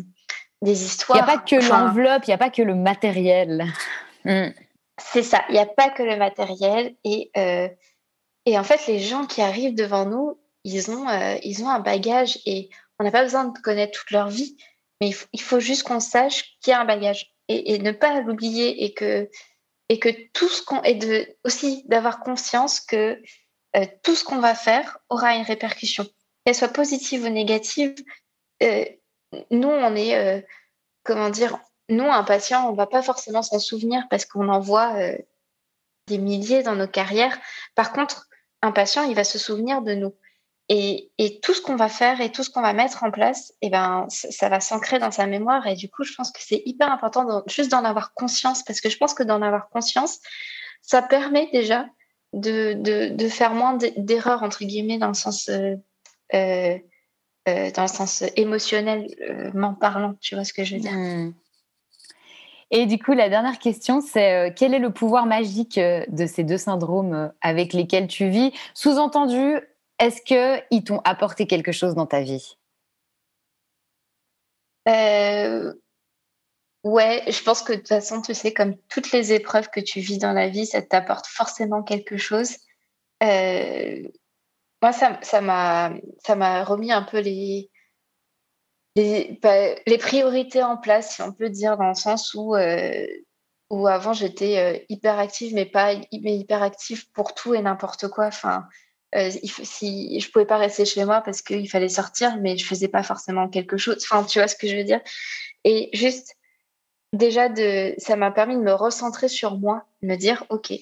des 0.61 0.83
histoires. 0.83 1.19
Il 1.19 1.23
n'y 1.23 1.31
a 1.31 1.37
pas 1.37 1.43
que 1.43 1.55
l'enveloppe, 1.55 2.23
il 2.25 2.31
n'y 2.31 2.33
a 2.33 2.37
pas 2.37 2.49
que 2.49 2.61
le 2.61 2.75
matériel. 2.75 3.65
Hmm. 4.25 4.49
C'est 4.97 5.23
ça, 5.23 5.45
il 5.49 5.53
n'y 5.53 5.59
a 5.59 5.65
pas 5.65 5.89
que 5.89 6.03
le 6.03 6.17
matériel. 6.17 6.95
Et, 7.05 7.31
euh, 7.37 7.69
et 8.45 8.59
en 8.59 8.63
fait, 8.63 8.85
les 8.87 8.99
gens 8.99 9.25
qui 9.25 9.41
arrivent 9.41 9.75
devant 9.75 10.05
nous, 10.05 10.37
ils 10.65 10.91
ont, 10.91 11.05
ils 11.41 11.63
ont 11.63 11.69
un 11.69 11.79
bagage 11.79 12.39
et 12.45 12.69
on 12.99 13.05
n'a 13.05 13.11
pas 13.11 13.23
besoin 13.23 13.45
de 13.45 13.57
connaître 13.59 13.97
toute 13.97 14.11
leur 14.11 14.27
vie. 14.27 14.57
Mais 15.01 15.11
il 15.33 15.41
faut 15.41 15.59
juste 15.59 15.83
qu'on 15.83 15.99
sache 15.99 16.57
qu'il 16.61 16.71
y 16.71 16.73
a 16.73 16.81
un 16.81 16.85
bagage 16.85 17.33
et, 17.49 17.79
ne 17.79 17.91
pas 17.91 18.21
l'oublier 18.21 18.83
et 18.85 18.93
que, 18.93 19.29
et 19.89 19.99
que 19.99 20.09
tout 20.33 20.47
ce 20.47 20.63
qu'on. 20.63 20.81
Et 20.83 20.95
de, 20.95 21.27
aussi 21.43 21.83
d'avoir 21.87 22.19
conscience 22.19 22.79
que 22.79 23.21
euh, 23.75 23.85
tout 24.03 24.15
ce 24.15 24.23
qu'on 24.23 24.39
va 24.39 24.55
faire 24.55 24.99
aura 25.09 25.35
une 25.35 25.43
répercussion. 25.43 26.05
Qu'elle 26.45 26.55
soit 26.55 26.69
positive 26.69 27.23
ou 27.23 27.29
négative, 27.29 27.95
euh, 28.63 28.85
nous, 29.51 29.69
on 29.69 29.95
est. 29.95 30.15
Euh, 30.15 30.41
comment 31.03 31.29
dire 31.29 31.59
Nous, 31.89 32.05
un 32.05 32.23
patient, 32.23 32.67
on 32.67 32.71
ne 32.71 32.77
va 32.77 32.87
pas 32.87 33.01
forcément 33.01 33.41
s'en 33.41 33.59
souvenir 33.59 34.03
parce 34.09 34.25
qu'on 34.25 34.47
en 34.47 34.59
voit 34.59 34.93
des 36.07 36.17
milliers 36.17 36.61
dans 36.61 36.75
nos 36.75 36.87
carrières. 36.87 37.37
Par 37.73 37.93
contre, 37.93 38.27
un 38.61 38.71
patient, 38.71 39.03
il 39.03 39.15
va 39.15 39.23
se 39.23 39.39
souvenir 39.39 39.81
de 39.81 39.95
nous. 39.95 40.13
Et, 40.71 41.39
tout 41.41 41.55
ce 41.55 41.61
qu'on 41.61 41.75
va 41.75 41.89
faire 41.89 42.21
et 42.21 42.31
tout 42.31 42.43
ce 42.43 42.51
qu'on 42.51 42.61
va 42.61 42.73
mettre 42.73 43.03
en 43.03 43.09
place, 43.09 43.53
eh 43.61 43.71
ben, 43.71 44.05
ça 44.09 44.49
va 44.49 44.59
s'ancrer 44.59 44.99
dans 44.99 45.09
sa 45.09 45.25
mémoire. 45.25 45.65
Et 45.65 45.73
du 45.75 45.89
coup, 45.89 46.03
je 46.03 46.13
pense 46.13 46.31
que 46.31 46.39
c'est 46.41 46.61
hyper 46.65 46.91
important 46.91 47.41
juste 47.47 47.71
d'en 47.71 47.83
avoir 47.83 48.13
conscience, 48.13 48.63
parce 48.63 48.79
que 48.79 48.89
je 48.89 48.97
pense 48.97 49.15
que 49.15 49.23
d'en 49.23 49.41
avoir 49.41 49.69
conscience, 49.69 50.19
ça 50.83 51.01
permet 51.01 51.49
déjà 51.51 51.87
de, 52.33 52.73
de, 53.09 53.27
faire 53.27 53.55
moins 53.55 53.77
d'erreurs, 53.97 54.43
entre 54.43 54.63
guillemets, 54.63 54.99
dans 54.99 55.07
le 55.07 55.15
sens, 55.15 55.49
euh, 55.49 55.75
euh, 56.35 56.77
euh, 57.47 57.71
dans 57.71 57.81
le 57.81 57.87
sens 57.87 58.23
émotionnellement 58.35 59.73
parlant. 59.73 60.13
Tu 60.21 60.35
vois 60.35 60.43
ce 60.43 60.53
que 60.53 60.63
je 60.63 60.75
veux 60.75 60.81
dire? 60.81 60.93
Hmm. 60.93 61.33
Et 62.69 62.85
du 62.85 62.99
coup, 62.99 63.13
la 63.13 63.29
dernière 63.29 63.57
question, 63.57 63.99
c'est 64.01 64.53
quel 64.55 64.75
est 64.75 64.79
le 64.79 64.93
pouvoir 64.93 65.25
magique 65.25 65.79
de 65.79 66.27
ces 66.27 66.43
deux 66.43 66.59
syndromes 66.59 67.33
avec 67.41 67.73
lesquels 67.73 68.05
tu 68.05 68.29
vis? 68.29 68.51
Sous-entendu, 68.75 69.55
est-ce 69.99 70.21
qu'ils 70.21 70.83
t'ont 70.83 71.01
apporté 71.03 71.47
quelque 71.47 71.71
chose 71.71 71.95
dans 71.95 72.05
ta 72.05 72.21
vie? 72.21 72.57
Euh, 74.87 75.73
Ouais, 76.83 77.23
je 77.27 77.43
pense 77.43 77.61
que 77.61 77.73
de 77.73 77.77
toute 77.79 77.89
façon, 77.89 78.21
tu 78.21 78.33
sais, 78.33 78.53
comme 78.53 78.75
toutes 78.89 79.11
les 79.11 79.33
épreuves 79.33 79.69
que 79.69 79.81
tu 79.81 79.99
vis 79.99 80.17
dans 80.17 80.31
la 80.31 80.47
vie, 80.47 80.65
ça 80.65 80.81
t'apporte 80.81 81.27
forcément 81.27 81.83
quelque 81.83 82.15
chose. 82.17 82.55
Euh, 83.21 84.01
moi, 84.81 84.93
ça 84.93 85.41
m'a 85.41 85.91
ça 86.25 86.35
m'a 86.35 86.63
remis 86.63 86.91
un 86.93 87.03
peu 87.03 87.19
les, 87.19 87.69
bah, 89.41 89.75
les, 89.85 89.97
priorités 89.97 90.63
en 90.63 90.77
place, 90.77 91.15
si 91.15 91.21
on 91.21 91.33
peut 91.33 91.49
dire, 91.49 91.77
dans 91.77 91.89
le 91.89 91.95
sens 91.95 92.33
où, 92.33 92.55
euh, 92.55 93.05
où 93.69 93.87
avant 93.87 94.13
j'étais 94.13 94.85
hyper 94.89 95.19
active, 95.19 95.53
mais 95.53 95.65
pas 95.65 95.95
mais 96.13 96.37
hyper 96.37 96.63
active 96.63 97.11
pour 97.11 97.33
tout 97.33 97.53
et 97.55 97.61
n'importe 97.61 98.07
quoi. 98.07 98.27
Enfin, 98.27 98.65
euh, 99.15 99.31
si 99.31 100.19
je 100.19 100.29
pouvais 100.29 100.45
pas 100.45 100.57
rester 100.57 100.85
chez 100.85 101.03
moi 101.05 101.21
parce 101.21 101.41
qu'il 101.41 101.69
fallait 101.69 101.89
sortir, 101.89 102.37
mais 102.37 102.57
je 102.57 102.65
faisais 102.65 102.87
pas 102.87 103.03
forcément 103.03 103.49
quelque 103.49 103.77
chose. 103.77 103.97
Enfin, 104.03 104.23
tu 104.23 104.39
vois 104.39 104.47
ce 104.47 104.55
que 104.55 104.67
je 104.67 104.75
veux 104.75 104.83
dire? 104.83 105.01
Et 105.63 105.89
juste, 105.93 106.35
déjà, 107.13 107.49
de, 107.49 107.95
ça 107.97 108.15
m'a 108.15 108.31
permis 108.31 108.55
de 108.55 108.61
me 108.61 108.73
recentrer 108.73 109.27
sur 109.27 109.57
moi, 109.57 109.85
de 110.01 110.07
me 110.07 110.15
dire, 110.15 110.45
ok, 110.49 110.73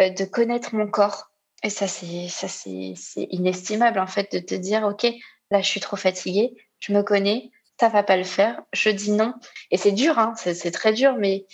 euh, 0.00 0.10
de 0.10 0.24
connaître 0.24 0.74
mon 0.74 0.88
corps. 0.88 1.30
Et 1.62 1.70
ça, 1.70 1.86
c'est 1.88 2.28
ça, 2.28 2.48
c'est 2.48 3.28
inestimable 3.30 3.98
en 3.98 4.06
fait 4.06 4.32
de 4.32 4.38
te 4.38 4.54
dire, 4.54 4.84
ok, 4.84 5.06
là, 5.50 5.60
je 5.60 5.66
suis 5.68 5.80
trop 5.80 5.96
fatiguée, 5.96 6.54
je 6.80 6.92
me 6.92 7.02
connais, 7.02 7.50
ça 7.78 7.88
va 7.88 8.02
pas 8.02 8.16
le 8.16 8.24
faire, 8.24 8.62
je 8.72 8.88
dis 8.90 9.10
non. 9.10 9.34
Et 9.70 9.76
c'est 9.76 9.92
dur, 9.92 10.18
hein, 10.18 10.34
c'est 10.36 10.70
très 10.70 10.92
dur, 10.92 11.16
mais 11.18 11.46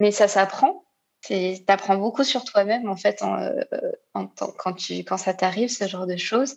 mais 0.00 0.10
ça 0.10 0.28
s'apprend 0.28 0.85
tu 1.22 1.56
apprends 1.66 1.96
beaucoup 1.96 2.24
sur 2.24 2.44
toi-même 2.44 2.88
en 2.88 2.96
fait 2.96 3.22
euh, 3.22 3.64
quand, 4.14 5.18
ça 5.18 5.34
t'arrive 5.34 5.68
ce 5.68 5.86
genre 5.86 6.06
de 6.06 6.16
choses 6.16 6.56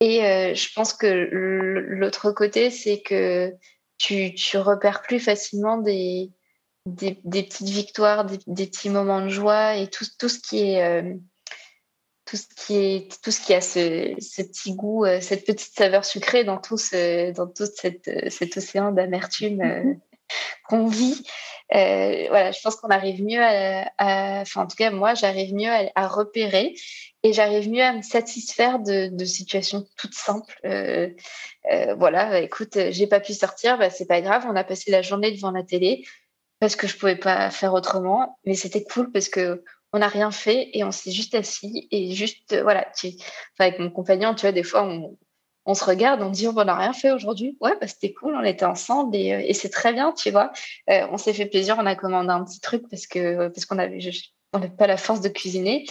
Et 0.00 0.20
je 0.54 0.74
pense 0.74 0.92
que 0.92 1.06
l'autre 1.06 2.30
côté, 2.32 2.70
c'est 2.70 3.00
que 3.02 3.54
tu, 3.98 4.34
repères 4.58 5.02
plus 5.02 5.20
facilement 5.20 5.78
des, 5.78 6.30
des, 6.86 7.14
petites 7.14 7.68
victoires, 7.68 8.24
des, 8.24 8.66
petits 8.66 8.90
moments 8.90 9.22
de 9.22 9.28
joie 9.28 9.76
et 9.76 9.88
tout, 9.88 10.04
tout 10.18 10.28
ce 10.28 10.38
qui 10.38 10.60
est 10.60 11.02
tout 12.24 12.36
ce 12.36 12.46
qui 12.56 12.76
est 12.76 13.22
tout 13.22 13.30
ce 13.30 13.40
qui 13.40 13.52
a 13.52 13.60
ce, 13.60 14.14
petit 14.42 14.74
goût, 14.74 15.04
cette 15.20 15.44
petite 15.44 15.74
saveur 15.74 16.04
sucrée 16.04 16.44
dans 16.44 16.58
tout 16.58 16.78
ce, 16.78 17.32
dans 17.32 17.48
tout 17.48 17.66
cet 17.66 18.56
océan 18.56 18.92
d'amertume 18.92 19.58
mm-hmm. 19.58 20.00
Qu'on 20.68 20.86
vit. 20.86 21.22
Euh, 21.74 22.26
voilà, 22.28 22.52
je 22.52 22.60
pense 22.62 22.76
qu'on 22.76 22.88
arrive 22.88 23.22
mieux 23.24 23.42
à, 23.42 24.40
enfin 24.42 24.62
en 24.62 24.66
tout 24.66 24.76
cas 24.76 24.90
moi 24.90 25.14
j'arrive 25.14 25.54
mieux 25.54 25.70
à, 25.94 26.06
repérer 26.06 26.74
et 27.22 27.32
j'arrive 27.32 27.70
mieux 27.70 27.82
à 27.82 27.92
me 27.94 28.02
satisfaire 28.02 28.78
de, 28.78 29.24
situations 29.24 29.86
toutes 29.96 30.14
simples. 30.14 30.58
Euh, 30.64 31.08
euh, 31.72 31.94
voilà, 31.94 32.40
écoute, 32.40 32.76
j'ai 32.90 33.06
pas 33.06 33.20
pu 33.20 33.32
sortir, 33.32 33.78
bah, 33.78 33.90
c'est 33.90 34.06
pas 34.06 34.20
grave, 34.20 34.44
on 34.48 34.56
a 34.56 34.64
passé 34.64 34.90
la 34.90 35.02
journée 35.02 35.32
devant 35.32 35.52
la 35.52 35.62
télé 35.62 36.04
parce 36.60 36.76
que 36.76 36.86
je 36.86 36.96
pouvais 36.96 37.16
pas 37.16 37.50
faire 37.50 37.74
autrement, 37.74 38.38
mais 38.44 38.54
c'était 38.54 38.84
cool 38.84 39.10
parce 39.10 39.28
que 39.28 39.64
on 39.94 39.98
n'a 39.98 40.08
rien 40.08 40.30
fait 40.30 40.70
et 40.72 40.84
on 40.84 40.90
s'est 40.90 41.10
juste 41.10 41.34
assis 41.34 41.88
et 41.90 42.14
juste 42.14 42.60
voilà, 42.62 42.90
avec 43.58 43.78
mon 43.78 43.90
compagnon, 43.90 44.34
tu 44.34 44.42
vois, 44.42 44.52
des 44.52 44.62
fois 44.62 44.84
on, 44.84 45.16
on 45.64 45.74
se 45.74 45.84
regarde, 45.84 46.22
on 46.22 46.30
dit 46.30 46.48
on 46.48 46.52
n'a 46.52 46.74
rien 46.74 46.92
fait 46.92 47.12
aujourd'hui. 47.12 47.56
Ouais, 47.60 47.76
bah, 47.80 47.86
c'était 47.86 48.12
cool, 48.12 48.34
on 48.34 48.42
était 48.42 48.64
ensemble 48.64 49.14
et, 49.16 49.32
euh, 49.32 49.52
c'est 49.52 49.70
très 49.70 49.92
bien, 49.92 50.12
tu 50.12 50.30
vois. 50.30 50.52
Euh, 50.90 51.06
on 51.10 51.18
s'est 51.18 51.32
fait 51.32 51.46
plaisir, 51.46 51.76
on 51.78 51.86
a 51.86 51.94
commandé 51.94 52.30
un 52.30 52.44
petit 52.44 52.60
truc 52.60 52.84
parce 52.90 53.06
que 53.06 53.48
parce 53.48 53.66
qu'on 53.66 53.78
avait 53.78 53.98
on 54.52 54.58
n'avait 54.58 54.74
pas 54.74 54.86
la 54.86 54.96
force 54.96 55.20
de 55.20 55.28
cuisiner. 55.28 55.86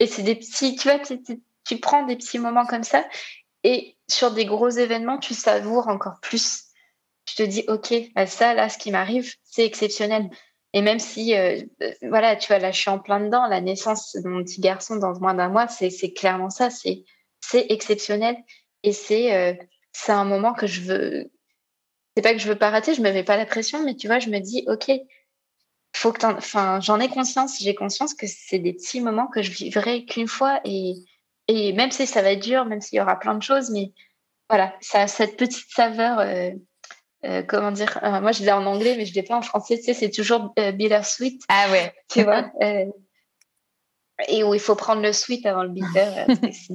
Et 0.00 0.06
c'est 0.06 0.22
des 0.22 0.34
petits, 0.34 0.76
tu 0.76 0.88
vois, 0.88 0.98
tu, 0.98 1.78
prends 1.78 2.04
des 2.06 2.16
petits 2.16 2.38
moments 2.38 2.66
comme 2.66 2.82
ça 2.82 3.04
et 3.62 3.96
sur 4.08 4.32
des 4.32 4.44
gros 4.44 4.68
événements, 4.68 5.18
tu 5.18 5.34
savoures 5.34 5.88
encore 5.88 6.18
plus. 6.20 6.64
Tu 7.26 7.36
te 7.36 7.42
dis 7.42 7.64
ok, 7.68 7.94
bah, 8.14 8.26
ça 8.26 8.54
là, 8.54 8.68
ce 8.68 8.78
qui 8.78 8.90
m'arrive, 8.90 9.32
c'est 9.44 9.64
exceptionnel. 9.64 10.28
Et 10.74 10.80
même 10.80 10.98
si, 10.98 11.36
euh, 11.36 11.60
voilà, 12.00 12.34
tu 12.34 12.48
vois, 12.48 12.58
là, 12.58 12.72
je 12.72 12.80
suis 12.80 12.90
en 12.90 12.98
plein 12.98 13.20
dedans, 13.20 13.46
la 13.46 13.60
naissance 13.60 14.16
de 14.16 14.26
mon 14.26 14.42
petit 14.42 14.60
garçon 14.60 14.96
dans 14.96 15.18
moins 15.20 15.34
d'un 15.34 15.50
mois, 15.50 15.68
c'est 15.68 16.12
clairement 16.12 16.48
ça, 16.48 16.70
c'est 16.70 17.04
exceptionnel. 17.68 18.36
Et 18.82 18.92
c'est 18.92 19.34
euh, 19.34 19.54
c'est 19.92 20.12
un 20.12 20.24
moment 20.24 20.54
que 20.54 20.66
je 20.66 20.80
veux. 20.80 21.30
C'est 22.16 22.22
pas 22.22 22.32
que 22.32 22.38
je 22.38 22.48
veux 22.48 22.58
pas 22.58 22.70
rater, 22.70 22.94
je 22.94 23.00
me 23.00 23.10
mets 23.12 23.24
pas 23.24 23.36
la 23.36 23.46
pression, 23.46 23.82
mais 23.84 23.94
tu 23.94 24.06
vois, 24.06 24.18
je 24.18 24.28
me 24.28 24.38
dis, 24.38 24.64
ok, 24.66 24.90
faut 25.94 26.12
que 26.12 26.26
enfin, 26.26 26.80
j'en 26.80 27.00
ai 27.00 27.08
conscience, 27.08 27.58
j'ai 27.60 27.74
conscience 27.74 28.14
que 28.14 28.26
c'est 28.26 28.58
des 28.58 28.74
petits 28.74 29.00
moments 29.00 29.28
que 29.28 29.42
je 29.42 29.50
vivrai 29.50 30.04
qu'une 30.04 30.28
fois 30.28 30.60
et, 30.64 30.94
et 31.48 31.72
même 31.72 31.90
si 31.90 32.06
ça 32.06 32.20
va 32.22 32.32
être 32.32 32.42
dur, 32.42 32.66
même 32.66 32.80
s'il 32.80 32.98
y 32.98 33.00
aura 33.00 33.18
plein 33.18 33.34
de 33.34 33.42
choses, 33.42 33.70
mais 33.70 33.92
voilà, 34.50 34.74
ça 34.80 35.02
a 35.02 35.06
cette 35.06 35.36
petite 35.36 35.70
saveur. 35.70 36.18
Euh, 36.18 36.50
euh, 37.24 37.42
comment 37.42 37.70
dire 37.70 37.98
Moi, 38.02 38.32
je 38.32 38.42
l'ai 38.42 38.52
en 38.52 38.66
anglais, 38.66 38.96
mais 38.96 39.06
je 39.06 39.14
l'ai 39.14 39.22
pas 39.22 39.36
en 39.36 39.42
français. 39.42 39.78
Tu 39.78 39.84
sais, 39.84 39.94
c'est 39.94 40.10
toujours 40.10 40.52
bittersweet. 40.74 41.40
Ah 41.48 41.70
ouais. 41.70 41.94
Tu 42.10 42.24
vois 42.24 42.50
Et 44.28 44.44
où 44.44 44.54
il 44.54 44.60
faut 44.60 44.74
prendre 44.74 45.02
le 45.02 45.12
sweet 45.12 45.46
avant 45.46 45.62
le 45.62 45.70
bitter, 45.70 46.26
parce 46.26 46.68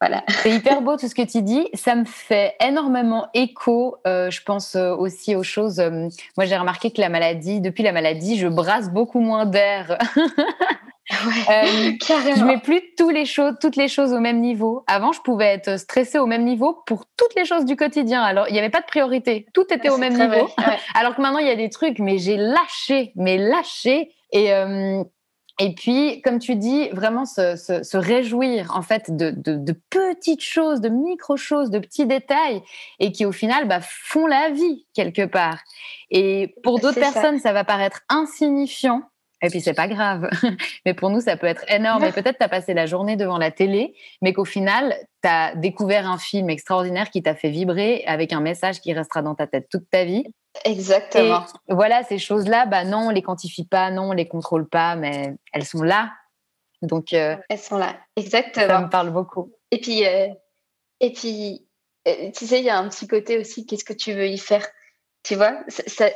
C'est 0.42 0.50
hyper 0.50 0.82
beau 0.82 0.96
tout 0.96 1.08
ce 1.08 1.14
que 1.14 1.22
tu 1.22 1.42
dis. 1.42 1.68
Ça 1.74 1.94
me 1.94 2.04
fait 2.04 2.54
énormément 2.60 3.28
écho. 3.34 3.96
Euh, 4.06 4.30
je 4.30 4.42
pense 4.42 4.76
euh, 4.76 4.94
aussi 4.94 5.34
aux 5.34 5.42
choses. 5.42 5.80
Euh, 5.80 6.08
moi, 6.36 6.46
j'ai 6.46 6.56
remarqué 6.56 6.90
que 6.90 7.00
la 7.00 7.08
maladie, 7.08 7.60
depuis 7.60 7.82
la 7.82 7.92
maladie, 7.92 8.38
je 8.38 8.48
brasse 8.48 8.90
beaucoup 8.90 9.20
moins 9.20 9.46
d'air. 9.46 9.98
Ouais, 11.24 11.96
je 12.00 12.44
mets 12.44 12.58
plus 12.58 12.82
tous 12.98 13.10
les 13.10 13.26
choses, 13.26 13.54
toutes 13.60 13.76
les 13.76 13.86
choses 13.86 14.12
au 14.12 14.18
même 14.18 14.40
niveau. 14.40 14.82
Avant, 14.88 15.12
je 15.12 15.20
pouvais 15.20 15.46
être 15.46 15.78
stressée 15.78 16.18
au 16.18 16.26
même 16.26 16.42
niveau 16.42 16.82
pour 16.84 17.04
toutes 17.16 17.32
les 17.36 17.44
choses 17.44 17.64
du 17.64 17.76
quotidien. 17.76 18.22
Alors, 18.22 18.48
il 18.48 18.54
n'y 18.54 18.58
avait 18.58 18.70
pas 18.70 18.80
de 18.80 18.86
priorité. 18.86 19.46
Tout 19.54 19.72
était 19.72 19.88
au 19.88 19.98
même 19.98 20.14
niveau. 20.14 20.48
Alors 20.96 21.14
que 21.14 21.22
maintenant, 21.22 21.38
il 21.38 21.46
y 21.46 21.50
a 21.50 21.54
des 21.54 21.70
trucs, 21.70 22.00
mais 22.00 22.18
j'ai 22.18 22.36
lâché, 22.36 23.12
mais 23.14 23.38
lâché. 23.38 24.10
Et, 24.32 24.50
et 25.58 25.74
puis, 25.74 26.20
comme 26.20 26.38
tu 26.38 26.54
dis, 26.54 26.88
vraiment 26.90 27.24
se, 27.24 27.56
se, 27.56 27.82
se 27.82 27.96
réjouir 27.96 28.76
en 28.76 28.82
fait 28.82 29.16
de, 29.16 29.30
de, 29.30 29.56
de, 29.56 29.72
petites 29.88 30.42
choses, 30.42 30.82
de 30.82 30.90
micro-choses, 30.90 31.70
de 31.70 31.78
petits 31.78 32.04
détails, 32.04 32.62
et 32.98 33.10
qui 33.10 33.24
au 33.24 33.32
final 33.32 33.66
bah, 33.66 33.80
font 33.80 34.26
la 34.26 34.50
vie 34.50 34.86
quelque 34.92 35.24
part. 35.24 35.60
Et 36.10 36.54
pour 36.62 36.78
d'autres 36.78 37.00
personnes, 37.00 37.38
ça. 37.38 37.48
ça 37.48 37.52
va 37.54 37.64
paraître 37.64 38.02
insignifiant, 38.10 39.02
et 39.46 39.50
puis 39.50 39.60
c'est 39.60 39.74
pas 39.74 39.88
grave. 39.88 40.28
mais 40.84 40.94
pour 40.94 41.10
nous, 41.10 41.20
ça 41.20 41.36
peut 41.36 41.46
être 41.46 41.64
énorme. 41.70 42.04
Et 42.04 42.12
peut-être 42.12 42.38
tu 42.38 42.44
as 42.44 42.48
passé 42.48 42.74
la 42.74 42.86
journée 42.86 43.16
devant 43.16 43.38
la 43.38 43.50
télé, 43.50 43.94
mais 44.22 44.32
qu'au 44.32 44.44
final, 44.44 44.94
tu 45.22 45.28
as 45.28 45.54
découvert 45.54 46.10
un 46.10 46.18
film 46.18 46.50
extraordinaire 46.50 47.10
qui 47.10 47.22
t'a 47.22 47.34
fait 47.34 47.50
vibrer 47.50 48.04
avec 48.06 48.32
un 48.32 48.40
message 48.40 48.80
qui 48.80 48.92
restera 48.92 49.22
dans 49.22 49.34
ta 49.34 49.46
tête 49.46 49.68
toute 49.70 49.88
ta 49.88 50.04
vie. 50.04 50.24
Exactement. 50.64 51.44
Et 51.68 51.74
voilà, 51.74 52.02
ces 52.02 52.18
choses-là, 52.18 52.66
bah 52.66 52.84
non, 52.84 53.08
on 53.08 53.10
les 53.10 53.22
quantifie 53.22 53.66
pas, 53.66 53.90
non, 53.90 54.10
on 54.10 54.12
les 54.12 54.26
contrôle 54.26 54.68
pas, 54.68 54.96
mais 54.96 55.34
elles 55.52 55.64
sont 55.64 55.82
là. 55.82 56.12
Donc 56.82 57.12
euh, 57.12 57.36
elles 57.48 57.58
sont 57.58 57.78
là, 57.78 57.96
exactement. 58.16 58.66
Ça 58.66 58.80
me 58.80 58.90
parle 58.90 59.10
beaucoup. 59.10 59.52
Et 59.70 59.80
puis, 59.80 60.06
euh, 60.06 60.28
et 61.00 61.12
puis, 61.12 61.66
euh, 62.08 62.30
tu 62.36 62.46
sais, 62.46 62.58
il 62.58 62.64
y 62.64 62.70
a 62.70 62.78
un 62.78 62.88
petit 62.88 63.06
côté 63.06 63.38
aussi. 63.38 63.66
Qu'est-ce 63.66 63.84
que 63.84 63.92
tu 63.92 64.12
veux 64.12 64.26
y 64.26 64.38
faire? 64.38 64.66
Tu 65.26 65.34
vois, 65.34 65.58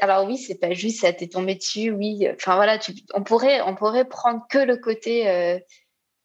alors 0.03 0.25
oui, 0.25 0.39
c'est 0.39 0.61
pas 0.61 0.73
juste, 0.73 1.01
ça 1.01 1.13
t'est 1.13 1.27
tombé 1.27 1.57
dessus, 1.57 1.91
oui. 1.91 2.29
Enfin 2.33 2.55
voilà, 2.55 2.79
on 3.15 3.25
pourrait, 3.25 3.61
on 3.63 3.75
pourrait 3.75 4.05
prendre 4.05 4.47
que 4.49 4.59
le 4.59 4.77
côté, 4.77 5.29
euh, 5.29 5.59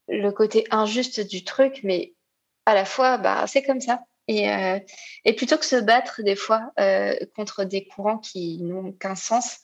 le 0.06 0.30
côté 0.30 0.64
injuste 0.70 1.26
du 1.26 1.42
truc, 1.42 1.80
mais 1.82 2.14
à 2.64 2.74
la 2.74 2.84
fois, 2.84 3.18
bah 3.18 3.44
c'est 3.48 3.64
comme 3.64 3.80
ça. 3.80 4.04
Et, 4.28 4.52
euh, 4.52 4.78
et 5.24 5.34
plutôt 5.34 5.58
que 5.58 5.64
se 5.64 5.74
battre 5.74 6.22
des 6.22 6.36
fois 6.36 6.70
euh, 6.78 7.16
contre 7.34 7.64
des 7.64 7.88
courants 7.88 8.18
qui 8.18 8.62
n'ont 8.62 8.92
qu'un 8.92 9.16
sens, 9.16 9.58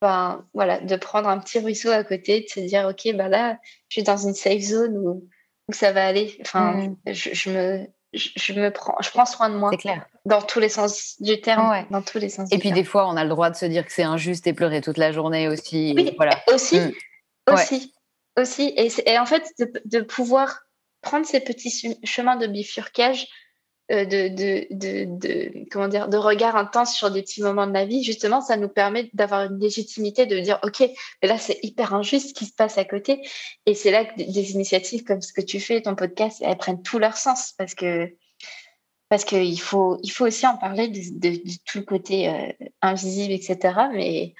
ben 0.00 0.46
voilà, 0.54 0.78
de 0.78 0.94
prendre 0.94 1.28
un 1.28 1.40
petit 1.40 1.58
ruisseau 1.58 1.90
à 1.90 2.04
côté, 2.04 2.42
de 2.42 2.48
se 2.48 2.60
dire 2.60 2.86
ok, 2.86 3.16
bah 3.16 3.28
là, 3.28 3.58
je 3.88 3.94
suis 3.94 4.04
dans 4.04 4.28
une 4.28 4.34
safe 4.34 4.62
zone 4.62 4.96
où, 4.96 5.28
où 5.68 5.72
ça 5.72 5.90
va 5.90 6.06
aller. 6.06 6.38
Enfin, 6.42 6.74
mmh. 7.06 7.12
je 7.12 7.50
me 7.50 7.86
je, 8.12 8.52
me 8.52 8.70
prends, 8.70 8.96
je 9.00 9.10
prends 9.10 9.26
soin 9.26 9.48
de 9.50 9.54
moi. 9.54 9.70
C'est 9.72 9.78
clair. 9.78 10.06
Dans 10.24 10.42
tous 10.42 10.60
les 10.60 10.68
sens 10.68 11.16
du 11.20 11.40
terme. 11.40 11.86
Dans 11.90 12.02
tous 12.02 12.18
les 12.18 12.28
sens. 12.28 12.48
Et 12.52 12.58
puis 12.58 12.72
des 12.72 12.84
fois, 12.84 13.08
on 13.08 13.16
a 13.16 13.24
le 13.24 13.30
droit 13.30 13.50
de 13.50 13.56
se 13.56 13.66
dire 13.66 13.86
que 13.86 13.92
c'est 13.92 14.02
injuste 14.02 14.46
et 14.46 14.52
pleurer 14.52 14.80
toute 14.80 14.98
la 14.98 15.12
journée 15.12 15.48
aussi. 15.48 15.94
Oui, 15.96 16.12
voilà. 16.16 16.40
Aussi, 16.52 16.80
mm. 16.80 16.92
aussi, 17.52 17.94
aussi. 18.38 18.74
Et, 18.76 19.18
en 19.18 19.26
fait, 19.26 19.44
de, 19.84 20.00
pouvoir 20.00 20.62
prendre 21.02 21.24
ces 21.24 21.40
petits 21.40 21.96
chemins 22.04 22.36
de 22.36 22.46
bifurcage 22.46 23.28
de, 23.90 24.28
de, 24.28 24.66
de, 24.70 25.04
de, 25.18 25.68
comment 25.70 25.88
dire, 25.88 26.08
de 26.08 26.16
regard 26.16 26.56
intense 26.56 26.94
sur 26.94 27.10
des 27.10 27.22
petits 27.22 27.42
moments 27.42 27.66
de 27.66 27.72
la 27.72 27.84
vie, 27.84 28.04
justement, 28.04 28.40
ça 28.40 28.56
nous 28.56 28.68
permet 28.68 29.10
d'avoir 29.14 29.50
une 29.50 29.58
légitimité 29.58 30.26
de 30.26 30.38
dire, 30.38 30.60
OK, 30.62 30.80
mais 30.80 31.28
là, 31.28 31.38
c'est 31.38 31.58
hyper 31.62 31.92
injuste 31.94 32.28
ce 32.28 32.34
qui 32.34 32.46
se 32.46 32.52
passe 32.52 32.78
à 32.78 32.84
côté. 32.84 33.20
Et 33.66 33.74
c'est 33.74 33.90
là 33.90 34.04
que 34.04 34.16
des 34.16 34.52
initiatives 34.52 35.04
comme 35.04 35.20
ce 35.20 35.32
que 35.32 35.40
tu 35.40 35.58
fais, 35.58 35.82
ton 35.82 35.96
podcast, 35.96 36.40
elles 36.40 36.56
prennent 36.56 36.82
tout 36.82 36.98
leur 36.98 37.16
sens 37.16 37.52
parce 37.58 37.74
que 37.74 38.14
parce 39.10 39.24
qu'il 39.24 39.60
faut, 39.60 39.98
il 40.04 40.10
faut 40.10 40.24
aussi 40.24 40.46
en 40.46 40.56
parler 40.56 40.86
de, 40.86 41.36
tout 41.66 41.78
le 41.78 41.84
côté 41.84 42.28
euh, 42.28 42.52
invisible, 42.80 43.32
etc. 43.32 43.74
Mais 43.92 44.34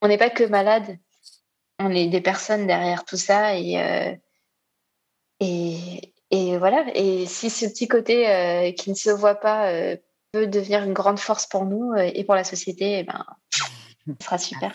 on 0.00 0.08
n'est 0.08 0.16
pas 0.16 0.30
que 0.30 0.44
malade, 0.44 0.98
on 1.78 1.90
est 1.90 2.08
des 2.08 2.22
personnes 2.22 2.66
derrière 2.66 3.04
tout 3.04 3.18
ça 3.18 3.58
et, 3.58 3.78
euh, 3.78 4.14
et, 5.40 6.13
et 6.34 6.58
voilà, 6.58 6.84
et 6.94 7.26
si 7.26 7.48
ce 7.48 7.64
petit 7.64 7.86
côté 7.86 8.28
euh, 8.28 8.72
qui 8.72 8.90
ne 8.90 8.96
se 8.96 9.10
voit 9.10 9.36
pas 9.36 9.68
euh, 9.68 9.96
peut 10.32 10.48
devenir 10.48 10.82
une 10.82 10.92
grande 10.92 11.20
force 11.20 11.46
pour 11.46 11.64
nous 11.64 11.92
euh, 11.92 12.10
et 12.12 12.24
pour 12.24 12.34
la 12.34 12.42
société, 12.42 12.98
eh 12.98 13.02
ben, 13.04 13.24
ce 13.50 14.14
sera 14.20 14.38
super. 14.38 14.74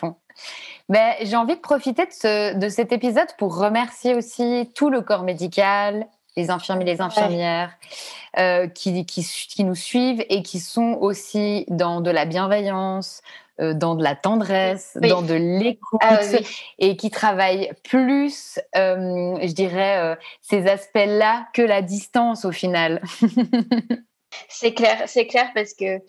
Ben, 0.88 1.16
J'ai 1.22 1.36
envie 1.36 1.56
de 1.56 1.60
profiter 1.60 2.06
de, 2.06 2.14
ce, 2.14 2.56
de, 2.58 2.70
cet 2.70 2.94
épisode 2.94 3.28
pour 3.38 3.58
remercier 3.58 4.16
aussi 4.16 4.72
tout 4.74 4.90
le 4.90 5.02
corps 5.02 5.24
médical, 5.24 6.08
les 6.38 6.50
infirmiers, 6.50 6.86
les 6.86 7.02
infirmières 7.02 7.78
qui, 8.74 9.06
qui, 9.06 9.24
qui, 9.50 9.64
nous 9.66 9.76
suivent 9.76 10.24
et 10.30 10.44
qui 10.44 10.62
sont 10.62 10.98
aussi 11.02 11.66
dans 11.68 12.00
de 12.00 12.10
la 12.10 12.24
bienveillance, 12.24 13.22
dans 13.60 13.96
de 13.96 14.04
la 14.04 14.16
tendresse, 14.16 14.98
dans 15.02 15.22
de 15.22 15.34
l'écoute 15.34 16.00
ah 16.02 16.20
et 16.78 16.96
qui 16.96 17.10
travaille 17.12 17.72
plus, 17.84 18.60
euh, 18.76 19.38
je 19.42 19.52
dirais, 19.52 19.98
euh, 19.98 20.16
ces 20.42 20.68
aspects-là 20.68 21.48
que 21.54 21.62
la 21.62 21.82
distance 21.82 22.46
au 22.46 22.52
final. 22.52 23.02
C'est 24.48 24.76
clair, 24.76 25.04
c'est 25.08 25.26
clair 25.26 25.50
parce 25.56 25.74
que 25.74 26.00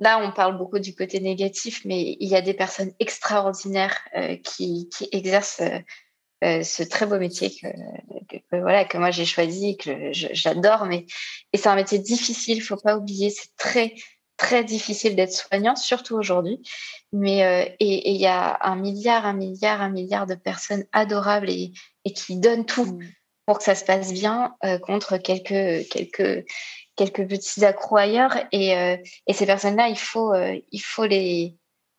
là, 0.00 0.18
on 0.24 0.32
parle 0.32 0.56
beaucoup 0.56 0.78
du 0.78 0.94
côté 0.94 1.20
négatif, 1.20 1.82
mais 1.84 2.16
il 2.18 2.26
y 2.26 2.34
a 2.34 2.40
des 2.40 2.54
personnes 2.54 2.90
extraordinaires 3.00 4.00
qui, 4.42 4.88
qui, 4.88 5.06
exercent 5.12 5.60
ce 6.42 6.82
très 6.82 7.04
beau 7.04 7.18
métier 7.18 7.50
que, 7.50 7.66
voilà 8.50 8.86
que 8.86 8.96
moi 8.96 9.10
j'ai 9.10 9.26
choisi, 9.26 9.76
que 9.76 10.10
j'adore, 10.12 10.86
mais 10.86 11.04
et 11.52 11.58
c'est 11.58 11.68
un 11.68 11.74
métier 11.76 11.98
difficile, 11.98 12.62
faut 12.62 12.78
pas 12.78 12.96
oublier, 12.96 13.28
c'est 13.28 13.54
très 13.58 13.94
très 14.36 14.64
difficile 14.64 15.16
d'être 15.16 15.32
soignant, 15.32 15.76
surtout 15.76 16.16
aujourd'hui. 16.16 16.60
Mais 17.12 17.44
euh, 17.44 17.68
et 17.80 18.10
il 18.10 18.20
y 18.20 18.26
a 18.26 18.58
un 18.62 18.76
milliard, 18.76 19.26
un 19.26 19.32
milliard, 19.32 19.80
un 19.80 19.90
milliard 19.90 20.26
de 20.26 20.34
personnes 20.34 20.84
adorables 20.92 21.50
et, 21.50 21.72
et 22.04 22.12
qui 22.12 22.38
donnent 22.38 22.66
tout. 22.66 22.98
pour 23.46 23.58
que 23.58 23.64
ça 23.64 23.76
se 23.76 23.84
passe 23.84 24.12
bien 24.12 24.56
contre 24.82 25.18
quelques, 25.18 25.88
quelques, 25.88 26.44
quelques 26.96 27.28
petits 27.28 27.64
accros 27.64 27.96
ailleurs. 27.96 28.36
Et, 28.50 28.72
et 29.26 29.32
ces 29.32 29.46
personnes-là, 29.46 29.88
il 29.88 29.98
faut, 29.98 30.34
il, 30.34 30.80
faut 30.80 31.06
les, 31.06 31.56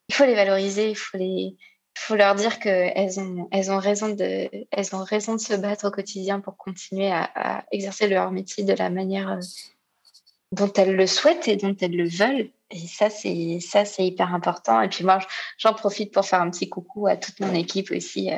il 0.10 0.14
faut 0.14 0.26
les 0.26 0.36
valoriser, 0.36 0.90
il 0.90 0.98
faut, 0.98 1.18
les, 1.18 1.56
il 1.56 2.00
faut 2.00 2.16
leur 2.16 2.36
dire 2.36 2.60
qu'elles 2.60 3.20
ont, 3.22 3.48
elles 3.52 3.72
ont, 3.72 3.80
raison 3.80 4.10
de, 4.10 4.50
elles 4.72 4.94
ont 4.96 5.04
raison 5.04 5.36
de 5.36 5.40
se 5.40 5.54
battre 5.54 5.88
au 5.88 5.92
quotidien 5.92 6.42
pour 6.42 6.58
continuer 6.58 7.10
à, 7.10 7.30
à 7.34 7.64
exercer 7.72 8.10
leur 8.10 8.30
métier 8.32 8.66
de 8.66 8.74
la 8.74 8.90
manière 8.90 9.40
dont 10.52 10.72
elles 10.74 10.96
le 10.96 11.08
souhaitent 11.08 11.48
et 11.48 11.56
dont 11.56 11.76
elles 11.80 11.96
le 11.96 12.08
veulent. 12.08 12.50
Et 12.72 12.88
ça, 12.88 13.10
c'est 13.10 13.60
ça, 13.62 13.86
c'est 13.86 14.06
hyper 14.06 14.34
important. 14.34 14.82
Et 14.82 14.90
puis 14.90 15.04
moi, 15.04 15.20
j'en 15.58 15.74
profite 15.74 16.14
pour 16.14 16.26
faire 16.26 16.42
un 16.42 16.50
petit 16.50 16.70
coucou 16.70 17.08
à 17.08 17.16
toute 17.16 17.40
mon 17.40 17.54
équipe 17.54 17.92
aussi. 17.92 18.32
Euh, 18.32 18.38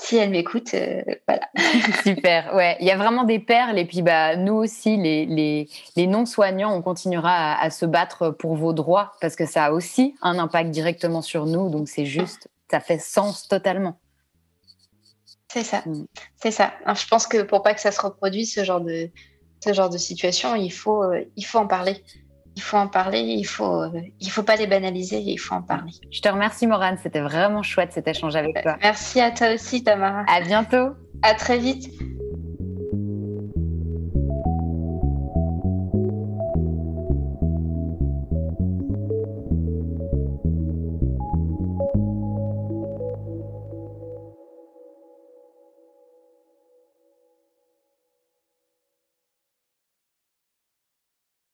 si 0.00 0.16
elle 0.16 0.30
m'écoute, 0.30 0.74
euh, 0.74 1.02
voilà. 1.26 1.48
Super. 2.04 2.54
Ouais, 2.54 2.76
il 2.80 2.86
y 2.86 2.90
a 2.90 2.96
vraiment 2.96 3.24
des 3.24 3.40
perles. 3.40 3.78
Et 3.78 3.84
puis, 3.84 4.02
bah, 4.02 4.36
nous 4.36 4.54
aussi, 4.54 4.96
les, 4.96 5.26
les, 5.26 5.68
les 5.96 6.06
non-soignants, 6.06 6.72
on 6.72 6.82
continuera 6.82 7.58
à, 7.58 7.70
se 7.70 7.84
battre 7.84 8.30
pour 8.30 8.54
vos 8.54 8.72
droits 8.72 9.12
parce 9.20 9.34
que 9.34 9.44
ça 9.44 9.66
a 9.66 9.72
aussi 9.72 10.14
un 10.22 10.38
impact 10.38 10.70
directement 10.70 11.22
sur 11.22 11.46
nous. 11.46 11.68
Donc, 11.68 11.88
c'est 11.88 12.06
juste, 12.06 12.48
ça 12.70 12.80
fait 12.80 12.98
sens 12.98 13.48
totalement. 13.48 13.98
C'est 15.48 15.64
ça. 15.64 15.82
Mm. 15.84 16.06
C'est 16.36 16.52
ça. 16.52 16.74
je 16.86 17.06
pense 17.08 17.26
que 17.26 17.42
pour 17.42 17.62
pas 17.62 17.74
que 17.74 17.80
ça 17.80 17.90
se 17.90 18.00
reproduise, 18.00 18.54
ce 18.54 18.62
genre 18.62 18.80
de, 18.80 19.10
ce 19.60 19.72
genre 19.72 19.90
de 19.90 19.98
situation, 19.98 20.54
il 20.54 20.70
faut, 20.70 21.02
euh, 21.02 21.24
il 21.36 21.44
faut 21.44 21.58
en 21.58 21.66
parler. 21.66 22.02
Il 22.56 22.62
faut 22.62 22.76
en 22.76 22.88
parler, 22.88 23.20
il 23.20 23.44
faut, 23.44 23.82
euh, 23.82 23.90
il 24.20 24.30
faut 24.30 24.42
pas 24.42 24.56
les 24.56 24.66
banaliser, 24.66 25.20
il 25.20 25.38
faut 25.38 25.54
en 25.54 25.62
parler. 25.62 25.92
Je 26.10 26.20
te 26.20 26.28
remercie, 26.28 26.66
Morane. 26.66 26.98
C'était 27.00 27.20
vraiment 27.20 27.62
chouette 27.62 27.92
cet 27.92 28.08
échange 28.08 28.34
avec 28.34 28.60
toi. 28.62 28.76
Merci 28.82 29.20
à 29.20 29.30
toi 29.30 29.54
aussi, 29.54 29.84
Tamara. 29.84 30.24
À 30.26 30.40
bientôt. 30.40 30.88
À 31.22 31.34
très 31.34 31.58
vite. 31.58 31.88